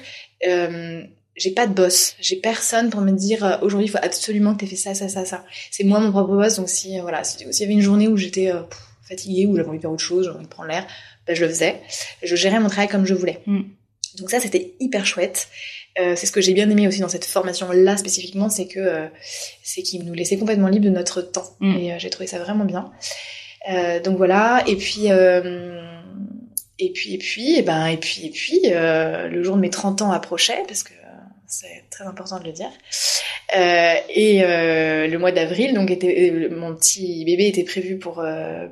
euh, 0.47 1.03
j'ai 1.35 1.51
pas 1.51 1.67
de 1.67 1.73
boss, 1.73 2.15
j'ai 2.19 2.35
personne 2.35 2.89
pour 2.89 3.01
me 3.01 3.11
dire 3.11 3.43
euh, 3.43 3.57
aujourd'hui 3.61 3.87
il 3.87 3.89
faut 3.89 3.99
absolument 4.01 4.53
que 4.53 4.65
tu 4.65 4.67
fait 4.67 4.75
ça, 4.75 4.93
ça, 4.93 5.07
ça, 5.07 5.25
ça. 5.25 5.45
C'est 5.71 5.83
moi 5.83 5.99
mon 5.99 6.11
propre 6.11 6.35
boss. 6.35 6.57
Donc 6.57 6.69
si 6.69 6.99
euh, 6.99 7.01
voilà, 7.01 7.23
s'il 7.23 7.47
y 7.47 7.63
avait 7.63 7.73
une 7.73 7.81
journée 7.81 8.07
où 8.07 8.17
j'étais 8.17 8.51
euh, 8.51 8.61
fatiguée, 9.09 9.45
où 9.47 9.55
j'avais 9.55 9.67
envie 9.67 9.77
de 9.77 9.81
faire 9.81 9.91
autre 9.91 10.03
chose, 10.03 10.25
j'avais 10.25 10.37
envie 10.37 10.45
de 10.45 10.51
prendre 10.51 10.69
l'air, 10.69 10.85
ben, 11.27 11.35
je 11.35 11.43
le 11.43 11.49
faisais. 11.49 11.81
Je 12.23 12.35
gérais 12.35 12.59
mon 12.59 12.69
travail 12.69 12.87
comme 12.87 13.05
je 13.05 13.13
voulais. 13.13 13.39
Mm. 13.45 13.61
Donc 14.19 14.31
ça, 14.31 14.39
c'était 14.39 14.73
hyper 14.79 15.05
chouette. 15.05 15.49
Euh, 15.99 16.15
c'est 16.15 16.25
ce 16.25 16.31
que 16.31 16.41
j'ai 16.41 16.53
bien 16.53 16.69
aimé 16.69 16.87
aussi 16.87 16.99
dans 16.99 17.09
cette 17.09 17.25
formation-là 17.25 17.97
spécifiquement, 17.97 18.49
c'est 18.49 18.67
que 18.67 18.79
euh, 18.79 19.07
c'est 19.63 19.81
qu'ils 19.81 20.05
nous 20.05 20.13
laissaient 20.13 20.37
complètement 20.37 20.67
libre 20.67 20.85
de 20.85 20.91
notre 20.91 21.21
temps. 21.21 21.55
Mm. 21.59 21.77
Et 21.77 21.93
euh, 21.93 21.95
j'ai 21.99 22.09
trouvé 22.09 22.27
ça 22.27 22.39
vraiment 22.39 22.65
bien. 22.65 22.91
donc 24.03 24.17
voilà. 24.17 24.63
Et 24.67 24.75
puis 24.75 25.07
et 26.81 26.91
puis 26.91 27.13
et 27.13 27.17
puis 27.17 27.57
et 27.57 27.61
ben 27.61 27.87
et 27.87 27.97
puis 27.97 28.25
et 28.25 28.29
puis 28.29 28.61
le 28.65 29.43
jour 29.43 29.55
de 29.55 29.61
mes 29.61 29.69
30 29.69 30.01
ans 30.01 30.11
approchait 30.11 30.63
parce 30.67 30.83
que 30.83 30.93
c'est 31.49 31.83
très 31.89 32.05
important 32.05 32.39
de 32.39 32.45
le 32.45 32.51
dire. 32.51 32.71
et 33.53 34.41
le 34.41 35.17
mois 35.17 35.31
d'avril, 35.31 35.73
donc 35.73 35.91
était, 35.91 36.49
mon 36.51 36.75
petit 36.75 37.25
bébé 37.25 37.47
était 37.47 37.63
prévu 37.63 37.97
pour 37.97 38.23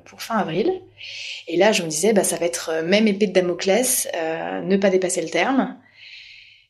pour 0.05 0.21
fin 0.21 0.37
avril. 0.37 0.71
Et 1.47 1.57
là, 1.57 1.71
je 1.71 1.83
me 1.83 1.87
disais, 1.87 2.13
bah 2.13 2.23
ça 2.23 2.37
va 2.37 2.45
être 2.45 2.83
même 2.83 3.07
épée 3.07 3.27
de 3.27 3.33
Damoclès, 3.33 4.07
ne 4.13 4.77
pas 4.77 4.89
dépasser 4.89 5.21
le 5.21 5.29
terme. 5.29 5.77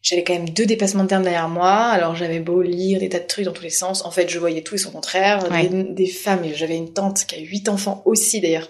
J'avais 0.08 0.24
quand 0.24 0.34
même 0.34 0.50
deux 0.50 0.66
dépassements 0.66 1.04
de 1.04 1.10
terme 1.10 1.24
derrière 1.24 1.50
moi, 1.50 1.74
alors 1.88 2.16
j'avais 2.16 2.40
beau 2.40 2.62
lire 2.62 3.00
des 3.00 3.10
tas 3.10 3.20
de 3.20 3.26
trucs 3.26 3.44
dans 3.44 3.52
tous 3.52 3.64
les 3.64 3.70
sens. 3.70 4.06
En 4.06 4.12
fait, 4.12 4.30
je 4.30 4.40
voyais 4.40 4.62
tout 4.62 4.76
et 4.76 4.78
son 4.78 4.92
contraire. 4.92 5.50
Des, 5.50 6.08
femmes, 6.08 6.46
et 6.46 6.54
j'avais 6.54 6.78
une 6.78 6.94
tante 6.94 7.26
qui 7.26 7.36
a 7.36 7.40
huit 7.40 7.68
enfants 7.68 8.04
aussi 8.06 8.40
d'ailleurs, 8.40 8.70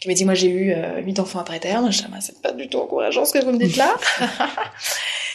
qui 0.00 0.08
m'a 0.08 0.14
dit, 0.14 0.24
moi 0.24 0.32
j'ai 0.32 0.48
eu 0.48 0.72
euh, 0.72 1.00
huit 1.02 1.18
enfants 1.18 1.40
après 1.40 1.58
terme. 1.58 1.92
Je 1.92 2.02
ah, 2.04 2.18
c'est 2.20 2.40
pas 2.40 2.52
du 2.52 2.68
tout 2.68 2.78
encourageant 2.78 3.26
ce 3.26 3.32
que 3.32 3.44
vous 3.44 3.52
me 3.52 3.58
dites 3.58 3.76
là. 3.76 3.94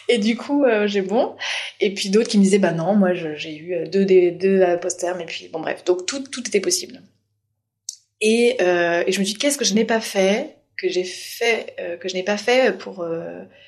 et 0.09 0.17
du 0.17 0.35
coup, 0.35 0.65
euh, 0.65 0.87
j'ai 0.87 1.01
bon. 1.01 1.35
Et 1.79 1.93
puis 1.93 2.09
d'autres 2.09 2.27
qui 2.27 2.37
me 2.37 2.43
disaient, 2.43 2.59
bah 2.59 2.73
non, 2.73 2.95
moi 2.95 3.13
j'ai 3.13 3.55
eu 3.55 3.75
euh, 3.75 3.87
deux, 3.87 4.03
des, 4.03 4.31
deux 4.31 4.61
post-terme, 4.81 5.21
et 5.21 5.25
puis 5.25 5.47
bon 5.47 5.61
bref. 5.61 5.85
Donc 5.85 6.05
tout, 6.05 6.21
tout 6.23 6.45
était 6.45 6.59
possible. 6.59 7.01
Et, 8.19 8.57
et 8.59 9.11
je 9.13 9.19
me 9.19 9.23
dis, 9.23 9.35
qu'est-ce 9.35 9.57
que 9.57 9.63
je 9.63 9.73
n'ai 9.73 9.85
pas 9.85 10.01
fait 10.01 10.57
que 10.75 10.89
j'ai 10.89 11.05
fait, 11.05 11.75
que 12.01 12.09
je 12.09 12.15
n'ai 12.15 12.23
pas 12.23 12.37
fait 12.37 12.77
pour 12.77 13.05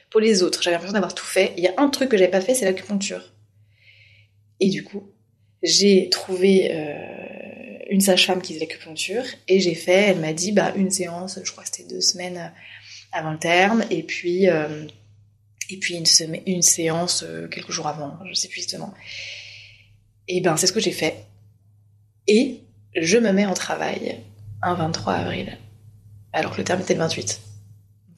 pour 0.09 0.19
les 0.19 0.43
autres? 0.43 0.61
J'avais 0.61 0.73
l'impression 0.73 0.93
d'avoir 0.93 1.15
tout 1.15 1.25
fait. 1.25 1.53
Il 1.55 1.63
y 1.63 1.67
a 1.67 1.73
un 1.77 1.87
truc 1.87 2.09
que 2.09 2.17
j'avais 2.17 2.31
pas 2.31 2.41
fait, 2.41 2.53
c'est 2.53 2.65
l'acupuncture. 2.65 3.31
Et 4.59 4.69
du 4.69 4.83
coup, 4.83 5.09
j'ai 5.63 6.09
trouvé 6.09 6.71
euh, 6.71 7.83
une 7.89 8.01
sage-femme 8.01 8.41
qui 8.41 8.53
faisait 8.53 8.65
l'acupuncture 8.65 9.23
et 9.47 9.59
j'ai 9.59 9.75
fait, 9.75 10.09
elle 10.09 10.19
m'a 10.19 10.33
dit, 10.33 10.51
bah, 10.51 10.73
une 10.75 10.91
séance, 10.91 11.39
je 11.43 11.51
crois 11.51 11.63
que 11.63 11.69
c'était 11.73 11.89
deux 11.89 12.01
semaines 12.01 12.51
avant 13.11 13.31
le 13.31 13.39
terme, 13.39 13.83
et 13.89 14.03
puis, 14.03 14.47
euh, 14.47 14.85
Et 15.70 15.78
puis 15.78 15.95
une, 15.95 16.05
une 16.45 16.62
séance 16.62 17.24
euh, 17.24 17.47
quelques 17.47 17.72
jours 17.72 17.88
avant, 17.88 18.18
je 18.28 18.34
sais 18.34 18.47
plus 18.47 18.62
justement. 18.62 18.93
Et 20.28 20.41
ben 20.41 20.57
c'est 20.57 20.68
ce 20.68 20.74
que 20.74 20.80
j'ai 20.80 20.91
fait. 20.91 21.26
Et 22.28 22.62
je 22.95 23.18
me 23.18 23.32
mets 23.32 23.45
en 23.45 23.53
travail 23.53 24.20
un 24.62 24.74
23 24.76 25.14
avril, 25.14 25.57
alors 26.34 26.51
que 26.51 26.57
le 26.57 26.64
terme 26.64 26.82
était 26.82 26.93
le 26.93 26.99
28. 26.99 27.41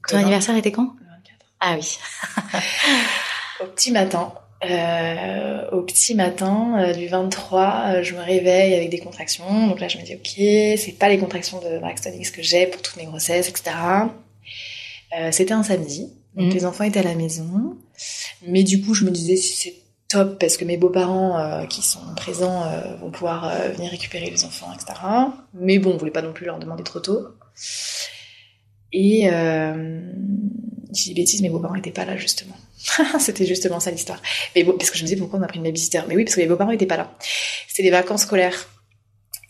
Ton 0.08 0.18
anniversaire 0.18 0.56
était 0.56 0.72
quand? 0.72 0.94
Le 1.00 1.06
24. 1.06 1.46
Ah 1.60 1.76
oui. 1.78 1.98
au 3.62 3.66
petit 3.66 3.90
matin, 3.90 4.34
euh, 4.70 5.70
au 5.72 5.82
petit 5.82 6.14
matin 6.14 6.76
euh, 6.78 6.92
du 6.94 7.08
23, 7.08 7.84
euh, 7.86 8.02
je 8.02 8.14
me 8.14 8.20
réveille 8.20 8.74
avec 8.74 8.90
des 8.90 8.98
contractions. 8.98 9.66
Donc 9.66 9.80
là, 9.80 9.88
je 9.88 9.98
me 9.98 10.02
dis, 10.02 10.14
ok, 10.14 10.78
c'est 10.78 10.98
pas 10.98 11.08
les 11.08 11.18
contractions 11.18 11.60
de 11.60 11.78
Braxton 11.78 12.12
X 12.14 12.30
que 12.30 12.42
j'ai 12.42 12.66
pour 12.66 12.80
toutes 12.82 12.96
mes 12.96 13.06
grossesses, 13.06 13.48
etc. 13.48 13.72
C'était 15.30 15.52
un 15.52 15.62
samedi, 15.62 16.12
donc 16.36 16.50
mm. 16.52 16.54
les 16.54 16.64
enfants 16.64 16.84
étaient 16.84 17.00
à 17.00 17.04
la 17.04 17.14
maison. 17.14 17.76
Mais 18.46 18.62
du 18.62 18.82
coup, 18.82 18.94
je 18.94 19.04
me 19.04 19.10
disais, 19.10 19.36
c'est 19.36 19.74
top 20.08 20.38
parce 20.38 20.56
que 20.56 20.64
mes 20.64 20.76
beaux-parents 20.76 21.66
qui 21.68 21.82
sont 21.82 22.14
présents 22.16 22.64
vont 23.00 23.10
pouvoir 23.10 23.50
venir 23.74 23.90
récupérer 23.90 24.30
les 24.30 24.44
enfants, 24.44 24.72
etc. 24.74 24.98
Mais 25.54 25.78
bon, 25.78 25.92
on 25.92 25.96
voulait 25.96 26.10
pas 26.10 26.22
non 26.22 26.32
plus 26.32 26.46
leur 26.46 26.58
demander 26.58 26.82
trop 26.82 27.00
tôt. 27.00 27.28
Et 28.92 29.24
je 29.26 31.02
dis 31.02 31.14
bêtises, 31.14 31.42
mes 31.42 31.50
beaux-parents 31.50 31.74
étaient 31.74 31.90
pas 31.90 32.04
là 32.04 32.16
justement. 32.16 32.56
C'était 33.18 33.46
justement 33.46 33.80
ça 33.80 33.90
l'histoire. 33.90 34.20
Mais 34.54 34.64
bon, 34.64 34.76
parce 34.76 34.90
que 34.90 34.98
je 34.98 35.02
me 35.02 35.08
disais 35.08 35.18
pourquoi 35.18 35.38
on 35.38 35.42
a 35.42 35.46
pris 35.46 35.58
une 35.58 35.64
babysitter? 35.64 36.02
Mais 36.08 36.16
oui, 36.16 36.24
parce 36.24 36.36
que 36.36 36.40
mes 36.40 36.46
beaux-parents 36.46 36.70
étaient 36.70 36.86
pas 36.86 36.96
là. 36.96 37.16
C'était 37.68 37.82
des 37.82 37.90
vacances 37.90 38.22
scolaires. 38.22 38.68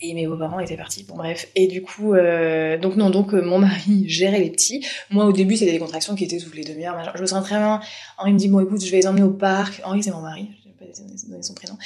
Et 0.01 0.13
mes 0.13 0.27
beaux-parents 0.27 0.59
étaient 0.59 0.77
partis. 0.77 1.03
Bon 1.03 1.15
bref. 1.15 1.47
Et 1.55 1.67
du 1.67 1.81
coup, 1.81 2.13
euh, 2.13 2.77
donc 2.77 2.95
non, 2.95 3.09
donc 3.09 3.33
euh, 3.33 3.41
mon 3.41 3.59
mari 3.59 4.07
gérait 4.09 4.39
les 4.39 4.49
petits. 4.49 4.85
Moi 5.09 5.25
au 5.25 5.31
début 5.31 5.55
c'était 5.55 5.71
des 5.71 5.79
contractions 5.79 6.15
qui 6.15 6.25
étaient 6.25 6.37
toutes 6.37 6.55
les 6.55 6.63
demi-heures. 6.63 7.13
Je 7.15 7.21
me 7.21 7.27
sens 7.27 7.43
très 7.43 7.57
bien. 7.57 7.79
Henri 8.17 8.33
me 8.33 8.37
dit 8.37 8.47
bon 8.47 8.59
écoute, 8.59 8.83
je 8.83 8.91
vais 8.91 8.97
les 8.97 9.07
emmener 9.07 9.23
au 9.23 9.31
parc. 9.31 9.81
Henri 9.83 10.03
c'est 10.03 10.11
mon 10.11 10.21
mari. 10.21 10.49
Je 10.63 10.69
vais 10.69 10.91
pas 10.91 10.97
donner 11.29 11.43
son 11.43 11.53
prénom. 11.53 11.77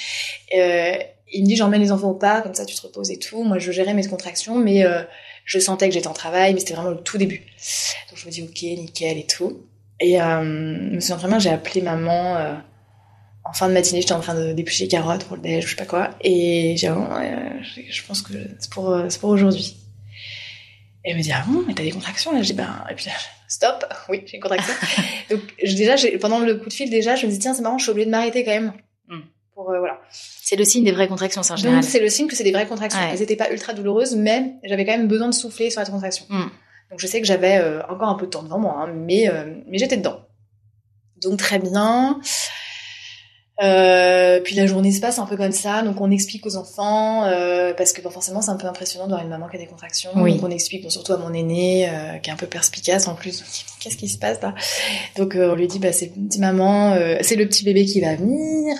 Euh, 0.55 0.93
il 1.31 1.43
me 1.43 1.47
dit 1.47 1.55
j'emmène 1.55 1.81
les 1.81 1.91
enfants 1.91 2.09
au 2.09 2.15
parc, 2.15 2.43
comme 2.43 2.55
ça 2.55 2.65
tu 2.65 2.75
te 2.75 2.81
reposes 2.81 3.11
et 3.11 3.19
tout. 3.19 3.43
Moi 3.43 3.59
je 3.59 3.71
gérais 3.71 3.93
mes 3.93 4.05
contractions, 4.07 4.55
mais 4.55 4.85
euh, 4.85 5.03
je 5.45 5.59
sentais 5.59 5.87
que 5.87 5.93
j'étais 5.93 6.07
en 6.07 6.13
travail, 6.13 6.53
mais 6.53 6.59
c'était 6.59 6.73
vraiment 6.73 6.89
le 6.89 7.01
tout 7.01 7.17
début. 7.17 7.43
Donc 8.09 8.17
je 8.17 8.25
me 8.25 8.31
dis 8.31 8.41
ok, 8.41 8.61
nickel 8.79 9.17
et 9.17 9.25
tout. 9.25 9.61
Et 10.01 10.15
je 10.15 10.95
me 10.95 10.99
souviens 11.01 11.17
très 11.17 11.27
bien, 11.27 11.39
j'ai 11.39 11.49
appelé 11.49 11.81
maman 11.81 12.57
en 13.49 13.53
fin 13.53 13.67
de 13.67 13.73
matinée, 13.73 14.01
j'étais 14.01 14.13
en 14.13 14.19
train 14.19 14.35
de 14.35 14.53
déplucher 14.53 14.83
les 14.83 14.89
carottes 14.89 15.25
pour 15.25 15.35
le 15.35 15.41
déj, 15.41 15.65
je 15.65 15.69
sais 15.71 15.75
pas 15.75 15.85
quoi. 15.85 16.11
Et 16.21 16.75
j'ai 16.77 16.87
dit, 16.87 16.93
euh, 16.93 17.49
je 17.89 18.03
pense 18.03 18.21
que 18.21 18.33
c'est 18.59 18.69
pour, 18.69 18.91
euh, 18.91 19.07
c'est 19.09 19.19
pour 19.19 19.31
aujourd'hui. 19.31 19.75
Et 21.03 21.11
elle 21.11 21.17
me 21.17 21.21
dit, 21.23 21.31
ah 21.31 21.43
bon, 21.47 21.63
mais 21.67 21.73
t'as 21.73 21.83
des 21.83 21.91
contractions 21.91 22.31
là? 22.31 22.41
J'ai 22.43 22.53
dit, 22.53 22.57
ben, 22.57 22.83
et 22.91 22.93
puis 22.93 23.07
stop, 23.47 23.85
oui, 24.07 24.21
j'ai 24.27 24.37
une 24.37 24.43
contraction. 24.43 24.73
Donc 25.31 25.41
déjà, 25.63 25.95
pendant 26.19 26.39
le 26.39 26.55
coup 26.55 26.69
de 26.69 26.73
fil, 26.73 26.91
déjà, 26.91 27.15
je 27.15 27.25
me 27.25 27.31
dis, 27.31 27.39
tiens, 27.39 27.55
c'est 27.55 27.63
marrant, 27.63 27.79
je 27.79 27.83
suis 27.83 27.91
obligée 27.91 28.05
de 28.05 28.11
m'arrêter 28.11 28.43
quand 28.43 28.51
même. 28.51 28.73
Pour, 29.55 29.71
euh, 29.71 29.79
voilà. 29.79 29.99
C'est 30.11 30.55
le 30.55 30.63
signe 30.63 30.83
des 30.83 30.91
vraies 30.91 31.07
contractions, 31.07 31.41
c'est 31.41 31.51
en 31.51 31.57
général. 31.57 31.81
Donc 31.81 31.89
c'est 31.89 31.99
le 31.99 32.09
signe 32.09 32.27
que 32.27 32.35
c'est 32.35 32.43
des 32.43 32.51
vraies 32.51 32.67
contractions. 32.67 33.01
Elles 33.11 33.21
étaient 33.21 33.35
pas 33.35 33.51
ultra 33.51 33.73
douloureuses, 33.73 34.15
mais 34.15 34.53
j'avais 34.63 34.85
quand 34.85 34.95
même 34.95 35.07
besoin 35.07 35.27
de 35.27 35.33
souffler 35.33 35.69
sur 35.69 35.81
la 35.81 35.87
contraction. 35.87 36.25
Hmm. 36.29 36.49
Donc 36.91 36.99
je 36.99 37.07
sais 37.07 37.19
que 37.19 37.27
j'avais 37.27 37.57
euh, 37.57 37.81
encore 37.87 38.09
un 38.09 38.15
peu 38.15 38.25
de 38.25 38.31
temps 38.31 38.43
devant 38.43 38.59
moi, 38.59 38.75
hein, 38.77 38.93
mais, 38.93 39.27
euh, 39.27 39.53
mais 39.67 39.77
j'étais 39.77 39.97
dedans. 39.97 40.21
Donc 41.21 41.39
très 41.39 41.59
bien. 41.59 42.21
Euh, 43.61 44.39
puis 44.39 44.55
la 44.55 44.67
journée 44.67 44.91
se 44.91 45.01
passe 45.01 45.19
un 45.19 45.25
peu 45.25 45.35
comme 45.35 45.51
ça, 45.51 45.81
donc 45.81 45.99
on 45.99 46.11
explique 46.11 46.45
aux 46.45 46.55
enfants 46.55 47.25
euh, 47.25 47.73
parce 47.73 47.91
que 47.91 48.01
bon, 48.01 48.09
forcément 48.09 48.41
c'est 48.41 48.51
un 48.51 48.55
peu 48.55 48.67
impressionnant 48.67 49.07
d'avoir 49.07 49.23
une 49.23 49.29
maman 49.29 49.49
qui 49.49 49.57
a 49.57 49.59
des 49.59 49.65
contractions. 49.65 50.11
Oui. 50.15 50.35
Donc 50.35 50.43
on 50.43 50.51
explique 50.51 50.83
bon, 50.83 50.89
surtout 50.89 51.13
à 51.13 51.17
mon 51.17 51.33
aîné 51.33 51.89
euh, 51.89 52.17
qui 52.19 52.29
est 52.29 52.33
un 52.33 52.37
peu 52.37 52.47
perspicace 52.47 53.07
en 53.07 53.15
plus. 53.15 53.43
Qu'est-ce 53.79 53.97
qui 53.97 54.07
se 54.07 54.17
passe 54.17 54.41
là? 54.41 54.55
Donc 55.17 55.35
on 55.35 55.55
lui 55.55 55.67
dit 55.67 55.79
bah 55.79 55.91
c'est 55.91 56.07
petit 56.07 56.39
maman, 56.39 56.97
c'est 57.21 57.35
le 57.35 57.47
petit 57.47 57.63
bébé 57.63 57.85
qui 57.85 58.01
va 58.01 58.15
venir. 58.15 58.77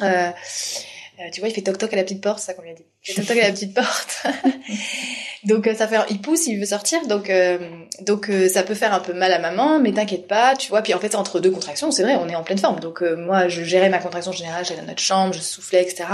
tu 1.32 1.40
vois 1.42 1.50
il 1.50 1.54
fait 1.54 1.62
toc 1.62 1.78
toc 1.78 1.92
à 1.94 1.96
la 1.96 2.04
petite 2.04 2.22
porte, 2.22 2.40
ça 2.40 2.54
qu'on 2.54 2.62
lui 2.62 2.72
a 2.72 2.74
dit. 2.74 2.86
Il 3.08 3.14
fait 3.14 3.22
toc 3.22 3.28
toc 3.28 3.38
à 3.38 3.48
la 3.48 3.52
petite 3.52 3.74
porte. 3.74 4.26
Donc 5.46 5.68
euh, 5.68 5.74
ça 5.74 5.88
fait, 5.88 5.98
il 6.10 6.20
pousse, 6.20 6.48
il 6.48 6.60
veut 6.60 6.66
sortir, 6.66 7.06
donc 7.08 7.30
euh, 7.30 7.58
donc 8.02 8.30
euh, 8.30 8.50
ça 8.50 8.64
peut 8.64 8.74
faire 8.74 8.94
un 8.94 9.00
peu 9.00 9.14
mal 9.14 9.32
à 9.32 9.40
maman, 9.40 9.80
mais 9.80 9.94
t'inquiète 9.94 10.28
pas, 10.28 10.56
tu 10.56 10.70
vois. 10.70 10.82
Puis 10.82 10.94
en 10.94 11.00
fait 11.00 11.16
entre 11.16 11.40
deux 11.40 11.52
contractions, 11.52 11.92
c'est 11.92 12.04
vrai, 12.04 12.16
on 12.18 12.28
est 12.28 12.36
en 12.36 12.44
pleine 12.44 12.58
forme. 12.58 12.80
Donc 12.80 13.02
moi 13.02 13.48
je 13.48 13.64
gérais 13.64 13.90
ma 13.90 14.00
contraction 14.00 14.32
générale, 14.32 14.66
j'allais 14.66 14.82
dans 14.82 14.88
notre 14.88 15.02
chambre, 15.02 15.34
je 15.34 15.40
soufflais, 15.40 15.82
etc. 15.82 16.06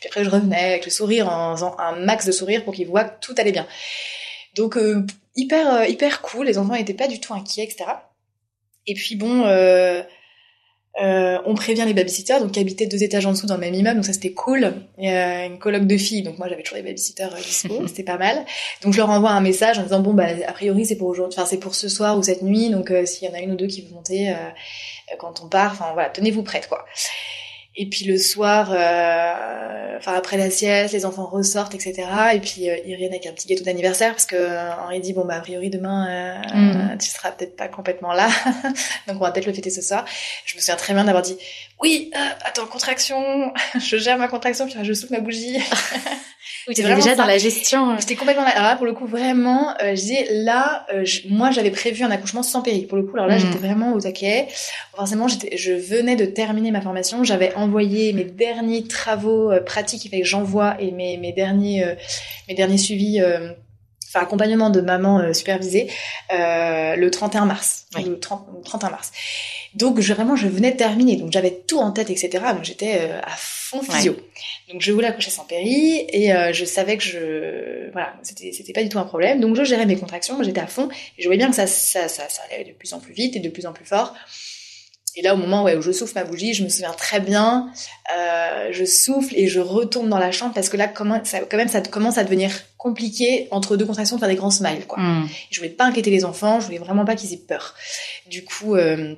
Puis 0.00 0.08
après 0.08 0.24
je 0.24 0.30
revenais 0.30 0.70
avec 0.70 0.84
le 0.84 0.90
sourire 0.90 1.28
en 1.28 1.54
faisant 1.54 1.76
un 1.78 1.96
max 1.96 2.26
de 2.26 2.32
sourire 2.32 2.64
pour 2.64 2.74
qu'il 2.74 2.88
voit 2.88 3.04
que 3.04 3.20
tout 3.20 3.34
allait 3.38 3.52
bien. 3.52 3.66
Donc 4.56 4.78
hyper 5.36 5.88
hyper 5.88 6.20
cool, 6.20 6.46
les 6.46 6.58
enfants 6.58 6.74
étaient 6.74 6.94
pas 6.94 7.08
du 7.08 7.20
tout 7.20 7.34
inquiets, 7.34 7.64
etc. 7.64 7.84
Et 8.86 8.94
puis 8.94 9.14
bon. 9.14 9.44
Euh, 11.00 11.38
on 11.46 11.54
prévient 11.54 11.84
les 11.86 11.94
babysitters, 11.94 12.38
donc 12.40 12.52
qui 12.52 12.60
habitaient 12.60 12.86
deux 12.86 13.02
étages 13.02 13.24
en 13.24 13.32
dessous 13.32 13.46
dans 13.46 13.54
le 13.54 13.60
même 13.60 13.74
immeuble, 13.74 13.96
donc 13.96 14.04
ça 14.04 14.12
c'était 14.12 14.32
cool. 14.32 14.74
Il 14.98 15.06
y 15.06 15.08
a 15.08 15.46
une 15.46 15.58
colloque 15.58 15.86
de 15.86 15.96
filles, 15.96 16.22
donc 16.22 16.38
moi 16.38 16.48
j'avais 16.48 16.62
toujours 16.62 16.76
des 16.76 16.82
babysitters 16.82 17.32
euh, 17.32 17.40
dispo, 17.40 17.82
c'était 17.86 18.02
pas 18.02 18.18
mal. 18.18 18.44
Donc 18.82 18.92
je 18.92 18.98
leur 18.98 19.08
envoie 19.08 19.30
un 19.30 19.40
message 19.40 19.78
en 19.78 19.84
disant 19.84 20.00
bon 20.00 20.12
bah 20.12 20.26
a 20.46 20.52
priori 20.52 20.84
c'est 20.84 20.96
pour 20.96 21.08
aujourd'hui, 21.08 21.34
enfin 21.38 21.48
c'est 21.48 21.58
pour 21.58 21.74
ce 21.74 21.88
soir 21.88 22.18
ou 22.18 22.22
cette 22.22 22.42
nuit, 22.42 22.68
donc 22.68 22.90
euh, 22.90 23.06
s'il 23.06 23.26
y 23.26 23.30
en 23.30 23.34
a 23.34 23.40
une 23.40 23.52
ou 23.52 23.56
deux 23.56 23.68
qui 23.68 23.80
veulent 23.80 23.94
monter 23.94 24.30
euh, 24.30 24.34
quand 25.18 25.42
on 25.42 25.48
part, 25.48 25.72
enfin 25.72 25.92
voilà, 25.94 26.10
tenez-vous 26.10 26.42
prête 26.42 26.68
quoi. 26.68 26.84
Et 27.74 27.88
puis 27.88 28.04
le 28.04 28.18
soir, 28.18 28.70
euh, 28.70 29.96
enfin 29.96 30.12
après 30.14 30.36
la 30.36 30.50
sieste, 30.50 30.92
les 30.92 31.06
enfants 31.06 31.24
ressortent, 31.24 31.74
etc. 31.74 32.06
Et 32.34 32.40
puis 32.40 32.68
euh, 32.68 32.76
Irène 32.84 33.12
avec 33.12 33.24
un 33.26 33.32
petit 33.32 33.48
gâteau 33.48 33.64
d'anniversaire 33.64 34.10
parce 34.10 34.26
que 34.26 34.36
euh, 34.36 34.76
Henri 34.76 35.00
dit 35.00 35.14
bon 35.14 35.24
bah 35.24 35.36
a 35.36 35.40
priori 35.40 35.70
demain 35.70 36.42
euh, 36.54 36.94
mm. 36.94 36.98
tu 36.98 37.08
seras 37.08 37.30
peut-être 37.30 37.56
pas 37.56 37.68
complètement 37.68 38.12
là, 38.12 38.28
donc 39.06 39.16
on 39.16 39.20
va 39.20 39.30
peut-être 39.30 39.46
le 39.46 39.54
fêter 39.54 39.70
ce 39.70 39.80
soir. 39.80 40.04
Je 40.44 40.54
me 40.56 40.60
souviens 40.60 40.76
très 40.76 40.92
bien 40.92 41.04
d'avoir 41.04 41.22
dit 41.22 41.38
oui, 41.80 42.10
euh, 42.14 42.18
attends 42.44 42.66
contraction, 42.66 43.52
je 43.80 43.96
gère 43.96 44.18
ma 44.18 44.28
contraction, 44.28 44.66
puis 44.66 44.76
je 44.82 44.92
souffle 44.92 45.14
ma 45.14 45.20
bougie. 45.20 45.58
Oui, 46.68 46.74
t'étais 46.74 46.94
déjà 46.94 47.14
dans 47.14 47.24
la 47.24 47.38
gestion. 47.38 47.90
Euh. 47.90 47.96
J'étais 47.98 48.14
complètement 48.14 48.44
là. 48.44 48.50
Alors 48.50 48.70
là, 48.70 48.76
pour 48.76 48.86
le 48.86 48.92
coup, 48.92 49.06
vraiment, 49.06 49.74
euh, 49.82 49.94
je 49.96 50.02
dis 50.02 50.18
là, 50.30 50.86
euh, 50.92 51.04
moi, 51.28 51.50
j'avais 51.50 51.70
prévu 51.70 52.04
un 52.04 52.10
accouchement 52.10 52.42
sans 52.42 52.62
péril. 52.62 52.86
Pour 52.86 52.98
le 52.98 53.04
coup, 53.04 53.16
alors 53.16 53.26
là, 53.26 53.36
mm. 53.36 53.40
j'étais 53.40 53.58
vraiment 53.58 53.92
au 53.94 54.00
taquet. 54.00 54.48
Forcément, 54.94 55.26
je 55.28 55.72
venais 55.72 56.16
de 56.16 56.24
terminer 56.24 56.70
ma 56.70 56.80
formation. 56.80 57.24
J'avais 57.24 57.54
envoyé 57.54 58.12
mes 58.12 58.24
derniers 58.24 58.84
travaux 58.84 59.50
euh, 59.50 59.60
pratiques, 59.60 60.04
il 60.04 60.10
fallait 60.10 60.22
que 60.22 60.28
j'envoie 60.28 60.76
et 60.80 60.92
mes, 60.92 61.16
mes 61.16 61.32
derniers, 61.32 61.84
mes 62.48 62.54
derniers 62.54 62.78
suivis 62.78 63.20
enfin 64.12 64.24
accompagnement 64.24 64.70
de 64.70 64.80
maman 64.80 65.20
euh, 65.20 65.32
supervisée 65.32 65.90
euh, 66.32 66.96
le 66.96 67.10
31 67.10 67.46
mars, 67.46 67.86
le 67.96 68.18
30, 68.18 68.64
31 68.64 68.90
mars. 68.90 69.12
Donc 69.74 70.00
je, 70.00 70.12
vraiment 70.12 70.36
je 70.36 70.48
venais 70.48 70.72
de 70.72 70.76
terminer, 70.76 71.16
donc 71.16 71.32
j'avais 71.32 71.62
tout 71.66 71.78
en 71.78 71.92
tête, 71.92 72.10
etc. 72.10 72.30
Donc 72.54 72.64
j'étais 72.64 72.98
euh, 73.00 73.20
à 73.22 73.34
fond 73.36 73.82
physio. 73.82 74.16
Donc 74.70 74.82
je 74.82 74.92
voulais 74.92 75.06
accoucher 75.06 75.30
sans 75.30 75.44
péri 75.44 76.06
et 76.08 76.34
euh, 76.34 76.52
je 76.52 76.64
savais 76.64 76.96
que 76.96 77.02
je 77.02 77.90
voilà 77.92 78.14
c'était 78.22 78.72
pas 78.72 78.82
du 78.82 78.88
tout 78.88 78.98
un 78.98 79.04
problème. 79.04 79.40
Donc 79.40 79.56
je 79.56 79.64
gérais 79.64 79.86
mes 79.86 79.96
contractions, 79.96 80.42
j'étais 80.42 80.60
à 80.60 80.66
fond 80.66 80.88
et 81.18 81.22
je 81.22 81.28
voyais 81.28 81.38
bien 81.38 81.48
que 81.48 81.56
ça 81.56 81.66
ça 81.66 82.08
ça, 82.08 82.28
ça 82.28 82.42
allait 82.50 82.64
de 82.64 82.72
plus 82.72 82.92
en 82.92 83.00
plus 83.00 83.14
vite 83.14 83.36
et 83.36 83.40
de 83.40 83.48
plus 83.48 83.66
en 83.66 83.72
plus 83.72 83.86
fort. 83.86 84.14
Et 85.14 85.22
là, 85.22 85.34
au 85.34 85.36
moment 85.36 85.64
où 85.64 85.82
je 85.82 85.92
souffle 85.92 86.14
ma 86.14 86.24
bougie, 86.24 86.54
je 86.54 86.64
me 86.64 86.68
souviens 86.68 86.92
très 86.92 87.20
bien, 87.20 87.70
euh, 88.16 88.68
je 88.72 88.84
souffle 88.84 89.34
et 89.36 89.46
je 89.46 89.60
retourne 89.60 90.08
dans 90.08 90.18
la 90.18 90.32
chambre 90.32 90.54
parce 90.54 90.70
que 90.70 90.76
là, 90.78 90.88
comment, 90.88 91.22
ça, 91.24 91.40
quand 91.40 91.58
même, 91.58 91.68
ça 91.68 91.82
commence 91.82 92.16
à 92.16 92.24
devenir 92.24 92.50
compliqué 92.78 93.46
entre 93.50 93.76
deux 93.76 93.84
contractions 93.84 94.16
de 94.16 94.20
faire 94.20 94.28
des 94.28 94.36
grands 94.36 94.50
smiles. 94.50 94.86
Quoi. 94.86 94.98
Mm. 94.98 95.28
Je 95.50 95.60
voulais 95.60 95.70
pas 95.70 95.84
inquiéter 95.84 96.10
les 96.10 96.24
enfants, 96.24 96.60
je 96.60 96.66
voulais 96.66 96.78
vraiment 96.78 97.04
pas 97.04 97.14
qu'ils 97.14 97.32
aient 97.34 97.44
peur. 97.46 97.74
Du 98.26 98.42
coup, 98.42 98.74
euh, 98.74 99.14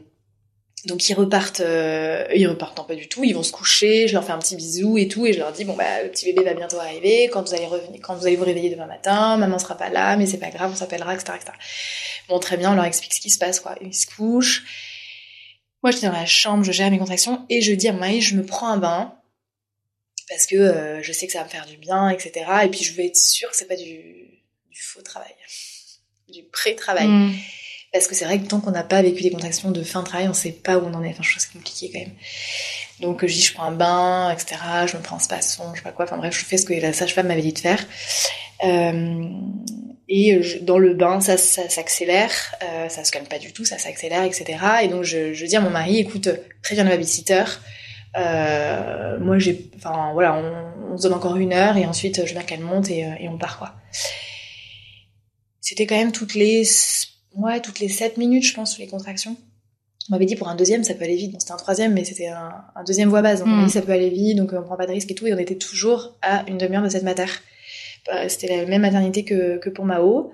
donc 0.87 1.09
ils 1.09 1.15
repartent, 1.15 1.61
euh, 1.61 2.27
ils 2.35 2.47
repartent 2.47 2.87
pas 2.87 2.95
du 2.95 3.09
tout, 3.09 3.25
ils 3.25 3.35
vont 3.35 3.43
se 3.43 3.53
coucher, 3.53 4.07
je 4.09 4.13
leur 4.15 4.25
fais 4.25 4.33
un 4.33 4.39
petit 4.39 4.57
bisou 4.57 4.99
et 4.99 5.09
tout, 5.09 5.27
et 5.27 5.33
je 5.33 5.39
leur 5.39 5.53
dis 5.53 5.65
bon 5.65 5.75
bah 5.75 6.03
le 6.03 6.11
petit 6.11 6.27
bébé 6.27 6.45
va 6.45 6.55
bientôt 6.55 6.79
arriver, 6.79 7.29
quand 7.33 7.47
vous 7.47 7.55
allez 7.55 7.67
revenir, 7.67 8.01
quand 8.03 8.15
vous 8.15 8.27
allez 8.27 8.37
vous 8.37 8.45
réveiller 8.45 8.71
demain 8.71 8.87
matin, 8.87 9.37
maman 9.37 9.59
sera 9.59 9.77
pas 9.77 9.89
là, 9.89 10.17
mais 10.17 10.27
c'est 10.27 10.39
pas 10.39 10.51
grave, 10.51 10.71
on 10.73 10.77
s'appellera, 10.77 11.15
etc., 11.15 11.33
etc. 11.37 11.53
Bon 12.29 12.39
très 12.39 12.57
bien, 12.57 12.73
on 12.73 12.75
leur 12.75 12.85
explique 12.85 13.15
ce 13.15 13.21
qui 13.21 13.31
se 13.31 13.39
passe 13.39 13.61
quoi. 13.61 13.77
Ils 13.81 13.95
se 13.95 14.07
couchent. 14.07 14.65
Moi, 15.83 15.91
j'étais 15.91 16.07
dans 16.07 16.13
la 16.13 16.25
chambre, 16.25 16.65
je 16.65 16.73
gère 16.73 16.91
mes 16.91 16.99
contractions 16.99 17.45
et 17.51 17.61
je 17.61 17.73
dis 17.75 17.89
à 17.89 17.93
mon 17.93 18.01
mari, 18.01 18.23
je 18.23 18.37
me 18.37 18.45
prends 18.45 18.69
un 18.69 18.79
bain 18.79 19.15
parce 20.31 20.47
que 20.47 20.57
euh, 20.57 21.03
je 21.03 21.13
sais 21.13 21.27
que 21.27 21.33
ça 21.33 21.41
va 21.41 21.45
me 21.45 21.51
faire 21.51 21.67
du 21.67 21.77
bien, 21.77 22.09
etc. 22.09 22.47
Et 22.65 22.69
puis 22.69 22.83
je 22.83 22.95
veux 22.95 23.05
être 23.05 23.17
sûre 23.17 23.51
que 23.51 23.57
c'est 23.57 23.69
pas 23.69 23.77
du, 23.77 23.85
du, 24.71 24.83
faux 24.83 25.03
travail, 25.03 25.35
du 26.33 26.43
pré-travail. 26.45 27.07
Mm. 27.07 27.35
Parce 27.95 28.09
que 28.09 28.17
c'est 28.17 28.25
vrai 28.25 28.41
que 28.41 28.49
tant 28.49 28.59
qu'on 28.59 28.73
n'a 28.73 28.83
pas 28.83 29.01
vécu 29.03 29.23
des 29.23 29.31
contractions 29.31 29.71
de 29.71 29.85
fin 29.85 30.01
de 30.01 30.07
travail, 30.07 30.27
on 30.29 30.35
sait 30.35 30.51
pas 30.51 30.79
où 30.79 30.85
on 30.85 30.93
en 30.95 31.05
est. 31.05 31.11
Enfin, 31.11 31.23
je 31.23 31.31
trouve 31.31 31.43
c'est 31.43 31.53
compliqué 31.53 31.91
quand 31.93 32.01
même. 32.01 32.15
Donc 33.01 33.25
je 33.25 33.33
dis, 33.33 33.41
je 33.41 33.55
prends 33.55 33.67
un 33.67 33.71
bain, 33.71 34.33
etc. 34.33 34.57
Je 34.89 34.97
me 34.97 35.03
prends 35.03 35.15
un 35.15 35.21
spasson, 35.21 35.63
je 35.75 35.79
sais 35.79 35.85
pas 35.85 35.93
quoi. 35.93 36.05
Enfin 36.05 36.17
bref, 36.17 36.37
je 36.37 36.45
fais 36.45 36.57
ce 36.57 36.65
que 36.65 36.75
la 36.75 36.93
sage-femme 36.93 37.29
m'avait 37.29 37.41
dit 37.41 37.53
de 37.53 37.59
faire. 37.61 37.87
Euh, 38.65 39.23
et 40.09 40.41
dans 40.63 40.79
le 40.79 40.95
bain, 40.95 41.21
ça, 41.21 41.37
ça 41.37 41.69
s'accélère, 41.69 42.33
euh, 42.65 42.89
ça 42.89 43.05
se 43.05 43.13
calme 43.13 43.27
pas 43.27 43.39
du 43.39 43.53
tout, 43.53 43.65
ça 43.65 43.79
s'accélère, 43.79 44.25
etc. 44.25 44.59
Et 44.83 44.89
donc 44.89 45.05
je, 45.05 45.45
dis 45.45 45.55
à 45.55 45.61
mon 45.61 45.71
mari, 45.71 45.99
écoute, 45.99 46.29
préviens 46.65 46.83
le 46.83 46.91
babysitter. 46.91 47.45
Euh, 48.17 49.21
moi 49.21 49.39
j'ai, 49.39 49.71
enfin 49.77 50.11
voilà, 50.15 50.35
on, 50.35 50.97
se 50.97 51.03
donne 51.05 51.15
encore 51.15 51.37
une 51.37 51.53
heure 51.53 51.77
et 51.77 51.87
ensuite 51.87 52.27
je 52.27 52.33
bien 52.33 52.43
qu'elle 52.43 52.61
monte 52.61 52.91
et, 52.91 53.05
euh, 53.05 53.11
et, 53.21 53.29
on 53.29 53.39
part 53.39 53.59
quoi. 53.59 53.75
C'était 55.61 55.87
quand 55.87 55.97
même 55.97 56.13
toutes 56.13 56.35
les, 56.35 56.65
ouais, 57.37 57.61
toutes 57.61 57.81
les 57.81 57.89
7 57.89 58.17
minutes, 58.17 58.45
je 58.45 58.55
pense, 58.55 58.79
les 58.79 58.87
contractions. 58.87 59.37
On 60.11 60.13
m'avait 60.15 60.27
dit 60.27 60.37
pour 60.37 60.49
un 60.49 60.55
deuxième, 60.55 60.85
ça 60.85 60.93
peut 60.95 61.05
aller 61.05 61.17
vite. 61.17 61.33
Bon, 61.33 61.41
c'était 61.41 61.53
un 61.53 61.57
troisième, 61.57 61.95
mais 61.95 62.05
c'était 62.05 62.27
un, 62.29 62.53
un 62.77 62.85
deuxième 62.85 63.09
voie 63.09 63.23
base. 63.23 63.39
Donc, 63.41 63.49
on 63.49 63.53
m'a 63.53 63.63
Mm. 63.63 63.67
dit 63.67 63.73
ça 63.73 63.83
peut 63.83 63.93
aller 63.93 64.11
vite, 64.11 64.37
donc 64.37 64.53
euh, 64.53 64.59
on 64.59 64.63
prend 64.63 64.77
pas 64.77 64.87
de 64.87 64.93
risque 64.93 65.11
et 65.11 65.15
tout. 65.15 65.27
Et 65.27 65.33
on 65.33 65.39
était 65.39 65.57
toujours 65.57 66.15
à 66.21 66.45
une 66.49 66.59
demi-heure 66.59 66.83
de 66.83 66.89
cette 66.91 67.05
mater. 67.05 67.25
Euh, 68.13 68.27
C'était 68.29 68.55
la 68.55 68.67
même 68.67 68.83
maternité 68.83 69.25
que, 69.25 69.57
que 69.57 69.71
pour 69.71 69.87
Mao. 69.87 70.31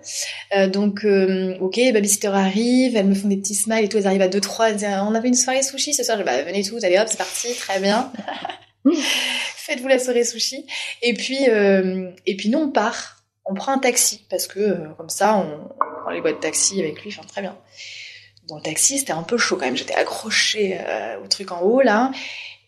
Euh, 0.57 0.67
donc, 0.69 1.05
euh, 1.05 1.57
ok, 1.61 1.79
babysitter 1.93 2.27
arrive, 2.27 2.97
elles 2.97 3.07
me 3.07 3.15
font 3.15 3.29
des 3.29 3.37
petits 3.37 3.55
smiles 3.55 3.85
et 3.85 3.89
tout. 3.89 3.97
Elles 3.99 4.09
arrivent 4.09 4.23
à 4.23 4.29
2-3. 4.29 4.71
Elles 4.71 4.77
disent, 4.77 4.89
on 5.09 5.15
avait 5.15 5.29
une 5.29 5.35
soirée 5.35 5.63
sushi 5.63 5.95
ce 5.95 6.03
soir. 6.03 6.19
Je 6.19 6.25
dis, 6.25 6.27
bah, 6.29 6.43
venez 6.43 6.65
tous, 6.65 6.83
allez 6.83 6.99
hop, 6.99 7.07
c'est 7.09 7.17
parti, 7.19 7.55
très 7.55 7.79
bien. 7.79 8.11
Faites-vous 9.57 9.87
la 9.89 9.99
soirée 10.01 10.25
sushi. 10.25 10.67
Et 11.03 11.15
puis, 11.15 11.49
euh, 11.49 12.11
et 12.27 12.37
puis 12.37 12.49
nous, 12.49 12.59
on 12.59 12.71
part. 12.71 13.19
On 13.45 13.55
prend 13.55 13.73
un 13.73 13.79
taxi 13.79 14.27
parce 14.31 14.47
que 14.47 14.77
comme 14.97 15.09
ça, 15.09 15.37
on, 15.37 15.69
les 16.11 16.21
boîtes 16.21 16.37
de 16.37 16.41
taxi 16.41 16.81
avec 16.81 17.03
lui. 17.03 17.11
Enfin, 17.11 17.27
très 17.27 17.41
bien. 17.41 17.57
Dans 18.49 18.57
le 18.57 18.63
taxi, 18.63 18.99
c'était 18.99 19.13
un 19.13 19.23
peu 19.23 19.39
chaud 19.39 19.57
quand 19.57 19.67
même. 19.67 19.77
J'étais 19.77 19.95
accrochée 19.95 20.79
euh, 20.81 21.17
au 21.23 21.27
truc 21.27 21.53
en 21.53 21.61
haut 21.61 21.83
là. 21.83 22.11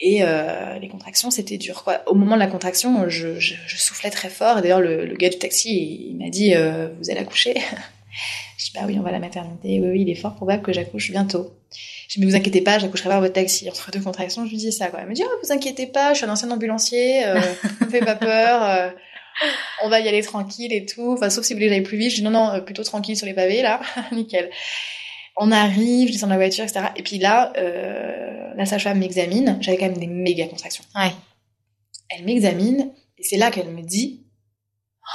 Et 0.04 0.18
euh, 0.22 0.78
les 0.80 0.88
contractions, 0.88 1.30
c'était 1.30 1.58
dur. 1.58 1.84
Au 2.06 2.14
moment 2.14 2.34
de 2.34 2.40
la 2.40 2.48
contraction, 2.48 3.08
je, 3.08 3.38
soufflais 3.68 4.10
très 4.10 4.28
fort. 4.28 4.60
D'ailleurs, 4.60 4.80
le, 4.80 5.14
gars 5.16 5.28
du 5.28 5.38
taxi, 5.38 6.08
il, 6.10 6.18
m'a 6.18 6.28
dit 6.28 6.54
euh, 6.54 6.88
Vous 6.98 7.08
allez 7.08 7.20
accoucher 7.20 7.54
Je 8.58 8.64
dis 8.64 8.72
Bah 8.74 8.80
oui, 8.84 8.96
on 8.98 9.02
va 9.02 9.10
à 9.10 9.12
la 9.12 9.20
maternité. 9.20 9.80
Oui, 9.80 9.88
oui, 9.92 10.00
il 10.02 10.10
est 10.10 10.16
fort 10.16 10.34
probable 10.34 10.62
que 10.62 10.72
j'accouche 10.72 11.12
bientôt. 11.12 11.54
Je 12.08 12.14
dis 12.14 12.20
Mais 12.20 12.26
vous 12.26 12.34
inquiétez 12.34 12.62
pas, 12.62 12.80
j'accoucherai 12.80 13.10
pas 13.10 13.16
à 13.16 13.20
votre 13.20 13.34
taxi. 13.34 13.70
Entre 13.70 13.92
deux 13.92 14.00
contractions, 14.00 14.44
je 14.44 14.50
lui 14.50 14.56
dis 14.56 14.72
ça. 14.72 14.88
Quoi. 14.88 15.00
Elle 15.02 15.08
me 15.08 15.14
dit 15.14 15.22
oh, 15.24 15.38
Vous 15.44 15.52
inquiétez 15.52 15.86
pas, 15.86 16.14
je 16.14 16.18
suis 16.18 16.26
un 16.26 16.32
ancien 16.32 16.50
ambulancier, 16.50 17.24
euh, 17.24 17.40
ne 17.80 17.86
me 17.86 17.90
faites 17.90 18.04
pas 18.04 18.16
peur. 18.16 18.92
On 19.84 19.88
va 19.88 20.00
y 20.00 20.08
aller 20.08 20.22
tranquille 20.22 20.72
et 20.72 20.86
tout. 20.86 21.12
Enfin, 21.12 21.30
sauf 21.30 21.44
si 21.44 21.52
vous 21.52 21.58
voulez 21.58 21.68
que 21.68 21.74
j'aille 21.74 21.82
plus 21.82 21.98
vite. 21.98 22.10
Je 22.10 22.16
dis 22.16 22.22
non, 22.22 22.30
non, 22.30 22.50
euh, 22.50 22.60
plutôt 22.60 22.84
tranquille 22.84 23.16
sur 23.16 23.26
les 23.26 23.34
pavés, 23.34 23.62
là. 23.62 23.80
Nickel. 24.12 24.50
On 25.36 25.50
arrive, 25.50 26.08
je 26.08 26.12
descends 26.12 26.26
de 26.26 26.32
la 26.32 26.38
voiture, 26.38 26.64
etc. 26.64 26.86
Et 26.96 27.02
puis 27.02 27.18
là, 27.18 27.52
euh, 27.56 28.52
la 28.56 28.66
sage-femme 28.66 28.98
m'examine. 28.98 29.56
J'avais 29.60 29.78
quand 29.78 29.86
même 29.86 29.96
des 29.98 30.06
méga 30.06 30.46
contractions. 30.46 30.84
Ouais. 30.94 31.12
Elle 32.10 32.24
m'examine, 32.24 32.90
et 33.18 33.22
c'est 33.22 33.38
là 33.38 33.50
qu'elle 33.50 33.68
me 33.70 33.82
dit... 33.82 34.24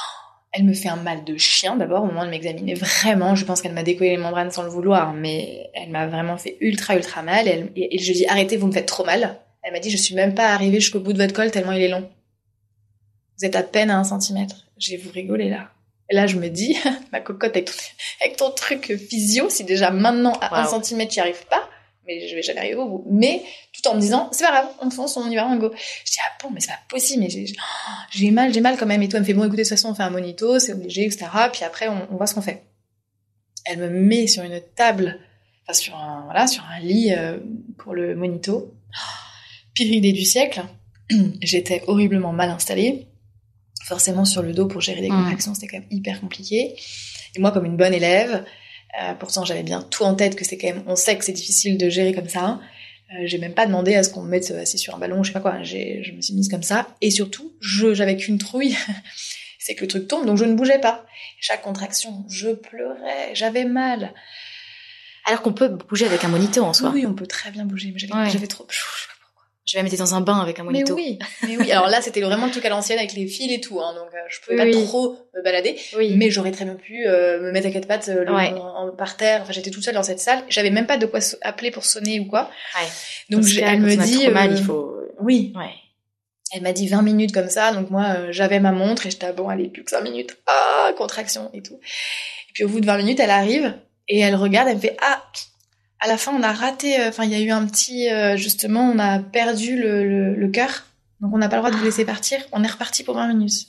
Elle 0.53 0.63
me 0.63 0.73
fait 0.73 0.89
un 0.89 0.95
mal 0.95 1.23
de 1.23 1.37
chien 1.37 1.75
d'abord 1.75 2.01
au 2.03 2.07
moment 2.07 2.25
de 2.25 2.31
m'examiner. 2.31 2.73
Vraiment, 2.73 3.35
je 3.35 3.45
pense 3.45 3.61
qu'elle 3.61 3.73
m'a 3.73 3.83
décollé 3.83 4.11
les 4.11 4.17
membranes 4.17 4.49
sans 4.49 4.63
le 4.63 4.69
vouloir, 4.69 5.13
mais 5.13 5.69
elle 5.75 5.89
m'a 5.91 6.07
vraiment 6.07 6.37
fait 6.37 6.57
ultra, 6.61 6.95
ultra 6.95 7.21
mal. 7.21 7.47
Et, 7.47 7.51
elle- 7.51 7.71
et- 7.75 7.93
et 7.95 7.99
je 7.99 8.07
lui 8.07 8.13
dis 8.13 8.25
arrêtez, 8.25 8.57
vous 8.57 8.65
me 8.65 8.71
faites 8.71 8.87
trop 8.87 9.03
mal. 9.05 9.39
Elle 9.61 9.73
m'a 9.73 9.79
dit 9.79 9.91
je 9.91 9.97
suis 9.97 10.15
même 10.15 10.33
pas 10.33 10.47
arrivée 10.53 10.79
jusqu'au 10.79 10.99
bout 11.01 11.13
de 11.13 11.21
votre 11.21 11.33
col 11.33 11.51
tellement 11.51 11.73
il 11.73 11.81
est 11.83 11.89
long. 11.89 12.09
Vous 13.37 13.45
êtes 13.45 13.55
à 13.55 13.63
peine 13.63 13.89
à 13.89 13.97
un 13.97 14.03
centimètre. 14.03 14.55
J'ai 14.77 14.97
vous 14.97 15.11
rigoler 15.11 15.49
là. 15.49 15.69
Et 16.09 16.15
là, 16.15 16.25
je 16.25 16.37
me 16.37 16.47
dis, 16.49 16.75
ma 17.11 17.19
cocotte 17.19 17.55
avec 17.55 17.65
ton, 17.65 17.73
avec 18.21 18.37
ton 18.37 18.51
truc 18.51 18.95
physio, 19.09 19.49
si 19.49 19.63
déjà 19.63 19.91
maintenant 19.91 20.33
à 20.41 20.59
un 20.59 20.63
Wow. 20.63 20.69
centimètre, 20.69 21.11
j'y 21.13 21.19
arrive 21.19 21.45
pas, 21.49 21.69
mais 22.05 22.27
je 22.29 22.35
vais 22.35 22.41
jamais 22.41 22.59
arriver 22.59 22.75
au 22.75 22.87
bout. 22.87 23.05
Mais 23.11 23.43
tout 23.73 23.87
en 23.89 23.95
me 23.95 23.99
disant, 23.99 24.29
c'est 24.31 24.45
pas 24.45 24.51
grave, 24.51 24.69
on 24.81 24.89
fonce, 24.89 25.17
on 25.17 25.29
y 25.29 25.35
va, 25.35 25.45
on 25.47 25.57
go. 25.57 25.71
Je 26.05 26.11
dis, 26.11 26.17
ah 26.25 26.37
bon, 26.41 26.49
mais 26.51 26.61
c'est 26.61 26.69
pas 26.69 26.79
possible, 26.89 27.23
mais 27.23 27.29
j'ai 27.29 27.45
oh, 27.57 28.31
mal, 28.31 28.53
j'ai 28.53 28.61
mal 28.61 28.77
quand 28.77 28.85
même. 28.85 29.01
Et 29.03 29.09
toi, 29.09 29.17
elle 29.17 29.23
me 29.23 29.27
fait, 29.27 29.33
bon, 29.33 29.43
écoutez, 29.43 29.63
de 29.63 29.67
toute 29.67 29.69
façon, 29.77 29.89
on 29.89 29.93
fait 29.95 30.03
un 30.03 30.09
monito, 30.09 30.59
c'est 30.59 30.71
obligé, 30.73 31.03
etc. 31.03 31.25
Puis 31.51 31.63
après, 31.65 31.89
on, 31.89 32.07
on 32.11 32.15
voit 32.15 32.27
ce 32.27 32.33
qu'on 32.35 32.41
fait. 32.41 32.63
Elle 33.65 33.79
me 33.79 33.89
met 33.89 34.27
sur 34.27 34.43
une 34.43 34.61
table, 34.75 35.19
enfin, 35.63 35.73
sur 35.73 35.95
un, 35.97 36.21
voilà, 36.23 36.47
sur 36.47 36.63
un 36.63 36.79
lit 36.79 37.13
euh, 37.13 37.37
pour 37.77 37.93
le 37.93 38.15
monito. 38.15 38.73
Pire 39.73 39.91
idée 39.91 40.13
du 40.13 40.23
siècle. 40.23 40.63
J'étais 41.41 41.83
horriblement 41.87 42.31
mal 42.31 42.49
installée. 42.49 43.06
Forcément, 43.87 44.25
sur 44.25 44.41
le 44.41 44.53
dos 44.53 44.65
pour 44.67 44.81
gérer 44.81 45.01
des 45.01 45.09
Mm. 45.09 45.15
contractions, 45.23 45.53
c'était 45.53 45.67
quand 45.67 45.79
même 45.79 45.87
hyper 45.91 46.19
compliqué. 46.19 46.75
Et 47.35 47.39
moi, 47.39 47.51
comme 47.51 47.65
une 47.65 47.77
bonne 47.77 47.93
élève, 47.93 48.43
euh, 49.01 49.13
pourtant 49.13 49.45
j'avais 49.45 49.63
bien 49.63 49.81
tout 49.81 50.03
en 50.03 50.15
tête 50.15 50.35
que 50.35 50.43
c'est 50.45 50.57
quand 50.57 50.67
même, 50.67 50.83
on 50.87 50.95
sait 50.95 51.17
que 51.17 51.23
c'est 51.23 51.31
difficile 51.33 51.77
de 51.77 51.89
gérer 51.89 52.13
comme 52.13 52.27
ça. 52.29 52.59
Euh, 53.13 53.23
j'ai 53.25 53.37
même 53.37 53.53
pas 53.53 53.65
demandé 53.65 53.95
à 53.95 54.03
ce 54.03 54.09
qu'on 54.09 54.21
me 54.23 54.29
mette 54.29 54.51
assis 54.51 54.77
sur 54.77 54.93
un 54.95 54.97
ballon, 54.97 55.23
je 55.23 55.29
sais 55.29 55.33
pas 55.33 55.39
quoi. 55.39 55.63
J'ai, 55.63 56.03
je 56.03 56.11
me 56.11 56.21
suis 56.21 56.33
mise 56.33 56.49
comme 56.49 56.63
ça. 56.63 56.87
Et 57.01 57.09
surtout, 57.11 57.53
je, 57.61 57.93
j'avais 57.93 58.17
qu'une 58.17 58.37
trouille. 58.37 58.75
c'est 59.59 59.75
que 59.75 59.81
le 59.81 59.87
truc 59.87 60.07
tombe, 60.07 60.25
donc 60.25 60.37
je 60.37 60.43
ne 60.45 60.53
bougeais 60.55 60.79
pas. 60.79 61.05
Chaque 61.39 61.61
contraction, 61.61 62.25
je 62.29 62.49
pleurais, 62.49 63.33
j'avais 63.33 63.63
mal. 63.65 64.13
Alors 65.25 65.41
qu'on 65.41 65.53
peut 65.53 65.69
bouger 65.69 66.05
avec 66.05 66.23
un 66.23 66.29
monito 66.29 66.63
en 66.63 66.73
soi. 66.73 66.91
Oui, 66.93 67.05
on 67.05 67.13
peut 67.13 67.27
très 67.27 67.51
bien 67.51 67.65
bouger, 67.65 67.91
mais 67.93 67.99
j'avais, 67.99 68.13
Ouais. 68.13 68.29
j'avais 68.29 68.47
trop. 68.47 68.65
Je 69.67 69.77
vais 69.77 69.83
mettre 69.83 69.97
dans 69.97 70.15
un 70.15 70.21
bain 70.21 70.39
avec 70.39 70.59
un 70.59 70.63
Mais 70.63 70.71
monito. 70.71 70.95
oui, 70.95 71.19
mais 71.43 71.57
oui. 71.59 71.71
Alors 71.71 71.87
là, 71.89 72.01
c'était 72.01 72.21
vraiment 72.21 72.45
le 72.45 72.51
truc 72.51 72.63
à 72.65 72.69
l'ancienne 72.69 72.97
avec 72.99 73.13
les 73.13 73.27
fils 73.27 73.51
et 73.51 73.59
tout, 73.61 73.79
hein, 73.81 73.93
donc 73.93 74.07
euh, 74.13 74.17
je 74.29 74.39
pouvais 74.41 74.61
Oui, 74.63 74.71
pas 74.71 74.81
trop 74.87 75.17
me 75.35 75.43
balader. 75.43 75.75
Oui. 75.97 76.13
Mais 76.15 76.29
j'aurais 76.31 76.51
très 76.51 76.65
bien 76.65 76.75
pu 76.75 77.05
euh, 77.05 77.39
me 77.41 77.51
mettre 77.51 77.67
à 77.67 77.71
quatre 77.71 77.87
pattes 77.87 78.07
euh, 78.09 78.23
le- 78.23 78.33
Ouais. 78.33 78.53
en- 78.53 78.87
en- 78.87 78.91
par 78.95 79.17
terre. 79.17 79.41
Enfin, 79.43 79.51
j'étais 79.51 79.69
toute 79.69 79.83
seule 79.83 79.93
dans 79.95 80.03
cette 80.03 80.19
salle. 80.21 80.41
J'avais 80.49 80.69
même 80.69 80.87
pas 80.87 80.97
de 80.97 81.05
quoi 81.05 81.19
so- 81.21 81.37
appeler 81.41 81.69
pour 81.71 81.83
sonner 81.85 82.19
ou 82.19 82.25
quoi. 82.25 82.49
Ouais. 82.79 82.87
Donc 83.29 83.43
elle 83.61 83.81
me 83.81 83.95
dit, 83.95 84.27
mal, 84.29 84.51
euh, 84.51 84.55
il 84.57 84.63
faut. 84.63 84.95
oui. 85.19 85.53
Ouais. 85.55 85.69
Elle 86.53 86.61
m'a 86.61 86.71
dit 86.71 86.87
20 86.87 87.01
minutes 87.01 87.33
comme 87.33 87.49
ça. 87.49 87.73
Donc 87.73 87.89
moi, 87.89 88.05
euh, 88.17 88.27
j'avais 88.31 88.61
ma 88.61 88.71
montre 88.71 89.05
et 89.05 89.11
j'étais 89.11 89.25
ah, 89.25 89.33
bon, 89.33 89.49
allez, 89.49 89.67
plus 89.67 89.83
que 89.83 89.91
5 89.91 89.99
minutes. 90.01 90.37
Ah, 90.47 90.91
contraction 90.97 91.49
et 91.53 91.61
tout. 91.61 91.77
Et 92.49 92.53
puis 92.53 92.63
au 92.63 92.69
bout 92.69 92.79
de 92.79 92.85
20 92.85 92.97
minutes, 92.99 93.19
elle 93.19 93.31
arrive 93.31 93.73
et 94.07 94.19
elle 94.19 94.35
regarde. 94.35 94.69
Elle 94.69 94.77
me 94.77 94.81
fait 94.81 94.95
ah. 95.01 95.21
À 95.99 96.07
la 96.07 96.17
fin, 96.17 96.31
on 96.33 96.43
a 96.43 96.51
raté. 96.53 96.99
euh, 96.99 97.09
Enfin, 97.09 97.23
il 97.25 97.31
y 97.31 97.35
a 97.35 97.39
eu 97.39 97.49
un 97.51 97.65
petit. 97.65 98.09
euh, 98.09 98.37
justement, 98.37 98.81
on 98.93 98.99
a 98.99 99.19
perdu 99.19 99.77
le, 99.77 100.03
le, 100.07 100.35
le 100.35 100.47
cœur. 100.49 100.85
Donc 101.21 101.33
on 101.33 101.37
n'a 101.39 101.49
pas 101.49 101.55
le 101.55 101.61
droit 101.63 101.71
de 101.71 101.77
vous 101.77 101.83
laisser 101.85 102.05
partir. 102.05 102.39
On 102.51 102.63
est 102.63 102.67
reparti 102.71 103.03
pour 103.03 103.15
20 103.15 103.27
minutes. 103.33 103.67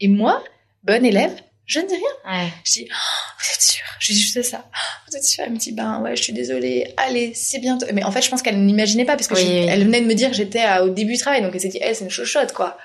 Et 0.00 0.08
moi, 0.08 0.42
bonne 0.82 1.06
élève, 1.06 1.32
je 1.64 1.78
ne 1.80 1.86
dis 1.86 1.94
rien. 1.94 2.32
Ouais. 2.44 2.48
Je 2.64 2.72
dis, 2.72 2.88
Oh, 2.90 2.94
vous 3.40 3.46
êtes 3.54 3.62
sûre? 3.62 3.84
Je 4.00 4.12
dis 4.12 4.20
juste 4.20 4.42
ça. 4.42 4.66
Oh, 4.68 4.78
vous 5.08 5.16
êtes 5.16 5.24
sûre? 5.24 5.44
Elle 5.46 5.52
me 5.52 5.56
dit, 5.58 5.72
ben 5.72 6.00
ouais, 6.00 6.14
je 6.16 6.22
suis 6.22 6.32
désolée. 6.32 6.92
Allez, 6.98 7.32
c'est 7.34 7.60
bientôt. 7.60 7.86
Mais 7.94 8.02
en 8.04 8.10
fait, 8.10 8.20
je 8.20 8.28
pense 8.28 8.42
qu'elle 8.42 8.62
n'imaginait 8.64 9.04
pas 9.06 9.16
parce 9.16 9.28
que 9.28 9.34
Oui, 9.34 9.40
j'ai- 9.40 9.60
oui. 9.60 9.66
elle 9.70 9.84
venait 9.84 10.00
de 10.02 10.06
me 10.06 10.14
dire 10.14 10.28
que 10.30 10.36
j'étais 10.36 10.64
au 10.80 10.88
début 10.90 11.12
du 11.12 11.18
travail, 11.18 11.40
donc 11.40 11.52
elle 11.54 11.60
s'est 11.60 11.68
dit, 11.68 11.78
elle, 11.80 11.94
c'est 11.96 12.04
une 12.04 12.10
chochotte, 12.10 12.52
quoi. 12.52 12.76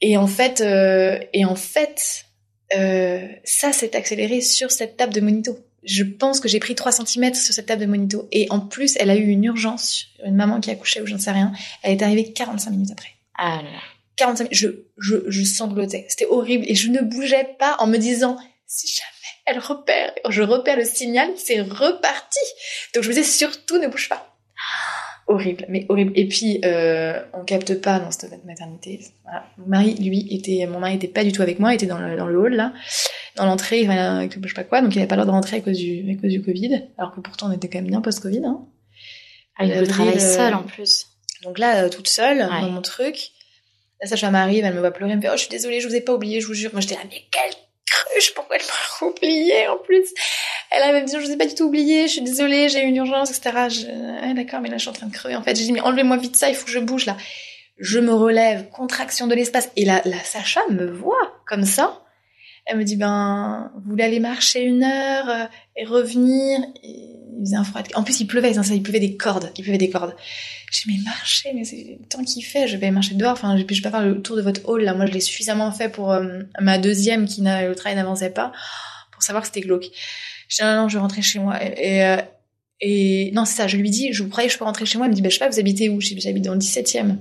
Et 0.00 0.16
en 0.16 0.26
fait, 0.26 0.60
euh, 0.62 1.18
et 1.34 1.44
en 1.44 1.56
fait, 1.56 2.24
euh, 2.78 3.26
ça 3.44 3.72
s'est 3.72 3.94
accéléré 3.96 4.40
sur 4.40 4.70
cette 4.70 4.96
table 4.96 5.12
de 5.12 5.20
monito. 5.20 5.58
Je 5.82 6.04
pense 6.04 6.40
que 6.40 6.48
j'ai 6.48 6.60
pris 6.60 6.74
3 6.74 6.92
cm 6.92 7.34
sur 7.34 7.54
cette 7.54 7.66
table 7.66 7.80
de 7.80 7.86
monito. 7.86 8.28
Et 8.32 8.46
en 8.50 8.60
plus, 8.60 8.96
elle 8.98 9.10
a 9.10 9.16
eu 9.16 9.26
une 9.26 9.44
urgence, 9.44 10.08
une 10.24 10.36
maman 10.36 10.60
qui 10.60 10.70
accouchait 10.70 11.00
ou 11.00 11.06
je 11.06 11.14
ne 11.14 11.18
sais 11.18 11.30
rien. 11.30 11.52
Elle 11.82 11.92
est 11.92 12.02
arrivée 12.02 12.32
45 12.32 12.70
minutes 12.70 12.92
après. 12.92 13.10
Ah 13.38 13.60
là 13.62 13.70
là. 13.70 13.80
45 14.16 14.44
minutes, 14.44 14.56
je, 14.56 14.68
je, 14.98 15.16
je 15.28 15.44
sanglotais. 15.44 16.06
C'était 16.08 16.26
horrible. 16.26 16.64
Et 16.68 16.74
je 16.74 16.88
ne 16.88 17.00
bougeais 17.00 17.56
pas 17.58 17.76
en 17.78 17.86
me 17.86 17.96
disant, 17.96 18.36
si 18.66 18.86
jamais 18.88 19.10
elle 19.46 19.58
repère, 19.58 20.12
je 20.28 20.42
repère 20.42 20.76
le 20.76 20.84
signal, 20.84 21.30
c'est 21.36 21.60
reparti. 21.60 22.38
Donc 22.94 23.02
je 23.02 23.08
me 23.08 23.14
disais, 23.14 23.26
surtout 23.26 23.78
ne 23.78 23.88
bouge 23.88 24.08
pas. 24.08 24.29
Horrible, 25.32 25.64
mais 25.68 25.86
horrible. 25.88 26.12
Et 26.16 26.26
puis, 26.26 26.60
euh, 26.64 27.22
on 27.34 27.44
capte 27.44 27.80
pas 27.80 28.00
dans 28.00 28.10
cette 28.10 28.44
maternité. 28.44 29.00
Voilà. 29.22 29.46
Mon 29.58 29.66
mari, 29.68 29.94
lui, 29.94 30.26
était, 30.34 30.66
mon 30.66 30.80
mari 30.80 30.96
était 30.96 31.06
pas 31.06 31.22
du 31.22 31.30
tout 31.30 31.40
avec 31.40 31.60
moi, 31.60 31.70
il 31.70 31.76
était 31.76 31.86
dans 31.86 32.00
le, 32.00 32.16
dans 32.16 32.26
le 32.26 32.36
hall, 32.36 32.54
là, 32.54 32.72
dans 33.36 33.44
l'entrée, 33.46 33.84
enfin, 33.84 34.28
je 34.28 34.48
sais 34.48 34.54
pas 34.54 34.64
quoi, 34.64 34.82
donc 34.82 34.92
il 34.92 34.98
avait 34.98 35.06
pas 35.06 35.14
le 35.14 35.22
droit 35.22 35.26
de 35.32 35.36
rentrer 35.36 35.58
à 35.58 35.60
cause 35.60 35.78
du, 35.78 36.04
à 36.10 36.20
cause 36.20 36.32
du 36.32 36.42
Covid, 36.42 36.82
alors 36.98 37.14
que 37.14 37.20
pourtant 37.20 37.48
on 37.48 37.52
était 37.52 37.68
quand 37.68 37.78
même 37.78 37.86
bien 37.86 38.00
post-Covid, 38.00 38.42
hein. 38.44 38.66
Ah, 39.56 39.66
il 39.66 39.70
Avril, 39.72 39.86
peut 39.86 39.92
travailler 39.92 40.16
euh, 40.16 40.36
seul 40.36 40.54
en 40.54 40.62
plus. 40.64 41.06
Donc 41.44 41.58
là, 41.60 41.84
euh, 41.84 41.88
toute 41.88 42.08
seule, 42.08 42.38
Ouais. 42.38 42.60
dans 42.62 42.70
mon 42.70 42.82
truc. 42.82 43.30
La 44.02 44.08
sage-femme 44.08 44.34
arrive, 44.34 44.64
elle 44.64 44.74
me 44.74 44.80
voit 44.80 44.90
pleurer, 44.90 45.12
elle 45.12 45.18
me 45.18 45.22
fait 45.22 45.28
«Oh, 45.30 45.36
je 45.36 45.42
suis 45.42 45.50
désolée, 45.50 45.80
je 45.80 45.86
vous 45.86 45.94
ai 45.94 46.00
pas 46.00 46.14
oublié, 46.14 46.40
je 46.40 46.46
vous 46.46 46.54
jure.» 46.54 46.70
Moi, 46.72 46.80
j'étais 46.80 46.94
là 46.94 47.02
«Mais 47.10 47.22
quelle 47.30 47.52
cruche 47.86 48.34
Pourquoi 48.34 48.56
elle 48.56 48.62
m'a 48.62 49.06
oublié, 49.06 49.68
en 49.68 49.76
plus?» 49.76 50.06
Elle 50.70 50.82
avait 50.82 51.02
dit 51.02 51.12
«Je 51.18 51.24
vous 51.24 51.30
ai 51.30 51.36
pas 51.36 51.46
du 51.46 51.54
tout 51.54 51.64
oublié, 51.64 52.06
je 52.06 52.12
suis 52.12 52.22
désolée, 52.22 52.68
j'ai 52.68 52.84
eu 52.84 52.86
une 52.86 52.96
urgence, 52.96 53.30
etc. 53.30 53.50
D'accord, 54.34 54.60
mais 54.60 54.68
là, 54.68 54.76
je 54.76 54.82
suis 54.82 54.90
en 54.90 54.92
train 54.92 55.06
de 55.06 55.12
crever. 55.12 55.34
En 55.36 55.42
fait, 55.42 55.56
j'ai 55.56 55.64
dit 55.64 55.72
«Mais 55.74 55.80
enlevez-moi 55.80 56.16
vite 56.16 56.36
ça, 56.36 56.48
il 56.48 56.54
faut 56.54 56.64
que 56.64 56.70
je 56.70 56.78
bouge, 56.78 57.06
là.» 57.06 57.16
Je 57.78 57.98
me 57.98 58.12
relève, 58.12 58.68
contraction 58.68 59.26
de 59.26 59.34
l'espace. 59.34 59.70
Et 59.76 59.84
la, 59.84 60.02
la 60.04 60.22
sage-femme 60.22 60.76
me 60.76 60.90
voit 60.90 61.42
comme 61.46 61.64
ça. 61.64 62.02
Elle 62.66 62.76
me 62.76 62.84
dit 62.84 62.96
«Ben, 62.96 63.72
vous 63.74 63.90
voulez 63.90 64.04
aller 64.04 64.20
marcher 64.20 64.62
une 64.62 64.84
heure 64.84 65.28
euh, 65.28 65.44
et 65.76 65.84
revenir?» 65.84 66.60
Il 66.82 67.46
faisait 67.46 67.56
un 67.56 67.64
froid. 67.64 67.80
En 67.94 68.02
plus, 68.02 68.20
il 68.20 68.26
pleuvait, 68.26 68.52
ça, 68.52 68.62
il 68.74 68.82
pleuvait 68.82 69.00
des 69.00 69.16
cordes. 69.16 69.50
Il 69.56 69.64
pleuvait 69.64 69.78
des 69.78 69.88
cordes. 69.88 70.14
J'ai 70.70 70.82
dit, 70.90 70.98
mais 70.98 71.04
marcher, 71.04 71.52
mais 71.54 71.64
c'est 71.64 71.98
le 71.98 72.24
qu'il 72.24 72.44
fait, 72.44 72.68
je 72.68 72.76
vais 72.76 72.90
marcher 72.90 73.14
dehors, 73.14 73.32
enfin, 73.32 73.56
je, 73.56 73.62
je 73.66 73.82
vais 73.82 73.90
pas 73.90 73.98
faire 73.98 74.06
le 74.06 74.20
tour 74.20 74.36
de 74.36 74.42
votre 74.42 74.68
hall, 74.68 74.82
là. 74.82 74.92
Moi, 74.92 75.06
je 75.06 75.12
l'ai 75.12 75.20
suffisamment 75.20 75.72
fait 75.72 75.88
pour 75.88 76.12
euh, 76.12 76.42
ma 76.60 76.76
deuxième 76.76 77.26
qui 77.26 77.40
le 77.40 77.72
travail 77.72 77.96
n'avançait 77.96 78.28
pas, 78.28 78.52
pour 79.10 79.22
savoir 79.22 79.42
que 79.42 79.48
c'était 79.48 79.62
glauque. 79.62 79.86
Je 80.50 80.56
dis, 80.56 80.62
non, 80.62 80.82
non, 80.82 80.88
je 80.88 80.96
vais 80.96 81.00
rentrer 81.00 81.22
chez 81.22 81.38
moi. 81.38 81.64
Et, 81.64 81.96
et, 81.96 82.04
euh, 82.04 82.16
et 82.80 83.30
non, 83.32 83.44
c'est 83.44 83.54
ça, 83.56 83.68
je 83.68 83.76
lui 83.76 83.88
dis, 83.88 84.12
je 84.12 84.22
vous 84.22 84.28
croyais 84.28 84.48
que 84.48 84.52
je 84.52 84.58
peux 84.58 84.64
rentrer 84.64 84.84
chez 84.84 84.98
moi. 84.98 85.06
Elle 85.06 85.12
me 85.12 85.16
dit, 85.16 85.22
bah, 85.22 85.28
je 85.28 85.34
sais 85.34 85.38
pas, 85.38 85.48
vous 85.48 85.60
habitez 85.60 85.88
où? 85.88 86.00
J'habite 86.00 86.44
dans 86.44 86.54
le 86.54 86.58
17e. 86.58 87.16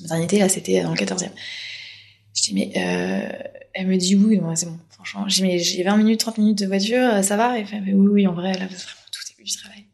Maternité, 0.00 0.38
là, 0.38 0.48
c'était 0.48 0.82
dans 0.82 0.90
le 0.90 0.96
14e. 0.96 1.28
Je 2.34 2.42
dis, 2.42 2.54
mais, 2.54 2.72
euh, 2.76 3.28
elle 3.74 3.86
me 3.86 3.96
dit 3.96 4.16
oui, 4.16 4.38
moi, 4.38 4.56
c'est 4.56 4.66
bon, 4.66 4.78
franchement. 4.90 5.28
Je 5.28 5.34
dis, 5.36 5.42
mais 5.42 5.58
j'ai 5.58 5.82
20 5.82 5.96
minutes, 5.98 6.20
30 6.20 6.38
minutes 6.38 6.58
de 6.58 6.66
voiture, 6.66 7.22
ça 7.22 7.36
va? 7.36 7.58
Et 7.58 7.64
fait, 7.64 7.80
mais 7.80 7.92
oui, 7.92 8.08
oui, 8.10 8.26
en 8.26 8.32
vrai, 8.32 8.52
là, 8.52 8.66
vraiment 8.66 9.06
tout 9.12 9.20
début 9.28 9.44
du 9.44 9.56
travail. 9.56 9.84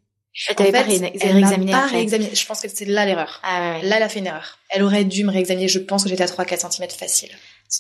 Elle 0.49 0.55
t'avait 0.55 0.71
pas 0.71 0.83
réexaminé 0.83 1.73
pas 1.73 1.87
réexaminé. 1.87 2.31
Je 2.33 2.47
pense 2.47 2.61
que 2.61 2.69
c'est 2.73 2.85
là 2.85 3.05
l'erreur. 3.05 3.41
Ah 3.43 3.61
ouais, 3.61 3.81
ouais. 3.81 3.89
Là, 3.89 3.97
elle 3.97 4.03
a 4.05 4.09
fait 4.09 4.21
une 4.21 4.27
erreur. 4.27 4.59
Elle 4.71 4.85
aurait 4.85 5.05
dû 5.05 5.25
me 5.25 5.33
réexaminer. 5.33 5.67
Je 5.67 5.81
pense 5.81 6.05
que 6.05 6.09
j'étais 6.09 6.23
à 6.23 6.27
3-4 6.27 6.71
cm 6.71 6.89
facile. 6.91 7.31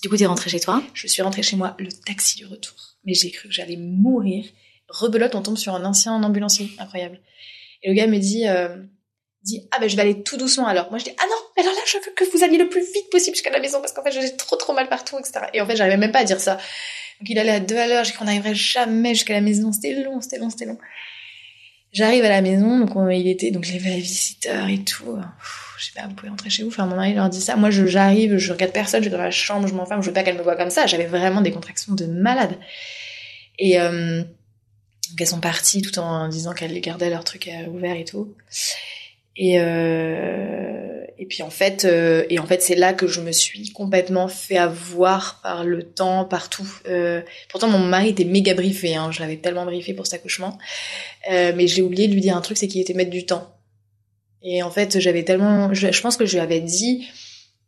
Du 0.03 0.09
coup, 0.09 0.17
t'es 0.17 0.27
rentrée 0.27 0.51
chez 0.51 0.59
toi? 0.59 0.83
Je 0.93 1.07
suis 1.07 1.23
rentrée 1.23 1.45
chez 1.45 1.55
moi, 1.55 1.77
le 1.79 1.93
taxi 1.93 2.37
du 2.37 2.47
retour. 2.47 2.88
Mais 3.05 3.15
j'ai 3.15 3.31
cru 3.31 3.49
que 3.49 3.55
j'allais 3.55 3.77
mourir. 3.77 4.45
rebelote, 4.89 5.35
on 5.35 5.43
tombe 5.43 5.57
sur 5.57 5.75
un 5.75 5.85
ancien 5.85 6.13
ambulancier, 6.23 6.71
incroyable. 6.79 7.21
Et 7.83 7.89
le 7.89 7.95
gars 7.95 8.07
me 8.07 8.19
dit, 8.19 8.49
euh, 8.49 8.77
dit 9.43 9.69
ah 9.71 9.79
ben 9.81 9.89
je 9.89 9.97
vais 9.97 10.03
aller 10.03 10.23
tout 10.23 10.37
doucement 10.37 10.67
alors. 10.67 10.91
Moi 10.91 10.99
je 10.99 11.05
dis 11.05 11.13
ah 11.19 11.25
non, 11.29 11.63
alors 11.63 11.75
là 11.75 11.81
je 11.87 11.97
veux 11.97 12.13
que 12.15 12.25
vous 12.37 12.45
alliez 12.45 12.59
le 12.59 12.69
plus 12.69 12.81
vite 12.81 13.11
possible 13.11 13.37
jusqu'à 13.37 13.51
la 13.51 13.61
maison 13.61 13.81
parce 13.81 13.93
qu'en 13.93 14.03
fait 14.03 14.13
j'ai 14.13 14.37
trop 14.37 14.57
trop 14.57 14.73
mal 14.73 14.89
partout, 14.89 15.19
etc. 15.19 15.47
Et 15.55 15.61
en 15.61 15.67
fait 15.67 15.77
j'arrivais 15.77 15.97
même 15.97 16.13
pas 16.13 16.21
à 16.21 16.25
dire 16.25 16.41
ça. 16.41 16.57
Donc 17.21 17.29
il 17.29 17.39
allait 17.39 17.53
à 17.53 17.61
deux 17.61 17.77
à 17.77 17.87
l'heure, 17.87 18.05
j'ai 18.05 18.13
qu'on 18.13 18.25
n'arriverait 18.25 18.55
jamais 18.55 19.15
jusqu'à 19.15 19.35
la 19.35 19.41
maison, 19.41 19.73
c'était 19.73 19.95
long, 19.95 20.21
c'était 20.21 20.39
long, 20.39 20.51
c'était 20.51 20.67
long. 20.67 20.79
J'arrive 21.93 22.25
à 22.25 22.29
la 22.29 22.43
maison, 22.43 22.79
donc 22.79 22.91
il 23.13 23.29
était, 23.29 23.51
donc 23.51 23.65
vu 23.65 23.79
les 23.79 24.01
visiteurs 24.01 24.69
et 24.69 24.85
tout. 24.85 25.19
Je 25.79 25.87
sais 25.87 25.93
pas, 25.95 26.07
vous 26.07 26.15
pouvez 26.15 26.29
rentrer 26.29 26.51
chez 26.51 26.63
vous. 26.63 26.69
Enfin, 26.69 26.87
mon 26.87 26.97
mari 26.97 27.15
leur 27.15 27.29
dit 27.29 27.41
ça. 27.41 27.57
Moi, 27.57 27.71
j'arrive, 27.71 28.37
je, 28.37 28.53
regarde 28.53 28.73
personne, 28.73 29.01
je 29.01 29.09
suis 29.09 29.17
dans 29.17 29.23
la 29.23 29.31
chambre, 29.31 29.67
je 29.69 29.75
m'enferme, 29.75 30.03
je 30.03 30.09
veux 30.09 30.13
pas 30.13 30.23
qu'elle 30.23 30.37
me 30.37 30.43
voit 30.43 30.57
comme 30.57 30.71
ça. 30.71 30.87
J'avais 30.87 31.07
vraiment 31.07 31.41
des 31.41 31.53
contractions 31.53 31.95
de 31.95 32.07
malade. 32.07 32.57
Et 33.59 33.81
euh, 33.81 34.23
donc 34.23 35.21
elles 35.21 35.27
sont 35.27 35.41
parties 35.41 35.83
tout 35.83 35.99
en 35.99 36.29
disant 36.29 36.53
qu'elles 36.53 36.81
gardaient 36.81 37.11
leur 37.11 37.25
truc 37.25 37.49
euh, 37.49 37.67
ouvert 37.69 37.97
et 37.97 38.05
tout. 38.05 38.35
Et 39.37 39.61
euh, 39.61 41.05
et 41.19 41.27
puis 41.27 41.43
en 41.43 41.51
fait 41.51 41.85
euh, 41.85 42.25
et 42.31 42.39
en 42.39 42.47
fait 42.47 42.63
c'est 42.63 42.75
là 42.75 42.93
que 42.93 43.07
je 43.07 43.21
me 43.21 43.33
suis 43.33 43.71
complètement 43.71 44.29
fait 44.29 44.57
avoir 44.57 45.41
par 45.43 45.65
le 45.65 45.83
temps 45.83 46.25
partout. 46.25 46.69
Euh, 46.89 47.23
pourtant 47.49 47.69
mon 47.69 47.79
mari 47.79 48.11
était 48.11 48.25
méga 48.25 48.55
briefé, 48.55 48.95
hein, 48.95 49.11
je 49.11 49.21
l'avais 49.21 49.37
tellement 49.37 49.65
briefé 49.65 49.95
pour 49.95 50.07
cet 50.07 50.21
accouchement, 50.21 50.59
euh, 51.31 51.53
mais 51.57 51.67
j'ai 51.67 51.83
oublié 51.83 52.09
de 52.09 52.15
lui 52.15 52.21
dire 52.21 52.37
un 52.37 52.41
truc, 52.41 52.57
c'est 52.57 52.69
qu'il 52.69 52.81
était 52.81 52.95
mettre 52.95 53.11
du 53.11 53.27
temps. 53.27 53.53
Et 54.43 54.63
en 54.63 54.71
fait 54.71 55.01
j'avais 55.01 55.25
tellement, 55.25 55.73
je, 55.75 55.91
je, 55.91 56.01
pense 56.01 56.17
que 56.17 56.27
je 56.27 56.35
lui 56.35 56.41
avais 56.41 56.61
dit. 56.61 57.09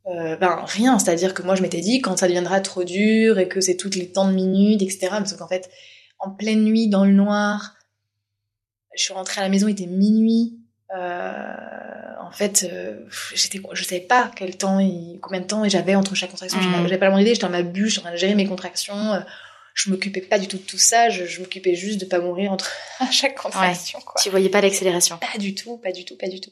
Euh, 0.06 0.34
ben 0.36 0.64
rien, 0.66 0.98
c'est-à-dire 0.98 1.34
que 1.34 1.42
moi 1.42 1.54
je 1.54 1.62
m'étais 1.62 1.80
dit 1.80 2.00
quand 2.00 2.16
ça 2.16 2.26
deviendra 2.26 2.60
trop 2.60 2.84
dur 2.84 3.38
et 3.38 3.48
que 3.48 3.60
c'est 3.60 3.76
toutes 3.76 3.96
les 3.96 4.10
temps 4.10 4.26
de 4.26 4.32
minutes, 4.32 4.80
etc. 4.82 5.08
Mais 5.20 5.26
sauf 5.26 5.38
qu'en 5.38 5.46
fait, 5.46 5.70
en 6.18 6.30
pleine 6.30 6.64
nuit, 6.64 6.88
dans 6.88 7.04
le 7.04 7.12
noir, 7.12 7.74
je 8.96 9.02
suis 9.02 9.12
rentrée 9.12 9.40
à 9.40 9.44
la 9.44 9.50
maison, 9.50 9.68
il 9.68 9.72
était 9.72 9.86
minuit, 9.86 10.60
euh, 10.96 11.52
en 12.20 12.32
fait, 12.32 12.66
euh, 12.70 12.96
j'étais, 13.34 13.60
je 13.72 13.84
savais 13.84 14.00
pas 14.00 14.30
quel 14.34 14.56
temps, 14.56 14.80
et 14.80 15.18
combien 15.22 15.40
de 15.40 15.46
temps 15.46 15.68
j'avais 15.68 15.94
entre 15.94 16.14
chaque 16.14 16.30
contraction. 16.30 16.60
Mmh. 16.60 16.82
J'avais 16.82 16.98
pas 16.98 17.06
la 17.06 17.10
moindre 17.10 17.22
idée. 17.22 17.34
J'étais 17.34 17.46
dans 17.46 17.52
ma 17.52 17.62
j'étais 17.62 17.98
en 17.98 18.02
train 18.02 18.12
de 18.12 18.16
gérer 18.16 18.34
mes 18.34 18.46
contractions. 18.46 19.12
Euh, 19.12 19.20
je 19.74 19.90
m'occupais 19.90 20.20
pas 20.20 20.38
du 20.38 20.48
tout 20.48 20.56
de 20.56 20.62
tout 20.62 20.78
ça. 20.78 21.10
Je, 21.10 21.26
je 21.26 21.40
m'occupais 21.40 21.74
juste 21.74 22.00
de 22.00 22.06
pas 22.06 22.18
mourir 22.18 22.52
entre 22.52 22.70
à 22.98 23.10
chaque 23.10 23.36
contraction. 23.36 23.98
Ouais. 23.98 24.04
Quoi. 24.04 24.20
Tu 24.22 24.30
voyais 24.30 24.48
pas 24.48 24.60
l'accélération 24.60 25.18
Pas 25.18 25.38
du 25.38 25.54
tout, 25.54 25.76
pas 25.78 25.92
du 25.92 26.04
tout, 26.04 26.16
pas 26.16 26.28
du 26.28 26.40
tout. 26.40 26.50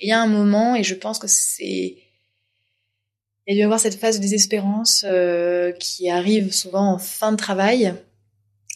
Et 0.00 0.06
il 0.06 0.08
y 0.08 0.12
a 0.12 0.20
un 0.20 0.26
moment, 0.26 0.76
et 0.76 0.82
je 0.82 0.94
pense 0.94 1.18
que 1.18 1.26
c'est 1.28 1.96
il 3.48 3.56
y 3.56 3.58
a 3.58 3.62
dû 3.62 3.64
avoir 3.64 3.80
cette 3.80 3.98
phase 3.98 4.18
de 4.18 4.20
désespérance 4.20 5.06
euh, 5.08 5.72
qui 5.72 6.10
arrive 6.10 6.52
souvent 6.52 6.92
en 6.92 6.98
fin 6.98 7.32
de 7.32 7.38
travail, 7.38 7.94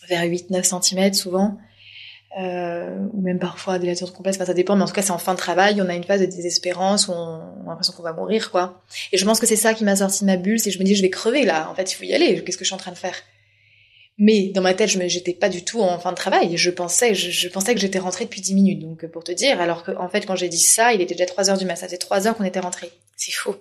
vers 0.09 0.24
8-9 0.24 0.62
cm 0.62 1.12
souvent, 1.12 1.59
euh, 2.40 2.97
ou 3.12 3.20
même 3.20 3.38
parfois 3.38 3.78
des 3.78 3.86
latitudes 3.86 4.14
complexes, 4.14 4.38
enfin 4.38 4.47
ça 4.47 4.55
dépend, 4.55 4.74
mais 4.74 4.82
en 4.82 4.86
tout 4.86 4.95
cas 4.95 5.03
c'est 5.03 5.11
en 5.11 5.18
fin 5.18 5.34
de 5.34 5.38
travail, 5.38 5.82
on 5.82 5.88
a 5.90 5.95
une 5.95 6.05
phase 6.05 6.22
de 6.22 6.26
désespérance 6.26 7.09
où 7.09 7.12
on, 7.12 7.66
a 7.66 7.68
l'impression 7.68 7.93
qu'on 7.93 8.03
va 8.03 8.14
mourir, 8.14 8.51
quoi. 8.51 8.82
Et 9.12 9.18
je 9.18 9.24
pense 9.26 9.40
que 9.40 9.47
c'est 9.47 9.57
ça 9.57 9.74
qui 9.74 9.84
m'a 9.84 9.97
sorti 9.97 10.20
de 10.20 10.26
ma 10.26 10.38
bulle, 10.38 10.59
c'est 10.59 10.70
je 10.70 10.78
me 10.78 10.84
dis 10.84 10.95
je 10.95 11.03
vais 11.03 11.11
crever 11.11 11.45
là, 11.45 11.68
en 11.70 11.74
fait 11.74 11.93
il 11.93 11.95
faut 11.95 12.05
y 12.05 12.14
aller, 12.14 12.43
qu'est-ce 12.43 12.57
que 12.57 12.64
je 12.64 12.68
suis 12.68 12.74
en 12.74 12.78
train 12.78 12.93
de 12.93 12.97
faire? 12.97 13.16
Mais 14.19 14.49
dans 14.49 14.63
ma 14.63 14.75
tête, 14.75 14.91
je 14.91 14.99
j'étais 15.09 15.33
pas 15.33 15.49
du 15.49 15.65
tout 15.65 15.81
en 15.81 15.99
fin 15.99 16.11
de 16.11 16.17
travail, 16.17 16.57
je 16.57 16.71
pensais, 16.71 17.15
je, 17.15 17.31
je 17.31 17.49
pensais 17.49 17.75
que 17.75 17.81
j'étais 17.81 17.99
rentrée 17.99 18.25
depuis 18.25 18.41
10 18.41 18.55
minutes, 18.55 18.81
donc 18.81 19.07
pour 19.07 19.25
te 19.25 19.33
dire, 19.33 19.61
alors 19.61 19.85
qu'en 19.85 20.05
en 20.05 20.09
fait 20.09 20.27
quand 20.27 20.37
j'ai 20.37 20.49
dit 20.49 20.59
ça, 20.59 20.93
il 20.93 21.01
était 21.01 21.15
déjà 21.15 21.27
3 21.27 21.51
heures 21.51 21.59
du 21.59 21.65
matin, 21.65 21.81
ça 21.81 21.87
faisait 21.87 21.99
3 21.99 22.27
heures 22.27 22.37
qu'on 22.37 22.45
était 22.45 22.61
rentré. 22.61 22.91
C'est 23.17 23.33
faux. 23.33 23.57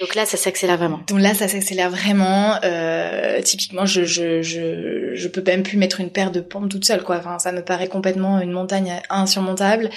Donc 0.00 0.14
là, 0.14 0.24
ça 0.24 0.38
s'accélère 0.38 0.78
vraiment. 0.78 1.00
Donc 1.08 1.20
là, 1.20 1.34
ça 1.34 1.46
s'accélère 1.46 1.90
vraiment. 1.90 2.58
Euh, 2.64 3.42
typiquement, 3.42 3.84
je, 3.84 4.04
je, 4.04 4.40
je, 4.40 5.14
je 5.14 5.28
peux 5.28 5.42
même 5.42 5.62
plus 5.62 5.76
mettre 5.76 6.00
une 6.00 6.08
paire 6.08 6.30
de 6.30 6.40
pompes 6.40 6.70
toute 6.70 6.86
seule, 6.86 7.02
quoi. 7.04 7.18
Enfin, 7.18 7.38
ça 7.38 7.52
me 7.52 7.62
paraît 7.62 7.88
complètement 7.88 8.40
une 8.40 8.50
montagne 8.50 9.02
insurmontable. 9.10 9.90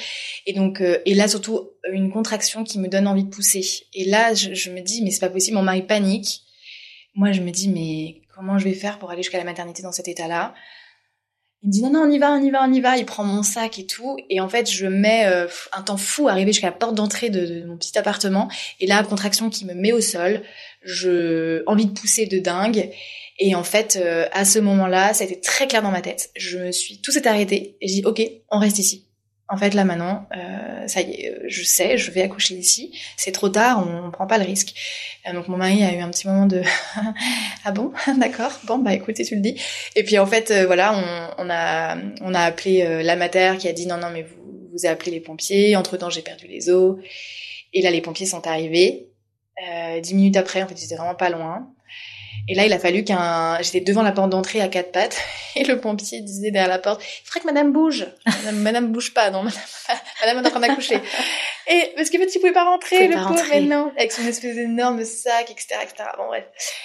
Et 0.46 0.52
donc, 0.52 0.82
euh, 0.82 0.98
et 1.06 1.14
là, 1.14 1.30
surtout, 1.30 1.70
une 1.90 2.12
contraction 2.12 2.66
qui 2.66 2.80
me 2.80 2.90
donne 2.90 3.08
envie 3.08 3.24
de 3.24 3.30
pousser. 3.30 3.66
Et 3.94 4.04
là, 4.04 4.34
je, 4.34 4.54
je 4.54 4.72
me 4.72 4.82
dis, 4.82 5.02
mais 5.04 5.12
c'est 5.12 5.22
pas 5.22 5.30
possible, 5.30 5.56
mon 5.56 5.64
mari 5.64 5.84
panique. 5.84 6.42
Moi, 7.16 7.32
je 7.32 7.40
me 7.40 7.52
dis, 7.52 7.70
mais 7.70 8.23
comment 8.36 8.58
je 8.58 8.66
vais 8.66 8.74
faire 8.74 9.00
pour 9.00 9.12
aller 9.12 9.24
jusqu'à 9.24 9.38
la 9.38 9.44
maternité 9.44 9.84
dans 9.84 9.92
cet 9.92 10.08
état-là. 10.08 10.54
Il 11.62 11.68
me 11.68 11.72
dit 11.72 11.82
non 11.82 11.92
non 11.92 12.02
on 12.02 12.12
y 12.12 12.20
va 12.20 12.34
on 12.34 12.44
y 12.44 12.52
va 12.52 12.66
on 12.68 12.74
y 12.74 12.82
va. 12.82 12.98
Il 12.98 13.06
prend 13.06 13.24
mon 13.24 13.42
sac 13.42 13.80
et 13.80 13.86
tout. 13.86 14.18
Et 14.30 14.42
en 14.42 14.50
fait 14.50 14.70
je 14.70 14.86
mets 14.86 15.26
euh, 15.28 15.48
un 15.72 15.82
temps 15.82 15.98
fou 15.98 16.28
à 16.28 16.32
arriver 16.32 16.52
jusqu'à 16.52 16.68
la 16.68 16.74
porte 16.74 16.96
d'entrée 16.96 17.30
de, 17.30 17.66
mon 17.66 17.78
petit 17.78 17.98
appartement. 17.98 18.50
Et 18.82 18.88
là 18.88 19.02
contraction 19.04 19.50
qui 19.50 19.66
me 19.66 19.74
met 19.74 19.94
au 19.94 20.02
sol. 20.02 20.42
Je 20.82 21.64
envie 21.66 21.86
de 21.86 21.98
pousser 21.98 22.26
de 22.26 22.40
dingue. 22.40 22.90
Et 23.40 23.56
en 23.56 23.64
fait 23.64 23.98
euh, 24.02 24.28
à 24.34 24.44
ce 24.44 24.60
moment-là 24.60 25.14
ça 25.14 25.24
a 25.24 25.28
été 25.28 25.40
très 25.40 25.68
clair 25.68 25.82
dans 25.82 25.92
ma 25.92 26.02
tête. 26.02 26.32
Je 26.36 26.58
me 26.58 26.72
suis 26.72 27.00
tout 27.02 27.12
s'est 27.12 27.28
arrêté. 27.28 27.78
Et 27.80 27.88
j'ai 27.88 28.02
dit 28.02 28.06
ok 28.06 28.22
on 28.52 28.60
reste 28.60 28.80
ici 28.80 29.08
en 29.54 29.58
fait 29.58 29.76
là 29.76 29.86
maintenant, 29.86 30.26
euh, 30.36 30.88
ça 30.88 31.02
y 31.02 31.12
est, 31.12 31.30
euh, 31.30 31.44
je 31.48 31.64
sais, 31.64 31.96
je 32.00 32.10
vais 32.10 32.24
accoucher 32.24 32.56
ici. 32.56 32.92
C'est 33.18 33.32
trop 33.32 33.50
tard, 33.50 33.86
on, 33.88 34.08
on 34.08 34.12
prend 34.12 34.26
pas 34.26 34.40
le 34.40 34.46
risque. 34.46 34.74
Euh, 35.28 35.34
donc 35.34 35.48
mon 35.48 35.58
mari 35.58 35.84
a 35.84 35.94
eu 35.94 36.00
un 36.00 36.10
petit 36.10 36.28
moment 36.28 36.48
de 36.48 36.64
ah 37.64 37.72
bon, 37.72 37.92
d'accord, 38.18 38.52
bon 38.64 38.80
bah 38.80 38.94
écoutez, 38.96 39.24
tu 39.24 39.36
le 39.36 39.42
dis. 39.42 39.62
Et 39.96 40.04
puis 40.04 40.18
en 40.18 40.26
fait 40.26 40.50
euh, 40.50 40.66
voilà, 40.66 40.98
on, 41.38 41.46
on, 41.46 41.50
a 41.52 41.98
on 42.22 42.34
a 42.34 42.40
appelé 42.40 43.04
la 43.04 43.16
mater 43.16 43.54
qui 43.60 43.68
a 43.68 43.74
dit 43.74 43.86
non 43.86 43.98
non 43.98 44.10
mais 44.12 44.24
vous 44.24 44.70
vous 44.72 44.86
avez 44.86 44.94
appelé 44.94 45.12
les 45.12 45.20
pompiers. 45.20 45.76
Entre 45.76 45.98
temps 45.98 46.10
j'ai 46.10 46.24
perdu 46.24 46.48
les 46.48 46.72
os. 46.72 46.98
Et 47.74 47.84
là 47.84 47.92
les 47.92 48.02
pompiers 48.02 48.26
sont 48.26 48.48
arrivés. 48.48 49.08
dix 50.02 50.16
minutes 50.16 50.38
après, 50.38 50.64
en 50.64 50.68
fait 50.68 50.82
ils 50.82 50.86
étaient 50.86 50.96
vraiment 50.96 51.14
pas 51.14 51.30
loin. 51.30 51.70
Et 52.48 52.56
là, 52.56 52.66
il 52.66 52.74
a 52.74 52.80
fallu 52.80 53.04
qu'un, 53.04 53.62
j'étais 53.62 53.80
devant 53.80 54.02
la 54.02 54.12
porte 54.12 54.30
d'entrée 54.30 54.62
à 54.62 54.68
quatre 54.68 54.92
pattes, 54.92 55.18
et 55.56 55.64
le 55.64 55.80
pompier 55.80 56.22
disait 56.22 56.52
derrière 56.52 56.70
la 56.70 56.80
porte, 56.80 57.02
il 57.04 57.26
faudrait 57.26 57.40
que 57.40 57.46
madame 57.46 57.72
bouge. 57.72 58.06
Madame, 58.26 58.56
madame 58.58 58.92
bouge 58.92 59.14
pas, 59.14 59.30
non, 59.30 59.44
madame, 59.44 59.62
madame 60.22 60.44
est 60.44 60.48
en 60.48 60.52
train 60.52 60.60
d'accoucher. 60.60 61.00
Et, 61.68 61.94
parce 61.96 62.10
que 62.10 62.18
petit, 62.18 62.38
il 62.38 62.42
pouvait 62.42 62.54
pas 62.54 62.66
rentrer, 62.66 63.08
le 63.08 63.16
pauvre, 63.16 63.42
mais 63.50 63.62
non, 63.62 63.92
avec 63.98 64.12
son 64.12 64.26
espèce 64.28 64.56
d'énorme 64.56 65.04
sac, 65.06 65.50
etc., 65.50 65.76
etc. 65.84 66.10
Bon, 66.18 66.28
bref. 66.28 66.44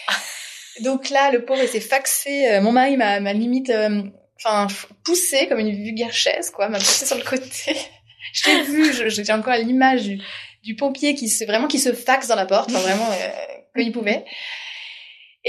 Donc 0.81 1.11
là, 1.11 1.33
le 1.33 1.45
pauvre, 1.45 1.61
il 1.63 1.69
s'est 1.69 1.81
faxé, 1.81 2.49
euh, 2.53 2.61
mon 2.61 2.71
mari 2.71 2.97
m'a, 2.97 3.19
m'a 3.19 3.33
limite, 3.33 3.71
euh, 3.71 4.03
enfin, 4.37 4.69
poussé 5.05 5.49
comme 5.49 5.59
une 5.59 5.75
vulgaire 5.75 6.13
chaise, 6.13 6.51
quoi, 6.51 6.69
m'a 6.69 6.79
poussé 6.79 7.05
sur 7.05 7.17
le 7.17 7.25
côté. 7.25 7.77
je 8.33 8.43
t'ai 8.45 8.63
vu, 8.63 9.11
j'étais 9.11 9.33
encore 9.33 9.55
à 9.55 9.59
l'image 9.59 10.05
du, 10.05 10.21
du 10.63 10.77
pompier 10.77 11.15
qui 11.15 11.29
se, 11.29 11.45
vraiment, 11.45 11.67
qui 11.67 11.81
se 11.81 11.93
faxe 11.93 12.29
dans 12.29 12.37
la 12.37 12.47
porte, 12.47 12.71
enfin, 12.71 12.81
vraiment, 12.81 13.11
euh, 13.11 13.29
comme 13.75 13.83
il 13.83 13.93
pouvait. 13.93 14.25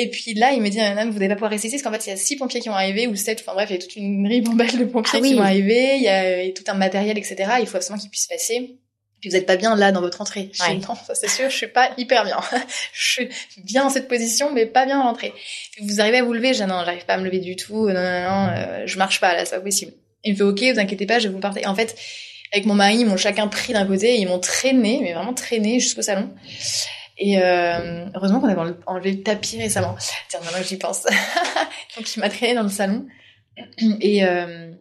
Et 0.02 0.10
puis 0.10 0.34
là, 0.34 0.54
il 0.54 0.62
me 0.62 0.70
dit, 0.70 0.78
madame, 0.78 1.10
vous 1.10 1.20
n'allez 1.20 1.28
pas 1.28 1.36
pouvoir 1.36 1.52
rester 1.52 1.68
ici, 1.68 1.76
parce 1.76 1.84
qu'en 1.84 1.92
fait, 1.92 2.08
il 2.08 2.12
y 2.12 2.14
a 2.14 2.16
six 2.16 2.38
pompiers 2.38 2.62
qui 2.62 2.70
vont 2.70 2.76
arriver, 2.76 3.06
ou 3.08 3.18
sept, 3.18 3.42
enfin 3.42 3.54
bref, 3.54 3.70
il 3.70 3.74
y 3.74 3.76
a 3.76 3.82
toute 3.82 3.98
une 3.98 4.26
ribambelle 4.26 4.78
de 4.78 4.86
pompiers 4.86 5.20
ah 5.20 5.22
oui. 5.22 5.32
qui 5.32 5.36
vont 5.36 5.44
arriver, 5.44 5.98
il 5.98 6.04
y 6.04 6.08
a 6.08 6.50
tout 6.54 6.64
un 6.68 6.74
matériel, 6.74 7.18
etc. 7.18 7.36
Il 7.60 7.68
faut 7.68 7.76
absolument 7.76 8.00
qu'ils 8.00 8.10
puissent 8.10 8.28
passer. 8.28 8.78
Puis 9.20 9.30
vous 9.30 9.36
n'êtes 9.36 9.46
pas 9.46 9.58
bien 9.58 9.76
là 9.76 9.92
dans 9.92 10.00
votre 10.00 10.22
entrée. 10.22 10.50
Je 10.54 10.64
dis, 10.72 10.88
non, 10.88 10.96
ça 10.96 11.16
c'est 11.16 11.28
sûr, 11.28 11.50
je 11.50 11.56
suis 11.58 11.68
pas 11.68 11.92
hyper 11.98 12.24
bien. 12.24 12.40
je 12.94 13.12
suis 13.12 13.30
bien 13.58 13.84
dans 13.84 13.90
cette 13.90 14.08
position, 14.08 14.54
mais 14.54 14.66
pas 14.66 14.86
bien 14.86 15.02
à 15.02 15.04
l'entrée. 15.04 15.34
Vous 15.82 16.00
arrivez 16.00 16.20
à 16.20 16.24
vous 16.24 16.32
lever, 16.32 16.54
je 16.54 16.64
dis, 16.64 16.70
non, 16.70 16.82
j'arrive 16.86 17.04
pas 17.04 17.16
à 17.16 17.18
me 17.18 17.26
lever 17.26 17.40
du 17.40 17.58
tout, 17.58 17.90
non, 17.90 17.94
non, 17.94 18.02
non, 18.02 18.50
euh, 18.56 18.84
je 18.86 18.98
marche 18.98 19.20
pas 19.20 19.34
là, 19.34 19.44
c'est 19.44 19.58
pas 19.58 19.62
possible. 19.62 19.92
Il 20.24 20.32
me 20.32 20.38
fait, 20.38 20.44
ok, 20.44 20.76
vous 20.76 20.80
inquiétez 20.80 21.08
pas, 21.08 21.20
je 21.20 21.28
vais 21.28 21.34
vous 21.34 21.42
porter. 21.42 21.68
en 21.68 21.76
fait, 21.76 21.98
avec 22.54 22.66
mon 22.66 22.76
mari, 22.76 23.00
ils 23.00 23.06
m'ont 23.06 23.18
chacun 23.18 23.50
pris 23.50 23.74
d'un 23.74 23.86
côté, 23.86 24.16
ils 24.16 24.28
m'ont 24.28 24.40
traîné, 24.40 25.00
mais 25.02 25.12
vraiment 25.12 25.34
traîné 25.34 25.82
jusqu'au 25.82 26.04
salon. 26.04 26.30
Et 27.20 27.38
euh, 27.38 28.06
heureusement 28.16 28.40
qu'on 28.40 28.48
avait 28.48 28.74
enlevé 28.88 29.12
le 29.12 29.24
tapis 29.24 29.58
récemment. 29.58 29.96
Tiens, 30.30 30.40
maintenant 30.40 30.60
que 30.60 30.68
j'y 30.68 30.78
pense. 30.78 31.04
Donc 31.98 32.16
il 32.16 32.20
m'a 32.22 32.30
traîné 32.30 32.56
dans 32.56 32.64
le 32.64 32.70
salon. 32.70 33.06
Et, 34.00 34.24
euh, 34.24 34.72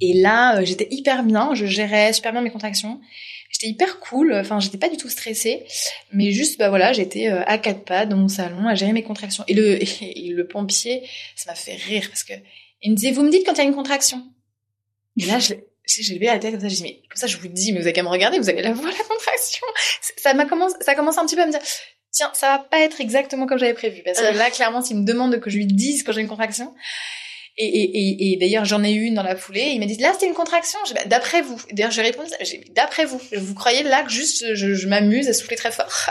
et 0.00 0.12
là, 0.14 0.58
euh, 0.58 0.64
j'étais 0.64 0.88
hyper 0.90 1.24
bien. 1.24 1.54
Je 1.54 1.66
gérais 1.66 2.12
super 2.12 2.32
bien 2.32 2.40
mes 2.40 2.50
contractions. 2.50 3.00
J'étais 3.50 3.68
hyper 3.68 4.00
cool. 4.00 4.34
Enfin, 4.34 4.60
j'étais 4.60 4.78
pas 4.78 4.88
du 4.88 4.96
tout 4.96 5.08
stressée. 5.08 5.64
Mais 6.12 6.30
juste, 6.32 6.58
bah 6.58 6.68
voilà, 6.68 6.92
j'étais 6.92 7.28
euh, 7.28 7.42
à 7.46 7.58
quatre 7.58 7.84
pas 7.84 8.06
dans 8.06 8.16
mon 8.16 8.28
salon 8.28 8.66
à 8.66 8.74
gérer 8.74 8.92
mes 8.92 9.02
contractions. 9.02 9.44
Et 9.48 9.54
le, 9.54 9.82
et 10.02 10.28
le 10.28 10.46
pompier, 10.46 11.02
ça 11.34 11.50
m'a 11.50 11.56
fait 11.56 11.74
rire 11.76 12.06
parce 12.08 12.24
que 12.24 12.34
il 12.82 12.92
me 12.92 12.96
disait, 12.96 13.10
vous 13.10 13.22
me 13.22 13.30
dites 13.30 13.44
quand 13.44 13.54
il 13.54 13.58
y 13.58 13.60
a 13.62 13.64
une 13.64 13.74
contraction. 13.74 14.22
Et 15.18 15.24
là, 15.24 15.38
je, 15.38 15.54
j'ai 15.86 16.14
levé 16.14 16.26
la 16.26 16.38
tête 16.38 16.52
comme 16.52 16.60
ça, 16.60 16.68
j'ai 16.68 16.76
dit, 16.76 16.82
mais 16.82 17.02
comme 17.08 17.16
ça, 17.16 17.26
je 17.26 17.36
vous 17.36 17.48
dis, 17.48 17.72
mais 17.72 17.80
vous 17.80 17.86
avez 17.86 17.92
qu'à 17.92 18.02
me 18.02 18.08
regarder, 18.08 18.38
vous 18.38 18.48
allez 18.48 18.62
la 18.62 18.72
voir, 18.72 18.92
la 18.98 19.04
contraction. 19.04 19.66
Ça 20.16 20.34
m'a 20.34 20.44
commencé, 20.44 20.76
ça 20.80 20.94
commence 20.94 21.18
un 21.18 21.26
petit 21.26 21.36
peu 21.36 21.42
à 21.42 21.46
me 21.46 21.52
dire, 21.52 21.60
tiens, 22.10 22.30
ça 22.34 22.48
va 22.48 22.58
pas 22.58 22.80
être 22.80 23.00
exactement 23.00 23.46
comme 23.46 23.58
j'avais 23.58 23.74
prévu. 23.74 24.02
Parce 24.04 24.18
que 24.18 24.24
euh. 24.24 24.32
là, 24.32 24.50
clairement, 24.50 24.82
s'il 24.82 24.96
me 24.96 25.04
demande 25.04 25.38
que 25.40 25.50
je 25.50 25.56
lui 25.56 25.66
dise 25.66 26.02
quand 26.02 26.12
j'ai 26.12 26.22
une 26.22 26.28
contraction, 26.28 26.74
et, 27.58 27.64
et, 27.64 27.98
et, 27.98 28.32
et 28.32 28.36
d'ailleurs, 28.36 28.66
j'en 28.66 28.84
ai 28.84 28.92
eu 28.92 29.04
une 29.04 29.14
dans 29.14 29.22
la 29.22 29.34
foulée. 29.34 29.70
Il 29.72 29.80
m'a 29.80 29.86
dit, 29.86 29.96
là, 29.96 30.12
c'était 30.12 30.26
une 30.26 30.34
contraction. 30.34 30.78
Bah, 30.94 31.00
d'après 31.06 31.40
vous. 31.40 31.58
D'ailleurs, 31.72 31.90
j'ai 31.90 32.02
répondu, 32.02 32.30
d'après 32.74 33.06
vous. 33.06 33.20
Vous 33.34 33.54
croyez 33.54 33.82
là 33.82 34.02
que 34.02 34.10
juste, 34.10 34.54
je, 34.54 34.74
je 34.74 34.88
m'amuse 34.88 35.26
à 35.28 35.32
souffler 35.32 35.56
très 35.56 35.70
fort? 35.70 35.90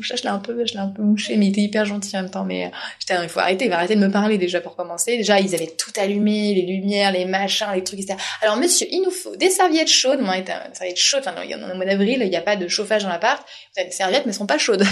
Je 0.00 0.14
l'ai 0.14 0.28
un 0.28 0.38
peu, 0.38 0.64
je 0.66 0.74
l'ai 0.74 0.80
un 0.80 0.88
peu 0.88 1.02
mouché, 1.02 1.36
mais 1.36 1.46
il 1.46 1.50
était 1.50 1.60
hyper 1.60 1.84
gentil 1.84 2.16
en 2.16 2.22
même 2.22 2.30
temps. 2.30 2.44
Mais 2.44 2.66
euh, 2.66 2.68
j'étais, 2.98 3.22
il 3.22 3.28
faut 3.28 3.40
arrêter, 3.40 3.66
il 3.66 3.70
va 3.70 3.76
arrêter 3.76 3.96
de 3.96 4.00
me 4.00 4.10
parler 4.10 4.38
déjà 4.38 4.60
pour 4.60 4.76
commencer. 4.76 5.16
Déjà, 5.16 5.40
ils 5.40 5.54
avaient 5.54 5.74
tout 5.78 5.92
allumé, 5.96 6.54
les 6.54 6.62
lumières, 6.62 7.12
les 7.12 7.24
machins, 7.24 7.68
les 7.74 7.84
trucs, 7.84 8.00
etc. 8.00 8.18
Alors, 8.42 8.56
monsieur, 8.56 8.86
il 8.90 9.02
nous 9.02 9.10
faut 9.10 9.36
des 9.36 9.50
serviettes 9.50 9.90
chaudes. 9.90 10.20
Moi, 10.20 10.40
des 10.40 10.52
serviettes 10.72 10.98
chaudes. 10.98 11.24
Enfin, 11.26 11.34
en 11.34 11.68
a 11.68 11.72
au 11.72 11.76
mois 11.76 11.84
d'avril, 11.84 12.20
il 12.22 12.30
n'y 12.30 12.36
a 12.36 12.42
pas 12.42 12.56
de 12.56 12.68
chauffage 12.68 13.02
dans 13.02 13.08
l'appart. 13.08 13.42
Vous 13.74 13.80
avez 13.80 13.88
des 13.88 13.94
serviettes, 13.94 14.26
mais 14.26 14.32
elles 14.32 14.38
sont 14.38 14.46
pas 14.46 14.58
chaudes. 14.58 14.84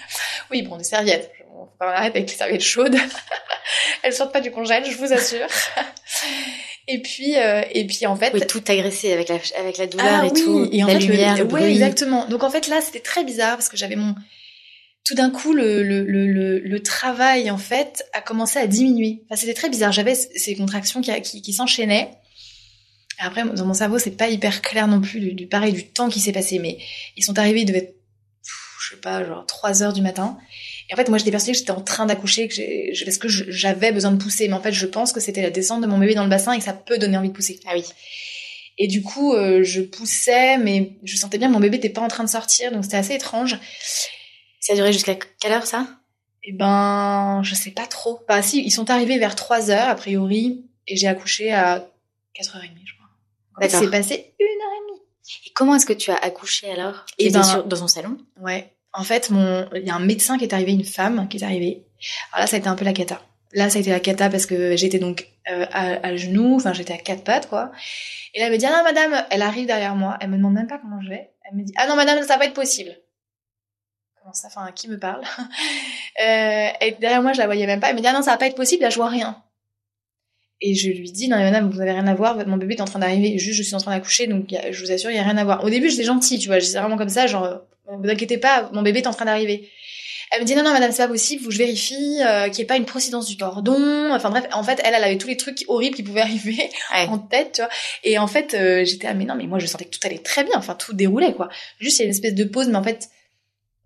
oui, 0.50 0.62
bon, 0.62 0.76
des 0.76 0.84
serviettes. 0.84 1.30
On 1.54 1.84
va 1.84 1.96
arrêter 1.96 2.18
avec 2.18 2.30
les 2.30 2.36
serviettes 2.36 2.62
chaudes. 2.62 2.96
elles 4.02 4.12
sortent 4.12 4.32
pas 4.32 4.40
du 4.40 4.50
congèle, 4.50 4.84
je 4.84 4.96
vous 4.96 5.12
assure. 5.12 5.46
et 6.88 7.00
puis, 7.00 7.36
euh, 7.36 7.62
et 7.72 7.86
puis 7.86 8.06
en 8.06 8.16
fait, 8.16 8.32
oui, 8.34 8.40
tout 8.46 8.62
agressé 8.68 9.12
avec 9.12 9.28
la 9.28 9.36
avec 9.58 9.78
la 9.78 9.86
douleur 9.86 10.20
ah 10.22 10.26
et 10.26 10.32
tout, 10.32 10.68
et 10.72 10.82
en 10.82 10.86
la 10.86 10.94
fait, 10.94 11.00
lumière, 11.00 11.36
le, 11.36 11.44
ouais, 11.44 11.70
exactement. 11.70 12.26
Donc 12.26 12.42
en 12.42 12.50
fait 12.50 12.68
là, 12.68 12.80
c'était 12.80 13.00
très 13.00 13.24
bizarre 13.24 13.56
parce 13.56 13.68
que 13.68 13.76
j'avais 13.76 13.96
mon 13.96 14.14
tout 15.10 15.16
d'un 15.16 15.30
coup, 15.30 15.54
le, 15.54 15.82
le, 15.82 16.04
le, 16.04 16.60
le, 16.60 16.82
travail, 16.84 17.50
en 17.50 17.58
fait, 17.58 18.04
a 18.12 18.20
commencé 18.20 18.60
à 18.60 18.68
diminuer. 18.68 19.24
Enfin, 19.24 19.34
c'était 19.34 19.54
très 19.54 19.68
bizarre. 19.68 19.90
J'avais 19.90 20.14
ces 20.14 20.54
contractions 20.54 21.00
qui, 21.00 21.10
qui, 21.22 21.42
qui 21.42 21.52
s'enchaînaient. 21.52 22.12
Après, 23.18 23.42
dans 23.42 23.66
mon 23.66 23.74
cerveau, 23.74 23.98
c'est 23.98 24.12
pas 24.12 24.28
hyper 24.28 24.62
clair 24.62 24.86
non 24.86 25.00
plus 25.00 25.18
du, 25.18 25.32
du 25.32 25.48
pareil 25.48 25.72
du 25.72 25.84
temps 25.84 26.08
qui 26.08 26.20
s'est 26.20 26.30
passé, 26.30 26.60
mais 26.60 26.78
ils 27.16 27.24
sont 27.24 27.36
arrivés, 27.40 27.62
ils 27.62 27.64
devaient 27.64 27.78
être, 27.78 27.96
je 28.80 28.94
sais 28.94 29.00
pas, 29.00 29.24
genre 29.24 29.44
3 29.46 29.82
heures 29.82 29.92
du 29.92 30.00
matin. 30.00 30.38
Et 30.88 30.94
en 30.94 30.96
fait, 30.96 31.08
moi, 31.08 31.18
j'étais 31.18 31.32
persuadée 31.32 31.54
que 31.54 31.58
j'étais 31.58 31.72
en 31.72 31.80
train 31.80 32.06
d'accoucher, 32.06 32.46
que 32.46 33.04
parce 33.04 33.18
que 33.18 33.26
j'avais 33.26 33.90
besoin 33.90 34.12
de 34.12 34.22
pousser. 34.22 34.46
Mais 34.46 34.54
en 34.54 34.62
fait, 34.62 34.70
je 34.70 34.86
pense 34.86 35.12
que 35.12 35.18
c'était 35.18 35.42
la 35.42 35.50
descente 35.50 35.80
de 35.80 35.88
mon 35.88 35.98
bébé 35.98 36.14
dans 36.14 36.22
le 36.22 36.30
bassin 36.30 36.52
et 36.52 36.58
que 36.58 36.64
ça 36.64 36.72
peut 36.72 36.98
donner 36.98 37.16
envie 37.16 37.30
de 37.30 37.34
pousser. 37.34 37.58
Ah 37.66 37.72
oui. 37.74 37.82
Et 38.78 38.86
du 38.86 39.02
coup, 39.02 39.34
euh, 39.34 39.64
je 39.64 39.80
poussais, 39.80 40.56
mais 40.56 40.92
je 41.02 41.16
sentais 41.16 41.38
bien 41.38 41.48
que 41.48 41.52
mon 41.54 41.58
bébé 41.58 41.78
n'était 41.78 41.88
pas 41.88 42.00
en 42.00 42.06
train 42.06 42.22
de 42.22 42.30
sortir, 42.30 42.70
donc 42.70 42.84
c'était 42.84 42.96
assez 42.96 43.14
étrange. 43.14 43.58
Ça 44.60 44.74
a 44.74 44.76
duré 44.76 44.92
jusqu'à 44.92 45.14
quelle 45.16 45.52
heure 45.52 45.66
ça? 45.66 45.86
Eh 46.44 46.52
ben, 46.52 47.40
je 47.42 47.54
sais 47.54 47.70
pas 47.70 47.86
trop. 47.86 48.20
Bah 48.28 48.40
si, 48.42 48.62
ils 48.64 48.70
sont 48.70 48.90
arrivés 48.90 49.18
vers 49.18 49.34
3 49.34 49.70
heures 49.70 49.88
a 49.88 49.94
priori, 49.94 50.64
et 50.86 50.96
j'ai 50.96 51.06
accouché 51.08 51.52
à 51.52 51.86
4h30, 52.34 52.70
je 52.84 52.94
crois. 52.94 53.08
D'accord. 53.60 53.80
C'est 53.80 53.90
passé 53.90 54.34
une 54.38 54.46
heure 54.46 54.72
et 54.76 54.90
demie. 54.92 55.00
Et 55.46 55.50
comment 55.54 55.74
est-ce 55.76 55.86
que 55.86 55.92
tu 55.92 56.10
as 56.10 56.16
accouché 56.16 56.70
alors? 56.70 57.04
Et 57.18 57.26
étais 57.26 57.34
ben- 57.38 57.42
sur- 57.44 57.64
dans 57.64 57.76
son 57.76 57.88
salon? 57.88 58.16
Ouais. 58.40 58.72
En 58.92 59.04
fait, 59.04 59.30
mon, 59.30 59.68
il 59.74 59.86
y 59.86 59.90
a 59.90 59.94
un 59.94 60.00
médecin 60.00 60.38
qui 60.38 60.44
est 60.44 60.52
arrivé, 60.54 60.72
une 60.72 60.84
femme 60.84 61.28
qui 61.28 61.36
est 61.36 61.44
arrivée. 61.44 61.84
Alors 62.32 62.42
là, 62.42 62.46
ça 62.46 62.56
a 62.56 62.58
été 62.58 62.68
un 62.68 62.74
peu 62.74 62.84
la 62.84 62.92
cata. 62.92 63.20
Là, 63.52 63.68
ça 63.70 63.78
a 63.78 63.80
été 63.80 63.90
la 63.90 64.00
cata 64.00 64.30
parce 64.30 64.46
que 64.46 64.76
j'étais 64.76 64.98
donc 64.98 65.28
euh, 65.50 65.66
à, 65.72 66.06
à 66.06 66.16
genoux, 66.16 66.54
enfin 66.56 66.72
j'étais 66.72 66.94
à 66.94 66.98
quatre 66.98 67.22
pattes, 67.24 67.48
quoi. 67.48 67.70
Et 68.34 68.40
là, 68.40 68.46
elle 68.46 68.52
me 68.52 68.56
dit, 68.58 68.66
ah 68.66 68.76
non, 68.76 68.82
madame, 68.84 69.24
elle 69.30 69.42
arrive 69.42 69.66
derrière 69.66 69.94
moi. 69.96 70.16
Elle 70.20 70.30
me 70.30 70.36
demande 70.36 70.54
même 70.54 70.66
pas 70.68 70.78
comment 70.78 71.00
je 71.02 71.08
vais. 71.08 71.30
Elle 71.44 71.56
me 71.58 71.62
dit, 71.64 71.72
ah 71.76 71.86
non, 71.86 71.96
madame, 71.96 72.20
ça 72.22 72.34
va 72.34 72.38
pas 72.38 72.44
être 72.46 72.54
possible. 72.54 72.90
Comment 74.20 74.32
ça 74.34 74.48
Enfin, 74.48 74.70
qui 74.72 74.88
me 74.88 74.98
parle 74.98 75.22
euh, 76.22 76.68
Et 76.80 76.92
derrière 77.00 77.22
moi, 77.22 77.32
je 77.32 77.38
la 77.38 77.46
voyais 77.46 77.66
même 77.66 77.80
pas. 77.80 77.88
Elle 77.90 77.96
me 77.96 78.00
dit, 78.00 78.06
ah 78.06 78.12
non, 78.12 78.22
ça 78.22 78.32
va 78.32 78.36
pas 78.36 78.46
être 78.46 78.54
possible, 78.56 78.82
là, 78.82 78.90
je 78.90 78.96
vois 78.96 79.08
rien. 79.08 79.42
Et 80.60 80.74
je 80.74 80.88
lui 80.90 81.10
dis, 81.10 81.28
non, 81.28 81.38
mais 81.38 81.44
madame, 81.44 81.70
vous 81.70 81.80
avez 81.80 81.92
rien 81.92 82.06
à 82.06 82.14
voir, 82.14 82.36
mon 82.46 82.58
bébé 82.58 82.74
est 82.74 82.80
en 82.82 82.84
train 82.84 82.98
d'arriver, 82.98 83.38
juste 83.38 83.56
je 83.56 83.62
suis 83.62 83.74
en 83.74 83.78
train 83.78 83.92
d'accoucher, 83.92 84.26
donc 84.26 84.52
a- 84.52 84.72
je 84.72 84.84
vous 84.84 84.92
assure, 84.92 85.10
il 85.10 85.16
y 85.16 85.18
a 85.18 85.22
rien 85.22 85.38
à 85.38 85.44
voir. 85.44 85.64
Au 85.64 85.70
début, 85.70 85.88
j'étais 85.88 86.04
gentille, 86.04 86.38
tu 86.38 86.48
vois, 86.48 86.58
j'étais 86.58 86.78
vraiment 86.78 86.98
comme 86.98 87.08
ça, 87.08 87.26
genre, 87.26 87.44
euh, 87.44 87.56
vous 87.98 88.08
inquiétez 88.10 88.36
pas, 88.36 88.68
mon 88.74 88.82
bébé 88.82 88.98
est 88.98 89.06
en 89.06 89.14
train 89.14 89.24
d'arriver. 89.24 89.70
Elle 90.32 90.42
me 90.42 90.46
dit, 90.46 90.54
non, 90.54 90.62
non, 90.62 90.72
madame, 90.72 90.92
c'est 90.92 91.02
pas 91.02 91.08
possible, 91.08 91.42
faut 91.42 91.48
que 91.48 91.54
je 91.54 91.58
vérifie 91.58 92.18
euh, 92.22 92.44
qu'il 92.50 92.56
n'y 92.56 92.60
ait 92.60 92.66
pas 92.66 92.76
une 92.76 92.84
procédance 92.84 93.26
du 93.26 93.38
cordon. 93.38 94.12
Enfin 94.12 94.28
bref, 94.30 94.44
en 94.52 94.62
fait, 94.62 94.80
elle, 94.84 94.92
elle 94.94 95.02
avait 95.02 95.16
tous 95.16 95.26
les 95.28 95.36
trucs 95.38 95.64
horribles 95.66 95.96
qui 95.96 96.02
pouvaient 96.02 96.20
arriver 96.30 96.70
Ouais. 96.94 97.06
en 97.08 97.18
tête, 97.18 97.52
tu 97.54 97.62
vois. 97.62 97.70
Et 98.04 98.18
en 98.18 98.26
fait, 98.28 98.52
euh, 98.54 98.84
j'étais, 98.84 99.06
ah, 99.08 99.14
mais 99.14 99.24
non, 99.24 99.34
mais 99.36 99.46
moi, 99.46 99.58
je 99.58 99.66
sentais 99.66 99.86
que 99.86 99.90
tout 99.96 100.06
allait 100.06 100.18
très 100.18 100.44
bien, 100.44 100.52
enfin, 100.56 100.74
tout 100.74 100.92
déroulait, 100.92 101.32
quoi. 101.32 101.48
Juste, 101.80 101.96
il 101.98 102.00
y 102.00 102.02
a 102.02 102.04
une 102.04 102.10
espèce 102.12 102.34
de 102.34 102.44
pause, 102.44 102.68
mais 102.68 102.76
en 102.76 102.82
fait, 102.84 103.08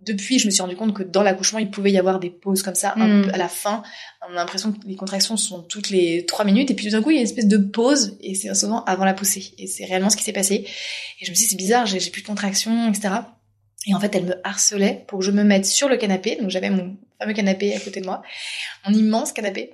depuis, 0.01 0.39
je 0.39 0.47
me 0.47 0.51
suis 0.51 0.61
rendu 0.61 0.77
compte 0.77 0.93
que 0.95 1.03
dans 1.03 1.23
l'accouchement, 1.23 1.59
il 1.59 1.71
pouvait 1.71 1.91
y 1.91 1.99
avoir 1.99 2.21
des 2.21 2.31
pauses 2.31 2.63
comme 2.63 2.75
ça, 2.75 2.93
un 2.97 3.07
Mm. 3.07 3.25
peu 3.27 3.31
à 3.35 3.39
la 3.39 3.49
fin. 3.49 3.83
On 4.29 4.33
a 4.33 4.35
l'impression 4.37 4.73
que 4.73 4.79
les 4.87 4.97
contractions 4.97 5.37
sont 5.37 5.63
toutes 5.63 5.91
les 5.91 6.27
trois 6.27 6.45
minutes, 6.45 6.71
et 6.71 6.75
puis 6.75 6.87
tout 6.87 6.93
d'un 6.93 7.03
coup, 7.03 7.11
il 7.11 7.15
y 7.15 7.19
a 7.19 7.21
une 7.21 7.27
espèce 7.27 7.47
de 7.49 7.57
pause, 7.57 8.17
et 8.21 8.35
c'est 8.35 8.53
souvent 8.55 8.85
avant 8.85 9.05
la 9.05 9.15
poussée. 9.15 9.55
Et 9.59 9.67
c'est 9.67 9.85
réellement 9.87 10.11
ce 10.11 10.17
qui 10.17 10.25
s'est 10.25 10.33
passé. 10.33 10.67
Et 11.21 11.25
je 11.25 11.31
me 11.31 11.35
suis 11.35 11.45
dit, 11.45 11.51
c'est 11.51 11.57
bizarre, 11.57 11.87
j'ai 11.87 12.01
j'ai 12.01 12.11
plus 12.11 12.23
de 12.23 12.27
contractions, 12.27 12.89
etc. 12.91 13.15
Et 13.87 13.95
en 13.95 14.01
fait, 14.01 14.15
elle 14.15 14.25
me 14.25 14.35
harcelait 14.45 15.05
pour 15.09 15.19
que 15.21 15.25
je 15.25 15.31
me 15.31 15.43
mette 15.45 15.67
sur 15.67 15.89
le 15.89 15.97
canapé. 15.97 16.37
Donc 16.41 16.51
j'avais 16.51 16.71
mon 16.71 16.97
fameux 17.19 17.35
canapé 17.35 17.75
à 17.75 17.81
côté 17.81 18.01
de 18.01 18.07
moi, 18.07 18.23
mon 18.87 18.95
immense 18.95 19.33
canapé. 19.33 19.73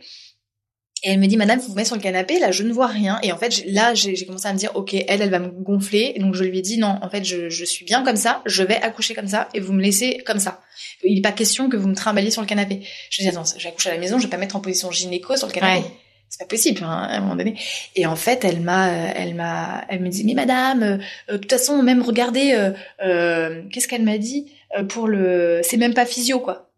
Et 1.03 1.11
elle 1.11 1.19
me 1.19 1.27
dit, 1.27 1.37
Madame, 1.37 1.59
vous 1.59 1.69
vous 1.69 1.75
mettez 1.75 1.87
sur 1.87 1.97
le 1.97 2.03
canapé, 2.03 2.39
là, 2.39 2.51
je 2.51 2.63
ne 2.63 2.73
vois 2.73 2.87
rien. 2.87 3.19
Et 3.23 3.33
en 3.33 3.39
fait, 3.39 3.65
là, 3.67 3.95
j'ai 3.95 4.27
commencé 4.27 4.47
à 4.47 4.53
me 4.53 4.59
dire, 4.59 4.73
ok, 4.75 4.95
elle, 4.95 5.23
elle 5.23 5.31
va 5.31 5.39
me 5.39 5.49
gonfler. 5.49 6.13
Et 6.15 6.21
donc 6.21 6.35
je 6.35 6.45
lui 6.45 6.59
ai 6.59 6.63
dit, 6.63 6.79
non, 6.79 6.99
en 7.01 7.09
fait, 7.09 7.25
je, 7.25 7.49
je 7.49 7.65
suis 7.65 7.85
bien 7.85 8.05
comme 8.05 8.17
ça, 8.17 8.43
je 8.45 8.63
vais 8.63 8.77
accoucher 8.77 9.15
comme 9.15 9.29
ça, 9.29 9.49
et 9.55 9.61
vous 9.61 9.73
me 9.73 9.83
laissez 9.83 10.23
comme 10.27 10.39
ça. 10.39 10.61
Il 11.03 11.15
n'est 11.15 11.23
pas 11.23 11.33
question 11.33 11.69
que 11.69 11.77
vous 11.77 11.89
me 11.89 11.95
trimballiez 11.95 12.31
sur 12.31 12.43
le 12.43 12.47
canapé. 12.47 12.83
Je 13.11 13.23
lui 13.23 13.29
ai 13.29 13.31
dit, 13.31 13.37
attends, 13.37 13.49
j'accouche 13.57 13.87
à 13.87 13.93
la 13.93 13.99
maison, 13.99 14.19
je 14.19 14.25
vais 14.25 14.31
pas 14.31 14.37
mettre 14.37 14.57
en 14.57 14.61
position 14.61 14.91
gynéco 14.91 15.37
sur 15.37 15.47
le 15.47 15.53
canapé. 15.53 15.81
Ouais. 15.81 15.91
C'est 16.29 16.39
pas 16.39 16.47
possible, 16.47 16.85
hein, 16.85 17.09
à 17.11 17.17
un 17.17 17.21
moment 17.21 17.35
donné. 17.35 17.59
Et 17.97 18.07
en 18.07 18.15
fait, 18.15 18.45
elle 18.45 18.61
m'a, 18.61 18.91
euh, 18.91 19.13
elle 19.17 19.35
m'a, 19.35 19.85
elle 19.89 20.01
me 20.01 20.09
dit, 20.09 20.23
mais 20.25 20.35
madame, 20.35 20.83
euh, 20.83 20.99
euh, 21.29 21.33
de 21.33 21.39
toute 21.39 21.51
façon, 21.51 21.83
même 21.83 22.03
regardez, 22.03 22.53
euh, 22.53 22.71
euh, 23.03 23.63
qu'est-ce 23.73 23.89
qu'elle 23.89 24.05
m'a 24.05 24.17
dit 24.17 24.47
pour 24.89 25.09
le, 25.09 25.61
c'est 25.65 25.77
même 25.77 25.95
pas 25.95 26.07
physio 26.07 26.39
quoi. 26.39 26.70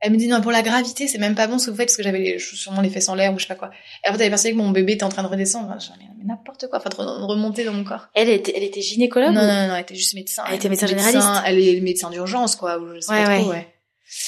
Elle 0.00 0.12
me 0.12 0.16
dit 0.16 0.28
non 0.28 0.40
pour 0.40 0.50
la 0.52 0.62
gravité, 0.62 1.06
c'est 1.08 1.18
même 1.18 1.34
pas 1.34 1.46
bon 1.46 1.58
ce 1.58 1.66
que 1.66 1.70
vous 1.72 1.76
faites 1.76 1.88
parce 1.88 1.96
que 1.96 2.02
j'avais 2.02 2.18
les, 2.18 2.38
sûrement 2.38 2.80
les 2.80 2.88
fesses 2.90 3.08
en 3.08 3.14
l'air 3.14 3.32
ou 3.34 3.38
je 3.38 3.42
sais 3.42 3.48
pas 3.48 3.54
quoi. 3.54 3.70
Et 4.02 4.06
après, 4.08 4.18
t'avais 4.18 4.30
persuadé 4.30 4.54
que 4.56 4.58
mon 4.62 4.70
bébé 4.70 4.94
était 4.94 5.04
en 5.04 5.08
train 5.10 5.22
de 5.22 5.28
redescendre. 5.28 5.68
Enfin, 5.76 5.92
dit, 6.00 6.06
mais 6.18 6.24
n'importe 6.24 6.68
quoi, 6.68 6.78
enfin 6.78 6.88
de 6.90 6.94
re- 6.94 7.18
de 7.20 7.24
remonter 7.24 7.64
dans 7.64 7.72
mon 7.74 7.84
corps. 7.84 8.08
Elle 8.14 8.28
était, 8.30 8.52
elle 8.56 8.62
était 8.62 8.80
gynécologue 8.80 9.32
Non, 9.34 9.42
ou- 9.42 9.44
non, 9.46 9.52
non, 9.54 9.68
non, 9.68 9.74
elle 9.74 9.82
était 9.82 9.94
juste 9.94 10.14
médecin. 10.14 10.42
Elle 10.48 10.54
était 10.56 10.68
médecin 10.70 10.86
généraliste. 10.86 11.26
Elle 11.46 11.58
est 11.58 11.80
médecin 11.80 12.08
d'urgence 12.10 12.56
quoi, 12.56 12.78
ou 12.78 12.94
je 12.94 13.00
sais 13.00 13.12
Ouais, 13.12 13.24
pas 13.24 13.40
trop. 13.40 13.50
ouais. 13.50 13.68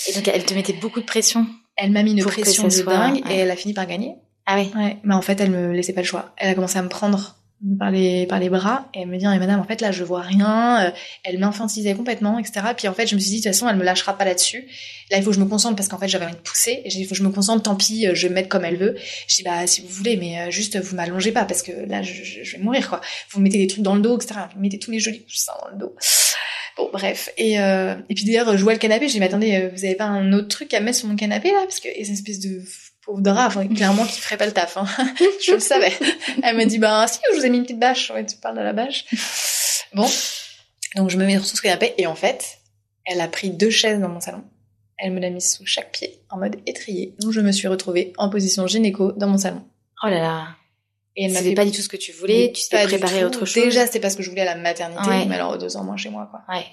Et 0.09 0.13
donc 0.13 0.29
elle 0.29 0.45
te 0.45 0.55
mettait 0.55 0.75
beaucoup 0.75 1.01
de 1.01 1.07
pression? 1.07 1.47
Elle 1.77 1.91
m'a 1.91 2.03
mis 2.03 2.13
une 2.13 2.23
pression 2.25 2.65
de 2.65 2.69
soit- 2.71 2.93
dingue 2.93 3.25
ouais. 3.27 3.35
et 3.35 3.39
elle 3.39 3.51
a 3.51 3.57
fini 3.57 3.73
par 3.73 3.87
gagner. 3.87 4.15
Ah 4.45 4.57
oui. 4.57 4.71
Ouais, 4.77 4.99
mais 5.05 5.15
en 5.15 5.23
fait, 5.23 5.41
elle 5.41 5.51
me 5.51 5.73
laissait 5.73 5.93
pas 5.95 6.03
le 6.03 6.07
choix. 6.07 6.33
Elle 6.37 6.51
a 6.51 6.55
commencé 6.55 6.77
à 6.79 6.83
me 6.83 6.89
prendre 6.89 7.37
par 7.79 7.91
les, 7.91 8.27
par 8.27 8.41
les 8.41 8.49
bras 8.49 8.89
et 8.95 9.03
elle 9.03 9.09
me 9.09 9.17
dit, 9.19 9.27
mais 9.27 9.39
madame, 9.39 9.61
en 9.61 9.65
fait, 9.65 9.81
là, 9.81 9.93
je 9.93 10.03
vois 10.05 10.23
rien. 10.23 10.87
Euh, 10.87 10.91
Elle 11.25 11.39
m'infantilisait 11.39 11.95
complètement, 11.95 12.39
etc. 12.39 12.61
Puis 12.77 12.89
en 12.89 12.95
fait, 12.95 13.07
je 13.07 13.15
me 13.15 13.21
suis 13.21 13.31
dit, 13.31 13.37
de 13.39 13.43
toute 13.45 13.53
façon, 13.53 13.69
elle 13.69 13.77
me 13.77 13.85
lâchera 13.85 14.17
pas 14.19 14.25
là-dessus. 14.25 14.67
Là, 15.11 15.19
il 15.19 15.23
faut 15.23 15.31
que 15.31 15.37
je 15.37 15.41
me 15.41 15.47
concentre 15.49 15.77
parce 15.77 15.89
qu'en 15.89 15.99
fait, 15.99 16.09
j'avais 16.09 16.25
envie 16.25 16.35
de 16.35 16.41
pousser. 16.41 16.83
Et 16.85 16.91
j'ai 16.91 16.97
dit, 16.99 17.03
il 17.03 17.07
faut 17.07 17.11
que 17.15 17.19
je 17.19 17.23
me 17.23 17.31
concentre, 17.31 17.63
tant 17.63 17.77
pis, 17.77 18.07
euh, 18.07 18.15
je 18.15 18.23
vais 18.23 18.31
me 18.31 18.35
mettre 18.35 18.49
comme 18.49 18.65
elle 18.65 18.77
veut. 18.77 18.97
Je 19.29 19.37
dis, 19.37 19.43
bah, 19.43 19.67
si 19.67 19.81
vous 19.81 19.89
voulez, 19.89 20.17
mais 20.17 20.41
euh, 20.41 20.51
juste, 20.51 20.79
vous 20.81 20.97
m'allongez 20.97 21.31
pas 21.33 21.45
parce 21.45 21.63
que 21.63 21.73
là, 21.89 22.03
je, 22.03 22.13
je- 22.25 22.57
vais 22.57 22.63
mourir, 22.63 22.89
quoi. 22.89 23.01
Vous 23.31 23.39
me 23.39 23.45
mettez 23.45 23.59
des 23.59 23.67
trucs 23.69 23.83
dans 23.83 23.95
le 23.95 24.01
dos, 24.03 24.17
etc. 24.19 24.41
Vous 24.55 24.61
mettez 24.61 24.79
tous 24.79 24.91
les 24.91 24.99
jolis 24.99 25.23
coussins 25.25 25.53
dans 25.65 25.71
le 25.71 25.79
dos. 25.79 25.95
Bon, 26.79 26.89
bref. 26.93 27.29
Et, 27.37 27.61
euh, 27.61 27.95
et 28.09 28.15
puis 28.15 28.25
d'ailleurs, 28.25 28.57
je 28.57 28.63
vois 28.63 28.73
le 28.73 28.79
canapé, 28.79 29.07
je 29.07 29.13
dis, 29.13 29.21
mais 29.21 29.27
attendez, 29.27 29.71
vous 29.75 29.85
avez 29.85 29.95
pas 29.95 30.05
un 30.07 30.33
autre 30.33 30.49
truc 30.49 30.73
à 30.75 30.81
mettre 30.81 30.99
sur 30.99 31.07
mon 31.09 31.17
canapé, 31.17 31.51
là? 31.53 31.61
Parce 31.65 31.81
que, 31.81 31.89
et 31.89 32.03
c'est 32.03 32.09
une 32.09 32.15
espèce 32.15 32.41
de 32.41 32.61
pauvre 33.05 33.21
drap, 33.21 33.47
enfin, 33.49 33.67
clairement, 33.69 34.05
qui 34.07 34.21
ferait 34.21 34.37
pas 34.37 34.47
le 34.47 34.53
taf, 34.53 34.77
hein. 34.77 34.87
je 35.47 35.53
le 35.53 35.61
savais. 35.61 35.93
Elle 36.43 36.57
m'a 36.57 36.65
dit, 36.65 36.79
bah, 36.79 37.07
si, 37.09 37.19
je 37.33 37.39
vous 37.39 37.45
ai 37.47 37.51
mis 37.51 37.59
une 37.59 37.65
petite 37.65 37.79
bâche. 37.81 38.11
Ouais, 38.11 38.25
tu 38.25 38.37
parles 38.37 38.57
de 38.57 38.63
la 38.63 38.73
bâche. 38.73 39.05
Bon. 39.95 40.09
Donc, 40.97 41.11
je 41.11 41.17
me 41.17 41.25
mets 41.27 41.39
sur 41.39 41.57
ce 41.57 41.61
canapé, 41.63 41.95
et 41.99 42.07
en 42.07 42.15
fait, 42.15 42.59
elle 43.05 43.21
a 43.21 43.29
pris 43.29 43.51
deux 43.51 43.71
chaises 43.71 44.01
dans 44.01 44.09
mon 44.09 44.21
salon. 44.21 44.45
Elle 44.99 45.13
me 45.13 45.21
l'a 45.21 45.31
mise 45.31 45.55
sous 45.57 45.67
chaque 45.67 45.91
pied, 45.93 46.21
en 46.31 46.39
mode 46.39 46.57
étrier. 46.67 47.15
Donc, 47.19 47.33
je 47.33 47.41
me 47.41 47.51
suis 47.51 47.67
retrouvée 47.67 48.13
en 48.19 48.29
position 48.31 48.67
gynéco 48.67 49.13
dans 49.13 49.27
mon 49.29 49.39
salon. 49.39 49.65
Oh 50.05 50.09
là 50.09 50.19
là. 50.21 50.47
Et 51.17 51.25
elle 51.25 51.33
m'a 51.33 51.39
C'était 51.39 51.51
fait 51.51 51.55
pas 51.57 51.65
du 51.65 51.73
tout 51.73 51.83
ce 51.83 51.89
que 51.89 51.97
tu 51.97 52.13
voulais. 52.13 52.53
Tu 52.55 52.69
t'es 52.69 52.77
pas 52.77 52.83
du 52.87 52.93
préparé 52.93 53.23
à 53.23 53.27
autre 53.27 53.45
chose. 53.45 53.63
Déjà, 53.65 53.85
c'était 53.87 54.01
parce 54.01 54.15
que 54.17 54.23
je 54.23 54.31
voulais 54.31 54.43
à 54.43 54.47
la 54.47 54.55
maternité, 54.55 55.09
Ouais. 55.09 55.27
mais 55.27 55.35
alors 55.35 55.59
deux 55.59 55.77
ans 55.77 55.85
moins 55.85 55.97
chez 55.97 56.09
moi, 56.09 56.29
quoi. 56.31 56.41
Ouais. 56.55 56.65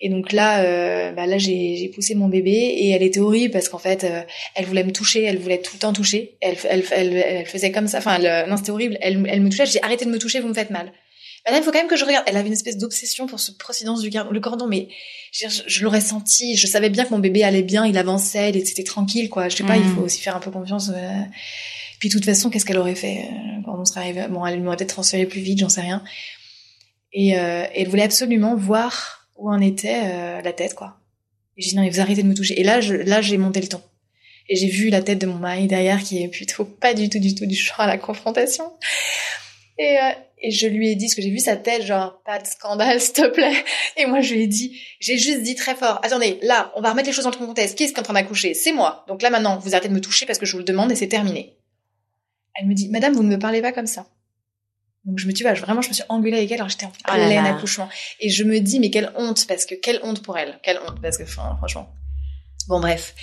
Et 0.00 0.08
donc 0.08 0.32
là, 0.32 0.62
euh, 0.64 1.12
bah 1.12 1.26
là 1.26 1.38
j'ai 1.38 1.90
poussé 1.94 2.14
mon 2.14 2.28
bébé 2.28 2.50
et 2.52 2.90
elle 2.90 3.02
était 3.02 3.20
horrible 3.20 3.52
parce 3.52 3.68
qu'en 3.68 3.78
fait, 3.78 4.04
euh, 4.04 4.22
elle 4.54 4.64
voulait 4.66 4.84
me 4.84 4.92
toucher, 4.92 5.22
elle 5.22 5.38
voulait 5.38 5.58
tout 5.62 5.72
le 5.74 5.78
temps 5.78 5.92
toucher. 5.92 6.36
Elle, 6.40 6.56
elle, 6.68 6.84
elle, 6.90 7.16
elle 7.16 7.46
faisait 7.46 7.70
comme 7.72 7.86
ça. 7.86 7.98
Enfin, 7.98 8.18
elle- 8.20 8.48
non, 8.50 8.56
c'était 8.56 8.70
horrible. 8.72 8.98
Elle, 9.00 9.24
elle 9.28 9.40
me 9.40 9.48
touchait. 9.48 9.66
J'ai 9.66 9.82
arrêté 9.82 10.04
de 10.04 10.10
me 10.10 10.18
toucher, 10.18 10.40
vous 10.40 10.48
me 10.48 10.54
faites 10.54 10.70
mal. 10.70 10.92
Madame, 11.46 11.60
il 11.62 11.64
faut 11.64 11.72
quand 11.72 11.78
même 11.78 11.88
que 11.88 11.96
je 11.96 12.04
regarde. 12.06 12.24
Elle 12.26 12.36
avait 12.38 12.46
une 12.48 12.54
espèce 12.54 12.78
d'obsession 12.78 13.26
pour 13.26 13.38
ce 13.38 13.52
procédance 13.52 14.00
du 14.00 14.10
cordon. 14.10 14.30
Le 14.30 14.40
cordon, 14.40 14.66
mais 14.66 14.88
je, 15.30 15.46
je, 15.48 15.62
je 15.66 15.84
l'aurais 15.84 16.00
senti. 16.00 16.56
Je 16.56 16.66
savais 16.66 16.88
bien 16.90 17.04
que 17.04 17.10
mon 17.10 17.18
bébé 17.18 17.44
allait 17.44 17.62
bien, 17.62 17.86
il 17.86 17.96
avançait, 17.98 18.48
il 18.50 18.56
était 18.56 18.82
tranquille, 18.82 19.28
quoi. 19.28 19.48
Je 19.50 19.56
sais 19.56 19.64
pas, 19.64 19.76
il 19.76 19.84
Mhm. 19.84 19.94
faut 19.94 20.00
aussi 20.02 20.20
faire 20.22 20.34
un 20.36 20.40
peu 20.40 20.50
confiance. 20.50 20.90
euh. 20.94 21.20
Puis 22.00 22.08
de 22.08 22.14
toute 22.14 22.24
façon, 22.24 22.50
qu'est-ce 22.50 22.64
qu'elle 22.64 22.78
aurait 22.78 22.94
fait 22.94 23.18
euh, 23.30 23.62
quand 23.64 23.78
on 23.78 23.84
serait 23.84 24.00
arrivé? 24.00 24.26
Bon, 24.28 24.44
elle 24.46 24.60
m'aurait 24.62 24.76
peut-être 24.76 24.94
transféré 24.94 25.26
plus 25.26 25.40
vite, 25.40 25.58
j'en 25.60 25.68
sais 25.68 25.80
rien. 25.82 26.02
Et, 27.12 27.38
euh, 27.38 27.64
et 27.74 27.82
elle 27.82 27.88
voulait 27.88 28.02
absolument 28.02 28.56
voir 28.56 29.23
où 29.36 29.50
en 29.50 29.60
était 29.60 30.02
euh, 30.04 30.42
la 30.42 30.52
tête, 30.52 30.74
quoi. 30.74 30.96
Et 31.56 31.62
j'ai 31.62 31.70
dit 31.70 31.76
non, 31.76 31.82
mais 31.82 31.90
vous 31.90 32.00
arrêtez 32.00 32.22
de 32.22 32.28
me 32.28 32.34
toucher. 32.34 32.58
Et 32.60 32.64
là, 32.64 32.80
je, 32.80 32.94
là, 32.94 33.20
j'ai 33.20 33.36
monté 33.36 33.60
le 33.60 33.68
ton. 33.68 33.80
Et 34.48 34.56
j'ai 34.56 34.68
vu 34.68 34.90
la 34.90 35.02
tête 35.02 35.18
de 35.18 35.26
mon 35.26 35.38
mari 35.38 35.66
derrière 35.66 36.02
qui 36.02 36.22
est 36.22 36.28
plutôt 36.28 36.64
pas 36.80 36.94
du 36.94 37.08
tout, 37.08 37.18
du 37.18 37.34
tout 37.34 37.46
du 37.46 37.54
genre 37.54 37.80
à 37.80 37.86
la 37.86 37.98
confrontation. 37.98 38.72
Et, 39.78 39.98
euh, 39.98 40.10
et 40.38 40.50
je 40.50 40.66
lui 40.66 40.90
ai 40.90 40.94
dit, 40.94 41.08
ce 41.08 41.16
que 41.16 41.22
j'ai 41.22 41.30
vu 41.30 41.38
sa 41.38 41.56
tête, 41.56 41.82
genre, 41.82 42.20
pas 42.24 42.38
de 42.38 42.46
scandale, 42.46 43.00
s'il 43.00 43.14
te 43.14 43.28
plaît. 43.28 43.64
Et 43.96 44.06
moi, 44.06 44.20
je 44.20 44.34
lui 44.34 44.42
ai 44.42 44.46
dit, 44.46 44.78
j'ai 45.00 45.18
juste 45.18 45.42
dit 45.42 45.54
très 45.54 45.74
fort, 45.74 46.00
attendez, 46.02 46.38
là, 46.42 46.72
on 46.76 46.80
va 46.80 46.90
remettre 46.90 47.08
les 47.08 47.14
choses 47.14 47.24
dans 47.24 47.30
le 47.30 47.36
contexte. 47.36 47.76
Qui 47.76 47.84
est-ce 47.84 47.92
qui 47.92 47.96
est 47.96 48.00
en 48.00 48.04
train 48.04 48.14
d'accoucher? 48.14 48.54
C'est 48.54 48.72
moi. 48.72 49.04
Donc 49.08 49.22
là, 49.22 49.30
maintenant, 49.30 49.58
vous 49.58 49.74
arrêtez 49.74 49.88
de 49.88 49.94
me 49.94 50.00
toucher 50.00 50.26
parce 50.26 50.38
que 50.38 50.46
je 50.46 50.52
vous 50.52 50.58
le 50.58 50.64
demande 50.64 50.92
et 50.92 50.96
c'est 50.96 51.08
terminé. 51.08 51.56
Elle 52.54 52.66
me 52.66 52.74
dit, 52.74 52.88
madame, 52.88 53.14
vous 53.14 53.22
ne 53.22 53.30
me 53.30 53.38
parlez 53.38 53.62
pas 53.62 53.72
comme 53.72 53.86
ça. 53.86 54.06
Donc 55.04 55.18
je 55.18 55.26
me 55.26 55.32
dis, 55.32 55.42
bah, 55.42 55.52
vraiment, 55.54 55.82
je 55.82 55.88
me 55.88 55.92
suis 55.94 56.04
engueulée 56.08 56.38
avec 56.38 56.50
elle 56.50 56.56
alors 56.58 56.68
j'étais 56.70 56.86
en 56.86 56.92
Oh 56.96 57.12
plein 57.12 57.44
accouchement. 57.44 57.88
Et 58.20 58.30
je 58.30 58.42
me 58.44 58.58
dis, 58.60 58.80
mais 58.80 58.90
quelle 58.90 59.12
honte, 59.16 59.46
parce 59.46 59.66
que 59.66 59.74
quelle 59.74 60.00
honte 60.02 60.22
pour 60.22 60.38
elle. 60.38 60.58
Quelle 60.62 60.78
honte, 60.78 61.00
parce 61.02 61.18
que, 61.18 61.24
enfin, 61.24 61.54
franchement. 61.58 61.88
Bon, 62.68 62.80
bref. 62.80 63.14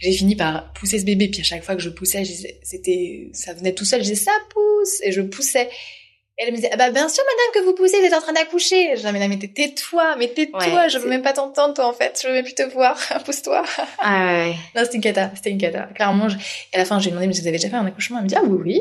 J'ai 0.00 0.12
fini 0.12 0.34
par 0.34 0.72
pousser 0.72 0.98
ce 0.98 1.04
bébé, 1.04 1.28
puis 1.28 1.40
à 1.42 1.44
chaque 1.44 1.62
fois 1.62 1.76
que 1.76 1.80
je 1.82 1.88
poussais, 1.90 2.24
je 2.24 2.30
disais- 2.32 2.58
c'était, 2.64 3.30
ça 3.32 3.52
venait 3.54 3.72
tout 3.72 3.84
seul, 3.84 4.00
je 4.02 4.08
disais, 4.08 4.24
ça 4.24 4.32
pousse, 4.50 5.00
et 5.04 5.12
je 5.12 5.20
poussais. 5.20 5.70
Et 6.38 6.44
elle 6.44 6.50
me 6.50 6.56
disait, 6.56 6.70
ah 6.72 6.76
bah 6.76 6.90
bien 6.90 7.08
sûr, 7.08 7.22
madame, 7.22 7.62
que 7.62 7.68
vous 7.70 7.74
poussez, 7.76 8.00
vous 8.00 8.06
êtes 8.06 8.14
en 8.14 8.20
train 8.20 8.32
d'accoucher. 8.32 8.92
Je 8.92 8.96
disais, 8.96 9.12
mais, 9.12 9.28
mais 9.28 9.38
tais-toi, 9.38 10.16
mais 10.16 10.26
tais-toi, 10.28 10.58
Ouais, 10.60 10.90
je 10.90 10.98
veux 10.98 11.08
même 11.08 11.22
pas 11.22 11.34
t'entendre, 11.34 11.74
toi, 11.74 11.86
en 11.86 11.92
fait. 11.92 12.18
Je 12.20 12.26
veux 12.26 12.34
même 12.34 12.42
plus 12.44 12.54
te 12.54 12.62
voir. 12.72 12.98
Pousse-toi. 13.24 13.64
Ah 13.98 14.26
ouais, 14.26 14.48
ouais. 14.50 14.56
Non, 14.74 14.82
c'était 14.82 14.96
une 14.96 15.02
cata, 15.02 15.30
c'était 15.36 15.50
une 15.50 15.58
cata. 15.58 15.82
Clairement, 15.94 16.28
je... 16.28 16.36
et 16.36 16.74
à 16.74 16.78
la 16.78 16.84
fin, 16.84 16.98
j'ai 16.98 17.10
demandé, 17.10 17.28
mais 17.28 17.34
vous 17.34 17.40
avez 17.46 17.52
déjà 17.58 17.68
fait 17.68 17.76
un 17.76 17.86
accouchement? 17.86 18.16
Elle 18.18 18.24
me 18.24 18.28
dit, 18.28 18.34
ah 18.34 18.42
oui, 18.42 18.58
oui. 18.64 18.80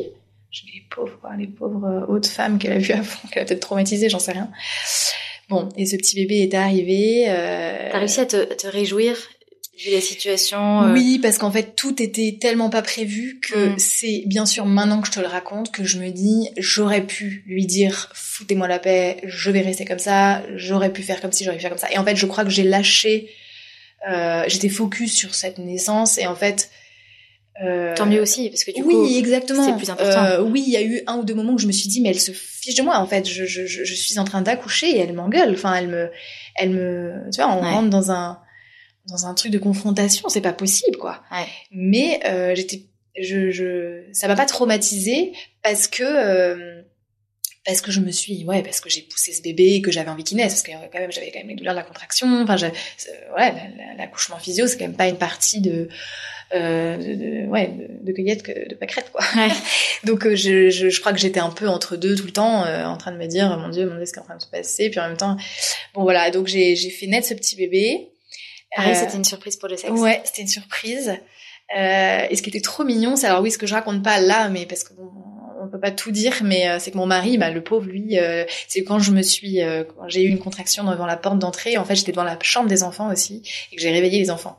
Les 0.74 0.84
pauvres, 0.90 1.18
quoi, 1.22 1.32
les 1.38 1.48
pauvres 1.48 1.86
euh, 1.86 2.14
autres 2.14 2.30
femmes 2.30 2.60
qu'elle 2.60 2.74
a 2.74 2.78
vues 2.78 2.94
avant, 2.94 3.30
qu'elle 3.32 3.44
a 3.44 3.46
peut-être 3.46 3.62
traumatisées, 3.62 4.10
j'en 4.10 4.20
sais 4.20 4.34
rien. 4.34 4.52
Bon, 5.50 5.70
et 5.78 5.86
ce 5.86 5.96
petit 5.96 6.16
bébé 6.16 6.44
est 6.44 6.54
arrivé. 6.54 7.26
Euh... 7.28 7.90
T'as 7.92 8.00
réussi 8.00 8.20
à 8.20 8.26
te, 8.26 8.38
à 8.38 8.56
te 8.56 8.68
réjouir 8.68 9.16
vu 9.84 9.92
la 9.92 10.02
situation 10.02 10.84
euh, 10.84 10.94
Oui, 10.94 11.20
parce 11.20 11.38
qu'en 11.38 11.52
fait, 11.52 11.76
tout 11.76 12.02
était 12.02 12.38
tellement 12.40 12.70
pas 12.70 12.82
prévu 12.82 13.40
que 13.42 13.70
Mm. 13.70 13.76
c'est 13.78 14.24
bien 14.26 14.46
sûr 14.46 14.66
maintenant 14.66 15.02
que 15.02 15.08
je 15.08 15.14
te 15.14 15.20
le 15.20 15.28
raconte 15.28 15.72
que 15.72 15.84
je 15.84 16.00
me 16.00 16.10
dis, 16.10 16.50
j'aurais 16.58 17.06
pu 17.06 17.44
lui 17.48 17.66
dire, 17.66 18.10
foutez-moi 18.14 18.68
la 18.68 18.80
paix, 18.80 19.18
je 19.24 19.52
vais 19.52 19.62
rester 19.62 19.86
comme 19.86 20.00
ça, 20.00 20.44
j'aurais 20.56 20.92
pu 20.92 21.02
faire 21.02 21.22
comme 21.22 21.32
si, 21.32 21.44
j'aurais 21.44 21.58
pu 21.58 21.62
faire 21.62 21.72
comme 21.72 21.80
ça. 21.80 21.92
Et 21.92 21.98
en 21.98 22.06
fait, 22.06 22.16
je 22.16 22.26
crois 22.26 22.44
que 22.44 22.50
j'ai 22.50 22.64
lâché, 22.64 23.30
euh, 24.10 24.44
j'étais 24.48 24.70
focus 24.70 25.16
sur 25.16 25.34
cette 25.34 25.58
naissance 25.58 26.18
et 26.18 26.28
en 26.28 26.36
fait... 26.36 26.70
euh, 27.64 27.94
Tant 27.96 28.06
mieux 28.06 28.22
aussi, 28.22 28.50
parce 28.50 28.64
que 28.64 28.72
du 28.72 28.82
oui, 28.82 28.94
coup, 28.94 29.08
exactement. 29.18 29.66
c'est 29.66 29.76
plus 29.78 29.90
important. 29.90 30.24
Euh, 30.26 30.42
oui, 30.42 30.64
il 30.66 30.72
y 30.72 30.78
a 30.78 30.82
eu 30.82 31.02
un 31.08 31.18
ou 31.18 31.24
deux 31.24 31.34
moments 31.36 31.54
où 31.54 31.58
je 31.60 31.68
me 31.68 31.72
suis 31.72 31.88
dit, 31.90 32.02
mais 32.02 32.10
elle 32.10 32.20
se 32.20 32.32
fiche 32.32 32.76
de 32.76 32.82
moi. 32.82 32.98
En 32.98 33.06
fait, 33.08 33.28
je, 33.28 33.46
je, 33.46 33.66
je, 33.66 33.84
je 33.84 33.94
suis 33.96 34.18
en 34.20 34.24
train 34.24 34.42
d'accoucher 34.42 34.90
et 34.90 35.00
elle 35.00 35.14
m'engueule. 35.14 35.52
Enfin, 35.54 35.74
elle 35.76 35.88
me, 35.88 36.10
elle 36.56 36.70
me, 36.72 37.30
tu 37.32 37.42
vois, 37.42 37.52
on 37.54 37.62
Ouais. 37.62 37.70
rentre 37.70 37.90
dans 37.90 38.12
un, 38.12 38.40
dans 39.08 39.26
un 39.26 39.34
truc 39.34 39.52
de 39.52 39.60
confrontation. 39.60 40.28
C'est 40.30 40.42
pas 40.42 40.54
possible, 40.54 40.98
quoi. 40.98 41.22
Ouais. 41.32 41.46
Mais 41.72 42.20
euh, 42.26 42.56
j'étais, 42.56 42.84
je, 43.22 43.52
je, 43.52 44.04
ça 44.14 44.28
m'a 44.28 44.36
pas 44.36 44.46
traumatisée 44.46 45.34
parce 45.62 45.88
que. 45.88 46.04
euh, 46.04 46.82
parce 47.64 47.80
que 47.82 47.92
je 47.92 48.00
me 48.00 48.10
suis, 48.10 48.44
ouais, 48.46 48.64
parce 48.64 48.82
que 48.82 48.90
j'ai 48.90 49.04
poussé 49.04 49.32
ce 49.34 49.44
bébé 49.44 49.76
et 49.76 49.82
que 49.84 49.92
j'avais 49.92 50.10
envie 50.10 50.24
qu'il 50.24 50.36
naisse, 50.38 50.52
parce 50.54 50.64
que 50.64 50.72
quand 50.92 50.98
même 51.00 51.12
j'avais 51.12 51.30
quand 51.30 51.38
même 51.38 51.50
les 51.50 51.54
douleurs 51.56 51.76
de 51.76 51.80
la 51.80 51.86
contraction. 51.86 52.42
Enfin, 52.42 52.58
je, 52.58 52.66
ouais, 52.66 52.74
la- 53.38 53.52
la- 53.54 53.94
l'accouchement 54.00 54.40
physio, 54.40 54.66
c'est 54.66 54.80
quand 54.80 54.86
même 54.88 54.96
pas 54.98 55.08
une 55.08 55.20
partie 55.20 55.62
de, 55.62 55.88
euh, 56.54 56.98
de, 56.98 57.48
ouais, 57.50 57.72
de, 58.02 58.12
cueillette 58.12 58.44
que 58.44 58.70
de 58.70 58.76
pâquerette, 58.76 59.12
quoi. 59.12 59.22
Ouais. 59.36 59.50
Donc 60.04 60.26
euh, 60.26 60.36
je, 60.36 60.70
je, 60.70 60.90
je 60.90 61.00
crois 61.00 61.14
que 61.14 61.20
j'étais 61.20 61.40
un 61.40 61.50
peu 61.50 61.68
entre 61.68 61.96
deux 61.96 62.16
tout 62.16 62.26
le 62.26 62.32
temps, 62.32 62.66
euh, 62.66 62.86
en 62.86 62.98
train 62.98 63.12
de 63.12 63.18
me 63.18 63.28
dire, 63.28 63.58
mon 63.58 63.70
Dieu, 63.70 63.90
mon 63.90 63.96
Dieu, 63.96 64.06
ce 64.06 64.14
qui 64.14 64.20
est 64.20 64.22
en 64.22 64.26
train 64.26 64.38
de 64.38 64.42
se 64.42 64.48
passer. 64.48 64.90
Puis 64.90 65.00
en 65.00 65.08
même 65.08 65.18
temps, 65.18 65.38
bon 65.94 66.04
voilà, 66.04 66.32
donc 66.32 66.48
j'ai 66.48 66.76
j'ai 66.76 66.90
fait 66.90 67.08
naître 67.08 67.28
ce 67.28 67.34
petit 67.34 67.56
bébé. 67.56 68.10
pareil, 68.76 68.94
Euh, 68.94 68.96
c'était 68.96 69.18
une 69.18 69.26
surprise 69.26 69.58
pour 69.58 69.70
le 69.70 69.78
sexe. 69.78 69.92
Ouais, 69.94 70.22
c'était 70.26 70.42
une 70.42 70.48
surprise. 70.48 71.14
Euh, 71.78 72.28
et 72.30 72.36
ce 72.36 72.42
qui 72.42 72.50
était 72.50 72.62
trop 72.62 72.84
mignon, 72.84 73.16
c'est 73.16 73.28
alors 73.28 73.42
oui, 73.42 73.52
ce 73.52 73.58
que 73.58 73.68
je 73.68 73.74
raconte 73.74 74.04
pas 74.04 74.20
là, 74.20 74.50
mais 74.50 74.66
parce 74.66 74.84
que 74.84 74.94
bon, 74.94 75.10
on 75.62 75.68
peut 75.68 75.80
pas 75.80 75.92
tout 75.92 76.12
dire, 76.12 76.34
mais 76.44 76.68
euh, 76.68 76.78
c'est 76.80 76.92
que 76.92 76.98
mon 76.98 77.06
mari, 77.06 77.38
bah, 77.38 77.50
le 77.50 77.64
pauvre, 77.64 77.86
lui, 77.86 78.18
euh, 78.18 78.44
c'est 78.68 78.84
quand 78.84 79.00
je 79.00 79.12
me 79.12 79.22
suis, 79.22 79.62
euh, 79.62 79.84
quand 79.84 80.08
j'ai 80.10 80.24
eu 80.24 80.28
une 80.28 80.40
contraction 80.40 80.84
devant 80.84 81.06
la 81.06 81.18
porte 81.18 81.40
d'entrée. 81.40 81.78
En 81.78 81.86
fait, 81.86 81.96
j'étais 81.96 82.12
devant 82.12 82.24
la 82.24 82.38
chambre 82.42 82.68
des 82.68 82.84
enfants 82.84 83.12
aussi, 83.12 83.44
et 83.72 83.76
que 83.76 83.82
j'ai 83.82 83.92
réveillé 83.92 84.20
les 84.20 84.32
enfants. 84.32 84.58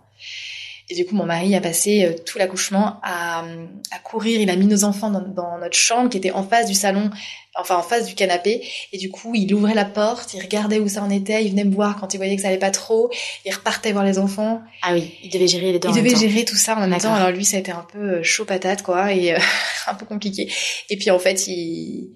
Et 0.90 0.94
du 0.94 1.04
coup, 1.06 1.14
mon 1.14 1.24
mari 1.24 1.54
a 1.54 1.60
passé 1.60 2.04
euh, 2.04 2.12
tout 2.26 2.38
l'accouchement 2.38 2.98
à, 3.02 3.44
à 3.90 3.98
courir. 4.02 4.40
Il 4.40 4.50
a 4.50 4.56
mis 4.56 4.66
nos 4.66 4.84
enfants 4.84 5.10
dans, 5.10 5.20
dans 5.20 5.58
notre 5.58 5.76
chambre 5.76 6.10
qui 6.10 6.16
était 6.18 6.32
en 6.32 6.42
face 6.42 6.66
du 6.66 6.74
salon, 6.74 7.10
enfin 7.58 7.76
en 7.76 7.82
face 7.82 8.06
du 8.06 8.14
canapé. 8.14 8.62
Et 8.92 8.98
du 8.98 9.10
coup, 9.10 9.34
il 9.34 9.52
ouvrait 9.54 9.74
la 9.74 9.84
porte, 9.84 10.34
il 10.34 10.40
regardait 10.42 10.78
où 10.80 10.88
ça 10.88 11.02
en 11.02 11.10
était, 11.10 11.44
il 11.44 11.50
venait 11.50 11.64
me 11.64 11.74
voir 11.74 11.96
quand 11.98 12.12
il 12.14 12.16
voyait 12.18 12.36
que 12.36 12.42
ça 12.42 12.48
allait 12.48 12.58
pas 12.58 12.70
trop. 12.70 13.10
Il 13.46 13.54
repartait 13.54 13.92
voir 13.92 14.04
les 14.04 14.18
enfants. 14.18 14.60
Ah 14.82 14.92
oui, 14.92 15.14
il 15.22 15.30
devait 15.30 15.48
gérer 15.48 15.72
les 15.72 15.78
deux 15.78 15.88
Il 15.88 15.92
en 15.92 15.96
devait 15.96 16.12
temps. 16.12 16.20
gérer 16.20 16.44
tout 16.44 16.56
ça 16.56 16.76
en 16.76 16.86
même 16.86 16.98
temps. 17.00 17.14
Alors 17.14 17.30
lui, 17.30 17.44
ça 17.44 17.56
a 17.56 17.60
été 17.60 17.70
un 17.72 17.86
peu 17.90 18.18
euh, 18.18 18.22
chaud 18.22 18.44
patate, 18.44 18.82
quoi, 18.82 19.12
et 19.12 19.34
euh, 19.34 19.38
un 19.86 19.94
peu 19.94 20.04
compliqué. 20.06 20.52
Et 20.90 20.96
puis 20.96 21.10
en 21.10 21.18
fait, 21.18 21.46
il, 21.46 22.10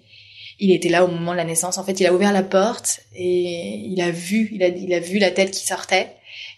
il 0.58 0.72
était 0.72 0.88
là 0.88 1.04
au 1.04 1.08
moment 1.08 1.32
de 1.32 1.36
la 1.36 1.44
naissance. 1.44 1.78
En 1.78 1.84
fait, 1.84 2.00
il 2.00 2.06
a 2.06 2.12
ouvert 2.12 2.32
la 2.32 2.42
porte 2.42 3.00
et 3.14 3.82
il 3.86 4.00
a 4.00 4.10
vu, 4.10 4.50
il 4.52 4.62
a, 4.62 4.68
il 4.68 4.92
a 4.92 5.00
vu 5.00 5.18
la 5.18 5.30
tête 5.30 5.50
qui 5.50 5.66
sortait. 5.66 6.16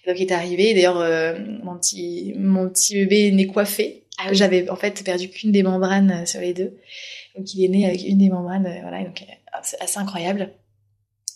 Donc 0.08 0.18
il 0.18 0.24
est 0.26 0.32
arrivé. 0.32 0.74
D'ailleurs, 0.74 0.98
euh, 0.98 1.38
mon 1.62 1.76
petit, 1.78 2.34
mon 2.36 2.68
petit 2.68 2.94
bébé 2.94 3.30
né 3.30 3.46
coiffé. 3.46 4.04
Ah 4.18 4.24
oui. 4.30 4.36
J'avais 4.36 4.68
en 4.68 4.74
fait 4.76 5.04
perdu 5.04 5.28
qu'une 5.28 5.52
des 5.52 5.62
membranes 5.62 6.10
euh, 6.22 6.26
sur 6.26 6.40
les 6.40 6.54
deux. 6.54 6.76
Donc 7.36 7.54
il 7.54 7.64
est 7.64 7.68
né 7.68 7.86
avec 7.86 8.02
une 8.02 8.18
des 8.18 8.30
membranes, 8.30 8.66
euh, 8.66 8.80
voilà, 8.82 9.04
donc 9.04 9.22
c'est 9.62 9.80
assez 9.80 9.98
incroyable. 9.98 10.50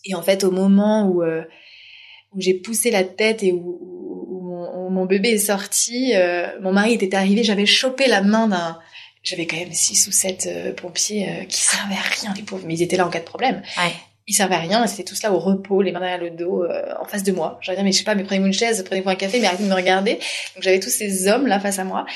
Et 0.05 0.17
en 0.17 0.23
fait, 0.23 0.43
au 0.43 0.51
moment 0.51 1.07
où 1.07 1.23
où 1.23 2.41
j'ai 2.41 2.55
poussé 2.55 2.91
la 2.91 3.05
tête 3.05 3.43
et 3.45 3.53
où, 3.53 3.79
où- 3.81 4.27
où 4.29 4.41
mon, 4.41 4.87
où 4.87 4.91
mon 4.91 5.05
bébé 5.07 5.29
est 5.31 5.39
sorti, 5.39 6.13
mon 6.61 6.73
mari 6.73 6.95
était 6.95 7.15
arrivé, 7.15 7.45
j'avais 7.45 7.67
chopé 7.67 8.09
la 8.09 8.23
main 8.23 8.49
d'un... 8.49 8.79
J'avais 9.23 9.47
quand 9.47 9.57
même 9.57 9.73
six 9.73 10.09
ou 10.09 10.11
sept 10.11 10.49
euh, 10.51 10.73
pompiers 10.73 11.29
euh, 11.29 11.45
qui 11.45 11.61
servaient 11.61 11.95
à 11.95 12.01
rien, 12.21 12.35
les 12.37 12.43
pauvres, 12.43 12.65
mais 12.67 12.75
ils 12.75 12.83
étaient 12.83 12.97
là 12.97 13.07
en 13.07 13.11
cas 13.11 13.21
de 13.21 13.25
problème. 13.25 13.63
Ouais. 13.79 13.93
Ils 14.29 14.35
servaient 14.35 14.55
à 14.55 14.59
rien, 14.61 14.87
c'était 14.87 15.03
tous 15.05 15.23
là 15.23 15.33
au 15.33 15.39
repos, 15.39 15.83
les 15.83 15.91
mains 15.93 16.01
derrière 16.01 16.21
le 16.21 16.31
dos, 16.31 16.63
euh, 16.65 16.95
en 17.01 17.05
face 17.05 17.23
de 17.25 17.33
moi. 17.33 17.59
J'allais 17.61 17.77
dire, 17.77 17.85
mais 17.85 17.93
je 17.93 17.99
sais 17.99 18.05
pas, 18.05 18.15
mais 18.15 18.23
prenez-vous 18.25 18.47
une 18.47 18.53
chaise, 18.53 18.83
prenez-vous 18.87 19.09
un 19.11 19.15
café, 19.17 19.41
mais 19.41 19.47
arrêtez 19.49 19.65
de 19.65 19.69
me 19.69 19.75
regarder. 19.75 20.15
Donc 20.15 20.63
j'avais 20.63 20.79
tous 20.81 20.91
ces 20.91 21.27
hommes 21.29 21.47
là 21.49 21.59
face 21.59 21.79
à 21.81 21.85
moi. 21.85 22.07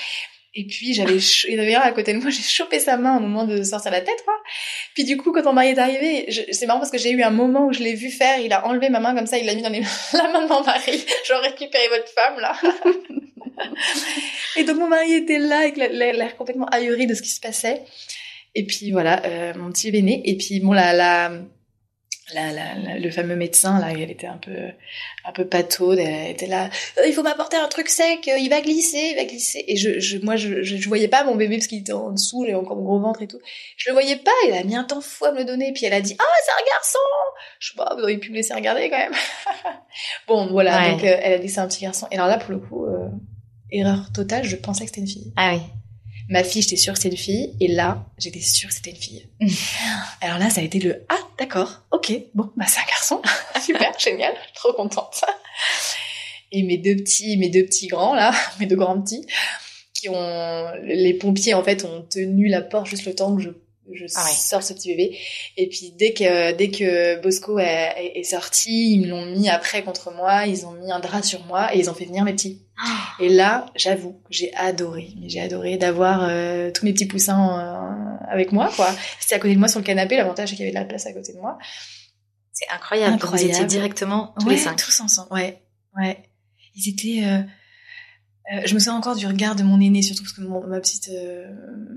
Et 0.59 0.65
puis 0.65 0.95
j'avais, 0.95 1.19
ch- 1.21 1.45
il 1.51 1.57
y 1.57 1.61
avait 1.61 1.75
un 1.75 1.81
à 1.81 1.93
côté 1.93 2.15
de 2.15 2.19
moi, 2.19 2.31
j'ai 2.31 2.43
chopé 2.43 2.79
sa 2.81 2.97
main 2.97 3.17
au 3.17 3.21
moment 3.21 3.45
de 3.45 3.63
sortir 3.63 3.91
la 3.91 4.01
tête, 4.01 4.23
quoi. 4.25 4.35
Puis 4.95 5.05
du 5.05 5.17
coup, 5.17 5.33
quand 5.33 5.43
mon 5.45 5.53
mari 5.53 5.69
est 5.71 5.79
arrivé, 5.79 6.25
je- 6.29 6.43
c'est 6.53 6.67
marrant 6.67 6.79
parce 6.79 6.91
que 6.93 6.97
j'ai 6.99 7.11
eu 7.11 7.23
un 7.23 7.31
moment 7.31 7.67
où 7.67 7.73
je 7.73 7.81
l'ai 7.81 7.95
vu 7.95 8.11
faire, 8.11 8.39
il 8.39 8.53
a 8.53 8.67
enlevé 8.67 8.89
ma 8.89 9.01
main 9.01 9.15
comme 9.15 9.27
ça, 9.27 9.37
il 9.37 9.45
l'a 9.45 9.55
mis 9.55 9.63
dans 9.63 9.69
les, 9.69 9.81
la 10.15 10.29
main 10.33 10.45
de 10.45 10.49
mon 10.49 10.63
mari. 10.63 11.05
Genre 11.29 11.41
récupérez 11.43 11.89
votre 11.89 12.09
femme 12.09 12.39
là. 12.41 12.57
et 14.57 14.65
donc 14.65 14.79
mon 14.79 14.89
mari 14.89 15.13
était 15.13 15.39
là 15.39 15.59
avec 15.59 15.77
la- 15.77 15.89
la- 15.89 16.13
l'air 16.13 16.37
complètement 16.37 16.67
ahuri 16.67 17.07
de 17.07 17.15
ce 17.15 17.23
qui 17.23 17.31
se 17.31 17.41
passait. 17.41 17.83
Et 18.55 18.65
puis 18.65 18.91
voilà, 18.93 19.23
euh, 19.27 19.53
mon 19.57 19.71
petit 19.71 19.91
bébé 19.91 20.03
né. 20.03 20.23
Et 20.25 20.37
puis 20.37 20.61
bon, 20.61 20.73
la, 20.73 20.93
la, 20.95 21.33
la, 22.35 22.53
la- 22.53 22.75
la- 22.75 22.99
le 22.99 23.11
fameux 23.11 23.37
médecin 23.37 23.79
là, 23.81 23.93
elle 23.93 24.11
était 24.11 24.27
un 24.27 24.37
peu, 24.39 24.57
un 25.25 25.33
peu 25.33 25.47
pataude. 25.47 25.99
Elle 25.99 26.31
était 26.33 26.47
là. 26.49 26.71
Euh, 26.99 27.07
il 27.07 27.13
faut 27.13 27.23
m'apporter 27.23 27.57
un 27.57 27.69
truc 27.69 27.89
sec. 27.89 28.27
euh, 28.29 28.37
Il 28.39 28.49
va 28.51 28.61
glisser, 28.61 29.11
il 29.13 29.17
va 29.17 29.25
glisser. 29.25 29.65
Et 29.69 29.77
je, 29.77 30.01
je 30.01 30.19
moi, 30.19 30.35
je, 30.37 30.63
je, 30.63 30.77
je 30.77 30.89
voyais 30.89 31.09
pas 31.09 31.23
mon 31.25 31.37
bébé 31.37 31.57
parce 31.57 31.69
qu'il 31.69 31.79
était 31.79 31.93
en 31.93 32.11
dessous, 32.11 32.45
il 32.45 32.49
avait 32.51 32.59
encore 32.59 32.77
mon 32.77 32.83
gros 32.85 33.01
ventre 33.01 33.23
et 33.23 33.29
tout. 33.29 33.39
Je 33.77 33.89
le 33.91 33.93
voyais 33.93 34.17
pas. 34.17 34.31
Il 34.49 34.55
a 34.55 34.65
mis 34.65 34.75
un 34.75 34.85
temps 34.85 35.01
fou 35.01 35.25
à 35.27 35.33
me 35.33 35.39
le 35.39 35.45
donner. 35.45 35.73
Puis 35.73 35.85
elle 35.87 35.95
a 35.95 36.01
dit, 36.01 36.17
ah, 36.19 36.25
c'est 36.45 36.53
un 36.53 36.67
garçon. 36.75 36.99
Je 37.61 37.69
sais 37.69 37.77
pas, 37.77 37.95
vous 37.97 38.03
auriez 38.03 38.19
pu 38.19 38.31
me 38.31 38.37
laisser 38.37 38.55
regarder 38.55 38.91
quand 38.91 38.99
même. 38.99 39.13
bon, 40.29 40.47
voilà. 40.49 40.81
Ouais. 40.83 40.91
Donc 40.93 41.05
euh, 41.05 41.17
elle 41.23 41.33
a 41.35 41.39
dit 41.39 41.49
c'est 41.49 41.61
un 41.61 41.69
petit 41.69 41.83
garçon. 41.83 42.07
Et 42.11 42.17
alors 42.17 42.27
là, 42.29 42.39
pour 42.39 42.51
le 42.51 42.59
coup, 42.59 42.87
euh, 42.87 43.09
erreur 43.71 44.11
totale. 44.13 44.45
Je 44.45 44.57
pensais 44.57 44.85
que 44.85 44.91
c'était 44.91 45.01
une 45.01 45.07
fille. 45.09 45.33
Ah 45.37 45.53
oui. 45.55 45.61
Ma 46.29 46.43
fille, 46.43 46.63
j'étais 46.63 46.77
sûre 46.77 46.95
que 46.95 46.99
c'était 46.99 47.15
une 47.15 47.21
fille, 47.21 47.55
et 47.61 47.69
là, 47.69 48.05
j'étais 48.19 48.41
sûre 48.41 48.69
que 48.69 48.75
c'était 48.75 48.91
une 48.91 48.97
fille. 48.97 49.29
Alors 50.21 50.39
là, 50.39 50.51
ça 50.51 50.61
a 50.61 50.65
été 50.65 50.79
le 50.81 51.05
ah, 51.09 51.19
d'accord, 51.39 51.83
ok, 51.93 52.13
bon, 52.35 52.51
bah 52.57 52.65
c'est 52.67 52.81
un 52.81 52.87
garçon, 52.87 53.23
super, 53.65 53.97
génial, 53.99 54.35
trop 54.55 54.73
contente. 54.73 55.25
Et 56.53 56.63
mes 56.63 56.79
deux 56.79 56.97
petits, 56.97 57.37
mes 57.37 57.49
deux 57.49 57.65
petits 57.65 57.87
grands 57.89 58.15
là, 58.15 58.33
mes 58.61 58.67
deux 58.67 58.77
grands 58.77 59.01
petits, 59.01 59.27
qui 59.95 60.09
ont 60.09 60.73
les 60.83 61.15
pompiers 61.15 61.55
en 61.55 61.63
fait 61.63 61.85
ont 61.85 62.03
tenu 62.03 62.49
la 62.49 62.61
porte 62.61 62.87
juste 62.87 63.07
le 63.07 63.15
temps 63.15 63.37
que 63.37 63.43
je 63.43 63.51
je 63.93 64.05
Ah 64.15 64.25
ouais. 64.25 64.31
sors 64.33 64.63
ce 64.63 64.73
petit 64.73 64.89
bébé. 64.89 65.19
Et 65.57 65.69
puis 65.69 65.93
dès 65.99 66.13
que 66.13 66.53
dès 66.53 66.71
que 66.71 67.21
Bosco 67.21 67.59
est, 67.59 67.93
est- 67.97 68.19
est 68.21 68.25
sorti, 68.25 68.93
ils 68.95 69.01
me 69.03 69.09
l'ont 69.09 69.27
mis 69.27 69.49
après 69.49 69.83
contre 69.83 70.11
moi, 70.13 70.47
ils 70.47 70.67
ont 70.67 70.73
mis 70.73 70.91
un 70.91 70.99
drap 71.01 71.23
sur 71.23 71.45
moi 71.47 71.75
et 71.75 71.79
ils 71.79 71.89
ont 71.91 71.95
fait 71.95 72.05
venir 72.07 72.25
mes 72.25 72.33
petits. 72.33 72.63
Et 73.21 73.29
là, 73.31 73.67
j'avoue, 73.75 74.21
j'ai 74.29 74.53
adoré. 74.55 75.09
Mais 75.21 75.29
j'ai 75.31 75.41
adoré 75.41 75.77
d'avoir 75.79 76.27
euh, 76.29 76.71
tous 76.71 76.85
mes 76.85 76.93
petits 76.93 77.07
poussins 77.07 77.59
euh, 77.59 78.27
avec 78.31 78.53
moi, 78.53 78.71
quoi. 78.77 78.95
C'était 79.19 79.37
à 79.37 79.39
côté 79.39 79.55
de 79.55 79.59
moi 79.59 79.69
sur 79.69 79.81
le 79.81 79.85
canapé. 79.87 80.17
L'avantage, 80.17 80.51
c'est 80.51 80.57
qu'il 80.57 80.65
y 80.67 80.69
avait 80.69 80.75
de 80.77 80.81
la 80.81 80.85
place 80.85 81.07
à 81.07 81.13
côté 81.15 81.33
de 81.33 81.39
moi. 81.39 81.57
c'est 82.53 82.69
incroyable. 82.69 83.17
Vous 83.17 83.25
Incroyable. 83.25 83.51
étiez 83.53 83.65
directement 83.65 84.35
tous 84.39 84.47
ouais, 84.47 84.53
les 84.55 84.59
cinq. 84.61 84.77
tous 84.77 85.01
ensemble. 85.01 85.29
Ouais, 85.33 85.63
ouais. 85.97 86.19
Ils 86.75 86.89
étaient. 86.91 87.25
euh, 87.27 87.41
euh, 88.55 88.61
je 88.65 88.75
me 88.75 88.79
souviens 88.79 88.95
encore 88.95 89.17
du 89.17 89.27
regard 89.27 89.57
de 89.57 89.63
mon 89.63 89.81
aîné, 89.81 90.03
surtout 90.03 90.23
parce 90.23 90.33
que 90.35 90.41
mon- 90.43 90.67
ma 90.67 90.79
petite 90.81 91.09
euh, 91.13 91.47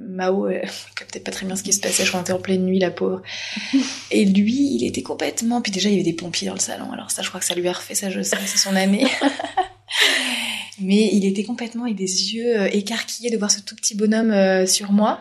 Mao 0.09 0.47
euh, 0.47 0.61
captait 0.95 1.19
pas 1.19 1.31
très 1.31 1.45
bien 1.45 1.55
ce 1.55 1.63
qui 1.63 1.73
se 1.73 1.79
passait. 1.79 2.05
Je 2.05 2.11
rentrais 2.11 2.33
en 2.33 2.39
pleine 2.39 2.63
nuit, 2.65 2.79
la 2.79 2.91
pauvre. 2.91 3.21
Et 4.11 4.25
lui, 4.25 4.75
il 4.75 4.83
était 4.85 5.03
complètement. 5.03 5.61
Puis 5.61 5.71
déjà, 5.71 5.89
il 5.89 5.93
y 5.93 5.95
avait 5.95 6.03
des 6.03 6.13
pompiers 6.13 6.47
dans 6.47 6.53
le 6.55 6.59
salon. 6.59 6.91
Alors 6.91 7.11
ça, 7.11 7.21
je 7.21 7.27
crois 7.29 7.39
que 7.39 7.45
ça 7.45 7.55
lui 7.55 7.67
a 7.67 7.73
refait 7.73 7.95
sa 7.95 8.09
je 8.09 8.21
sais, 8.21 8.37
c'est 8.45 8.57
son 8.57 8.75
année. 8.75 9.05
Mais 10.81 11.09
il 11.11 11.25
était 11.25 11.43
complètement 11.43 11.83
avec 11.83 11.95
des 11.97 12.33
yeux 12.33 12.57
euh, 12.61 12.69
écarquillés 12.71 13.29
de 13.29 13.37
voir 13.37 13.51
ce 13.51 13.59
tout 13.59 13.75
petit 13.75 13.95
bonhomme 13.95 14.31
euh, 14.31 14.65
sur 14.65 14.91
moi. 14.91 15.19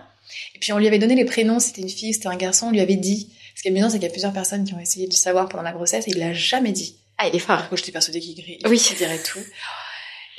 Et 0.55 0.59
puis 0.61 0.73
on 0.73 0.79
lui 0.79 0.87
avait 0.87 0.99
donné 1.01 1.15
les 1.17 1.25
prénoms. 1.25 1.59
C'était 1.59 1.83
une 1.83 1.89
fille, 1.89 2.15
c'était 2.15 2.29
un 2.29 2.37
garçon. 2.37 2.67
On 2.69 2.71
lui 2.71 2.81
avait 2.81 2.97
dit. 2.97 3.31
Ce 3.57 3.63
qui 3.63 3.69
est 3.69 3.71
amusant, 3.73 3.91
c'est 3.91 3.97
qu'il 3.99 4.07
y 4.07 4.11
a 4.11 4.13
plusieurs 4.13 4.33
personnes 4.33 4.63
qui 4.65 4.73
ont 4.75 4.79
essayé 4.79 5.07
de 5.09 5.13
le 5.13 5.17
savoir 5.17 5.49
pendant 5.49 5.65
la 5.65 5.73
grossesse 5.73 6.07
et 6.07 6.13
il 6.13 6.19
l'a 6.19 6.33
jamais 6.33 6.71
dit. 6.71 6.97
Ah, 7.17 7.27
il 7.27 7.35
est 7.35 7.41
fort. 7.41 7.69
Que 7.69 7.77
j'étais 7.77 7.91
persuadée 7.91 8.21
qu'il 8.21 8.37
grille, 8.37 8.59
Oui. 8.69 8.81
dirait 8.97 9.19
tout. 9.21 9.41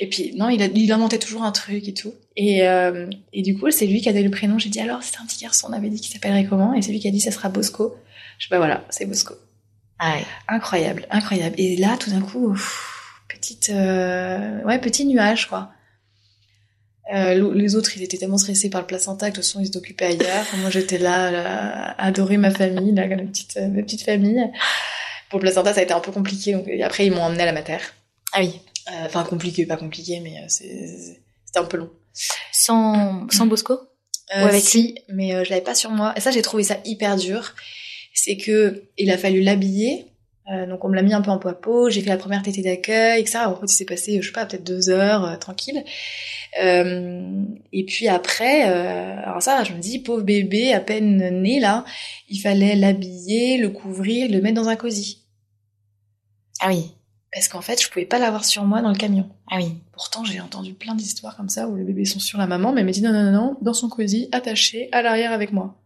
Et 0.02 0.08
puis, 0.08 0.34
non, 0.34 0.48
il, 0.48 0.62
a, 0.62 0.66
il 0.66 0.90
inventait 0.90 1.18
toujours 1.18 1.42
un 1.42 1.52
truc 1.52 1.86
et 1.86 1.92
tout. 1.92 2.14
Et, 2.34 2.66
euh, 2.66 3.06
et 3.34 3.42
du 3.42 3.56
coup, 3.56 3.70
c'est 3.70 3.86
lui 3.86 4.00
qui 4.00 4.08
a 4.08 4.12
donné 4.12 4.24
le 4.24 4.30
prénom. 4.30 4.58
J'ai 4.58 4.70
dit, 4.70 4.80
alors, 4.80 5.02
c'est 5.02 5.18
un 5.18 5.26
petit 5.26 5.42
garçon, 5.44 5.68
on 5.70 5.74
avait 5.74 5.90
dit 5.90 6.00
qu'il 6.00 6.10
s'appellerait 6.10 6.46
comment? 6.46 6.72
Et 6.72 6.80
c'est 6.80 6.90
lui 6.90 7.00
qui 7.00 7.08
a 7.08 7.10
dit, 7.10 7.20
ça 7.20 7.30
sera 7.30 7.50
Bosco. 7.50 7.94
Je 8.38 8.46
sais 8.46 8.48
pas, 8.48 8.56
voilà, 8.56 8.82
c'est 8.88 9.04
Bosco. 9.04 9.34
Ah 9.98 10.14
ouais. 10.14 10.24
Incroyable, 10.48 11.06
incroyable. 11.10 11.54
Et 11.58 11.76
là, 11.76 11.98
tout 11.98 12.08
d'un 12.08 12.22
coup, 12.22 12.54
pff, 12.54 13.22
petite, 13.28 13.68
euh, 13.68 14.62
ouais, 14.64 14.78
petit 14.78 15.04
nuage, 15.04 15.48
quoi. 15.48 15.70
Euh, 17.12 17.52
les 17.52 17.74
autres, 17.74 17.94
ils 17.98 18.02
étaient 18.02 18.16
tellement 18.16 18.38
stressés 18.38 18.70
par 18.70 18.80
le 18.80 18.86
placenta 18.86 19.26
que 19.26 19.32
de 19.32 19.36
toute 19.36 19.44
façon, 19.44 19.60
ils 19.60 19.76
occupés 19.76 20.06
ailleurs. 20.06 20.46
Moi, 20.60 20.70
j'étais 20.70 20.96
là, 20.96 21.30
là, 21.30 21.94
adorer 21.98 22.38
ma 22.38 22.50
famille, 22.50 22.94
là, 22.94 23.06
ma 23.06 23.16
petite, 23.16 23.56
ma 23.56 23.82
petite 23.82 24.02
famille. 24.02 24.42
Pour 25.28 25.40
le 25.40 25.42
placenta, 25.42 25.74
ça 25.74 25.80
a 25.80 25.82
été 25.82 25.92
un 25.92 26.00
peu 26.00 26.12
compliqué. 26.12 26.54
Donc, 26.54 26.66
après, 26.82 27.04
ils 27.04 27.12
m'ont 27.12 27.22
emmené 27.22 27.42
à 27.42 27.46
la 27.46 27.52
mater. 27.52 27.76
Ah 28.32 28.38
oui. 28.40 28.60
Euh, 28.88 29.06
enfin, 29.06 29.24
compliqué, 29.24 29.66
pas 29.66 29.76
compliqué, 29.76 30.20
mais 30.20 30.46
c'était 30.48 31.58
un 31.58 31.64
peu 31.64 31.76
long. 31.76 31.90
Sans, 32.52 33.28
sans 33.30 33.46
Bosco? 33.46 33.74
Euh, 34.36 34.44
Ou 34.44 34.46
avec 34.46 34.62
si, 34.62 34.96
mais 35.08 35.44
je 35.44 35.50
l'avais 35.50 35.62
pas 35.62 35.74
sur 35.74 35.90
moi. 35.90 36.12
Et 36.16 36.20
ça, 36.20 36.30
j'ai 36.30 36.42
trouvé 36.42 36.62
ça 36.62 36.78
hyper 36.84 37.16
dur. 37.16 37.54
C'est 38.14 38.36
que 38.36 38.84
il 38.98 39.10
a 39.10 39.18
fallu 39.18 39.40
l'habiller 39.40 40.10
euh, 40.50 40.66
donc 40.66 40.84
on 40.84 40.88
me 40.88 40.96
l'a 40.96 41.02
mis 41.02 41.14
un 41.14 41.20
peu 41.20 41.30
en 41.30 41.38
poids 41.38 41.60
peau, 41.60 41.90
j'ai 41.90 42.00
fait 42.00 42.08
la 42.08 42.16
première 42.16 42.42
tétée 42.42 42.62
d'accueil, 42.62 43.20
etc. 43.20 43.40
En 43.46 43.54
fait, 43.54 43.66
il 43.66 43.76
s'est 43.76 43.84
passé, 43.84 44.20
je 44.20 44.26
sais 44.26 44.32
pas, 44.32 44.46
peut-être 44.46 44.64
deux 44.64 44.90
heures, 44.90 45.24
euh, 45.24 45.36
tranquille. 45.36 45.84
Euh, 46.60 47.44
et 47.72 47.84
puis 47.84 48.08
après, 48.08 48.62
alors 48.62 49.42
ça, 49.42 49.62
je 49.62 49.72
me 49.72 49.78
dis, 49.78 50.00
pauvre 50.00 50.22
bébé, 50.22 50.72
à 50.72 50.80
peine 50.80 51.42
né 51.42 51.60
là, 51.60 51.84
il 52.28 52.38
fallait 52.40 52.74
l'habiller, 52.74 53.58
le 53.58 53.68
couvrir, 53.68 54.30
le 54.30 54.40
mettre 54.40 54.60
dans 54.60 54.68
un 54.68 54.76
cosy. 54.76 55.22
Ah 56.60 56.68
oui. 56.68 56.90
Parce 57.32 57.46
qu'en 57.46 57.60
fait, 57.60 57.80
je 57.80 57.88
pouvais 57.88 58.06
pas 58.06 58.18
l'avoir 58.18 58.44
sur 58.44 58.64
moi 58.64 58.82
dans 58.82 58.90
le 58.90 58.96
camion. 58.96 59.28
Ah 59.50 59.56
oui. 59.58 59.74
Pourtant, 59.92 60.24
j'ai 60.24 60.40
entendu 60.40 60.74
plein 60.74 60.96
d'histoires 60.96 61.36
comme 61.36 61.48
ça 61.48 61.68
où 61.68 61.76
les 61.76 61.84
bébés 61.84 62.04
sont 62.04 62.18
sur 62.18 62.38
la 62.38 62.46
maman, 62.46 62.72
mais 62.72 62.80
elle 62.80 62.86
m'a 62.86 62.92
dit 62.92 63.02
non, 63.02 63.12
non, 63.12 63.22
non, 63.22 63.32
non, 63.32 63.56
dans 63.60 63.74
son 63.74 63.88
cosy, 63.88 64.28
attaché 64.32 64.88
à 64.90 65.02
l'arrière 65.02 65.32
avec 65.32 65.52
moi. 65.52 65.76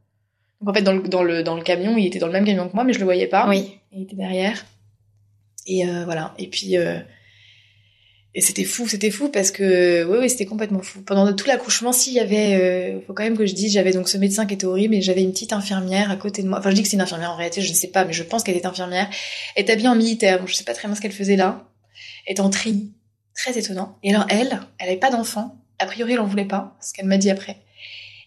Donc 0.61 0.71
en 0.71 0.75
fait, 0.75 0.83
dans 0.83 0.95
le, 0.95 1.03
dans 1.03 1.23
le, 1.23 1.43
dans 1.43 1.57
le 1.57 1.63
camion, 1.63 1.97
il 1.99 2.07
était 2.07 2.19
dans 2.19 2.29
le 2.29 2.33
même 2.33 2.47
camion 2.47 2.69
que 2.69 2.75
moi, 2.75 2.85
mais 2.85 2.95
je 2.95 2.99
le 2.99 3.05
voyais 3.05 3.27
pas. 3.27 3.47
Oui. 3.49 3.79
Il 3.93 4.03
était 4.03 4.17
derrière. 4.17 4.65
Et 5.67 5.87
euh, 5.87 6.05
voilà. 6.05 6.35
Et 6.39 6.49
puis, 6.49 6.79
euh, 6.79 7.01
et 8.37 8.41
c'était 8.41 8.65
fou, 8.65 8.89
c'était 8.89 9.13
fou 9.13 9.29
parce 9.29 9.53
que, 9.53 10.05
oui, 10.05 10.19
oui, 10.21 10.29
c'était 10.29 10.47
complètement 10.47 10.83
fou. 10.83 11.03
Pendant 11.03 11.33
tout 11.33 11.47
l'accouchement, 11.47 11.93
s'il 11.93 12.15
y 12.15 12.21
avait, 12.21 12.57
euh, 12.57 13.01
faut 13.07 13.13
quand 13.13 13.23
même 13.23 13.37
que 13.37 13.47
je 13.47 13.55
dise, 13.55 13.73
j'avais 13.73 13.93
donc 13.93 14.09
ce 14.09 14.19
médecin 14.19 14.45
qui 14.45 14.55
était 14.55 14.67
horrible 14.67 14.97
et 14.97 15.03
j'avais 15.03 15.23
une 15.23 15.31
petite 15.31 15.53
infirmière 15.53 16.11
à 16.11 16.17
côté 16.17 16.43
de 16.43 16.49
moi. 16.49 16.59
Enfin, 16.59 16.71
je 16.71 16.75
dis 16.75 16.83
que 16.83 16.89
c'est 16.89 16.97
une 16.97 17.03
infirmière 17.03 17.31
en 17.31 17.37
réalité, 17.37 17.61
je 17.61 17.71
ne 17.71 17.75
sais 17.75 17.89
pas, 17.89 18.05
mais 18.05 18.13
je 18.13 18.25
pense 18.25 18.43
qu'elle 18.43 18.57
était 18.57 18.67
infirmière. 18.67 19.09
Elle 19.55 19.63
était 19.63 19.73
habillée 19.73 19.89
en 19.89 19.95
militaire, 19.95 20.41
donc 20.41 20.49
je 20.49 20.55
sais 20.55 20.65
pas 20.65 20.75
très 20.75 20.89
bien 20.89 20.97
ce 20.97 21.01
qu'elle 21.01 21.13
faisait 21.13 21.37
là. 21.37 21.69
Elle 22.27 22.33
était 22.33 22.41
en 22.41 22.51
tri. 22.51 22.91
Très 23.37 23.57
étonnant. 23.57 23.99
Et 24.03 24.13
alors, 24.13 24.27
elle, 24.29 24.61
elle 24.79 24.89
avait 24.89 24.97
pas 24.97 25.11
d'enfant. 25.11 25.57
A 25.79 25.87
priori, 25.87 26.15
elle 26.15 26.21
en 26.21 26.27
voulait 26.27 26.45
pas, 26.45 26.77
ce 26.81 26.93
qu'elle 26.93 27.07
m'a 27.07 27.19
dit 27.19 27.31
après. 27.31 27.59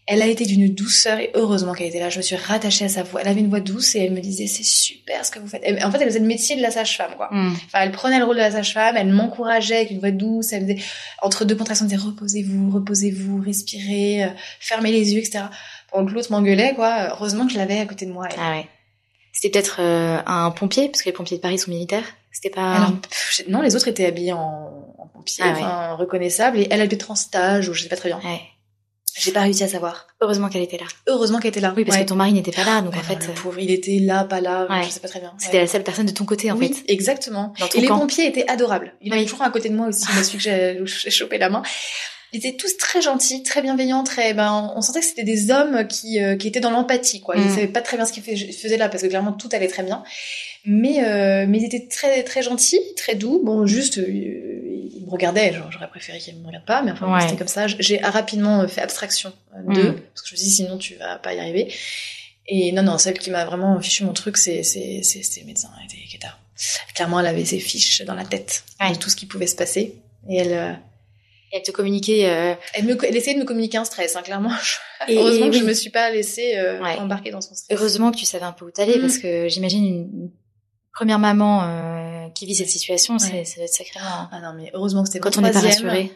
Elle 0.09 0.21
a 0.21 0.27
été 0.27 0.45
d'une 0.45 0.73
douceur 0.73 1.19
et 1.19 1.31
heureusement 1.33 1.73
qu'elle 1.73 1.87
était 1.87 1.99
là. 1.99 2.09
Je 2.09 2.17
me 2.17 2.21
suis 2.21 2.37
rattachée 2.37 2.85
à 2.85 2.89
sa 2.89 3.03
voix. 3.03 3.19
Elle 3.21 3.27
avait 3.27 3.41
une 3.41 3.49
voix 3.49 3.59
douce 3.59 3.93
et 3.95 3.99
elle 3.99 4.13
me 4.13 4.21
disait 4.21 4.47
c'est 4.47 4.63
super 4.63 5.25
ce 5.25 5.31
que 5.31 5.39
vous 5.39 5.47
faites. 5.49 5.63
en 5.83 5.91
fait, 5.91 5.97
elle 5.99 6.07
faisait 6.07 6.19
le 6.19 6.25
métier 6.25 6.55
de 6.55 6.61
la 6.61 6.71
sage-femme, 6.71 7.11
quoi. 7.17 7.27
Hmm. 7.29 7.53
Enfin, 7.65 7.79
elle 7.81 7.91
prenait 7.91 8.17
le 8.17 8.23
rôle 8.23 8.37
de 8.37 8.41
la 8.41 8.51
sage-femme. 8.51 8.95
Elle 8.95 9.11
m'encourageait 9.11 9.75
avec 9.75 9.91
une 9.91 9.99
voix 9.99 10.11
douce. 10.11 10.53
Elle 10.53 10.63
me 10.63 10.73
disait 10.73 10.85
entre 11.21 11.43
deux 11.43 11.55
contractions, 11.55 11.85
elle 11.85 11.91
me 11.91 11.97
disait 11.97 12.09
reposez-vous, 12.09 12.71
reposez-vous, 12.71 13.41
respirez, 13.41 14.23
euh, 14.23 14.29
fermez 14.61 14.93
les 14.93 15.13
yeux, 15.13 15.19
etc. 15.19 15.43
Pendant 15.91 16.07
que 16.07 16.13
l'autre 16.13 16.31
m'engueulait, 16.31 16.73
quoi. 16.73 17.09
Heureusement 17.11 17.45
que 17.45 17.51
je 17.51 17.57
l'avais 17.57 17.79
à 17.79 17.85
côté 17.85 18.05
de 18.05 18.11
moi. 18.11 18.29
Ah 18.37 18.51
ouais. 18.51 18.67
C'était 19.33 19.49
peut-être 19.49 19.81
euh, 19.81 20.19
un 20.25 20.51
pompier 20.51 20.87
parce 20.87 21.01
que 21.01 21.09
les 21.09 21.13
pompiers 21.13 21.35
de 21.35 21.41
Paris 21.41 21.59
sont 21.59 21.69
militaires. 21.69 22.05
C'était 22.31 22.49
pas. 22.49 22.75
Alors, 22.75 22.93
non, 23.49 23.61
les 23.61 23.75
autres 23.75 23.89
étaient 23.89 24.05
habillés 24.05 24.33
en, 24.33 24.95
en 24.97 25.07
pompier, 25.07 25.43
ah 25.45 25.95
reconnaissables. 25.95 26.59
Et 26.59 26.67
elle, 26.71 26.79
elle 26.79 26.93
était 26.93 27.09
en 27.09 27.15
stage 27.15 27.67
ou 27.67 27.73
je 27.73 27.83
sais 27.83 27.89
pas 27.89 27.97
très 27.97 28.09
bien. 28.09 28.19
Ouais. 28.23 28.41
J'ai 29.19 29.31
pas 29.31 29.41
réussi 29.41 29.63
à 29.63 29.67
savoir. 29.67 30.07
Heureusement 30.21 30.49
qu'elle 30.49 30.61
était 30.61 30.77
là. 30.77 30.85
Heureusement 31.07 31.39
qu'elle 31.39 31.49
était 31.49 31.59
là. 31.59 31.73
Oui, 31.75 31.85
parce 31.85 31.97
que 31.97 32.03
ton 32.03 32.15
mari 32.15 32.33
n'était 32.33 32.51
pas 32.51 32.63
là, 32.63 32.81
donc 32.81 32.95
en 32.95 32.99
fait. 32.99 33.27
Le 33.27 33.33
pauvre, 33.33 33.59
il 33.59 33.71
était 33.71 33.99
là, 33.99 34.23
pas 34.23 34.41
là, 34.41 34.67
je 34.83 34.89
sais 34.89 34.99
pas 34.99 35.07
très 35.07 35.19
bien. 35.19 35.33
C'était 35.37 35.59
la 35.59 35.67
seule 35.67 35.83
personne 35.83 36.05
de 36.05 36.11
ton 36.11 36.25
côté, 36.25 36.51
en 36.51 36.57
oui, 36.57 36.73
fait. 36.73 36.91
exactement. 36.91 37.53
Et 37.75 37.81
les 37.81 37.87
pompiers 37.87 38.27
étaient 38.27 38.47
adorables. 38.47 38.93
Il 39.01 39.13
avait 39.13 39.23
toujours 39.23 39.41
à 39.41 39.49
côté 39.49 39.69
de 39.69 39.75
moi 39.75 39.87
aussi, 39.87 40.05
celui 40.05 40.37
que 40.37 40.85
j'ai 40.85 41.09
chopé 41.11 41.37
la 41.37 41.49
main. 41.49 41.63
Ils 42.33 42.39
étaient 42.39 42.57
tous 42.57 42.75
très 42.75 43.01
gentils, 43.01 43.41
très 43.41 43.61
bienveillants, 43.61 44.03
très. 44.03 44.33
Ben, 44.33 44.73
on 44.75 44.81
sentait 44.81 44.99
que 44.99 45.05
c'était 45.05 45.23
des 45.23 45.49
hommes 45.49 45.87
qui, 45.87 46.21
euh, 46.21 46.35
qui 46.35 46.49
étaient 46.49 46.59
dans 46.59 46.71
l'empathie, 46.71 47.21
quoi. 47.21 47.37
Ils 47.37 47.45
mm. 47.45 47.49
savaient 47.49 47.67
pas 47.67 47.81
très 47.81 47.95
bien 47.95 48.05
ce 48.05 48.11
qu'ils 48.11 48.23
faisaient 48.23 48.77
là, 48.77 48.89
parce 48.89 49.01
que 49.01 49.07
clairement 49.07 49.31
tout 49.31 49.47
allait 49.53 49.69
très 49.69 49.83
bien. 49.83 50.03
Mais, 50.65 51.03
euh, 51.03 51.45
mais 51.47 51.59
ils 51.59 51.65
étaient 51.65 51.87
très, 51.87 52.23
très 52.23 52.41
gentils, 52.41 52.81
très 52.95 53.15
doux. 53.15 53.41
Bon, 53.43 53.65
juste, 53.65 53.97
euh, 53.97 54.07
ils 54.07 55.03
me 55.05 55.09
regardaient. 55.09 55.53
J'aurais 55.69 55.87
préféré 55.89 56.19
qu'ils 56.19 56.35
me 56.37 56.47
regardent 56.47 56.65
pas, 56.65 56.81
mais 56.81 56.91
enfin, 56.91 57.19
c'était 57.21 57.37
comme 57.37 57.47
ça. 57.47 57.67
J'ai 57.67 57.97
rapidement 57.97 58.67
fait 58.67 58.81
abstraction 58.81 59.33
d'eux, 59.67 59.91
mm. 59.91 60.01
parce 60.13 60.21
que 60.21 60.29
je 60.29 60.33
me 60.33 60.37
suis 60.37 60.47
dit, 60.47 60.51
sinon 60.51 60.77
tu 60.77 60.95
vas 60.95 61.17
pas 61.17 61.33
y 61.33 61.39
arriver. 61.39 61.73
Et 62.47 62.71
non, 62.71 62.83
non, 62.83 62.97
celle 62.97 63.19
qui 63.19 63.29
m'a 63.29 63.45
vraiment 63.45 63.79
fichu 63.81 64.05
mon 64.05 64.13
truc, 64.13 64.37
c'est, 64.37 64.63
c'est, 64.63 65.01
c'est, 65.03 65.21
c'est 65.23 65.41
le 65.41 65.47
médecin, 65.47 65.69
elle 65.79 65.85
était 65.85 65.97
Clairement, 66.95 67.19
elle 67.19 67.27
avait 67.27 67.45
ses 67.45 67.59
fiches 67.59 68.01
dans 68.03 68.15
la 68.15 68.25
tête 68.25 68.63
de 68.79 68.95
tout 68.95 69.09
ce 69.09 69.15
qui 69.15 69.27
pouvait 69.27 69.47
se 69.47 69.55
passer. 69.55 69.95
Et 70.29 70.37
elle, 70.37 70.79
elle 71.51 71.61
te 71.61 71.71
communiquait. 71.71 72.29
Euh... 72.29 72.55
Elle, 72.73 72.85
me, 72.85 73.05
elle 73.05 73.15
essayait 73.15 73.35
de 73.35 73.39
me 73.39 73.45
communiquer 73.45 73.77
un 73.77 73.85
stress, 73.85 74.15
hein, 74.15 74.21
clairement. 74.21 74.51
Et, 75.07 75.17
heureusement 75.17 75.49
que 75.49 75.57
je 75.57 75.63
me 75.63 75.73
suis 75.73 75.89
pas 75.89 76.09
laissée 76.09 76.57
euh, 76.57 76.81
embarquer 76.81 77.31
dans 77.31 77.41
son 77.41 77.53
stress. 77.53 77.77
Heureusement 77.77 78.11
que 78.11 78.17
tu 78.17 78.25
savais 78.25 78.45
un 78.45 78.51
peu 78.51 78.65
où 78.65 78.71
t'allais, 78.71 78.97
mm. 78.97 79.01
parce 79.01 79.17
que 79.17 79.47
j'imagine 79.47 79.85
une 79.85 80.31
première 80.97 81.19
maman 81.19 81.61
euh, 81.63 82.29
qui 82.33 82.47
vit 82.47 82.55
cette 82.55 82.69
situation, 82.69 83.19
c'est 83.19 83.45
ça 83.45 83.59
va 83.59 83.65
être 83.65 83.73
sacrément. 83.73 84.27
Ah 84.31 84.39
non, 84.41 84.53
mais 84.57 84.71
heureusement 84.73 85.03
que 85.03 85.09
c'était 85.09 85.19
quand 85.19 85.37
on 85.37 85.41
n'est 85.41 85.51
pas 85.51 85.59
rassuré. 85.59 86.11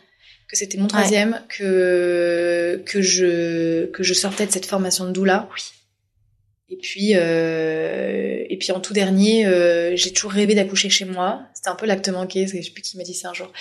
Que 0.50 0.58
c'était 0.58 0.78
mon 0.80 0.88
troisième, 0.88 1.40
que 1.48 2.82
que 2.86 3.02
je 3.02 3.86
que 3.92 4.02
je 4.04 4.14
sortais 4.14 4.48
de 4.48 4.52
cette 4.52 4.66
formation 4.66 5.06
de 5.06 5.12
doula. 5.12 5.48
Oui. 5.54 5.62
Et 6.72 6.78
puis, 6.78 7.12
euh, 7.16 8.44
et 8.50 8.58
puis 8.58 8.72
en 8.72 8.80
tout 8.80 8.94
dernier, 8.94 9.46
euh, 9.46 9.96
j'ai 9.96 10.12
toujours 10.14 10.32
rêvé 10.32 10.56
d'accoucher 10.56 10.90
chez 10.90 11.06
moi. 11.06 11.42
C'était 11.54 11.70
un 11.70 11.76
peu 11.76 11.86
l'acte 11.86 12.10
manqué, 12.10 12.48
je 12.48 12.62
sais 12.62 12.72
plus 12.72 12.82
qui 12.82 12.98
m'a 12.98 13.04
dit 13.04 13.14
ça 13.14 13.30
un 13.30 13.34
jour. 13.34 13.52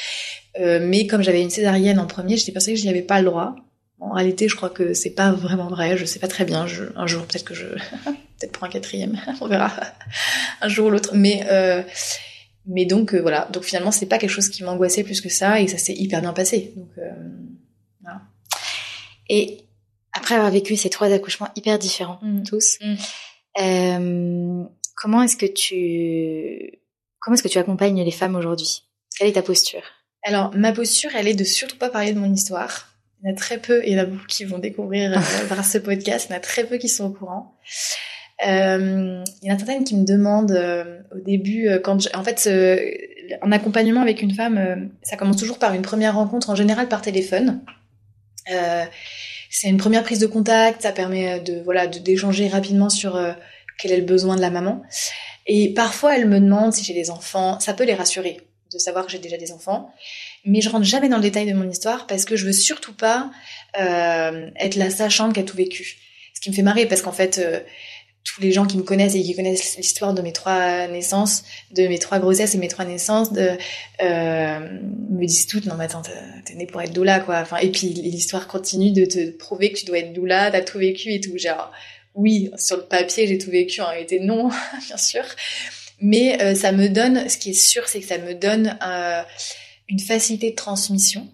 Euh, 0.61 0.79
mais 0.81 1.07
comme 1.07 1.23
j'avais 1.23 1.43
une 1.43 1.51
césarienne 1.51 1.99
en 1.99 2.07
premier, 2.07 2.37
j'étais 2.37 2.53
persuadée 2.53 2.77
que 2.77 2.81
je 2.81 2.85
n'y 2.85 2.91
avais 2.91 3.03
pas 3.03 3.19
le 3.19 3.27
droit. 3.27 3.57
En 4.01 4.13
réalité, 4.13 4.49
je 4.49 4.57
crois 4.57 4.71
que 4.71 4.95
c'est 4.95 5.11
pas 5.11 5.33
vraiment 5.33 5.69
vrai. 5.69 5.97
Je 5.97 6.05
sais 6.05 6.19
pas 6.19 6.29
très 6.29 6.45
bien. 6.45 6.67
Je, 6.67 6.85
un 6.97 7.07
jour, 7.07 7.27
peut-être 7.27 7.45
que 7.45 7.55
je, 7.55 7.67
peut-être 8.05 8.53
pour 8.53 8.65
un 8.65 8.69
quatrième, 8.69 9.21
on 9.41 9.47
verra. 9.47 9.73
un 10.61 10.69
jour 10.69 10.87
ou 10.87 10.91
l'autre. 10.91 11.11
Mais 11.15 11.45
euh, 11.49 11.83
mais 12.67 12.85
donc 12.85 13.15
euh, 13.15 13.21
voilà. 13.21 13.49
Donc 13.53 13.65
finalement, 13.65 13.91
c'est 13.91 14.07
pas 14.07 14.19
quelque 14.19 14.31
chose 14.31 14.49
qui 14.49 14.63
m'angoissait 14.65 15.05
plus 15.05 15.21
que 15.21 15.29
ça, 15.29 15.61
et 15.61 15.69
ça 15.69 15.79
s'est 15.79 15.95
hyper 15.95 16.21
bien 16.21 16.33
passé. 16.33 16.73
Donc 16.77 16.91
euh, 16.99 17.11
voilà. 18.01 18.23
Et 19.29 19.59
après 20.13 20.35
avoir 20.35 20.51
vécu 20.51 20.77
ces 20.77 20.91
trois 20.91 21.13
accouchements 21.13 21.49
hyper 21.57 21.79
différents, 21.79 22.19
mm. 22.23 22.43
tous, 22.45 22.79
mm. 22.81 22.97
Euh, 23.59 24.63
comment 24.95 25.23
est-ce 25.23 25.37
que 25.37 25.47
tu 25.47 26.79
comment 27.19 27.35
est-ce 27.35 27.43
que 27.43 27.49
tu 27.49 27.59
accompagnes 27.59 28.03
les 28.03 28.11
femmes 28.13 28.37
aujourd'hui? 28.37 28.85
Quelle 29.17 29.27
est 29.29 29.33
ta 29.33 29.43
posture? 29.43 29.83
Alors 30.23 30.55
ma 30.55 30.73
posture, 30.73 31.11
elle 31.17 31.27
est 31.27 31.35
de 31.35 31.43
surtout 31.43 31.77
pas 31.77 31.89
parler 31.89 32.13
de 32.13 32.21
mon 32.21 32.33
histoire. 32.33 32.90
Il 33.23 33.29
y 33.29 33.31
en 33.31 33.35
a 33.35 33.37
très 33.37 33.59
peu, 33.59 33.83
et 33.85 33.91
il 33.91 33.97
y 33.97 34.01
en 34.01 34.03
a 34.03 34.07
beaucoup 34.07 34.27
qui 34.27 34.45
vont 34.45 34.59
découvrir 34.59 35.13
euh, 35.13 35.47
grâce 35.49 35.73
ce 35.73 35.79
podcast. 35.79 36.27
Il 36.29 36.33
y 36.33 36.35
en 36.35 36.39
a 36.39 36.41
très 36.41 36.65
peu 36.65 36.79
qui 36.79 36.89
sont 36.89 37.07
au 37.07 37.11
courant. 37.11 37.55
Euh, 38.47 39.23
il 39.43 39.49
y 39.49 39.53
en 39.53 39.55
a 39.55 39.59
certaines 39.59 39.85
qui 39.85 39.97
me 39.97 40.05
demandent 40.05 40.53
euh, 40.53 41.01
au 41.15 41.19
début, 41.19 41.69
quand 41.85 42.09
en 42.15 42.25
fait, 42.25 42.49
en 43.43 43.53
accompagnement 43.53 44.01
avec 44.01 44.23
une 44.23 44.33
femme, 44.33 44.91
ça 45.03 45.17
commence 45.17 45.37
toujours 45.37 45.59
par 45.59 45.75
une 45.75 45.83
première 45.83 46.15
rencontre, 46.15 46.51
en 46.51 46.55
général 46.55 46.89
par 46.89 47.03
téléphone. 47.03 47.63
Euh, 48.51 48.85
c'est 49.51 49.69
une 49.69 49.79
première 49.79 50.03
prise 50.03 50.19
de 50.19 50.27
contact, 50.27 50.83
ça 50.83 50.93
permet 50.93 51.35
euh, 51.35 51.39
de 51.41 51.61
voilà 51.65 51.87
de 51.87 51.99
d'échanger 51.99 52.49
rapidement 52.49 52.89
sur 52.89 53.17
euh, 53.17 53.33
quel 53.79 53.93
est 53.93 53.99
le 53.99 54.05
besoin 54.05 54.37
de 54.37 54.41
la 54.41 54.51
maman. 54.51 54.83
Et 55.47 55.73
parfois, 55.75 56.17
elle 56.17 56.29
me 56.29 56.41
demande 56.41 56.73
si 56.73 56.85
j'ai 56.85 56.95
des 56.95 57.11
enfants. 57.11 57.59
Ça 57.61 57.75
peut 57.75 57.85
les 57.85 57.95
rassurer 57.95 58.41
de 58.73 58.79
savoir 58.79 59.05
que 59.05 59.13
j'ai 59.13 59.19
déjà 59.19 59.37
des 59.37 59.51
enfants, 59.51 59.93
mais 60.45 60.61
je 60.61 60.69
rentre 60.69 60.85
jamais 60.85 61.09
dans 61.09 61.17
le 61.17 61.23
détail 61.23 61.47
de 61.47 61.55
mon 61.55 61.69
histoire 61.69 62.07
parce 62.07 62.25
que 62.25 62.37
je 62.37 62.47
veux 62.47 62.53
surtout 62.53 62.95
pas 62.95 63.31
euh, 63.79 64.49
être 64.57 64.77
la 64.77 64.91
sachante 64.91 65.35
qui 65.35 65.41
a 65.41 65.43
tout 65.43 65.57
vécu. 65.57 65.99
Ce 66.35 66.41
qui 66.41 66.51
me 66.51 66.55
fait 66.55 66.63
marrer 66.63 66.87
parce 66.87 67.03
qu'en 67.03 67.13
fait, 67.13 67.39
euh, 67.39 67.61
tous 68.25 68.41
les 68.41 68.53
gens 68.53 68.67
qui 68.67 68.77
me 68.77 68.83
connaissent 68.83 69.15
et 69.15 69.23
qui 69.23 69.35
connaissent 69.35 69.77
l'histoire 69.77 70.15
de 70.15 70.23
mes 70.23 70.33
trois 70.33 70.89
naissances, 70.89 71.45
de 71.73 71.87
mes 71.89 71.99
trois 71.99 72.19
grossesses 72.19 72.55
et 72.55 72.59
mes 72.59 72.69
trois 72.69 72.85
naissances, 72.85 73.29
euh, 73.37 74.59
me 75.11 75.27
disent 75.27 75.47
toutes 75.47 75.67
non 75.67 75.75
mais 75.77 75.85
attends 75.85 76.03
t'es 76.45 76.55
née 76.55 76.67
pour 76.67 76.81
être 76.83 76.93
doula 76.93 77.21
quoi. 77.21 77.41
Enfin 77.41 77.59
et 77.59 77.71
puis 77.71 77.89
l'histoire 77.89 78.47
continue 78.47 78.93
de 78.93 79.05
te 79.05 79.31
prouver 79.31 79.73
que 79.73 79.79
tu 79.79 79.85
dois 79.87 79.99
être 79.99 80.13
doula, 80.13 80.51
t'as 80.51 80.63
tout 80.63 80.79
vécu 80.79 81.13
et 81.13 81.21
tout. 81.21 81.37
Genre 81.37 81.71
oui 82.15 82.51
sur 82.57 82.77
le 82.77 82.85
papier 82.85 83.27
j'ai 83.27 83.39
tout 83.39 83.51
vécu, 83.51 83.81
en 83.81 83.89
réalité 83.89 84.21
non 84.21 84.51
bien 84.87 84.97
sûr, 84.97 85.25
mais 86.01 86.55
ça 86.55 86.73
me 86.73 86.89
donne, 86.89 87.29
ce 87.29 87.39
qui 87.39 87.51
est 87.51 87.55
sûr 87.55 87.89
c'est 87.89 88.01
que 88.01 88.07
ça 88.07 88.19
me 88.19 88.35
donne 88.35 88.77
une 89.91 89.99
facilité 89.99 90.51
de 90.51 90.57
transmission 90.57 91.29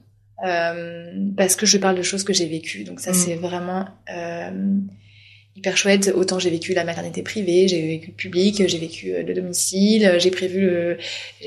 euh, 0.44 1.12
parce 1.36 1.56
que 1.56 1.66
je 1.66 1.78
parle 1.78 1.96
de 1.96 2.02
choses 2.02 2.24
que 2.24 2.32
j'ai 2.32 2.46
vécues. 2.46 2.84
Donc 2.84 3.00
ça 3.00 3.12
mmh. 3.12 3.14
c'est 3.14 3.34
vraiment 3.36 3.86
euh, 4.10 4.50
hyper 5.56 5.76
chouette. 5.76 6.12
Autant 6.14 6.38
j'ai 6.38 6.50
vécu 6.50 6.74
la 6.74 6.84
maternité 6.84 7.22
privée, 7.22 7.68
j'ai 7.68 7.86
vécu 7.86 8.08
le 8.08 8.14
public, 8.14 8.66
j'ai 8.66 8.78
vécu 8.78 9.12
euh, 9.12 9.22
le 9.22 9.34
domicile, 9.34 10.16
j'ai 10.18 10.30
prévu 10.30 10.62
le, 10.62 10.98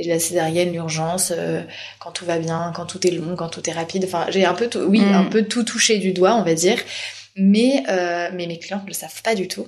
la 0.06 0.20
césarienne, 0.20 0.72
l'urgence, 0.72 1.34
euh, 1.36 1.62
quand 2.00 2.12
tout 2.12 2.26
va 2.26 2.40
bien, 2.40 2.72
quand 2.76 2.86
tout 2.86 3.06
est 3.06 3.12
long, 3.12 3.36
quand 3.36 3.50
tout 3.50 3.68
est 3.70 3.74
rapide. 3.74 4.06
Enfin, 4.06 4.28
j'ai 4.30 4.46
un 4.46 4.54
peu 4.54 4.68
tout, 4.68 4.80
oui, 4.80 5.02
mm. 5.02 5.14
un 5.14 5.26
peu 5.26 5.44
tout 5.44 5.64
touché 5.64 5.98
du 5.98 6.14
doigt, 6.14 6.36
on 6.36 6.44
va 6.44 6.54
dire. 6.54 6.78
Mais, 7.36 7.84
euh, 7.90 8.30
mais 8.34 8.48
mes 8.48 8.60
clients 8.60 8.82
ne 8.84 8.88
le 8.88 8.94
savent 8.94 9.22
pas 9.22 9.36
du 9.36 9.48
tout. 9.48 9.68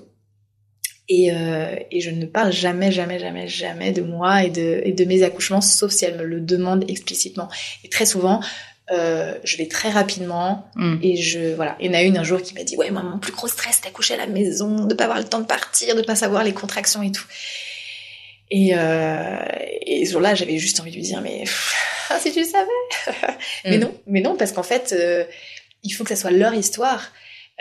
Et, 1.13 1.29
euh, 1.33 1.75
et, 1.91 1.99
je 1.99 2.09
ne 2.09 2.25
parle 2.25 2.53
jamais, 2.53 2.89
jamais, 2.91 3.19
jamais, 3.19 3.45
jamais 3.47 3.91
de 3.91 4.01
moi 4.01 4.43
et 4.45 4.49
de, 4.49 4.81
et 4.85 4.93
de 4.93 5.03
mes 5.03 5.23
accouchements, 5.23 5.59
sauf 5.59 5.91
si 5.91 6.05
elles 6.05 6.15
me 6.17 6.23
le 6.23 6.39
demandent 6.39 6.85
explicitement. 6.89 7.49
Et 7.83 7.89
très 7.89 8.05
souvent, 8.05 8.39
euh, 8.91 9.33
je 9.43 9.57
vais 9.57 9.67
très 9.67 9.89
rapidement 9.89 10.69
Mm. 10.75 10.97
et 11.03 11.17
je 11.17 11.53
voilà. 11.55 11.75
Il 11.81 11.87
y 11.87 11.89
en 11.89 11.93
a 11.95 12.01
une 12.03 12.17
un 12.17 12.23
jour 12.23 12.41
qui 12.41 12.53
m'a 12.53 12.63
dit 12.63 12.77
ouais 12.77 12.91
moi 12.91 13.03
mon 13.03 13.19
plus 13.19 13.33
gros 13.33 13.47
stress 13.49 13.75
c'est 13.77 13.83
d'accoucher 13.85 14.13
à 14.13 14.17
la 14.17 14.27
maison, 14.27 14.85
de 14.85 14.93
pas 14.93 15.03
avoir 15.05 15.19
le 15.19 15.25
temps 15.25 15.39
de 15.41 15.45
partir, 15.45 15.95
de 15.95 16.01
pas 16.01 16.15
savoir 16.15 16.43
les 16.45 16.53
contractions 16.53 17.01
et 17.03 17.11
tout. 17.11 17.25
Et, 18.49 18.71
euh, 18.75 19.37
et 19.85 20.05
ce 20.05 20.11
jour-là 20.13 20.35
j'avais 20.35 20.57
juste 20.59 20.79
envie 20.79 20.91
de 20.91 20.95
lui 20.95 21.03
dire 21.03 21.21
mais 21.21 21.39
pff, 21.41 21.73
si 22.21 22.31
tu 22.31 22.43
savais. 22.45 22.67
mais 23.65 23.77
Mm. 23.77 23.81
non, 23.81 23.93
mais 24.07 24.21
non 24.21 24.35
parce 24.37 24.51
qu'en 24.53 24.63
fait 24.63 24.95
il 25.83 25.89
faut 25.91 26.03
que 26.03 26.09
ça 26.09 26.15
soit 26.21 26.31
leur 26.31 26.53
histoire. 26.53 27.11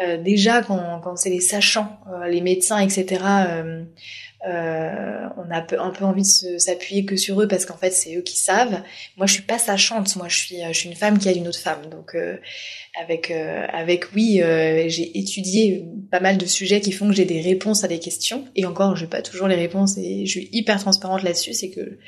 Euh, 0.02 0.16
déjà 0.16 0.62
quand, 0.62 1.00
quand 1.02 1.16
c'est 1.16 1.30
les 1.30 1.40
sachants, 1.40 1.98
euh, 2.12 2.26
les 2.28 2.40
médecins 2.40 2.78
etc. 2.78 3.22
euh, 4.46 5.26
on 5.36 5.50
a 5.50 5.58
un 5.58 5.90
peu 5.90 6.04
envie 6.04 6.22
de 6.22 6.58
s'appuyer 6.58 7.04
que 7.04 7.16
sur 7.16 7.42
eux 7.42 7.48
parce 7.48 7.66
qu'en 7.66 7.76
fait 7.76 7.90
c'est 7.90 8.16
eux 8.16 8.22
qui 8.22 8.38
savent. 8.38 8.82
Moi 9.18 9.26
je 9.26 9.34
suis 9.34 9.42
pas 9.42 9.58
sachante, 9.58 10.16
moi 10.16 10.28
je 10.28 10.36
suis 10.36 10.56
je 10.66 10.72
suis 10.72 10.88
une 10.88 10.96
femme 10.96 11.18
qui 11.18 11.28
aide 11.28 11.36
une 11.36 11.48
autre 11.48 11.58
femme. 11.58 11.86
Donc 11.90 12.16
avec 12.98 13.30
avec 13.30 14.14
oui, 14.14 14.40
j'ai 14.86 15.18
étudié 15.18 15.84
pas 16.10 16.20
mal 16.20 16.38
de 16.38 16.46
sujets 16.46 16.80
qui 16.80 16.92
font 16.92 17.08
que 17.08 17.14
j'ai 17.14 17.26
des 17.26 17.42
réponses 17.42 17.84
à 17.84 17.88
des 17.88 17.98
questions 17.98 18.46
et 18.56 18.64
encore 18.64 18.96
j'ai 18.96 19.06
pas 19.06 19.20
toujours 19.20 19.48
les 19.48 19.56
réponses 19.56 19.98
et 19.98 20.24
je 20.24 20.30
suis 20.30 20.48
hyper 20.52 20.80
transparente 20.80 21.22
là-dessus, 21.22 21.52
c'est 21.52 21.70
que 21.70 21.98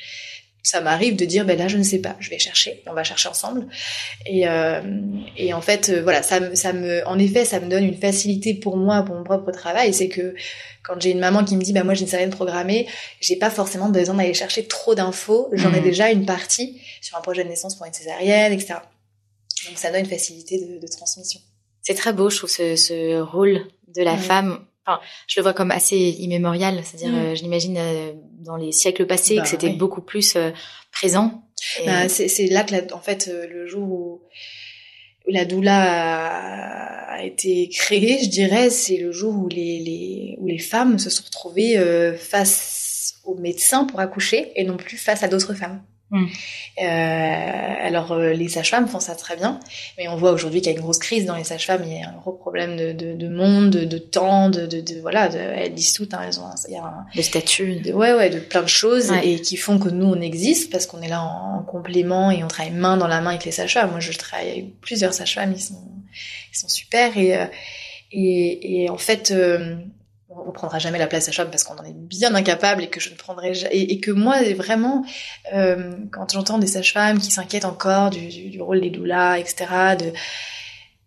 ça 0.63 0.81
m'arrive 0.81 1.17
de 1.17 1.25
dire 1.25 1.45
ben 1.45 1.59
là 1.59 1.67
je 1.69 1.77
ne 1.77 1.83
sais 1.83 1.99
pas, 1.99 2.17
je 2.21 2.31
vais 2.31 2.39
chercher, 2.39 2.83
on 2.87 2.93
va 2.95 3.03
chercher 3.05 3.29
ensemble 3.29 3.67
et 4.27 4.47
euh, 4.49 4.81
et 5.37 5.53
en 5.55 5.61
fait 5.61 5.89
euh, 5.89 6.03
voilà 6.03 6.23
ça 6.23 6.39
me 6.41 6.55
ça 6.55 6.73
me 6.73 7.07
en 7.09 7.19
effet 7.19 7.45
ça 7.45 7.59
me 7.61 7.69
donne 7.69 7.85
une 7.85 7.97
facilité 7.97 8.55
pour 8.55 8.77
moi 8.77 9.03
pour 9.03 9.15
mon 9.17 9.25
propre 9.25 9.51
travail, 9.51 9.93
c'est 9.93 10.09
que 10.09 10.35
quand 10.85 11.01
j'ai 11.01 11.11
une 11.11 11.19
maman 11.21 11.45
qui 11.45 11.57
me 11.57 11.63
dit 11.63 11.73
bah 11.73 11.83
moi 11.85 11.95
j'ai 11.95 12.03
une 12.03 12.07
césarienne 12.07 12.31
programmée, 12.31 12.87
j'ai 13.21 13.37
pas 13.37 13.51
forcément 13.51 13.89
besoin 13.89 14.15
d'aller 14.15 14.35
chercher 14.35 14.65
trop 14.67 14.95
d'infos, 14.95 15.49
j'en 15.53 15.73
ai 15.73 15.79
Mhm. 15.79 15.85
déjà 15.85 16.11
une 16.11 16.27
partie 16.27 16.81
sur 17.01 17.17
un 17.19 17.21
projet 17.23 17.43
de 17.45 17.49
naissance 17.49 17.75
pour 17.77 17.87
une 17.87 17.93
césarienne, 17.93 18.53
etc. 18.53 18.75
Donc 19.69 19.79
ça 19.79 19.91
donne 19.91 20.01
une 20.01 20.07
facilité 20.07 20.59
de, 20.59 20.81
de 20.81 20.87
transmission. 20.87 21.41
C'est 21.83 21.95
très 21.95 22.13
beau, 22.13 22.31
je 22.31 22.37
trouve, 22.39 22.51
ce, 22.51 22.77
ce 22.77 23.21
rôle 23.21 23.67
de 23.97 24.03
la 24.03 24.13
Ouais. 24.13 24.19
femme. 24.19 24.65
Enfin, 24.87 25.01
je 25.29 25.39
le 25.39 25.43
vois 25.45 25.53
comme 25.53 25.71
assez 25.71 25.97
immémorial, 25.97 26.81
c'est-à-dire, 26.85 27.11
Mm. 27.13 27.25
euh, 27.25 27.35
je 27.37 27.43
l'imagine 27.43 27.77
euh, 27.79 28.13
dans 28.43 28.57
les 28.57 28.73
siècles 28.73 29.07
passés 29.07 29.37
Bah, 29.37 29.43
que 29.43 29.49
c'était 29.49 29.69
oui. 29.69 29.77
beaucoup 29.77 30.03
plus 30.03 30.37
euh, 30.37 30.51
présent. 30.93 31.43
Et- 31.81 31.87
Bah, 31.87 32.09
c'est 32.09 32.29
c'est 32.29 32.47
là 32.47 32.65
que, 32.65 32.73
la- 32.73 32.95
en 32.95 33.01
fait, 33.01 33.29
euh, 33.29 33.47
le 33.49 33.67
jour 33.67 33.83
où 33.83 34.21
la 35.29 35.45
doula 35.45 35.81
a, 35.83 37.15
a 37.15 37.25
été 37.25 37.69
créée, 37.69 38.19
je 38.23 38.29
dirais, 38.29 38.71
c'est 38.71 38.97
le 38.97 39.13
jour 39.13 39.35
où 39.37 39.49
les, 39.49 39.79
les, 39.79 40.37
où 40.39 40.47
les 40.47 40.59
femmes 40.59 40.99
se 40.99 41.11
sont 41.11 41.23
retrouvées 41.25 41.79
euh, 41.79 42.15
face 42.17 43.15
aux 43.25 43.37
médecins 43.37 43.85
pour 43.85 44.01
accoucher 44.01 44.51
et 44.57 44.65
non 44.65 44.77
plus 44.77 44.97
face 44.97 45.23
à 45.23 45.29
d'autres 45.29 45.55
femmes. 45.55 45.81
Mm. 46.13 46.27
Euh, 46.83 47.75
alors, 47.87 48.13
euh, 48.13 48.33
les 48.35 48.49
sages-femmes 48.49 48.87
font 48.87 49.01
ça 49.01 49.15
très 49.15 49.35
bien, 49.37 49.59
mais 49.99 50.09
on 50.09 50.17
voit 50.17 50.33
aujourd'hui 50.33 50.61
qu'il 50.61 50.71
y 50.71 50.75
a 50.75 50.77
une 50.77 50.83
grosse 50.85 50.99
crise 50.99 51.25
dans 51.25 51.37
les 51.37 51.45
sages-femmes. 51.45 51.83
Il 51.87 51.93
y 51.99 52.03
a 52.03 52.09
un 52.09 52.17
gros 52.21 52.33
problème 52.33 52.77
de, 52.77 52.93
de, 52.93 53.15
de 53.15 53.29
monde, 53.29 53.71
de, 53.71 53.85
de 53.85 53.99
temps, 53.99 54.51
de, 54.51 54.67
de, 54.67 54.81
de 54.81 55.01
voilà. 55.01 55.29
De, 55.29 55.39
elles 55.39 55.75
disent 55.75 55.95
toutes, 55.95 56.13
hein, 56.15 56.21
elles 56.27 56.39
ont, 56.39 56.45
un- 56.47 56.55
il 56.69 56.75
y 56.75 56.77
a 56.77 56.85
un, 56.85 57.07
le 57.15 57.23
statut. 57.23 57.77
de, 57.81 57.93
ouais, 57.93 58.13
ouais, 58.15 58.31
de 58.31 58.39
plein 58.41 58.63
de 58.63 58.69
choses 58.69 59.11
Ouais. 59.11 59.27
et 59.27 59.41
qui 59.41 59.57
font 59.57 59.79
que 59.79 59.89
nous 59.89 60.07
on 60.07 60.21
existe 60.21 60.71
parce 60.71 60.87
qu'on 60.87 61.03
est 61.03 61.09
là 61.09 61.23
en, 61.23 61.59
en 61.61 61.63
complément 61.63 62.31
et 62.31 62.45
on 62.45 62.49
travaille 62.49 62.73
main 62.73 62.97
dans 62.97 63.09
la 63.09 63.21
main 63.21 63.31
avec 63.31 63.45
les 63.45 63.53
sages-femmes. 63.53 63.91
Moi, 63.91 64.01
je 64.01 64.13
travaille 64.13 64.51
avec 64.51 64.81
plusieurs 64.81 65.15
sages-femmes, 65.15 65.53
ils 65.57 65.61
sont, 65.63 65.83
ils 66.53 66.57
sont 66.59 66.69
super 66.69 67.17
et 67.17 67.37
euh, 67.39 67.47
et, 68.15 68.83
et 68.85 68.91
en 68.91 68.99
fait, 68.99 69.31
euh, 69.31 69.77
on 70.47 70.53
prendra 70.53 70.79
jamais 70.79 70.99
la 70.99 71.07
place 71.07 71.25
sage-femme 71.25 71.51
parce 71.51 71.65
qu'on 71.65 71.77
en 71.77 71.85
est 71.85 71.95
bien 71.95 72.35
incapable 72.35 72.83
et 72.83 72.89
que 72.89 73.01
je 73.01 73.11
ne 73.11 73.15
prendrai 73.15 73.53
et, 73.71 73.93
et 73.93 74.01
que 74.01 74.11
moi 74.11 74.37
vraiment, 74.55 75.05
euh, 75.53 75.93
quand 76.11 76.33
j'entends 76.33 76.59
des 76.59 76.67
sages-femmes 76.67 77.19
qui 77.19 77.31
s'inquiètent 77.31 77.65
encore 77.65 78.11
du, 78.11 78.61
rôle 78.61 78.81
des 78.81 78.91
doulas, 78.91 79.39
etc. 79.39 79.67
De, 79.99 80.13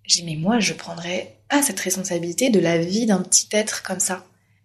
dis 0.07 0.23
mais 0.23 0.35
moi 0.35 0.59
je 0.59 0.73
prendrais 0.73 1.35
pas 1.49 1.61
cette 1.61 1.79
responsabilité 1.79 2.49
de 2.49 2.59
la 2.59 2.77
vie 2.77 3.05
d'un 3.05 3.21
petit 3.21 3.47
être 3.51 3.83
comme 3.83 3.99
ça. 3.99 4.23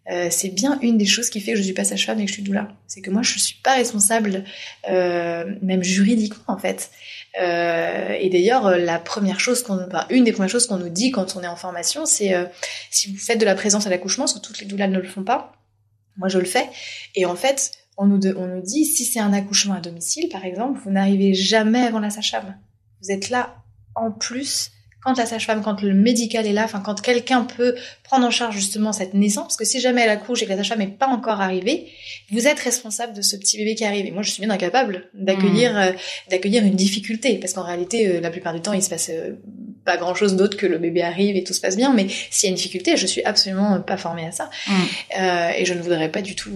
Euh, 0.08 0.28
c'est 0.30 0.48
bien 0.48 0.78
une 0.80 0.96
des 0.98 1.06
choses 1.06 1.30
qui 1.30 1.40
fait 1.40 1.52
que 1.52 1.58
je 1.58 1.62
suis 1.62 1.74
pas 1.74 1.84
sage-femme 1.84 2.18
et 2.20 2.24
que 2.24 2.28
je 2.28 2.34
suis 2.34 2.42
doula. 2.42 2.68
C'est 2.86 3.00
que 3.00 3.10
moi, 3.10 3.22
je 3.22 3.38
suis 3.38 3.56
pas 3.62 3.74
responsable, 3.74 4.44
euh, 4.88 5.44
même 5.62 5.82
juridiquement 5.82 6.54
en 6.54 6.58
fait. 6.58 6.90
Euh, 7.40 8.16
et 8.18 8.28
d'ailleurs, 8.30 8.76
la 8.76 8.98
première 8.98 9.38
chose 9.38 9.62
qu'on, 9.62 9.78
une 10.08 10.24
des 10.24 10.32
premières 10.32 10.50
choses 10.50 10.66
qu'on 10.66 10.78
nous 10.78 10.88
dit 10.88 11.10
quand 11.10 11.36
on 11.36 11.42
est 11.42 11.48
en 11.48 11.56
formation, 11.56 12.06
c'est 12.06 12.34
si 12.90 13.12
vous 13.12 13.18
faites 13.18 13.38
de 13.38 13.44
la 13.44 13.54
présence 13.54 13.86
à 13.86 13.90
l'accouchement, 13.90 14.24
parce 14.24 14.34
que 14.34 14.40
toutes 14.40 14.60
les 14.60 14.66
doulas 14.66 14.88
ne 14.88 14.98
le 14.98 15.08
font 15.08 15.22
pas. 15.22 15.52
Moi, 16.16 16.28
je 16.28 16.38
le 16.38 16.44
fais. 16.44 16.68
Et 17.14 17.24
en 17.24 17.36
fait, 17.36 17.72
on 17.96 18.06
nous, 18.06 18.26
on 18.36 18.46
nous 18.46 18.62
dit 18.62 18.84
si 18.84 19.04
c'est 19.04 19.20
un 19.20 19.32
accouchement 19.32 19.74
à 19.74 19.80
domicile, 19.80 20.28
par 20.28 20.44
exemple, 20.44 20.80
vous 20.82 20.90
n'arrivez 20.90 21.34
jamais 21.34 21.82
avant 21.82 22.00
la 22.00 22.10
sage-femme. 22.10 22.56
Vous 23.02 23.12
êtes 23.12 23.30
là 23.30 23.62
en 23.94 24.10
plus 24.10 24.72
quand 25.02 25.16
la 25.16 25.26
sage-femme, 25.26 25.62
quand 25.62 25.80
le 25.82 25.94
médical 25.94 26.46
est 26.46 26.52
là, 26.52 26.64
enfin 26.64 26.80
quand 26.84 27.00
quelqu'un 27.00 27.42
peut 27.44 27.74
prendre 28.04 28.26
en 28.26 28.30
charge 28.30 28.54
justement 28.56 28.92
cette 28.92 29.14
naissance, 29.14 29.44
parce 29.44 29.56
que 29.56 29.64
si 29.64 29.80
jamais 29.80 30.02
elle 30.02 30.10
accouche 30.10 30.42
et 30.42 30.44
que 30.46 30.50
la 30.50 30.56
sage-femme 30.58 30.80
n'est 30.80 30.86
pas 30.88 31.06
encore 31.06 31.40
arrivée, 31.40 31.86
vous 32.30 32.46
êtes 32.46 32.60
responsable 32.60 33.14
de 33.14 33.22
ce 33.22 33.36
petit 33.36 33.56
bébé 33.58 33.74
qui 33.74 33.84
arrive. 33.84 34.04
Et 34.06 34.10
moi, 34.10 34.22
je 34.22 34.30
suis 34.30 34.40
bien 34.42 34.50
incapable 34.50 35.08
d'accueillir 35.14 35.78
euh, 35.78 35.92
d'accueillir 36.30 36.64
une 36.64 36.74
difficulté, 36.76 37.38
parce 37.38 37.52
qu'en 37.54 37.62
réalité, 37.64 38.06
euh, 38.08 38.20
la 38.20 38.30
plupart 38.30 38.52
du 38.54 38.60
temps, 38.60 38.72
il 38.74 38.82
se 38.82 38.90
passe 38.90 39.10
euh, 39.10 39.32
pas 39.84 39.96
grand-chose 39.96 40.36
d'autre 40.36 40.56
que 40.58 40.66
le 40.66 40.76
bébé 40.78 41.00
arrive 41.02 41.36
et 41.36 41.44
tout 41.44 41.54
se 41.54 41.60
passe 41.60 41.76
bien. 41.76 41.94
Mais 41.94 42.06
s'il 42.30 42.46
y 42.46 42.48
a 42.48 42.50
une 42.50 42.56
difficulté, 42.56 42.96
je 42.96 43.06
suis 43.06 43.22
absolument 43.24 43.80
pas 43.80 43.96
formée 43.96 44.26
à 44.26 44.32
ça, 44.32 44.50
Mm. 44.68 44.72
Euh, 45.20 45.50
et 45.56 45.64
je 45.64 45.72
ne 45.74 45.80
voudrais 45.80 46.10
pas 46.10 46.20
du 46.22 46.34
tout 46.34 46.50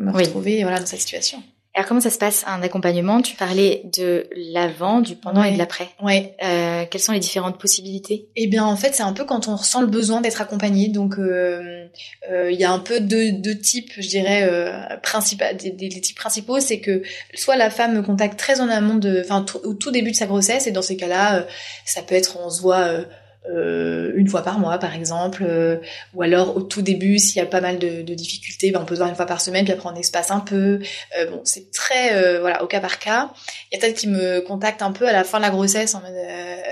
me 0.00 0.12
Oui. 0.12 0.24
retrouver 0.24 0.62
voilà 0.62 0.78
dans 0.78 0.86
cette 0.86 1.00
situation. 1.00 1.42
Alors, 1.78 1.86
comment 1.86 2.00
ça 2.00 2.10
se 2.10 2.18
passe 2.18 2.42
un 2.48 2.60
accompagnement? 2.60 3.22
Tu 3.22 3.36
parlais 3.36 3.82
de 3.96 4.26
l'avant, 4.34 4.98
du 5.00 5.14
pendant 5.14 5.42
Ouais. 5.42 5.50
et 5.50 5.52
de 5.52 5.58
l'après. 5.58 5.88
Ouais, 6.02 6.34
Euh, 6.42 6.84
quelles 6.90 7.00
sont 7.00 7.12
les 7.12 7.20
différentes 7.20 7.60
possibilités? 7.60 8.26
Eh 8.34 8.48
bien, 8.48 8.64
en 8.64 8.74
fait, 8.74 8.96
c'est 8.96 9.04
un 9.04 9.12
peu 9.12 9.24
quand 9.24 9.46
on 9.46 9.54
ressent 9.54 9.80
le 9.80 9.86
besoin 9.86 10.20
d'être 10.20 10.40
accompagné. 10.40 10.88
Donc, 10.88 11.20
euh, 11.20 11.86
euh, 12.32 12.50
il 12.50 12.58
y 12.58 12.64
a 12.64 12.72
un 12.72 12.80
peu 12.80 12.98
deux, 12.98 13.30
deux 13.30 13.56
types, 13.56 13.92
je 13.96 14.08
dirais, 14.08 14.42
euh, 14.50 14.72
principaux. 15.04 15.44
Des, 15.56 15.88
types 16.00 16.16
principaux, 16.16 16.58
c'est 16.58 16.80
que 16.80 17.02
soit 17.34 17.54
la 17.54 17.70
femme 17.70 17.94
me 17.94 18.02
contacte 18.02 18.36
très 18.36 18.60
en 18.60 18.68
amont 18.68 18.96
de, 18.96 19.22
enfin, 19.24 19.46
au 19.62 19.74
tout 19.74 19.92
début 19.92 20.10
de 20.10 20.16
sa 20.16 20.26
grossesse, 20.26 20.66
et 20.66 20.72
dans 20.72 20.82
ces 20.82 20.96
cas-là, 20.96 21.46
ça 21.84 22.02
peut 22.02 22.16
être, 22.16 22.40
on 22.44 22.50
se 22.50 22.60
voit. 22.60 23.04
Euh, 23.48 24.12
une 24.14 24.28
fois 24.28 24.42
par 24.42 24.58
mois 24.58 24.78
par 24.78 24.94
exemple 24.94 25.42
euh, 25.46 25.76
ou 26.12 26.22
alors 26.22 26.56
au 26.56 26.60
tout 26.60 26.82
début 26.82 27.18
s'il 27.18 27.36
y 27.36 27.40
a 27.40 27.46
pas 27.46 27.62
mal 27.62 27.78
de, 27.78 28.02
difficultés 28.02 28.70
ben, 28.70 28.80
on 28.82 28.84
peut 28.84 28.94
voir 28.94 29.08
une 29.08 29.14
fois 29.14 29.26
par 29.26 29.40
semaine 29.40 29.64
puis 29.64 29.72
après 29.72 29.88
on 29.88 29.94
espace 29.94 30.30
un 30.30 30.40
peu. 30.40 30.80
Euh, 31.18 31.30
bon 31.30 31.40
c'est 31.44 31.70
très 31.70 32.40
voilà 32.40 32.62
au 32.62 32.66
cas 32.66 32.80
par 32.80 32.98
cas. 32.98 33.30
Il 33.70 33.76
y 33.76 33.78
a 33.78 33.80
peut-être 33.80 33.96
qui 33.96 34.08
me 34.08 34.40
contactent 34.40 34.82
un 34.82 34.92
peu 34.92 35.08
à 35.08 35.12
la 35.12 35.24
fin 35.24 35.38
de 35.38 35.44
la 35.44 35.50
grossesse 35.50 35.94
en 35.94 36.00
mode 36.00 36.12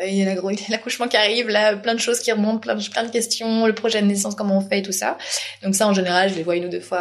il 0.06 0.14
y 0.14 0.22
a 0.22 0.34
l'accouchement 0.68 1.08
qui 1.08 1.16
arrive 1.16 1.48
là 1.48 1.76
plein 1.76 1.94
de 1.94 2.00
choses 2.00 2.20
qui 2.20 2.30
remontent 2.30 2.58
plein 2.58 2.74
de, 2.74 3.10
questions 3.10 3.66
le 3.66 3.74
projet 3.74 4.02
de 4.02 4.06
naissance 4.06 4.34
comment 4.34 4.58
on 4.58 4.60
fait 4.60 4.82
tout 4.82 4.92
ça. 4.92 5.16
Donc 5.62 5.74
ça 5.74 5.86
en 5.86 5.94
général 5.94 6.30
je 6.30 6.34
les 6.34 6.42
vois 6.42 6.56
une 6.56 6.66
ou 6.66 6.70
deux 6.70 6.80
fois 6.80 7.00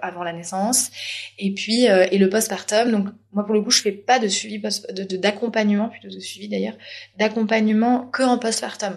avant 0.00 0.22
la 0.22 0.32
naissance. 0.32 0.90
Et 1.38 1.52
puis 1.52 1.86
et 1.86 2.18
le 2.18 2.28
postpartum 2.28 2.90
donc 2.90 3.08
moi 3.32 3.44
pour 3.44 3.54
le 3.54 3.62
coup 3.62 3.70
je 3.70 3.80
fais 3.80 3.92
pas 3.92 4.18
de 4.18 4.28
suivi 4.28 4.62
d'accompagnement 5.18 5.88
plutôt 5.88 6.08
de 6.08 6.20
suivi 6.20 6.48
d'ailleurs 6.48 6.74
d'accompagnement 7.18 8.06
que 8.12 8.22
en 8.22 8.38
postpartum 8.38 8.91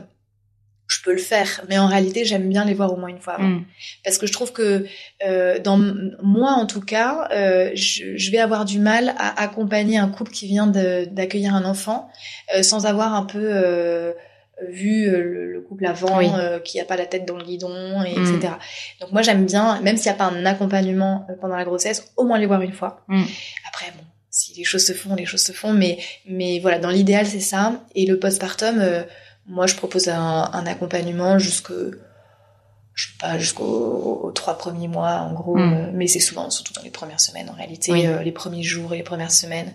je 0.88 1.02
peux 1.04 1.12
le 1.14 1.18
faire 1.18 1.62
mais 1.68 1.78
en 1.80 1.88
réalité 1.88 2.26
j'aime 2.26 2.48
bien 2.48 2.64
les 2.64 2.74
voir 2.76 2.94
au 2.94 2.98
moins 2.98 3.10
une 3.10 3.20
fois 3.20 3.34
avant 3.34 3.48
Mm. 3.48 3.66
parce 4.04 4.18
que 4.20 4.28
je 4.28 4.34
trouve 4.34 4.52
que 4.54 4.86
euh, 5.26 5.58
dans 5.60 5.78
moi 6.22 6.52
en 6.52 6.66
tout 6.68 6.82
cas 6.82 7.28
euh, 7.32 7.72
je, 7.74 8.16
je 8.18 8.32
vais 8.32 8.38
avoir 8.38 8.66
du 8.66 8.78
mal 8.80 9.16
à 9.18 9.42
accompagner 9.42 9.98
un 9.98 10.10
couple 10.10 10.32
qui 10.32 10.46
vient 10.48 10.68
d'accueillir 10.68 11.56
un 11.56 11.66
enfant 11.66 12.10
euh, 12.56 12.62
sans 12.64 12.86
avoir 12.86 13.14
un 13.16 13.24
peu 13.24 13.40
euh, 13.52 14.14
vu 14.70 15.08
euh, 15.08 15.22
le, 15.22 15.52
le 15.54 15.62
couple 15.62 15.86
avant 15.86 16.18
Oui. 16.20 16.28
euh, 16.38 16.60
qui 16.60 16.80
a 16.80 16.86
pas 16.86 16.96
la 16.96 17.06
tête 17.06 17.26
dans 17.26 17.38
le 17.38 17.44
guidon 17.44 18.04
et 18.04 18.18
Mm. 18.20 18.36
etc 18.36 18.54
donc 19.02 19.12
moi 19.12 19.22
j'aime 19.22 19.46
bien 19.46 19.82
même 19.82 19.98
s'il 19.98 20.12
n'y 20.12 20.16
a 20.16 20.18
pas 20.18 20.26
un 20.34 20.46
accompagnement 20.46 21.26
pendant 21.42 21.56
la 21.58 21.66
grossesse 21.66 22.14
au 22.16 22.24
moins 22.26 22.38
les 22.38 22.46
voir 22.46 22.62
une 22.62 22.74
fois 22.74 23.04
Mm. 23.08 23.24
après 23.70 23.88
bon 23.98 24.04
si 24.30 24.54
les 24.58 24.64
choses 24.66 24.86
se 24.86 24.94
font 24.94 25.16
les 25.16 25.26
choses 25.26 25.42
se 25.42 25.52
font 25.52 25.74
mais 25.74 25.98
mais 26.28 26.60
voilà 26.60 26.78
dans 26.78 26.90
l'idéal 26.92 27.26
c'est 27.26 27.40
ça 27.40 27.82
et 27.96 28.06
le 28.06 28.20
postpartum 28.20 28.80
euh, 28.80 29.04
moi 29.48 29.68
je 29.68 29.76
propose 29.76 30.08
un, 30.10 30.50
un 30.54 30.66
accompagnement 30.66 31.38
jusque 31.40 31.72
je 32.94 33.08
sais 33.08 33.14
pas 33.20 33.38
jusqu'aux 33.38 34.22
aux 34.24 34.32
trois 34.32 34.58
premiers 34.58 34.88
mois 34.88 35.16
en 35.20 35.34
gros 35.34 35.56
Mm. 35.58 35.74
euh, 35.74 35.92
mais 35.94 36.08
c'est 36.08 36.20
souvent 36.20 36.50
surtout 36.50 36.74
dans 36.74 36.82
les 36.82 36.90
premières 36.90 37.20
semaines 37.20 37.50
en 37.50 37.54
réalité 37.54 37.92
Oui. 37.92 38.08
euh, 38.08 38.22
les 38.24 38.32
premiers 38.32 38.64
jours 38.64 38.94
et 38.94 38.98
les 38.98 39.04
premières 39.04 39.32
semaines 39.32 39.74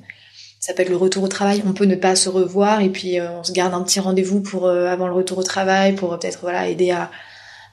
ça 0.59 0.75
peut 0.75 0.83
être 0.83 0.89
le 0.91 0.97
retour 0.97 1.23
au 1.23 1.29
travail 1.29 1.63
on 1.67 1.73
peut 1.73 1.85
ne 1.87 1.95
pas 1.97 2.17
se 2.17 2.29
revoir 2.29 2.81
et 2.81 2.91
puis 2.91 3.19
euh, 3.21 3.31
on 3.39 3.45
se 3.45 3.53
garde 3.53 3.73
un 3.75 3.83
petit 3.83 4.01
rendez-vous 4.01 4.41
pour 4.43 4.69
avant 4.69 5.07
le 5.07 5.15
retour 5.15 5.39
au 5.39 5.43
travail 5.43 5.95
pour 5.95 6.19
peut-être 6.19 6.41
voilà 6.41 6.67
aider 6.69 6.91
à, 6.91 7.11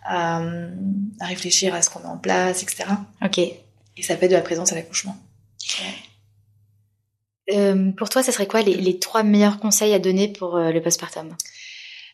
à 0.06 0.42
à 1.20 1.26
réfléchir 1.26 1.74
à 1.76 1.82
ce 1.82 1.90
qu'on 1.90 2.00
met 2.00 2.06
en 2.06 2.18
place 2.18 2.62
etc 2.64 2.86
Ok. 3.24 3.38
et 3.40 4.04
ça 4.04 4.16
peut 4.16 4.26
être 4.26 4.32
de 4.32 4.36
la 4.38 4.42
présence 4.42 4.72
à 4.72 4.76
l'accouchement 4.76 5.16
Euh, 7.54 7.92
pour 7.94 8.10
toi, 8.10 8.24
ça 8.24 8.32
serait 8.34 8.46
quoi 8.48 8.62
les, 8.62 8.74
les 8.76 9.00
trois 9.00 9.24
meilleurs 9.24 9.60
conseils 9.60 9.94
à 9.94 10.00
donner 10.00 10.28
pour 10.28 10.58
euh, 10.58 10.72
le 10.72 10.82
postpartum? 10.82 11.30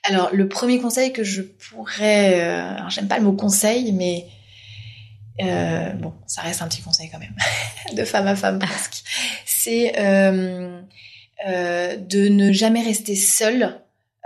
Alors, 0.03 0.29
le 0.33 0.47
premier 0.47 0.79
conseil 0.79 1.13
que 1.13 1.23
je 1.23 1.41
pourrais... 1.41 2.41
Euh, 2.41 2.75
alors, 2.75 2.89
j'aime 2.89 3.07
pas 3.07 3.17
le 3.17 3.23
mot 3.23 3.33
conseil, 3.33 3.91
mais... 3.93 4.25
Euh, 5.41 5.89
bon, 5.93 6.13
ça 6.27 6.41
reste 6.41 6.61
un 6.61 6.67
petit 6.67 6.81
conseil 6.81 7.09
quand 7.09 7.17
même, 7.17 7.35
de 7.95 8.03
femme 8.03 8.27
à 8.27 8.35
femme 8.35 8.59
presque. 8.59 9.03
C'est... 9.45 9.93
Euh, 9.99 10.79
de 11.45 12.29
ne 12.29 12.53
jamais 12.53 12.81
rester 12.81 13.15
seul 13.15 13.79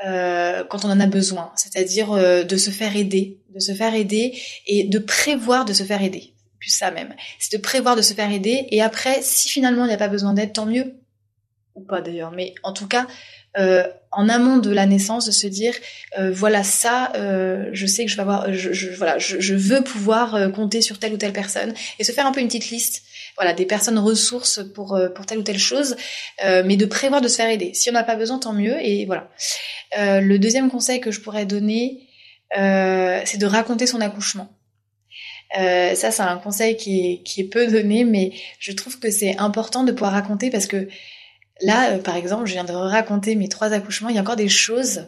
quand 0.04 0.86
on 0.86 0.92
en 0.92 1.00
a 1.00 1.08
besoin, 1.08 1.52
c'est-à-dire 1.56 2.12
de 2.46 2.58
se 2.58 2.70
faire 2.70 2.96
aider, 2.96 3.40
de 3.56 3.60
se 3.60 3.74
faire 3.74 3.96
aider 3.96 4.38
et 4.68 4.84
de 4.84 5.00
prévoir 5.00 5.66
de 5.66 5.74
se 5.74 5.82
faire 5.82 6.04
aider 6.04 6.36
plus 6.60 6.70
ça 6.70 6.92
même. 6.92 7.14
C'est 7.40 7.56
de 7.56 7.62
prévoir 7.62 7.96
de 7.96 8.02
se 8.02 8.14
faire 8.14 8.32
aider 8.32 8.68
et 8.70 8.82
après, 8.82 9.22
si 9.22 9.50
finalement 9.50 9.86
il 9.86 9.90
n'y 9.90 9.94
a 9.94 9.98
pas 9.98 10.08
besoin 10.08 10.34
d'aide, 10.34 10.54
tant 10.54 10.66
mieux. 10.66 10.96
Ou 11.76 11.82
pas 11.82 12.02
d'ailleurs, 12.02 12.32
mais 12.32 12.56
en 12.64 12.74
tout 12.74 12.88
cas, 12.88 13.06
euh, 13.58 13.84
en 14.12 14.30
amont 14.30 14.58
de 14.58 14.72
la 14.72 14.86
naissance, 14.86 15.26
de 15.26 15.32
se 15.32 15.48
dire 15.48 15.74
euh, 16.18 16.32
voilà 16.32 16.64
ça, 16.64 17.12
euh, 17.16 17.70
je 17.74 17.86
sais 17.86 18.06
que 18.06 18.12
je 18.12 18.16
vais 18.16 18.22
avoir, 18.22 18.52
je, 18.54 18.96
voilà, 18.96 19.18
je, 19.20 19.54
veux 19.54 19.84
pouvoir 19.84 20.52
compter 20.54 20.82
sur 20.82 20.98
telle 20.98 21.14
ou 21.14 21.18
telle 21.18 21.34
personne 21.34 21.74
et 22.00 22.04
se 22.04 22.12
faire 22.12 22.26
un 22.26 22.32
peu 22.32 22.40
une 22.40 22.48
petite 22.48 22.70
liste, 22.70 23.04
voilà, 23.36 23.54
des 23.54 23.66
personnes 23.66 24.00
ressources 24.00 24.62
pour 24.74 25.00
pour 25.14 25.26
telle 25.26 25.40
ou 25.40 25.44
telle 25.44 25.60
chose, 25.60 25.98
mais 26.44 26.78
de 26.78 26.86
prévoir 26.86 27.22
de 27.22 27.28
se 27.28 27.36
faire 27.36 27.50
aider. 27.50 27.74
Si 27.74 27.90
on 27.90 27.94
n'a 27.94 28.04
pas 28.04 28.16
besoin, 28.16 28.40
tant 28.40 28.54
mieux 28.54 28.78
et 28.80 29.06
voilà. 29.06 29.30
le 29.98 30.38
deuxième 30.38 30.72
conseil 30.72 31.02
que 31.02 31.12
je 31.12 31.20
pourrais 31.20 31.46
donner, 31.46 32.08
c'est 32.54 33.38
de 33.38 33.46
raconter 33.46 33.88
son 33.88 34.02
accouchement. 34.02 34.58
Euh, 35.58 35.96
ça, 35.96 36.12
c'est 36.12 36.24
un 36.24 36.38
conseil 36.38 36.76
qui 36.76 37.00
est, 37.00 37.24
qui 37.24 37.42
est 37.42 37.46
peu 37.46 37.68
donné, 37.68 38.04
mais 38.04 38.34
je 38.60 38.72
trouve 38.74 39.00
que 39.00 39.10
c'est 39.10 39.38
important 39.38 39.84
de 39.84 39.92
pouvoir 39.92 40.12
raconter 40.12 40.50
parce 40.50 40.68
que 40.68 40.88
là, 41.62 41.92
euh, 41.92 41.98
par 42.00 42.16
exemple, 42.16 42.46
je 42.46 42.54
viens 42.54 42.64
de 42.64 42.74
raconter 42.74 43.36
mes 43.36 43.50
trois 43.50 43.74
accouchements. 43.74 44.10
Il 44.10 44.16
y 44.16 44.20
a 44.20 44.22
encore 44.22 44.36
des 44.36 44.50
choses. 44.50 45.06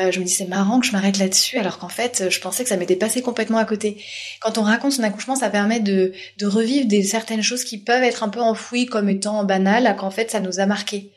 Euh, 0.00 0.10
je 0.10 0.20
me 0.20 0.24
dis 0.24 0.30
c'est 0.30 0.46
marrant 0.46 0.80
que 0.80 0.86
je 0.86 0.92
m'arrête 0.92 1.18
là-dessus, 1.18 1.58
alors 1.58 1.78
qu'en 1.78 1.88
fait, 1.88 2.24
je 2.30 2.40
pensais 2.40 2.62
que 2.62 2.68
ça 2.68 2.76
m'était 2.76 2.96
passé 2.96 3.22
complètement 3.22 3.58
à 3.58 3.64
côté. 3.64 4.02
Quand 4.40 4.58
on 4.58 4.62
raconte 4.62 4.92
son 4.92 5.02
accouchement, 5.02 5.36
ça 5.36 5.50
permet 5.50 5.80
de, 5.80 6.12
de 6.38 6.46
revivre 6.46 6.86
des 6.86 7.02
certaines 7.02 7.42
choses 7.42 7.64
qui 7.64 7.78
peuvent 7.78 8.02
être 8.02 8.22
un 8.22 8.28
peu 8.28 8.40
enfouies 8.40 8.86
comme 8.86 9.08
étant 9.08 9.44
banales, 9.44 9.94
qu'en 9.96 10.10
fait, 10.10 10.30
ça 10.30 10.40
nous 10.40 10.60
a 10.60 10.66
marqué. 10.66 11.12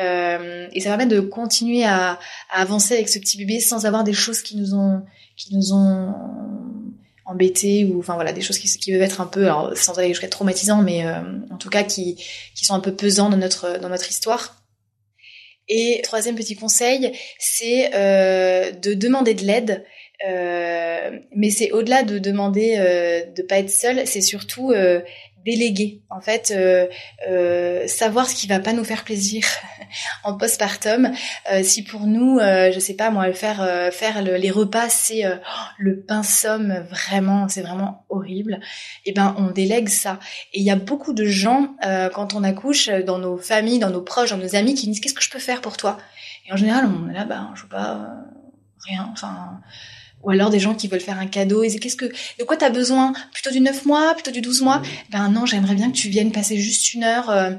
Euh, 0.00 0.68
et 0.72 0.80
ça 0.80 0.90
permet 0.90 1.06
de 1.06 1.20
continuer 1.20 1.84
à, 1.84 2.18
à 2.50 2.60
avancer 2.60 2.94
avec 2.94 3.08
ce 3.08 3.18
petit 3.18 3.38
bébé 3.38 3.60
sans 3.60 3.86
avoir 3.86 4.04
des 4.04 4.12
choses 4.12 4.42
qui 4.42 4.56
nous 4.56 4.74
ont 4.74 5.02
qui 5.36 5.54
nous 5.56 5.72
ont 5.72 6.14
embêtés 7.24 7.84
ou 7.84 7.98
enfin 7.98 8.14
voilà 8.14 8.32
des 8.32 8.40
choses 8.40 8.58
qui, 8.58 8.68
qui 8.78 8.92
peuvent 8.92 9.02
être 9.02 9.20
un 9.20 9.26
peu 9.26 9.44
alors 9.44 9.76
sans 9.76 9.98
aller 9.98 10.08
jusqu'à 10.08 10.28
traumatisant 10.28 10.82
mais 10.82 11.06
euh, 11.06 11.20
en 11.50 11.56
tout 11.56 11.70
cas 11.70 11.82
qui 11.82 12.16
qui 12.54 12.64
sont 12.64 12.74
un 12.74 12.80
peu 12.80 12.94
pesants 12.94 13.30
dans 13.30 13.36
notre 13.36 13.78
dans 13.78 13.88
notre 13.88 14.08
histoire. 14.08 14.60
Et 15.68 16.00
troisième 16.02 16.34
petit 16.34 16.56
conseil 16.56 17.12
c'est 17.38 17.94
euh, 17.94 18.70
de 18.72 18.94
demander 18.94 19.34
de 19.34 19.44
l'aide 19.44 19.84
euh, 20.26 21.18
mais 21.34 21.50
c'est 21.50 21.72
au-delà 21.72 22.02
de 22.02 22.18
demander 22.18 22.76
euh, 22.78 23.24
de 23.34 23.42
pas 23.42 23.58
être 23.58 23.70
seul 23.70 24.06
c'est 24.06 24.20
surtout 24.20 24.70
euh, 24.70 25.00
déléguer, 25.44 26.02
en 26.10 26.20
fait, 26.20 26.52
euh, 26.56 26.86
euh, 27.28 27.86
savoir 27.86 28.28
ce 28.28 28.34
qui 28.34 28.46
va 28.46 28.60
pas 28.60 28.72
nous 28.72 28.84
faire 28.84 29.04
plaisir 29.04 29.44
en 30.24 30.36
postpartum. 30.36 31.12
Euh, 31.52 31.62
si 31.62 31.84
pour 31.84 32.06
nous, 32.06 32.38
euh, 32.38 32.72
je 32.72 32.78
sais 32.78 32.94
pas 32.94 33.10
moi, 33.10 33.32
faire 33.32 33.60
euh, 33.62 33.90
faire 33.90 34.22
les 34.22 34.50
repas, 34.50 34.88
c'est 34.88 35.24
euh, 35.24 35.36
le 35.78 36.00
pain 36.00 36.22
somme 36.22 36.84
vraiment, 36.90 37.48
c'est 37.48 37.62
vraiment 37.62 38.06
horrible. 38.08 38.60
Et 39.04 39.10
eh 39.10 39.12
ben 39.12 39.34
on 39.38 39.50
délègue 39.50 39.88
ça. 39.88 40.18
Et 40.52 40.60
il 40.60 40.64
y 40.64 40.70
a 40.70 40.76
beaucoup 40.76 41.12
de 41.12 41.26
gens 41.26 41.76
quand 42.14 42.34
on 42.34 42.42
accouche 42.42 42.88
dans 42.88 43.18
nos 43.18 43.36
familles, 43.36 43.78
dans 43.78 43.90
nos 43.90 44.02
proches, 44.02 44.30
dans 44.30 44.38
nos 44.38 44.56
amis 44.56 44.74
qui 44.74 44.86
disent 44.86 45.00
qu'est-ce 45.00 45.14
que 45.14 45.22
je 45.22 45.30
peux 45.30 45.38
faire 45.38 45.60
pour 45.60 45.76
toi? 45.76 45.98
Et 46.46 46.52
en 46.52 46.56
général, 46.56 46.86
on 46.86 47.08
est 47.10 47.14
là, 47.14 47.24
bah 47.24 47.50
je 47.54 47.62
veux 47.62 47.68
pas 47.68 48.08
rien. 48.86 49.08
Enfin 49.12 49.60
ou 50.24 50.30
alors 50.30 50.50
des 50.50 50.58
gens 50.58 50.74
qui 50.74 50.88
veulent 50.88 51.00
faire 51.00 51.18
un 51.18 51.26
cadeau 51.26 51.62
et 51.62 51.74
qu'est-ce 51.78 51.96
que 51.96 52.06
de 52.06 52.44
quoi 52.44 52.56
tu 52.56 52.64
as 52.64 52.70
besoin? 52.70 53.12
Plutôt 53.32 53.50
du 53.50 53.60
9 53.60 53.84
mois 53.84 54.14
plutôt 54.14 54.30
du 54.30 54.40
12 54.40 54.62
mois? 54.62 54.82
Ben 55.10 55.28
non 55.28 55.46
j'aimerais 55.46 55.74
bien 55.74 55.90
que 55.90 55.96
tu 55.96 56.08
viennes 56.08 56.32
passer 56.32 56.58
juste 56.58 56.94
une 56.94 57.04
heure 57.04 57.30
euh, 57.30 57.50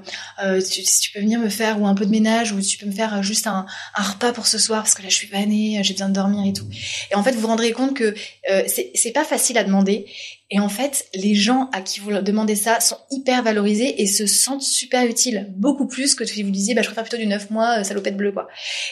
euh, 0.43 0.59
si 0.59 0.83
tu 0.83 1.11
peux 1.11 1.19
venir 1.19 1.39
me 1.39 1.49
faire 1.49 1.81
ou 1.81 1.87
un 1.87 1.95
peu 1.95 2.05
de 2.05 2.11
ménage 2.11 2.51
ou 2.51 2.61
tu 2.61 2.77
peux 2.77 2.85
me 2.85 2.91
faire 2.91 3.15
euh, 3.15 3.21
juste 3.21 3.47
un, 3.47 3.65
un 3.95 4.03
repas 4.03 4.33
pour 4.33 4.47
ce 4.47 4.57
soir 4.57 4.83
parce 4.83 4.93
que 4.93 5.01
là 5.01 5.09
je 5.09 5.15
suis 5.15 5.27
vannée 5.27 5.79
j'ai 5.83 5.93
besoin 5.93 6.09
de 6.09 6.13
dormir 6.13 6.45
et 6.45 6.53
tout. 6.53 6.67
Et 7.11 7.15
en 7.15 7.23
fait 7.23 7.31
vous 7.31 7.41
vous 7.41 7.47
rendrez 7.47 7.71
compte 7.71 7.95
que 7.95 8.15
euh, 8.51 8.63
c'est 8.67 9.11
pas 9.11 9.23
facile 9.23 9.57
à 9.57 9.63
demander 9.63 10.05
et 10.51 10.59
en 10.59 10.69
fait, 10.69 11.07
les 11.15 11.33
gens 11.33 11.69
à 11.73 11.81
qui 11.81 11.99
vous 11.99 12.11
demandez 12.21 12.55
ça 12.55 12.79
sont 12.79 12.97
hyper 13.09 13.41
valorisés 13.41 14.03
et 14.03 14.05
se 14.05 14.27
sentent 14.27 14.61
super 14.61 15.05
utiles, 15.07 15.51
beaucoup 15.55 15.87
plus 15.87 16.13
que 16.13 16.23
si 16.23 16.43
vous 16.43 16.51
disiez, 16.51 16.75
bah, 16.75 16.83
je 16.83 16.87
préfère 16.87 17.03
plutôt 17.03 17.17
du 17.17 17.25
9 17.25 17.49
mois, 17.49 17.79
euh, 17.79 17.83
salopette 17.83 18.15
bleue, 18.15 18.31
quoi. 18.31 18.47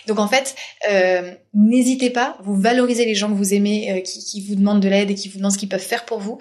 Donc 0.08 0.18
en 0.18 0.28
fait, 0.28 0.56
euh, 0.90 1.32
n'hésitez 1.54 2.10
pas, 2.10 2.38
vous 2.42 2.60
valorisez 2.60 3.06
les 3.06 3.14
gens 3.14 3.30
que 3.30 3.36
vous 3.36 3.54
aimez, 3.54 3.92
euh, 3.92 4.02
qui, 4.02 4.26
qui, 4.26 4.48
vous 4.48 4.56
demandent 4.56 4.82
de 4.82 4.90
l'aide 4.90 5.12
et 5.12 5.16
qui 5.16 5.30
vous 5.30 5.38
demandent 5.38 5.52
ce 5.52 5.60
qu'ils 5.60 5.70
peuvent 5.70 5.80
faire 5.80 6.06
pour 6.06 6.20
vous. 6.20 6.40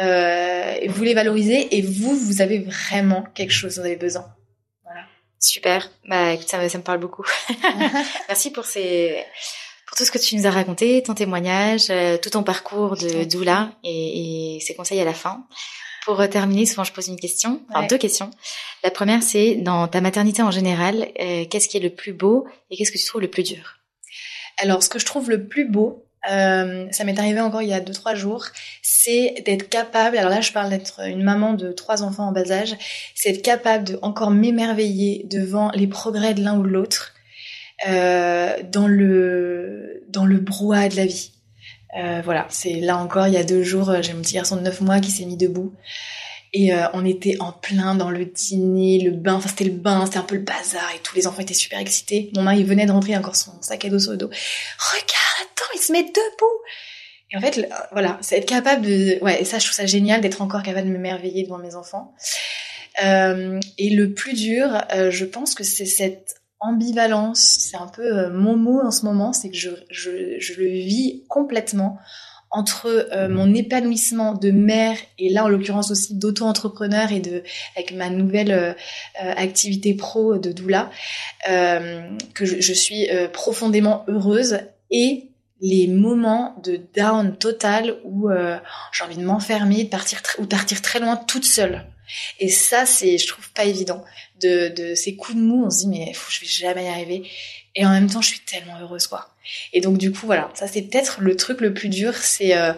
Euh, 0.00 0.74
vous 0.88 1.04
les 1.04 1.14
valorisez 1.14 1.76
et 1.76 1.82
vous, 1.82 2.16
vous 2.16 2.40
avez 2.40 2.60
vraiment 2.60 3.26
quelque 3.34 3.52
chose 3.52 3.76
dont 3.76 3.82
vous 3.82 3.86
avez 3.86 3.96
besoin. 3.96 4.24
Voilà. 4.82 5.02
Super. 5.40 5.90
Bah 6.08 6.32
écoute, 6.32 6.48
ça, 6.48 6.66
ça 6.70 6.78
me 6.78 6.82
parle 6.82 7.00
beaucoup. 7.00 7.24
Merci 8.28 8.50
pour 8.50 8.64
ces 8.64 9.24
tout 9.96 10.04
ce 10.04 10.10
que 10.10 10.18
tu 10.18 10.36
nous 10.36 10.46
as 10.46 10.50
raconté, 10.50 11.02
ton 11.02 11.14
témoignage, 11.14 11.86
euh, 11.90 12.18
tout 12.18 12.30
ton 12.30 12.42
parcours 12.42 12.96
de 12.96 13.24
doula 13.24 13.72
et, 13.84 14.56
et 14.56 14.60
ses 14.60 14.74
conseils 14.74 15.00
à 15.00 15.04
la 15.04 15.14
fin. 15.14 15.46
Pour 16.04 16.28
terminer, 16.28 16.66
souvent 16.66 16.84
je 16.84 16.92
pose 16.92 17.08
une 17.08 17.18
question, 17.18 17.62
enfin 17.70 17.86
deux 17.86 17.96
questions. 17.96 18.30
La 18.82 18.90
première, 18.90 19.22
c'est 19.22 19.54
dans 19.54 19.88
ta 19.88 20.02
maternité 20.02 20.42
en 20.42 20.50
général, 20.50 21.08
euh, 21.18 21.46
qu'est-ce 21.46 21.66
qui 21.66 21.78
est 21.78 21.80
le 21.80 21.88
plus 21.94 22.12
beau 22.12 22.46
et 22.70 22.76
qu'est-ce 22.76 22.92
que 22.92 22.98
tu 22.98 23.06
trouves 23.06 23.22
le 23.22 23.30
plus 23.30 23.42
dur? 23.42 23.78
Alors, 24.58 24.82
ce 24.82 24.90
que 24.90 24.98
je 24.98 25.06
trouve 25.06 25.30
le 25.30 25.46
plus 25.46 25.64
beau, 25.64 26.04
euh, 26.30 26.86
ça 26.90 27.04
m'est 27.04 27.18
arrivé 27.18 27.40
encore 27.40 27.62
il 27.62 27.70
y 27.70 27.72
a 27.72 27.80
deux 27.80 27.94
trois 27.94 28.14
jours, 28.14 28.44
c'est 28.82 29.42
d'être 29.46 29.70
capable. 29.70 30.18
Alors 30.18 30.30
là, 30.30 30.42
je 30.42 30.52
parle 30.52 30.68
d'être 30.68 31.00
une 31.08 31.22
maman 31.22 31.54
de 31.54 31.72
trois 31.72 32.02
enfants 32.02 32.28
en 32.28 32.32
bas 32.32 32.50
âge, 32.50 32.76
c'est 33.14 33.30
être 33.30 33.42
capable 33.42 33.84
de 33.84 33.98
encore 34.02 34.30
m'émerveiller 34.30 35.24
devant 35.30 35.70
les 35.74 35.86
progrès 35.86 36.34
de 36.34 36.42
l'un 36.42 36.58
ou 36.58 36.62
de 36.62 36.68
l'autre 36.68 37.13
euh, 37.88 38.56
dans 38.70 38.86
le 38.86 40.04
dans 40.08 40.24
le 40.24 40.38
brouhaha 40.38 40.88
de 40.88 40.96
la 40.96 41.06
vie. 41.06 41.32
Euh, 41.96 42.22
voilà, 42.24 42.46
c'est 42.50 42.80
là 42.80 42.96
encore, 42.96 43.28
il 43.28 43.34
y 43.34 43.36
a 43.36 43.44
deux 43.44 43.62
jours, 43.62 43.88
euh, 43.88 44.02
j'ai 44.02 44.14
mon 44.14 44.22
petit 44.22 44.34
garçon 44.34 44.56
de 44.56 44.62
9 44.62 44.80
mois 44.80 44.98
qui 44.98 45.10
s'est 45.10 45.24
mis 45.24 45.36
debout. 45.36 45.72
Et 46.52 46.72
euh, 46.72 46.86
on 46.92 47.04
était 47.04 47.36
en 47.40 47.52
plein 47.52 47.94
dans 47.94 48.10
le 48.10 48.24
dîner, 48.26 49.00
le 49.00 49.10
bain, 49.10 49.34
enfin 49.34 49.48
c'était 49.48 49.64
le 49.64 49.72
bain, 49.72 50.06
c'était 50.06 50.18
un 50.18 50.22
peu 50.22 50.36
le 50.36 50.42
bazar 50.42 50.88
et 50.94 51.00
tous 51.00 51.16
les 51.16 51.26
enfants 51.26 51.42
étaient 51.42 51.54
super 51.54 51.78
excités. 51.80 52.30
Mon 52.34 52.42
mari 52.42 52.62
venait 52.62 52.86
de 52.86 52.92
rentrer 52.92 53.16
encore 53.16 53.34
son 53.34 53.60
sac 53.60 53.84
à 53.84 53.88
dos 53.88 53.98
sur 53.98 54.12
le 54.12 54.16
dos. 54.16 54.28
Regarde, 54.28 55.40
attends, 55.42 55.70
il 55.74 55.80
se 55.80 55.92
met 55.92 56.02
debout. 56.02 56.60
Et 57.32 57.36
en 57.36 57.40
fait, 57.40 57.68
voilà, 57.90 58.18
c'est 58.20 58.38
être 58.38 58.46
capable 58.46 58.82
de... 58.82 59.18
Ouais, 59.22 59.42
et 59.42 59.44
ça, 59.44 59.58
je 59.58 59.64
trouve 59.64 59.74
ça 59.74 59.86
génial 59.86 60.20
d'être 60.20 60.42
encore 60.42 60.62
capable 60.62 60.86
de 60.86 60.92
m'émerveiller 60.92 61.42
devant 61.42 61.58
mes 61.58 61.74
enfants. 61.74 62.14
Euh, 63.02 63.58
et 63.78 63.90
le 63.90 64.12
plus 64.12 64.34
dur, 64.34 64.84
euh, 64.92 65.10
je 65.10 65.24
pense 65.24 65.54
que 65.54 65.64
c'est 65.64 65.86
cette 65.86 66.36
ambivalence, 66.64 67.40
c'est 67.40 67.76
un 67.76 67.86
peu 67.86 68.02
euh, 68.02 68.30
mon 68.30 68.56
mot 68.56 68.80
en 68.80 68.90
ce 68.90 69.04
moment, 69.04 69.32
c'est 69.32 69.50
que 69.50 69.56
je, 69.56 69.70
je, 69.90 70.38
je, 70.38 70.54
le 70.54 70.66
vis 70.66 71.22
complètement 71.28 71.98
entre 72.50 73.08
euh, 73.12 73.28
mon 73.28 73.52
épanouissement 73.52 74.34
de 74.34 74.50
mère 74.50 74.96
et 75.18 75.28
là 75.28 75.44
en 75.44 75.48
l'occurrence 75.48 75.90
aussi 75.90 76.14
d'auto-entrepreneur 76.14 77.10
et 77.10 77.20
de 77.20 77.42
avec 77.76 77.92
ma 77.92 78.10
nouvelle 78.10 78.52
euh, 78.52 78.72
activité 79.16 79.94
pro 79.94 80.38
de 80.38 80.52
doula 80.52 80.90
que 81.46 82.44
je, 82.44 82.60
je 82.60 82.72
suis 82.72 83.08
profondément 83.32 84.04
heureuse 84.08 84.58
et 84.90 85.30
les 85.60 85.88
moments 85.88 86.56
de 86.62 86.80
down 86.94 87.36
total 87.36 87.96
où 88.04 88.28
j'ai 88.92 89.04
envie 89.04 89.16
de 89.16 89.24
m'enfermer, 89.24 89.84
de 89.84 89.88
partir 89.88 90.22
ou 90.38 90.42
de 90.42 90.48
partir 90.48 90.80
très 90.80 91.00
loin 91.00 91.16
toute 91.16 91.44
seule. 91.44 91.84
Et 92.38 92.48
ça, 92.48 92.86
c'est, 92.86 93.18
je 93.18 93.26
trouve 93.26 93.50
pas 93.52 93.64
évident. 93.64 94.04
De, 94.40 94.68
de 94.68 94.94
ces 94.94 95.14
coups 95.14 95.36
de 95.36 95.42
mou, 95.42 95.64
on 95.66 95.70
se 95.70 95.80
dit 95.80 95.88
mais 95.88 96.12
je 96.28 96.40
vais 96.40 96.46
jamais 96.46 96.84
y 96.84 96.88
arriver. 96.88 97.22
Et 97.76 97.86
en 97.86 97.90
même 97.90 98.08
temps, 98.08 98.20
je 98.20 98.28
suis 98.28 98.40
tellement 98.40 98.78
heureuse, 98.80 99.06
quoi. 99.06 99.30
Et 99.72 99.80
donc 99.80 99.98
du 99.98 100.12
coup, 100.12 100.26
voilà, 100.26 100.50
ça 100.54 100.66
c'est 100.66 100.82
peut-être 100.82 101.20
le 101.20 101.36
truc 101.36 101.60
le 101.60 101.74
plus 101.74 101.88
dur, 101.88 102.14
c'est 102.14 102.56
euh, 102.56 102.72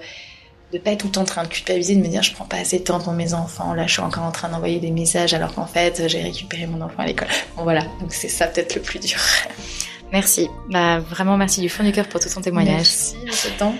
de 0.72 0.78
pas 0.78 0.92
être 0.92 1.00
tout 1.00 1.06
le 1.06 1.12
temps 1.12 1.22
en 1.22 1.26
train 1.26 1.42
de 1.44 1.48
culpabiliser, 1.48 1.94
de 1.94 2.00
me 2.00 2.08
dire 2.08 2.22
je 2.22 2.32
prends 2.32 2.44
pas 2.44 2.56
assez 2.56 2.80
de 2.80 2.84
temps 2.84 3.00
pour 3.00 3.12
mes 3.12 3.34
enfants, 3.34 3.74
là 3.74 3.86
je 3.86 3.92
suis 3.92 4.02
encore 4.02 4.24
en 4.24 4.32
train 4.32 4.48
d'envoyer 4.48 4.80
des 4.80 4.90
messages 4.90 5.32
alors 5.34 5.54
qu'en 5.54 5.66
fait 5.66 6.08
j'ai 6.08 6.22
récupéré 6.22 6.66
mon 6.66 6.80
enfant 6.80 6.98
à 6.98 7.06
l'école. 7.06 7.28
Bon 7.56 7.62
voilà, 7.62 7.82
donc 8.00 8.12
c'est 8.12 8.28
ça 8.28 8.46
peut-être 8.46 8.74
le 8.74 8.82
plus 8.82 8.98
dur. 8.98 9.18
Merci, 10.12 10.48
bah 10.70 10.98
vraiment 10.98 11.36
merci 11.36 11.60
du 11.60 11.68
fond 11.68 11.84
du 11.84 11.92
cœur 11.92 12.08
pour 12.08 12.20
tout 12.20 12.28
ton 12.28 12.40
témoignage. 12.40 12.76
Merci 12.76 13.16
de 13.26 13.32
ce 13.32 13.48
temps. 13.58 13.74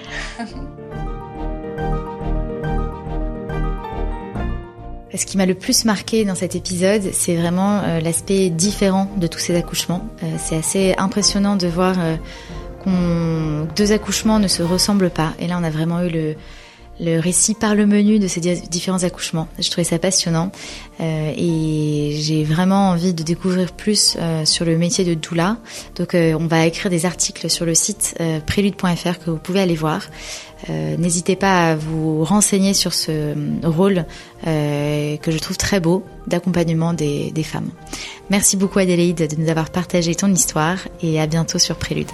Ce 5.17 5.25
qui 5.25 5.39
m'a 5.39 5.47
le 5.47 5.55
plus 5.55 5.85
marqué 5.85 6.25
dans 6.25 6.35
cet 6.35 6.55
épisode, 6.55 7.03
c'est 7.13 7.37
vraiment 7.37 7.79
euh, 7.79 8.01
l'aspect 8.01 8.51
différent 8.51 9.11
de 9.17 9.27
tous 9.27 9.39
ces 9.39 9.57
accouchements. 9.57 10.07
Euh, 10.23 10.27
c'est 10.39 10.57
assez 10.57 10.95
impressionnant 10.99 11.57
de 11.57 11.67
voir 11.67 11.95
euh, 11.99 12.17
qu'on 12.85 13.67
deux 13.75 13.93
accouchements 13.93 14.39
ne 14.39 14.49
se 14.49 14.63
ressemblent 14.63 15.11
pas. 15.11 15.33
Et 15.39 15.47
là, 15.47 15.59
on 15.59 15.65
a 15.65 15.71
vraiment 15.71 16.03
eu 16.03 16.35
le 17.01 17.19
récit 17.19 17.55
par 17.55 17.75
le 17.75 17.87
menu 17.87 18.19
de 18.19 18.29
ces 18.29 18.41
différents 18.41 19.05
accouchements. 19.05 19.49
Je 19.59 19.71
trouvais 19.71 19.85
ça 19.85 19.99
passionnant 19.99 20.53
euh, 21.01 21.33
et 21.37 22.17
j'ai 22.21 22.45
vraiment 22.45 22.91
envie 22.91 23.15
de 23.15 23.23
découvrir 23.23 23.73
plus 23.73 24.17
sur 24.45 24.65
le 24.65 24.77
métier 24.77 25.05
de 25.05 25.15
doula. 25.15 25.59
Donc 25.97 26.15
on 26.15 26.47
va 26.47 26.67
écrire 26.67 26.91
des 26.91 27.07
articles 27.07 27.51
sur 27.51 27.67
le 27.67 27.75
site 27.75 28.17
prélude.fr 28.47 29.19
que 29.19 29.31
vous 29.31 29.39
pouvez 29.39 29.61
aller 29.61 29.77
voir. 29.77 30.03
Euh, 30.71 30.97
n'hésitez 30.97 31.37
pas 31.37 31.71
à 31.71 31.77
vous 31.77 32.25
renseigner 32.25 32.75
sur 32.75 32.95
ce 32.95 33.35
rôle 33.65 34.05
que 34.45 35.31
je 35.31 35.39
trouve 35.39 35.57
très 35.57 35.81
beau 35.81 36.05
d'accompagnement 36.27 36.93
des 36.95 37.43
femmes. 37.45 37.71
Merci 38.31 38.57
beaucoup 38.57 38.79
Adélaïde 38.79 39.29
de 39.29 39.37
nous 39.41 39.49
avoir 39.49 39.71
partagé 39.71 40.15
ton 40.15 40.33
histoire 40.33 40.79
et 41.03 41.21
à 41.21 41.27
bientôt 41.27 41.59
sur 41.59 41.77
Prélude. 41.77 42.11